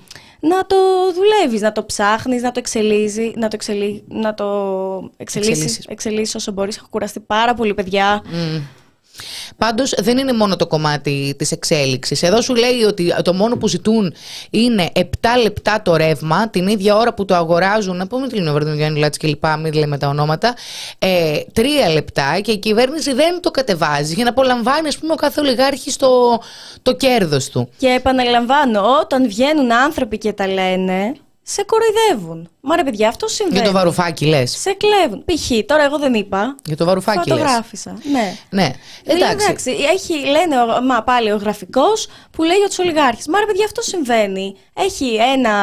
να 0.49 0.65
το 0.65 0.75
δουλεύεις, 1.13 1.61
να 1.61 1.71
το 1.71 1.85
ψάχνεις, 1.85 2.41
να 2.41 2.51
το 2.51 2.59
εξελίζει, 2.59 3.31
να 3.35 3.41
το, 3.47 3.55
εξελί, 3.55 4.03
να 4.07 4.33
το 4.33 4.45
εξελίσσεις, 5.17 5.51
Εξελίσσεις. 5.53 5.85
εξελίσσεις 5.87 6.35
όσο 6.35 6.51
μπορείς. 6.51 6.77
Έχω 6.77 6.87
κουραστεί 6.89 7.19
πάρα 7.19 7.53
πολύ, 7.53 7.73
παιδιά. 7.73 8.21
Πάντως 9.57 9.93
δεν 9.97 10.17
είναι 10.17 10.33
μόνο 10.33 10.55
το 10.55 10.67
κομμάτι 10.67 11.35
της 11.37 11.51
εξέλιξης. 11.51 12.23
Εδώ 12.23 12.41
σου 12.41 12.55
λέει 12.55 12.83
ότι 12.87 13.13
το 13.23 13.33
μόνο 13.33 13.57
που 13.57 13.67
ζητούν 13.67 14.13
είναι 14.49 14.91
7 14.95 15.01
λεπτά 15.43 15.81
το 15.81 15.95
ρεύμα, 15.95 16.49
την 16.49 16.67
ίδια 16.67 16.95
ώρα 16.95 17.13
που 17.13 17.25
το 17.25 17.35
αγοράζουν, 17.35 17.97
να 17.97 18.07
πούμε 18.07 18.27
τη 18.27 18.35
Λινοβέρνη 18.35 18.75
Γιάννη 18.75 18.99
Λάτσης 18.99 19.21
και 19.21 19.27
λοιπά, 19.27 19.57
μην 19.57 19.73
λέμε 19.73 19.97
τα 19.97 20.07
ονόματα, 20.07 20.55
ε, 20.99 21.39
3 21.53 21.61
λεπτά 21.93 22.39
και 22.39 22.51
η 22.51 22.57
κυβέρνηση 22.57 23.13
δεν 23.13 23.41
το 23.41 23.51
κατεβάζει 23.51 24.13
για 24.13 24.23
να 24.23 24.29
απολαμβάνει 24.29 24.87
ας 24.87 24.97
πούμε 24.97 25.13
ο 25.13 25.15
κάθε 25.15 25.39
ολιγάρχης 25.39 25.95
το, 25.95 26.41
το 26.81 26.95
κέρδος 26.95 27.49
του. 27.49 27.69
Και 27.77 27.87
επαναλαμβάνω, 27.87 28.81
όταν 29.01 29.27
βγαίνουν 29.27 29.71
άνθρωποι 29.71 30.17
και 30.17 30.33
τα 30.33 30.47
λένε, 30.47 31.15
σε 31.47 31.63
κοροϊδεύουν. 31.63 32.49
Μα 32.67 32.75
ρε 32.75 32.83
παιδιά, 32.83 33.07
αυτό 33.07 33.27
συμβαίνει. 33.27 33.57
Για 33.59 33.67
το 33.67 33.73
βαρουφάκι 33.77 34.25
λες. 34.25 34.51
Σε 34.59 34.71
κλέβουν. 34.73 35.23
Π.χ. 35.25 35.65
τώρα 35.65 35.83
εγώ 35.83 35.97
δεν 35.99 36.13
είπα. 36.13 36.55
Για 36.65 36.75
το 36.77 36.85
βαρουφάκι 36.85 37.29
λες. 37.29 37.37
Φωτογράφησα. 37.37 37.97
Ναι. 38.11 38.35
Ναι, 38.49 38.71
Δηλαδή, 39.03 39.31
εντάξει. 39.43 39.71
Έχει, 39.93 40.13
λένε 40.13 40.55
ο- 40.61 40.81
μα, 40.81 41.03
πάλι 41.03 41.31
ο 41.31 41.35
γραφικός 41.35 42.07
που 42.31 42.43
λέει 42.43 42.57
για 42.57 42.67
τους 42.67 42.79
ολιγάρχες. 42.79 43.27
Μα 43.27 43.39
ρε 43.39 43.45
παιδιά, 43.45 43.65
αυτό 43.65 43.81
συμβαίνει. 43.81 44.55
Έχει 44.73 45.15
ένα. 45.35 45.53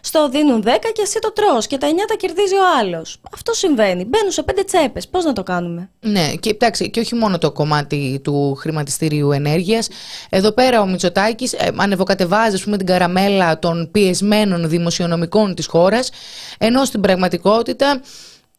Στο 0.00 0.28
δίνουν 0.28 0.62
10 0.66 0.68
και 0.92 1.02
εσύ 1.02 1.18
το 1.18 1.32
τρως 1.32 1.66
και 1.66 1.78
τα 1.78 1.86
9 1.88 1.90
τα 2.08 2.14
κερδίζει 2.14 2.54
ο 2.54 2.78
άλλος. 2.80 3.20
Αυτό 3.34 3.52
συμβαίνει. 3.52 4.04
Μπαίνουν 4.04 4.30
σε 4.30 4.42
πέντε 4.42 4.62
τσέπες. 4.62 5.08
Πώς 5.08 5.24
να 5.24 5.32
το 5.32 5.42
κάνουμε; 5.42 5.90
Ναι, 6.00 6.32
και 6.40 6.50
εντάξει, 6.50 6.90
και 6.90 7.00
όχι 7.00 7.14
μόνο 7.14 7.38
το 7.38 7.52
κομμάτι 7.52 8.20
του 8.24 8.54
χρηματιστηρίου 8.54 9.32
ενέργειας. 9.32 9.88
Εδώ 10.28 10.52
πέρα 10.52 10.80
ο 10.80 10.86
Μητσοτάκης 10.86 11.52
ε, 11.52 11.70
ανεβοκατεβάζει 11.76 12.54
ας 12.54 12.62
πούμε, 12.64 12.76
την 12.76 12.86
καραμέλα 12.86 13.58
των 13.58 13.88
πιεσμένων 13.92 14.68
δημοσιονομικών 14.68 15.16
της 15.54 15.66
χώρας, 15.66 16.10
ενώ 16.58 16.84
στην 16.84 17.00
πραγματικότητα 17.00 18.00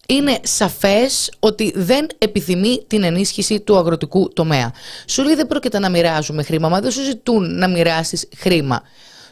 είναι 0.08 0.40
σαφές 0.44 1.32
ότι 1.40 1.74
δεν 1.76 2.08
επιθυμεί 2.18 2.84
την 2.88 3.04
ενίσχυση 3.04 3.60
του 3.60 3.78
αγροτικού 3.78 4.34
τομέα. 4.34 4.72
Σου 5.08 5.24
λέει 5.24 5.36
δεν 5.36 5.48
πρόκειται 5.48 5.80
να 5.80 5.90
μοιράζουμε 5.90 6.44
χρήμα, 6.44 6.70
μα 6.70 6.80
δεν 6.80 6.92
σου 6.92 7.04
ζητούν 7.04 7.58
να 7.58 7.68
μοιράσεις 7.68 8.28
χρήμα. 8.38 8.82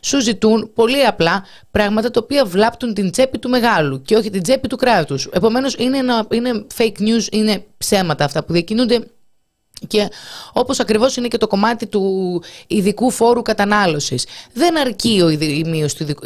Σου 0.01 0.21
ζητούν 0.21 0.71
πολύ 0.73 1.05
απλά 1.05 1.43
πράγματα 1.71 2.11
τα 2.11 2.19
οποία 2.23 2.45
βλάπτουν 2.45 2.93
την 2.93 3.11
τσέπη 3.11 3.39
του 3.39 3.49
μεγάλου 3.49 4.01
και 4.01 4.15
όχι 4.15 4.29
την 4.29 4.41
τσέπη 4.41 4.67
του 4.67 4.75
κράτους. 4.75 5.25
Επομένως 5.31 5.75
είναι, 5.77 5.97
ένα, 5.97 6.27
είναι 6.31 6.65
fake 6.77 6.99
news, 6.99 7.31
είναι 7.31 7.65
ψέματα 7.77 8.23
αυτά 8.25 8.43
που 8.43 8.53
διακινούνται 8.53 9.07
και 9.87 10.09
όπως 10.53 10.79
ακριβώς 10.79 11.15
είναι 11.15 11.27
και 11.27 11.37
το 11.37 11.47
κομμάτι 11.47 11.87
του 11.87 12.43
ειδικού 12.67 13.11
φόρου 13.11 13.41
κατανάλωσης. 13.41 14.25
Δεν 14.53 14.77
αρκεί 14.77 15.21
ο, 15.23 15.29
ειδι- 15.29 15.65
η 15.65 15.69
μείωση 15.69 15.95
του 15.95 16.03
ειδικού... 16.03 16.25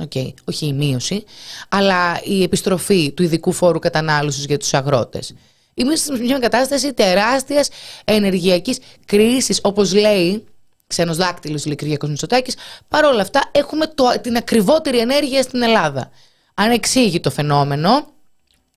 Οκ, 0.00 0.12
όχι 0.44 0.66
η 0.66 0.72
μείωση, 0.72 1.24
αλλά 1.68 2.20
η 2.24 2.42
επιστροφή 2.42 3.12
του 3.12 3.22
ειδικού 3.22 3.52
φόρου 3.52 3.78
κατανάλωσης 3.78 4.44
για 4.44 4.58
τους 4.58 4.74
αγρότες. 4.74 5.34
Είμαστε 5.74 6.16
σε 6.16 6.22
μια 6.22 6.38
κατάσταση 6.38 6.92
τεράστιας 6.92 7.68
ενεργειακής 8.04 8.78
κρίσης, 9.06 9.60
όπως 9.62 9.94
λέει 9.94 10.44
ξένος 10.86 11.16
δάκτυλος, 11.16 11.66
λέει 11.66 11.76
Κυριάκος 11.76 12.08
Μητσοτάκης. 12.08 12.56
Παρ' 12.88 13.04
όλα 13.04 13.20
αυτά 13.20 13.48
έχουμε 13.52 13.86
το, 13.86 14.04
την 14.20 14.36
ακριβότερη 14.36 14.98
ενέργεια 14.98 15.42
στην 15.42 15.62
Ελλάδα. 15.62 16.10
Ανεξήγητο 16.54 17.30
φαινόμενο, 17.30 18.06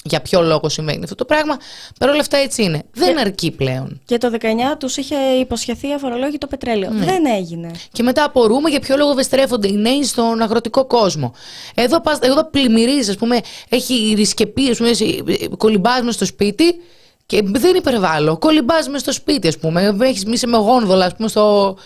για 0.09 0.21
ποιο 0.21 0.41
λόγο 0.41 0.69
συμβαίνει 0.69 1.03
αυτό 1.03 1.15
το 1.15 1.25
πράγμα. 1.25 1.57
Παρ' 1.99 2.09
όλα 2.09 2.19
αυτά 2.19 2.37
έτσι 2.37 2.63
είναι. 2.63 2.83
Δεν 2.91 3.19
αρκεί 3.19 3.51
πλέον. 3.51 4.01
Και 4.05 4.17
το 4.17 4.31
19 4.41 4.77
τους 4.79 4.97
είχε 4.97 5.15
υποσχεθεί 5.15 5.93
αφορολόγητο 5.93 6.47
πετρέλαιο. 6.47 6.91
Δεν 6.93 7.25
έγινε. 7.25 7.71
Και 7.91 8.03
μετά 8.03 8.23
απορούμε 8.23 8.69
για 8.69 8.79
ποιο 8.79 8.97
λόγο 8.97 9.13
βεστρέφονται 9.13 9.67
οι 9.67 9.75
νέοι 9.75 10.03
στον 10.03 10.41
αγροτικό 10.41 10.85
κόσμο. 10.85 11.33
Εδώ, 11.75 12.01
πας, 12.01 12.19
εδώ 12.19 12.49
πλημμυρίζεις, 12.49 13.09
ας 13.09 13.15
πούμε, 13.15 13.39
έχει 13.69 14.13
ρισκεπή, 14.15 14.69
ας 14.69 14.77
πούμε, 14.77 14.91
κολυμπάς 15.57 16.01
μες 16.01 16.13
στο 16.13 16.25
σπίτι 16.25 16.75
και 17.25 17.41
δεν 17.45 17.75
υπερβάλλω. 17.75 18.37
Κολυμπάς 18.37 18.87
μες 18.87 19.01
στο 19.01 19.11
σπίτι, 19.11 19.47
ας 19.47 19.57
πούμε. 19.57 19.95
Έχεις 19.99 20.25
μη 20.25 20.37
με 20.45 20.57
γόνδολα, 20.57 21.05
ας 21.05 21.15
πούμε, 21.15 21.27
στο, 21.27 21.77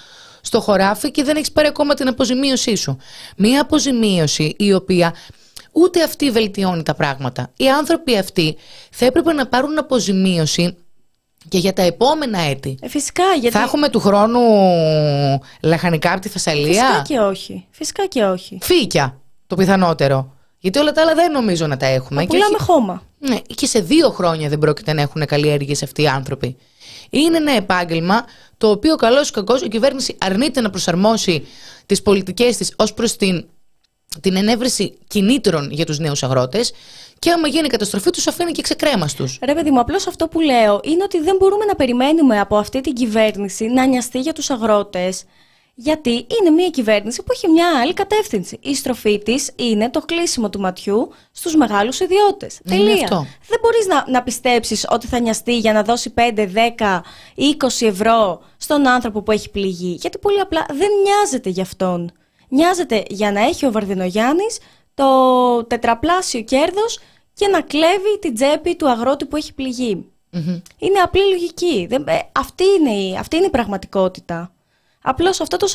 στο 0.41 0.61
χωράφι 0.61 1.11
και 1.11 1.23
δεν 1.23 1.35
έχεις 1.35 1.51
πάρει 1.51 1.67
ακόμα 1.67 1.93
την 1.93 2.07
αποζημίωσή 2.07 2.75
σου. 2.75 2.97
Μία 3.37 3.61
αποζημίωση 3.61 4.55
η 4.57 4.73
οποία 4.73 5.13
ούτε 5.71 6.03
αυτή 6.03 6.31
βελτιώνει 6.31 6.83
τα 6.83 6.93
πράγματα. 6.95 7.51
Οι 7.57 7.69
άνθρωποι 7.69 8.17
αυτοί 8.17 8.55
θα 8.91 9.05
έπρεπε 9.05 9.33
να 9.33 9.47
πάρουν 9.47 9.77
αποζημίωση 9.77 10.75
και 11.49 11.57
για 11.57 11.73
τα 11.73 11.81
επόμενα 11.81 12.39
έτη. 12.39 12.77
Ε, 12.81 12.87
φυσικά, 12.89 13.23
γιατί. 13.39 13.57
Θα 13.57 13.63
έχουμε 13.63 13.89
του 13.89 13.99
χρόνου 13.99 14.39
λαχανικά 15.61 16.11
από 16.11 16.21
τη 16.21 16.29
Θεσσαλία. 16.29 16.65
Φυσικά 16.85 17.01
και 17.07 17.19
όχι. 17.19 17.65
Φυσικά 17.71 18.05
και 18.05 18.23
όχι. 18.23 18.57
Φύκια, 18.61 19.19
το 19.47 19.55
πιθανότερο. 19.55 20.33
Γιατί 20.59 20.79
όλα 20.79 20.91
τα 20.91 21.01
άλλα 21.01 21.13
δεν 21.13 21.31
νομίζω 21.31 21.67
να 21.67 21.77
τα 21.77 21.85
έχουμε. 21.85 22.15
Να 22.21 22.21
Και 22.21 22.27
πουλάμε 22.27 22.55
όχι- 22.55 22.63
χώμα. 22.65 23.03
ναι, 23.19 23.35
και 23.55 23.65
σε 23.65 23.79
δύο 23.79 24.09
χρόνια 24.09 24.49
δεν 24.49 24.59
πρόκειται 24.59 24.93
να 24.93 25.01
έχουν 25.01 25.25
καλλιέργειες 25.25 25.83
αυτοί 25.83 26.01
οι 26.01 26.07
άνθρωποι. 26.07 26.57
Είναι 27.09 27.37
ένα 27.37 27.51
επάγγελμα 27.51 28.25
το 28.57 28.69
οποίο 28.69 28.95
καλώ 28.95 29.21
ή 29.21 29.31
κακός 29.31 29.61
η 29.61 29.67
κυβέρνηση 29.67 30.15
αρνείται 30.19 30.61
να 30.61 30.69
προσαρμόσει 30.69 31.45
τις 31.85 32.01
πολιτικές 32.01 32.57
της 32.57 32.73
ως 32.75 32.93
προς 32.93 33.15
την, 33.15 33.45
την 34.21 34.35
ενέβρεση 34.35 34.97
κινήτρων 35.07 35.71
για 35.71 35.85
τους 35.85 35.99
νέους 35.99 36.23
αγρότες. 36.23 36.73
Και 37.19 37.31
άμα 37.31 37.47
γίνει 37.47 37.65
η 37.65 37.69
καταστροφή, 37.69 38.09
τους 38.09 38.27
αφήνει 38.27 38.51
και 38.51 38.61
ξεκρέμαστου. 38.61 39.25
Ρε 39.45 39.53
παιδί 39.53 39.71
μου, 39.71 39.79
απλώς 39.79 40.07
αυτό 40.07 40.27
που 40.27 40.39
λέω 40.39 40.79
είναι 40.83 41.03
ότι 41.03 41.21
δεν 41.21 41.35
μπορούμε 41.35 41.65
να 41.65 41.75
περιμένουμε 41.75 42.39
από 42.39 42.57
αυτή 42.57 42.81
την 42.81 42.93
κυβέρνηση 42.93 43.65
να 43.65 43.85
νοιαστεί 43.85 44.19
για 44.19 44.33
τους 44.33 44.49
αγρότες. 44.49 45.23
Γιατί 45.75 46.09
είναι 46.11 46.49
μια 46.55 46.69
κυβέρνηση 46.69 47.23
που 47.23 47.31
έχει 47.31 47.47
μια 47.47 47.79
άλλη 47.81 47.93
κατεύθυνση. 47.93 48.59
Η 48.61 48.75
στροφή 48.75 49.19
της 49.19 49.51
είναι 49.55 49.89
το 49.89 49.99
κλείσιμο 49.99 50.49
του 50.49 50.59
ματιού 50.59 51.11
στους 51.31 51.55
μεγάλους 51.55 51.99
ιδιώτες. 51.99 52.59
Είναι 52.63 52.75
Τελεία. 52.75 53.03
αυτό. 53.03 53.25
Δεν 53.47 53.59
μπορείς 53.61 53.87
να, 53.87 54.05
να 54.07 54.23
πιστέψεις 54.23 54.85
ότι 54.89 55.07
θα 55.07 55.19
νοιαστεί 55.19 55.57
για 55.57 55.73
να 55.73 55.83
δώσει 55.83 56.13
5, 56.15 56.47
10 56.77 57.01
ή 57.35 57.57
20 57.59 57.87
ευρώ 57.87 58.41
στον 58.57 58.87
άνθρωπο 58.87 59.21
που 59.21 59.31
έχει 59.31 59.49
πληγεί. 59.49 59.97
Γιατί 60.01 60.17
πολύ 60.17 60.39
απλά 60.39 60.65
δεν 60.67 60.89
νοιάζεται 61.03 61.49
γι' 61.49 61.61
αυτόν. 61.61 62.11
Νοιάζεται 62.51 63.03
για 63.09 63.31
να 63.31 63.41
έχει 63.41 63.65
ο 63.65 63.71
Βαρδινογιάννης 63.71 64.59
το 64.93 65.07
τετραπλάσιο 65.63 66.41
κέρδος 66.41 66.99
και 67.33 67.47
να 67.47 67.61
κλέβει 67.61 68.19
την 68.21 68.33
τσέπη 68.33 68.75
του 68.75 68.89
αγρότη 68.89 69.25
που 69.25 69.35
έχει 69.35 69.53
πληγεί. 69.53 70.05
Είναι 70.77 70.99
απλή 71.03 71.29
λογική. 71.29 71.85
Δεν, 71.89 72.07
ε, 72.07 72.19
αυτή, 72.31 72.63
είναι 72.79 72.89
η, 72.89 73.17
αυτή 73.17 73.35
είναι 73.35 73.45
η 73.45 73.49
πραγματικότητα. 73.49 74.51
Απλώς 75.01 75.41
αυτό 75.41 75.57
το 75.57 75.67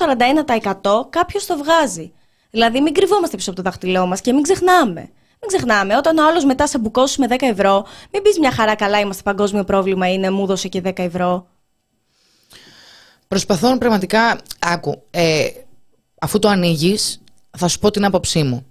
41% 0.83 1.11
κάποιος 1.11 1.47
το 1.47 1.57
βγάζει. 1.57 2.13
Δηλαδή 2.51 2.81
μην 2.81 2.95
κρυβόμαστε 2.95 3.37
πίσω 3.37 3.51
από 3.51 3.63
το 3.63 3.71
δάχτυλό 3.71 4.07
μας 4.07 4.21
και 4.21 4.33
μην 4.33 4.43
ξεχνάμε. 4.43 5.01
Μην 5.41 5.49
ξεχνάμε, 5.49 5.97
όταν 5.97 6.19
ο 6.19 6.27
άλλος 6.27 6.45
μετά 6.45 6.67
σε 6.67 6.79
μπουκώσει 6.79 7.21
με 7.21 7.27
10 7.31 7.37
ευρώ, 7.41 7.87
μην 8.11 8.23
πεις 8.23 8.39
μια 8.39 8.51
χαρά 8.51 8.75
καλά 8.75 9.01
είμαστε 9.01 9.23
παγκόσμιο 9.23 9.65
πρόβλημα 9.65 10.13
είναι, 10.13 10.31
μου 10.31 10.47
δώσε 10.47 10.69
και 10.69 10.83
10 10.85 10.99
ευρώ. 10.99 11.47
Προσπαθώ 13.29 13.79
πραγματικά. 13.79 14.41
Άκου, 14.59 15.03
ε, 15.11 15.47
αφού 16.27 16.39
το 16.39 16.49
ανοίγεις, 16.49 17.21
θα 17.59 17.69
σου 17.69 17.79
πω 17.79 17.91
την 17.91 18.05
άποψή 18.05 18.43
μου. 18.43 18.67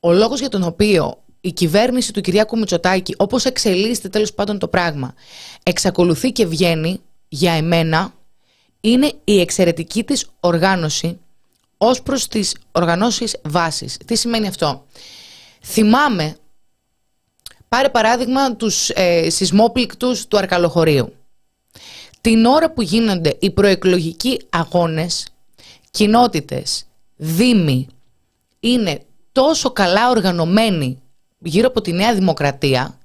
Ο 0.00 0.12
λόγος 0.12 0.40
για 0.40 0.48
τον 0.48 0.62
οποίο 0.62 1.22
η 1.40 1.52
κυβέρνηση 1.52 2.12
του 2.12 2.20
Κυριάκου 2.20 2.58
Μητσοτάκη, 2.58 3.14
όπως 3.16 3.44
εξελίσσεται 3.44 4.08
τέλος 4.08 4.34
πάντων 4.34 4.58
το 4.58 4.68
πράγμα, 4.68 5.14
εξακολουθεί 5.62 6.32
και 6.32 6.46
βγαίνει 6.46 7.00
για 7.28 7.52
εμένα, 7.52 8.14
είναι 8.80 9.12
η 9.24 9.40
εξαιρετική 9.40 10.04
της 10.04 10.26
οργάνωση 10.40 11.18
ως 11.76 12.02
προς 12.02 12.28
τις 12.28 12.56
οργανώσεις 12.72 13.36
βάσης. 13.42 13.96
Τι 14.04 14.16
σημαίνει 14.16 14.46
αυτό; 14.46 14.84
Θυμάμαι, 15.64 16.36
πάρε 17.68 17.88
παράδειγμα 17.88 18.56
τους 18.56 18.90
ε, 18.90 19.30
σεισμόπληκτους 19.30 20.26
του 20.26 20.36
Αρκαλοχωρίου. 20.36 21.14
Την 22.20 22.44
ώρα 22.44 22.70
που 22.70 22.82
γίνονται 22.82 23.36
οι 23.40 23.50
προεκλογικοί 23.50 24.40
αγώνες, 24.50 25.26
κοινότητες, 25.96 26.86
δήμοι 27.16 27.86
είναι 28.60 29.00
τόσο 29.32 29.70
καλά 29.70 30.10
οργανωμένοι 30.10 31.02
γύρω 31.38 31.66
από 31.66 31.80
τη 31.80 31.92
Νέα 31.92 32.14
Δημοκρατία 32.14 32.98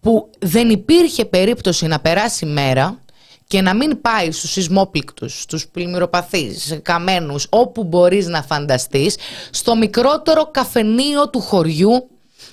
που 0.00 0.30
δεν 0.38 0.70
υπήρχε 0.70 1.24
περίπτωση 1.24 1.86
να 1.86 2.00
περάσει 2.00 2.46
μέρα 2.46 2.98
και 3.46 3.60
να 3.60 3.74
μην 3.74 4.00
πάει 4.00 4.30
στους 4.30 4.50
σεισμόπληκτους, 4.50 5.40
στους 5.40 5.68
πλημμυροπαθείς, 5.68 6.78
καμένους, 6.82 7.46
όπου 7.50 7.84
μπορείς 7.84 8.26
να 8.26 8.42
φανταστείς, 8.42 9.16
στο 9.50 9.76
μικρότερο 9.76 10.50
καφενείο 10.50 11.30
του 11.30 11.40
χωριού 11.40 12.08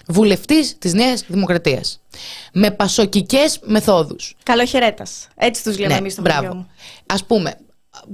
βουλευτής 0.08 0.78
της 0.78 0.94
Νέας 0.94 1.24
Δημοκρατίας. 1.28 2.00
Με 2.54 2.72
πασοκικές 2.72 3.60
μεθόδους. 3.64 4.36
Καλοχαιρέτας. 4.44 5.28
Έτσι 5.36 5.64
τους 5.64 5.80
λέμε 5.80 5.94
εμείς 5.94 6.14
στο 6.14 6.22
χωριό 6.22 6.40
μπράβο. 6.40 6.56
μου. 6.56 6.68
Ας 7.06 7.24
πούμε, 7.24 7.58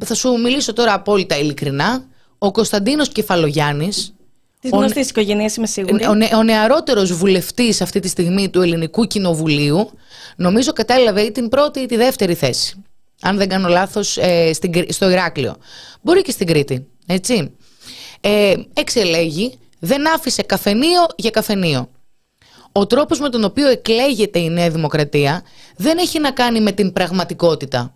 θα 0.06 0.14
σου 0.14 0.40
μιλήσω 0.42 0.74
τώρα 0.74 0.94
απόλυτα 0.94 1.38
ειλικρινά. 1.38 2.06
Ο 2.38 2.52
Κωνσταντίνος 2.52 3.10
Κεφαλογιάννης, 3.10 4.14
Της 4.60 4.72
ο- 4.72 4.78
γνωστής 4.78 5.10
οικογένειας 5.10 5.56
είμαι 5.56 5.68
σίγουρη. 5.68 6.06
ο, 6.06 6.14
νε, 6.14 6.30
ο 6.36 6.44
νεαρότερος 6.44 7.14
βουλευτής 7.14 7.82
αυτή 7.82 8.00
τη 8.00 8.08
στιγμή 8.08 8.50
του 8.50 8.62
Ελληνικού 8.62 9.04
Κοινοβουλίου, 9.06 9.90
νομίζω 10.36 10.74
κατέλαβε 10.74 11.22
ή 11.22 11.32
την 11.32 11.50
πρώτη 11.50 11.80
ή 11.80 11.86
τη 11.86 11.96
δεύτερη 11.96 12.34
θέση. 12.34 12.84
Αν 13.22 13.38
δεν 13.38 13.50
κάνω 13.50 13.68
λάθος, 13.68 14.18
ε, 14.18 14.54
στην, 14.54 14.72
Κρή- 14.72 14.92
στο 14.94 15.10
Ηράκλειο. 15.10 15.56
Μπορεί 16.02 16.22
και 16.22 16.32
στην 16.32 16.48
Κρήτη, 16.48 16.88
έτσι. 17.06 17.52
Ε, 18.22 18.54
εξελέγει, 18.74 19.58
δεν 19.80 20.14
άφησε 20.14 20.42
καφενείο 20.42 21.02
για 21.16 21.30
καφενείο. 21.30 21.90
Ο 22.72 22.88
τρόπος 22.88 23.20
με 23.20 23.30
τον 23.30 23.44
οποίο 23.44 23.68
εκλέγεται 23.68 24.40
η 24.40 24.50
Νέα 24.50 24.70
Δημοκρατία 24.70 25.42
δεν 25.76 25.98
έχει 25.98 26.20
να 26.20 26.32
κάνει 26.32 26.62
με 26.62 26.72
την 26.72 26.94
πραγματικότητα. 26.94 27.96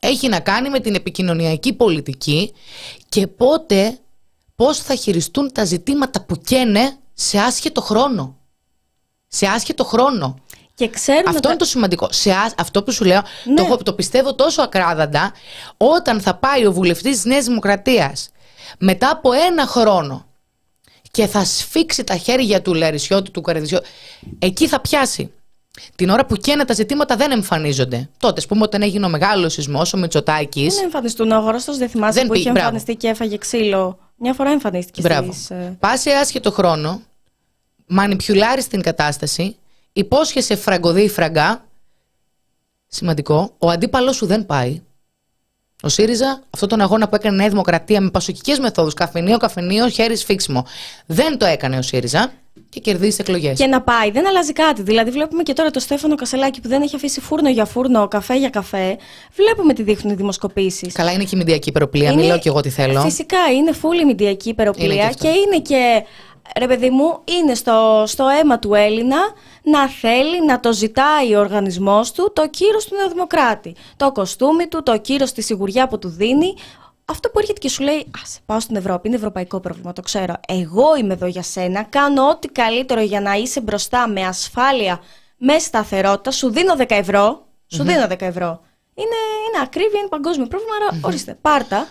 Έχει 0.00 0.28
να 0.28 0.40
κάνει 0.40 0.68
με 0.70 0.80
την 0.80 0.94
επικοινωνιακή 0.94 1.72
πολιτική 1.72 2.52
και 3.08 3.26
πότε, 3.26 3.98
πώς 4.54 4.78
θα 4.78 4.94
χειριστούν 4.94 5.52
τα 5.52 5.64
ζητήματα 5.64 6.20
που 6.24 6.36
καίνε 6.36 6.96
σε 7.14 7.38
άσχετο 7.38 7.80
χρόνο. 7.80 8.36
Σε 9.28 9.46
άσχετο 9.46 9.84
χρόνο. 9.84 10.38
Και 10.74 10.88
ξέρουμε 10.88 11.24
Αυτό 11.28 11.40
τα- 11.40 11.48
είναι 11.48 11.58
το 11.58 11.64
σημαντικό. 11.64 12.08
Σε 12.12 12.30
ά- 12.30 12.60
αυτό 12.60 12.82
που 12.82 12.92
σου 12.92 13.04
λέω, 13.04 13.22
Ναι. 13.44 13.54
το, 13.54 13.62
έχω- 13.62 13.76
το 13.82 13.92
πιστεύω 13.92 14.34
τόσο 14.34 14.62
ακράδαντα, 14.62 15.32
όταν 15.76 16.20
θα 16.20 16.34
πάει 16.34 16.66
ο 16.66 16.72
βουλευτής 16.72 17.10
της 17.14 17.24
Νέας 17.24 17.44
Δημοκρατίας 17.44 18.30
μετά 18.78 19.10
από 19.10 19.32
ένα 19.32 19.66
χρόνο 19.66 20.26
και 21.10 21.26
θα 21.26 21.44
σφίξει 21.44 22.04
τα 22.04 22.16
χέρια 22.16 22.62
του 22.62 22.74
Λαρισιώτη, 22.74 23.30
του 23.30 23.40
Καρδισιώτη. 23.40 23.88
Εκεί 24.38 24.68
θα 24.68 24.80
πιάσει. 24.80 25.32
Την 25.94 26.08
ώρα 26.08 26.26
που 26.26 26.36
και 26.36 26.64
τα 26.66 26.74
ζητήματα 26.74 27.16
δεν 27.16 27.30
εμφανίζονται. 27.30 28.08
Τότε, 28.18 28.34
ας 28.36 28.46
πούμε, 28.46 28.62
όταν 28.62 28.82
έγινε 28.82 29.06
ο 29.06 29.08
μεγάλος 29.08 29.52
σεισμός, 29.52 29.92
ο 29.92 29.96
Μητσοτάκη. 29.96 30.68
Δεν 30.68 30.84
εμφανιστούν. 30.84 31.30
Ο 31.30 31.36
αγοραστός 31.36 31.78
δεν 31.78 31.88
θυμάσαι 31.88 32.18
δεν 32.18 32.28
που 32.28 32.34
είχε 32.34 32.48
εμφανιστεί 32.48 32.94
και 32.94 33.08
έφαγε 33.08 33.36
ξύλο. 33.36 33.98
Μια 34.16 34.34
φορά 34.34 34.50
εμφανίστηκε. 34.50 35.00
Μπράβο. 35.00 35.32
Στις... 35.32 35.50
Ε, 35.50 35.76
Πα 35.80 35.96
σε 35.96 36.10
άσχετο 36.10 36.50
χρόνο, 36.50 37.02
μανιπιουλάρεις 37.86 38.68
την 38.68 38.82
κατάσταση, 38.82 39.56
υπόσχεσαι 39.92 40.56
φραγκοδί 40.56 41.08
φραγκά. 41.08 41.64
Σημαντικό. 42.86 43.54
Ο 43.58 43.70
αντίπαλό 43.70 44.12
σου 44.12 44.26
δεν 44.26 44.46
πάει. 44.46 44.82
Ο 45.82 45.88
ΣΥΡΙΖΑ, 45.88 46.42
αυτόν 46.50 46.68
τον 46.68 46.80
αγώνα 46.80 47.08
που 47.08 47.14
έκανε 47.14 47.34
η 47.34 47.38
Νέα 47.38 47.48
Δημοκρατία 47.48 48.00
με 48.00 48.10
πασοκικές 48.10 48.58
μεθόδους, 48.58 48.94
καφενείο, 48.94 49.36
καφενείο, 49.36 49.88
χέρι 49.88 50.16
σφίξιμο, 50.16 50.66
δεν 51.06 51.38
το 51.38 51.46
έκανε 51.46 51.78
ο 51.78 51.82
ΣΥΡΙΖΑ 51.82 52.32
και 52.68 52.80
κερδίζει 52.80 53.16
εκλογές. 53.20 53.58
Και 53.58 53.66
να 53.66 53.82
πάει, 53.82 54.10
δεν 54.10 54.26
αλλάζει 54.26 54.52
κάτι. 54.52 54.82
Δηλαδή, 54.82 55.10
βλέπουμε 55.10 55.42
και 55.42 55.52
τώρα 55.52 55.70
το 55.70 55.80
Στέφανο 55.80 56.14
Κασελάκη 56.14 56.60
που 56.60 56.68
δεν 56.68 56.82
έχει 56.82 56.96
αφήσει 56.96 57.20
φούρνο 57.20 57.50
για 57.50 57.64
φούρνο, 57.64 58.08
καφέ 58.08 58.38
για 58.38 58.50
καφέ. 58.50 58.96
Βλέπουμε 59.34 59.72
τι 59.72 59.82
δείχνουν 59.82 60.12
οι 60.12 60.16
δημοσκοπήσεις. 60.16 60.92
Καλά, 60.92 61.12
είναι 61.12 61.24
και 61.24 61.34
η 61.34 61.38
μηντιακή 61.38 61.68
υπεροπλία. 61.68 62.10
Είναι... 62.10 62.20
Μιλάω 62.20 62.38
και 62.38 62.48
εγώ 62.48 62.60
τι 62.60 62.68
θέλω. 62.68 63.00
Φυσικά, 63.00 63.38
είναι 63.56 63.72
φούλη 63.72 64.04
μηντιακή 64.04 64.48
υπεροπλία 64.48 65.08
και, 65.08 65.14
και 65.18 65.28
είναι 65.28 65.60
και 65.60 66.04
ρε 66.58 66.66
παιδί 66.66 66.90
μου, 66.90 67.18
είναι 67.24 67.54
στο, 67.54 68.04
στο 68.06 68.26
αίμα 68.28 68.58
του 68.58 68.74
Έλληνα 68.74 69.18
να 69.62 69.88
θέλει 69.88 70.44
να 70.44 70.60
το 70.60 70.72
ζητάει 70.72 71.34
ο 71.34 71.38
οργανισμός 71.38 72.12
του 72.12 72.32
το 72.32 72.48
κύρος 72.48 72.84
του 72.84 72.96
Νεοδημοκράτη. 72.96 73.74
Το 73.96 74.12
κοστούμι 74.12 74.66
του, 74.66 74.82
το 74.82 74.98
κύρος 74.98 75.32
της 75.32 75.44
σιγουριά 75.44 75.88
που 75.88 75.98
του 75.98 76.08
δίνει. 76.08 76.54
Αυτό 77.04 77.28
που 77.28 77.38
έρχεται 77.38 77.58
και 77.58 77.68
σου 77.68 77.82
λέει, 77.82 77.98
Α 77.98 78.40
πάω 78.46 78.60
στην 78.60 78.76
Ευρώπη, 78.76 79.08
είναι 79.08 79.16
ευρωπαϊκό 79.16 79.60
πρόβλημα, 79.60 79.92
το 79.92 80.02
ξέρω. 80.02 80.34
Εγώ 80.48 80.96
είμαι 80.96 81.14
εδώ 81.14 81.26
για 81.26 81.42
σένα, 81.42 81.82
κάνω 81.82 82.28
ό,τι 82.28 82.48
καλύτερο 82.48 83.00
για 83.00 83.20
να 83.20 83.34
είσαι 83.34 83.60
μπροστά 83.60 84.08
με 84.08 84.26
ασφάλεια, 84.26 85.00
με 85.36 85.58
σταθερότητα, 85.58 86.30
σου 86.30 86.50
δίνω 86.50 86.74
10 86.78 86.84
ευρώ. 86.88 87.46
Σου 87.66 87.82
δίνω 87.82 88.06
10 88.10 88.20
ευρώ. 88.20 88.60
Είναι, 88.94 89.16
είναι 89.46 89.62
ακρίβεια, 89.62 89.98
είναι 89.98 90.08
παγκόσμιο 90.08 90.46
πρόβλημα, 90.46 90.74
άρα 90.74 91.00
ορίστε, 91.02 91.38
πάρτα 91.40 91.86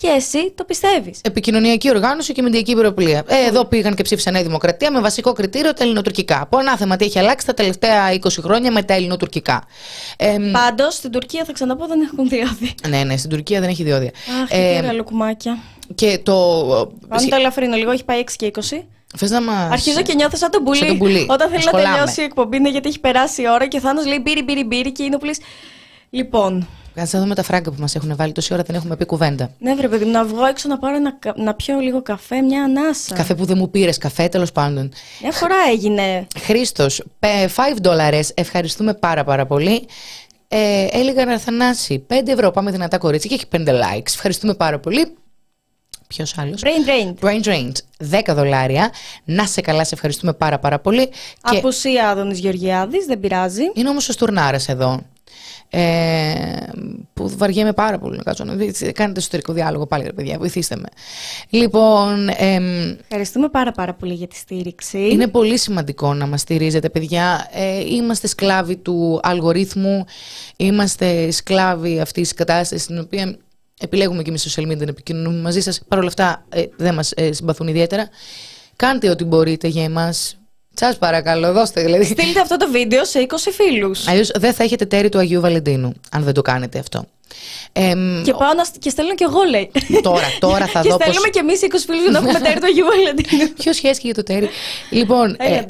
και 0.00 0.06
εσύ 0.16 0.52
το 0.54 0.64
πιστεύεις. 0.64 1.20
Επικοινωνιακή 1.22 1.90
οργάνωση 1.90 2.32
και 2.32 2.42
μηντιακή 2.42 2.70
υπεροπλία. 2.70 3.24
Ε, 3.26 3.46
εδώ 3.48 3.64
πήγαν 3.64 3.94
και 3.94 4.02
ψήφισαν 4.02 4.32
Νέα 4.32 4.42
Δημοκρατία 4.42 4.90
με 4.90 5.00
βασικό 5.00 5.32
κριτήριο 5.32 5.72
τα 5.72 5.82
ελληνοτουρκικά. 5.84 6.46
Που 6.50 6.58
ανάθεμα 6.58 6.96
τι 6.96 7.04
έχει 7.04 7.18
αλλάξει 7.18 7.46
τα 7.46 7.54
τελευταία 7.54 8.12
20 8.12 8.28
χρόνια 8.40 8.72
με 8.72 8.82
τα 8.82 8.94
ελληνοτουρκικά. 8.94 9.64
Ε, 10.16 10.36
Πάντως 10.52 10.94
στην 10.94 11.10
Τουρκία 11.10 11.44
θα 11.44 11.52
ξαναπώ 11.52 11.86
δεν 11.86 12.00
έχουν 12.00 12.28
διόδια. 12.28 12.74
Ναι, 12.88 13.04
ναι, 13.04 13.16
στην 13.16 13.30
Τουρκία 13.30 13.60
δεν 13.60 13.68
έχει 13.68 13.82
διόδια. 13.82 14.10
Αχ, 14.42 14.50
ε, 14.50 14.92
λουκουμάκια. 14.92 15.58
Και 15.94 16.20
το. 16.22 16.70
Αν 17.08 17.28
το 17.28 17.36
ελαφρύνω 17.36 17.76
λίγο, 17.76 17.90
έχει 17.90 18.04
πάει 18.04 18.24
6 18.26 18.32
και 18.36 18.50
20. 18.54 18.60
Θες 19.16 19.30
να 19.30 19.42
μας... 19.42 19.72
Αρχίζω 19.72 20.02
και 20.02 20.14
νιώθω 20.14 20.36
σαν 20.36 20.50
τον 20.50 20.64
πουλί. 20.64 20.78
Σαν 20.78 20.88
τον 20.88 20.98
πουλί. 20.98 21.26
Όταν 21.28 21.50
θέλει 21.50 21.64
να 21.64 21.70
τελειώσει 21.70 22.20
η 22.20 22.24
εκπομπή 22.24 22.56
είναι 22.56 22.70
γιατί 22.70 22.88
έχει 22.88 23.00
περάσει 23.00 23.42
η 23.42 23.48
ώρα 23.48 23.66
και 23.66 23.76
ο 23.76 23.80
Θάνος 23.80 24.06
λέει 24.06 24.20
μπύρι, 24.22 24.42
μπύρι, 24.42 24.64
μπύρι 24.64 24.92
και 24.92 25.02
είναι 25.02 25.14
ο 25.14 25.18
πουλί. 25.18 25.34
Λοιπόν, 26.10 26.68
Κάτσε 26.98 27.16
να 27.16 27.22
δούμε 27.22 27.34
τα 27.34 27.42
φράγκα 27.42 27.70
που 27.70 27.80
μας 27.80 27.94
έχουν 27.94 28.16
βάλει. 28.16 28.32
Τόση 28.32 28.52
ώρα 28.52 28.62
δεν 28.62 28.76
έχουμε 28.76 28.96
πει 28.96 29.04
κουβέντα. 29.04 29.50
Ναι, 29.58 29.74
βρε 29.74 29.88
παιδί 29.88 30.04
να 30.04 30.24
βγω 30.24 30.44
έξω 30.44 30.68
να 30.68 30.78
πάρω 30.78 30.98
να, 30.98 31.18
να 31.36 31.54
πιω 31.54 31.78
λίγο 31.78 32.02
καφέ, 32.02 32.40
μια 32.40 32.62
ανάσα. 32.62 33.14
Καφέ 33.14 33.34
που 33.34 33.44
δεν 33.44 33.58
μου 33.58 33.70
πήρες, 33.70 33.98
καφέ 33.98 34.28
τέλος 34.28 34.52
πάντων. 34.52 34.92
Μια 35.22 35.32
φορά 35.32 35.54
έγινε. 35.70 36.26
Χρήστος, 36.38 37.02
5 37.20 37.26
δολάρε. 37.82 38.20
Ευχαριστούμε 38.34 38.94
πάρα 38.94 39.24
πάρα 39.24 39.46
πολύ. 39.46 39.86
Ε, 40.48 40.86
έλεγα 40.90 41.24
να 41.24 41.38
Θανάση, 41.38 42.06
5 42.08 42.28
ευρώ. 42.28 42.50
Πάμε 42.50 42.70
δυνατά 42.70 42.98
κορίτσι 42.98 43.28
και 43.28 43.34
έχει 43.34 43.46
5 43.56 43.68
likes. 43.68 44.06
Ευχαριστούμε 44.06 44.54
πάρα 44.54 44.78
πολύ. 44.78 45.16
Ποιος 46.06 46.38
άλλος; 46.38 46.62
Brain 46.64 46.88
drained. 46.88 47.28
Brain 47.28 47.42
drained. 47.48 47.76
10 48.30 48.34
δολάρια. 48.34 48.92
Να 49.24 49.46
σε 49.46 49.60
καλά, 49.60 49.84
σε 49.84 49.94
ευχαριστούμε 49.94 50.32
πάρα 50.32 50.58
πάρα 50.58 50.78
πολύ. 50.78 51.08
Απουσία 51.40 51.92
και... 51.92 52.00
Άδωνης 52.00 52.38
Γεωργιάδης, 52.38 53.06
δεν 53.06 53.20
πειράζει. 53.20 53.62
Είναι 53.74 53.88
όμως 53.88 54.08
ο 54.08 54.12
Στουρνάρας 54.12 54.68
εδώ. 54.68 55.02
Ε, 55.70 56.56
που 57.14 57.28
βαριέμαι 57.36 57.72
πάρα 57.72 57.98
πολύ 57.98 58.16
να 58.16 58.22
κάτσω 58.22 58.44
να 58.44 58.52
κάνετε 58.92 59.18
εσωτερικό 59.18 59.52
διάλογο 59.52 59.86
πάλι 59.86 60.04
ρε 60.04 60.12
παιδιά, 60.12 60.38
βοηθήστε 60.38 60.76
με. 60.76 60.88
Λοιπόν... 61.48 62.28
Ε, 62.28 62.60
Ευχαριστούμε 63.02 63.48
πάρα 63.48 63.72
πάρα 63.72 63.94
πολύ 63.94 64.14
για 64.14 64.26
τη 64.26 64.36
στήριξη. 64.36 65.08
Είναι 65.10 65.26
πολύ 65.26 65.58
σημαντικό 65.58 66.14
να 66.14 66.26
μας 66.26 66.40
στηρίζετε 66.40 66.88
παιδιά. 66.88 67.48
Ε, 67.52 67.80
είμαστε 67.94 68.26
σκλάβοι 68.26 68.76
του 68.76 69.20
αλγορίθμου, 69.22 70.04
είμαστε 70.56 71.30
σκλάβοι 71.30 72.00
αυτής 72.00 72.22
της 72.22 72.36
κατάστασης 72.36 72.84
στην 72.84 72.98
οποία 72.98 73.36
επιλέγουμε 73.80 74.22
και 74.22 74.28
εμείς 74.28 74.56
social 74.56 74.62
media 74.62 74.76
να 74.76 74.84
επικοινωνούμε 74.88 75.40
μαζί 75.40 75.60
σας. 75.60 75.80
Παρ' 75.88 75.98
όλα 75.98 76.08
αυτά 76.08 76.44
ε, 76.48 76.64
δεν 76.76 76.94
μας 76.94 77.12
ε, 77.16 77.32
συμπαθούν 77.32 77.68
ιδιαίτερα. 77.68 78.08
Κάντε 78.76 79.10
ό,τι 79.10 79.24
μπορείτε 79.24 79.68
για 79.68 79.84
εμάς 79.84 80.38
Σα 80.78 80.96
παρακαλώ, 80.98 81.52
δώστε 81.52 81.82
δηλαδή. 81.82 82.04
Στείλτε 82.04 82.40
αυτό 82.40 82.56
το 82.56 82.70
βίντεο 82.70 83.04
σε 83.04 83.26
20 83.28 83.34
φίλους. 83.52 84.08
Αλλιώς 84.08 84.30
δεν 84.34 84.52
θα 84.52 84.64
έχετε 84.64 84.84
τέρι 84.84 85.08
του 85.08 85.18
Αγίου 85.18 85.40
Βαλεντίνου, 85.40 85.92
αν 86.10 86.22
δεν 86.22 86.34
το 86.34 86.42
κάνετε 86.42 86.78
αυτό. 86.78 87.04
Ε, 87.72 87.92
και 88.24 88.32
πάω 88.32 88.52
να, 88.54 88.64
και 88.78 88.90
στέλνω 88.90 89.14
κι 89.14 89.22
εγώ, 89.22 89.42
λέει. 89.50 89.70
Τώρα, 90.02 90.26
τώρα 90.38 90.66
θα 90.66 90.80
δω. 90.82 90.88
Και 90.88 91.02
στέλνουμε 91.02 91.20
πώς... 91.20 91.30
κι 91.30 91.38
εμείς 91.38 91.60
20 91.60 91.64
φίλους 91.86 92.02
για 92.02 92.10
να 92.10 92.18
έχουμε 92.18 92.40
τέρι 92.40 92.60
του 92.60 92.66
Αγίου 92.66 92.84
Βαλεντίνου. 92.84 93.52
Ποιο 93.62 93.72
σχέση 93.72 94.00
για 94.04 94.14
το 94.14 94.22
τέρι; 94.22 94.48
Λοιπόν. 94.90 95.36
Ε, 95.38 95.64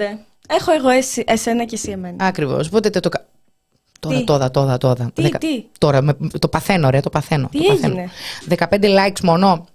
Έχω 0.51 0.73
εγώ 0.73 0.89
εσύ, 0.89 1.25
εσένα 1.27 1.65
και 1.65 1.75
εσύ 1.75 1.91
εμένα. 1.91 2.27
Ακριβώς. 2.27 2.67
Οπότε 2.67 2.91
το. 2.91 3.09
Τώρα, 4.01 4.25
τώρα, 4.25 4.51
τώρα, 4.51 4.79
τώρα. 4.79 5.11
Τι, 5.15 5.29
τι; 5.29 5.65
Τώρα, 5.79 6.17
το 6.39 6.49
παθαίνω, 6.49 6.91
ρε, 6.91 7.01
το 7.01 7.11
παθαίνω. 7.11 7.49
Τι 7.51 7.67
το 7.67 7.73
έγινε; 7.73 8.11
15 8.71 8.85
likes 8.85 9.21
μόνο. 9.23 9.67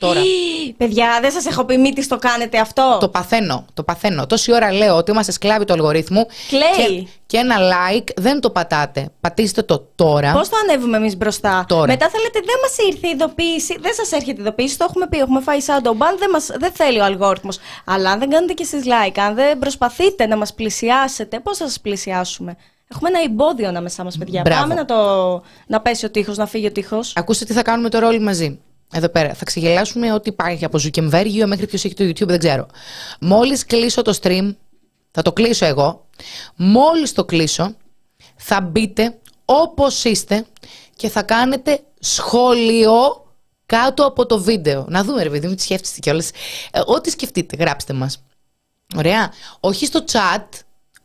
Τώρα. 0.00 0.20
Παιδιά, 0.76 1.18
δεν 1.20 1.30
σας 1.30 1.46
έχω 1.46 1.64
πει 1.64 1.78
μη 1.78 1.92
το 2.08 2.18
κάνετε 2.18 2.58
αυτό. 2.58 2.96
Το 3.00 3.08
παθαίνω. 3.08 3.64
Το 3.74 3.82
παθαίνω. 3.82 4.26
Τόση 4.26 4.52
ώρα 4.52 4.72
λέω 4.72 4.96
ότι 4.96 5.10
είμαστε 5.10 5.32
σκλάβοι 5.32 5.64
του 5.64 5.72
αλγορίθμου. 5.72 6.26
Κλαίει. 6.48 7.02
Και, 7.02 7.08
και 7.26 7.36
ένα 7.36 7.56
like 7.58 8.08
δεν 8.16 8.40
το 8.40 8.50
πατάτε. 8.50 9.08
Πατήστε 9.20 9.62
το 9.62 9.88
τώρα. 9.94 10.32
Πώς 10.32 10.48
θα 10.48 10.56
ανέβουμε 10.68 10.96
εμείς 10.96 11.16
μπροστά; 11.16 11.64
Τώρα. 11.68 11.86
Μετά 11.86 12.08
θα 12.08 12.18
λέτε 12.18 12.40
δεν 12.44 12.56
μας 12.62 12.92
ήρθε 12.92 13.06
η 13.06 13.10
ειδοποίηση. 13.10 13.76
Δεν 13.80 13.94
σας 13.94 14.12
έρχεται 14.12 14.40
η 14.40 14.42
ειδοποίηση. 14.42 14.78
Το 14.78 14.86
έχουμε 14.88 15.06
πει. 15.06 15.18
Έχουμε 15.18 15.40
φάει 15.40 15.60
σαν 15.60 15.82
τον 15.82 15.96
μπαν. 15.96 16.18
Δεν, 16.18 16.30
μας, 16.30 16.50
δεν 16.58 16.72
θέλει 16.72 17.00
ο 17.00 17.04
αλγόριθμος. 17.04 17.58
Αλλά 17.84 18.10
αν 18.10 18.18
δεν 18.18 18.30
κάνετε 18.30 18.52
και 18.52 18.62
εσείς 18.62 18.82
like, 18.84 19.18
αν 19.18 19.34
δεν 19.34 19.58
προσπαθείτε 19.58 20.26
να 20.26 20.36
μας 20.36 20.54
πλησιάσετε, 20.54 21.40
πώς 21.40 21.56
θα 21.56 21.66
σας 21.66 21.80
πλησιάσουμε; 21.80 22.56
Έχουμε 22.92 23.08
ένα 23.08 23.20
εμπόδιο 23.24 23.68
ανάμεσά 23.68 24.04
μας, 24.04 24.18
παιδιά. 24.18 24.42
Μπράβο. 24.44 24.60
Πάμε 24.60 24.74
να, 24.74 24.84
το, 24.84 25.42
να 25.66 25.80
πέσει 25.80 26.04
ο 26.04 26.10
τείχος, 26.10 26.36
να 26.36 26.46
φύγει 26.46 26.66
ο 26.66 26.72
τείχος. 26.72 27.12
Ακούστε 27.16 27.44
τι 27.44 27.52
θα 27.52 27.62
κάνουμε 27.62 27.88
τώρα 27.88 28.06
όλοι 28.06 28.20
μαζί. 28.20 28.60
Εδώ 28.92 29.08
πέρα. 29.08 29.34
Θα 29.34 29.44
ξεγελάσουμε 29.44 30.12
ό,τι 30.12 30.28
υπάρχει 30.28 30.64
από 30.64 30.78
Ζουκεμβέργιο 30.78 31.46
μέχρι 31.46 31.66
ποιος 31.66 31.84
έχει 31.84 31.94
το 31.94 32.04
YouTube, 32.04 32.28
δεν 32.28 32.38
ξέρω. 32.38 32.66
Μόλις 33.20 33.66
κλείσω 33.66 34.02
το 34.02 34.18
stream, 34.22 34.54
θα 35.10 35.22
το 35.22 35.32
κλείσω 35.32 35.66
εγώ. 35.66 36.06
Μόλις 36.56 37.12
το 37.12 37.24
κλείσω, 37.24 37.74
θα 38.36 38.60
μπείτε 38.60 39.18
όπως 39.44 40.04
είστε 40.04 40.46
και 40.96 41.08
θα 41.08 41.22
κάνετε 41.22 41.80
σχόλιο 42.00 43.24
κάτω 43.66 44.04
από 44.04 44.26
το 44.26 44.40
βίντεο. 44.40 44.86
Να 44.88 45.04
δούμε, 45.04 45.22
ρε 45.22 45.30
παιδί 45.30 45.46
μου, 45.48 45.54
τι 45.54 45.62
σκέφτεστε 45.62 46.00
κιόλας. 46.00 46.30
Ε, 46.70 46.80
ό,τι 46.86 47.10
σκεφτείτε, 47.10 47.56
γράψτε 47.56 47.92
μας. 47.92 48.24
Ωραία. 48.96 49.32
Όχι 49.60 49.86
στο 49.86 50.04
chat, 50.12 50.46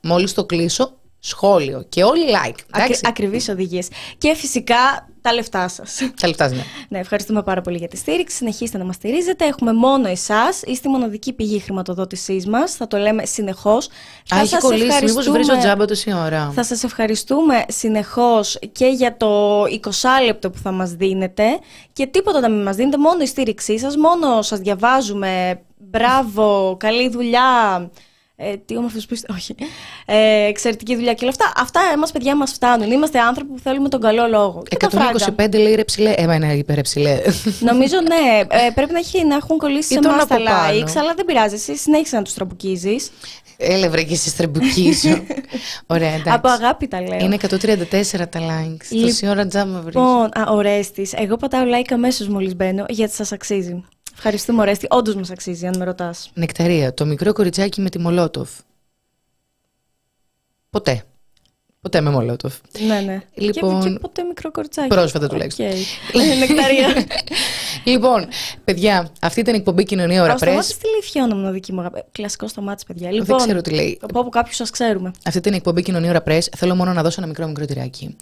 μόλις 0.01 0.33
το 0.33 0.45
κλείσω, 0.45 0.93
σχόλιο 1.19 1.85
και 1.89 2.03
όλοι 2.03 2.25
like. 2.29 2.59
Ακρι, 2.69 2.99
Ακριβείς 3.03 3.49
οδηγίες. 3.49 3.87
Και 4.17 4.35
φυσικά 4.35 5.09
τα 5.25 5.33
λεφτά 5.33 5.67
σας. 5.67 6.01
Τα 6.21 6.27
λεφτά, 6.27 6.49
ναι. 6.49 6.63
ναι. 6.89 6.99
Ευχαριστούμε 6.99 7.43
πάρα 7.43 7.61
πολύ 7.61 7.77
για 7.77 7.87
τη 7.87 7.97
στήριξη. 7.97 8.35
Συνεχίστε 8.35 8.77
να 8.77 8.83
μας 8.83 8.95
στηρίζετε. 8.95 9.45
Έχουμε 9.45 9.73
μόνο 9.73 10.07
εσάς. 10.07 10.61
Είστε 10.65 10.89
η 10.89 10.91
μοναδική 10.91 11.33
πηγή 11.33 11.59
χρηματοδότησής 11.59 12.47
μας. 12.47 12.75
Θα 12.75 12.87
το 12.87 12.97
λέμε 12.97 13.25
συνεχώς. 13.25 13.89
Θα 14.25 14.39
έχει 14.39 14.57
κολλήσει. 14.57 15.03
Μήπως 15.05 15.29
βρίζω 15.29 15.57
τζάμπα 15.57 15.85
τόση 15.85 16.13
ώρα. 16.13 16.51
Θα 16.55 16.63
σας 16.63 16.83
ευχαριστούμε 16.83 17.63
συνεχώς 17.67 18.59
και 18.71 18.85
για 18.85 19.17
το 19.17 19.63
20 19.63 20.23
λεπτό 20.25 20.49
που 20.49 20.57
θα 20.57 20.71
μας 20.71 20.91
δίνετε. 20.91 21.43
Και 21.93 22.05
τίποτα 22.05 22.39
να 22.39 22.49
μην 22.49 22.63
μας 22.63 22.75
δίνετε. 22.75 22.97
Μόνο 22.97 23.21
η 23.21 23.25
στήριξή 23.27 23.79
σας. 23.79 23.97
Μόνο 23.97 24.41
σας 24.41 24.59
διαβάζουμε. 24.59 25.61
Μπράβο, 25.77 26.75
καλή 26.79 27.09
δουλειά. 27.09 27.89
Ε, 28.37 28.57
τι 28.65 28.77
όμορφο 28.77 28.97
που 28.97 29.13
είστε. 29.13 29.27
Όχι. 29.33 29.55
Ε, 30.05 30.45
εξαιρετική 30.45 30.95
δουλειά 30.95 31.13
και 31.13 31.25
όλα 31.25 31.33
αυτά. 31.39 31.61
Αυτά 31.61 31.81
εμάς, 31.93 32.11
παιδιά, 32.11 32.35
μας 32.35 32.51
φτάνουν. 32.51 32.91
Είμαστε 32.91 33.19
άνθρωποι 33.19 33.51
που 33.51 33.59
θέλουμε 33.59 33.89
τον 33.89 34.01
καλό 34.01 34.27
λόγο. 34.27 34.63
125 35.37 35.53
λέει 35.53 35.75
ρεψιλέ. 35.75 36.13
Εμένα 36.17 36.53
υπερεψιλέ. 36.53 37.21
Νομίζω 37.59 37.95
ναι. 38.01 38.39
Ε, 38.39 38.69
πρέπει 38.75 38.91
να, 38.91 38.99
έχει, 38.99 39.25
να 39.25 39.35
έχουν 39.35 39.57
κολλήσει 39.57 39.93
σε 39.93 39.99
εμάς 40.03 40.27
τα 40.27 40.37
likes, 40.37 40.97
αλλά 40.97 41.13
δεν 41.15 41.25
πειράζει. 41.25 41.55
Εσύ 41.55 41.75
συνέχισε 41.75 42.15
να 42.15 42.21
τους 42.21 42.33
τραμπουκίζεις. 42.33 43.11
Έλε 43.57 43.89
βρε 43.89 44.03
και 44.03 44.13
εσύ 44.13 44.37
τραμπουκίζω. 44.37 45.09
Ωραία, 45.87 46.09
εντάξει. 46.09 46.31
Από 46.31 46.49
αγάπη 46.49 46.87
τα 46.87 47.01
λέω. 47.01 47.19
Είναι 47.19 47.37
134 47.41 47.47
τα 48.29 48.39
likes. 48.39 49.01
Τόση 49.01 49.27
ώρα 49.27 49.47
τζάμα 49.47 49.79
βρεις. 49.79 49.95
Λοιπόν, 49.95 50.31
ορέστη. 50.47 51.07
Εγώ 51.15 51.35
πατάω 51.35 51.63
like 51.63 51.91
αμέσως 51.93 52.27
μόλις 52.27 52.55
μπαίνω 52.55 52.85
γιατί 52.89 53.13
σας 53.13 53.31
αξίζει. 53.31 53.83
Ευχαριστούμε, 54.15 54.61
Ορέστη. 54.61 54.87
Όντως 54.89 55.15
μας 55.15 55.29
αξίζει, 55.29 55.67
αν 55.67 55.77
με 55.77 55.85
ρωτάς. 55.85 56.31
Νεκταρία, 56.33 56.93
το 56.93 57.05
μικρό 57.05 57.33
κοριτσάκι 57.33 57.81
με 57.81 57.89
τη 57.89 57.99
Μολότοφ. 57.99 58.49
Ποτέ. 60.69 61.03
Ποτέ 61.81 62.01
με 62.01 62.09
Μολότοφ. 62.09 62.53
Ναι, 62.87 62.99
ναι. 62.99 63.21
Λοιπόν, 63.33 63.83
και, 63.83 63.89
και 63.89 63.99
ποτέ 63.99 64.23
μικρό 64.23 64.51
κοριτσάκι. 64.51 64.87
Πρόσφατα 64.87 65.27
τουλάχιστον. 65.27 65.65
Okay. 65.65 66.39
Νεκταρία. 66.39 67.05
λοιπόν, 67.91 68.27
παιδιά, 68.63 69.11
αυτή 69.21 69.39
ήταν 69.39 69.53
η 69.53 69.57
εκπομπή 69.57 69.83
Κοινωνία 69.83 70.23
Ωρα 70.23 70.35
Πρέσ. 70.35 70.41
σταμάτησε 70.49 70.77
τη 70.77 70.87
λιφιόνα 70.95 71.35
μου, 71.35 71.51
δική 71.51 71.73
μου 71.73 71.79
αγαπη. 71.79 72.03
Κλασικό 72.11 72.47
σταμάτησε, 72.47 72.85
παιδιά. 72.87 73.11
Λοιπόν, 73.11 73.25
Δεν 73.25 73.37
ξέρω 73.37 73.61
τι 73.61 73.69
λέει. 73.71 73.99
Από 74.01 74.19
όπου 74.19 74.29
κάποιου 74.29 74.53
σας 74.53 74.69
ξέρουμε. 74.69 75.11
Αυτή 75.25 75.37
ήταν 75.37 75.53
η 75.53 75.55
εκπομπή 75.55 75.81
Κοινωνία 75.81 76.09
Ωρα 76.09 76.21
Πρέσ. 76.21 76.49
Θέλω 76.55 76.75
μόνο 76.75 76.93
να 76.93 77.03
δώσω 77.03 77.15
ένα 77.17 77.27
μικρό 77.27 77.47
μικρό 77.47 77.65
τυράκι 77.65 78.15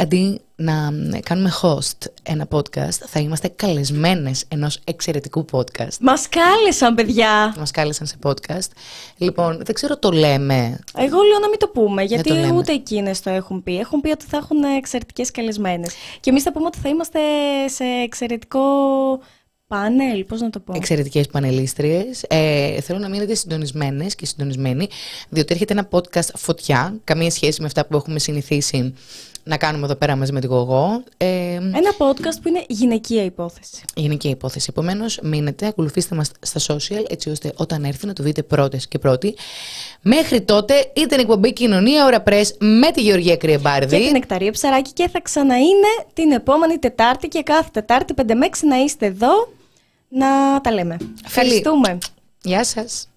αντί 0.00 0.40
να 0.56 0.92
κάνουμε 1.22 1.52
host 1.62 2.06
ένα 2.22 2.48
podcast, 2.50 2.98
θα 3.06 3.20
είμαστε 3.20 3.48
καλεσμένες 3.48 4.44
ενός 4.48 4.80
εξαιρετικού 4.84 5.44
podcast. 5.52 5.98
Μας 6.00 6.28
κάλεσαν, 6.28 6.94
παιδιά! 6.94 7.54
Μας 7.58 7.70
κάλεσαν 7.70 8.06
σε 8.06 8.16
podcast. 8.22 8.68
Λοιπόν, 9.16 9.60
δεν 9.64 9.74
ξέρω 9.74 9.98
το 9.98 10.10
λέμε. 10.10 10.78
Εγώ 10.96 11.22
λέω 11.22 11.38
να 11.40 11.48
μην 11.48 11.58
το 11.58 11.68
πούμε, 11.68 12.02
γιατί 12.02 12.52
ούτε 12.54 12.72
εκείνες 12.72 13.20
το 13.20 13.30
έχουν 13.30 13.62
πει. 13.62 13.78
Έχουν 13.78 14.00
πει 14.00 14.10
ότι 14.10 14.24
θα 14.24 14.36
έχουν 14.36 14.62
εξαιρετικές 14.62 15.30
καλεσμένες. 15.30 15.94
Και 16.20 16.30
εμείς 16.30 16.42
θα 16.42 16.52
πούμε 16.52 16.66
ότι 16.66 16.78
θα 16.78 16.88
είμαστε 16.88 17.20
σε 17.68 17.84
εξαιρετικό 17.84 18.60
πάνελ, 19.66 20.24
πώς 20.24 20.40
να 20.40 20.50
το 20.50 20.60
πω. 20.60 20.72
Εξαιρετικές 20.76 21.26
πανελίστριες. 21.26 22.24
Ε, 22.28 22.80
θέλω 22.80 22.98
να 22.98 23.08
μείνετε 23.08 23.34
συντονισμένες 23.34 24.14
και 24.14 24.26
συντονισμένοι, 24.26 24.88
διότι 25.28 25.52
έρχεται 25.52 25.72
ένα 25.72 25.88
podcast 25.90 26.34
φωτιά, 26.34 26.94
καμία 27.04 27.30
σχέση 27.30 27.60
με 27.60 27.66
αυτά 27.66 27.86
που 27.86 27.96
έχουμε 27.96 28.18
συνηθίσει 28.18 28.94
να 29.44 29.56
κάνουμε 29.56 29.84
εδώ 29.84 29.94
πέρα 29.94 30.16
μαζί 30.16 30.32
με 30.32 30.40
την 30.40 30.48
Γογό. 30.48 31.02
Ε, 31.16 31.26
Ένα 31.54 31.94
podcast 31.98 32.36
που 32.42 32.48
είναι 32.48 32.64
γυναικεία 32.68 33.24
υπόθεση. 33.24 33.82
Γυναικεία 33.94 34.30
υπόθεση. 34.30 34.66
Επομένως, 34.70 35.18
μείνετε, 35.22 35.66
ακολουθήστε 35.66 36.14
μας 36.14 36.30
στα 36.40 36.74
social, 36.74 37.04
έτσι 37.08 37.30
ώστε 37.30 37.52
όταν 37.56 37.84
έρθει 37.84 38.06
να 38.06 38.12
το 38.12 38.22
δείτε 38.22 38.42
πρώτες 38.42 38.88
και 38.88 38.98
πρώτοι. 38.98 39.34
Μέχρι 40.02 40.40
τότε 40.42 40.90
ήταν 40.94 41.18
η 41.18 41.22
εκπομπή 41.22 41.52
Κοινωνία 41.52 42.06
Ωρα 42.06 42.20
Πρέ 42.20 42.40
με 42.58 42.90
τη 42.90 43.00
Γεωργία 43.00 43.36
Κρυεμπάρδη. 43.36 43.98
Και 43.98 44.06
την 44.06 44.14
Εκταρία 44.14 44.50
Ψαράκη 44.50 44.92
και 44.92 45.08
θα 45.08 45.20
ξαναείνε 45.20 46.04
την 46.12 46.32
επόμενη 46.32 46.78
Τετάρτη 46.78 47.28
και 47.28 47.42
κάθε 47.42 47.68
Τετάρτη 47.72 48.14
5 48.16 48.22
με 48.26 48.48
6 48.50 48.56
να 48.62 48.76
είστε 48.76 49.06
εδώ 49.06 49.48
να 50.08 50.60
τα 50.60 50.72
λέμε. 50.72 50.96
Ευχαριστούμε. 51.24 51.98
Γεια 52.42 52.64
σας. 52.64 53.08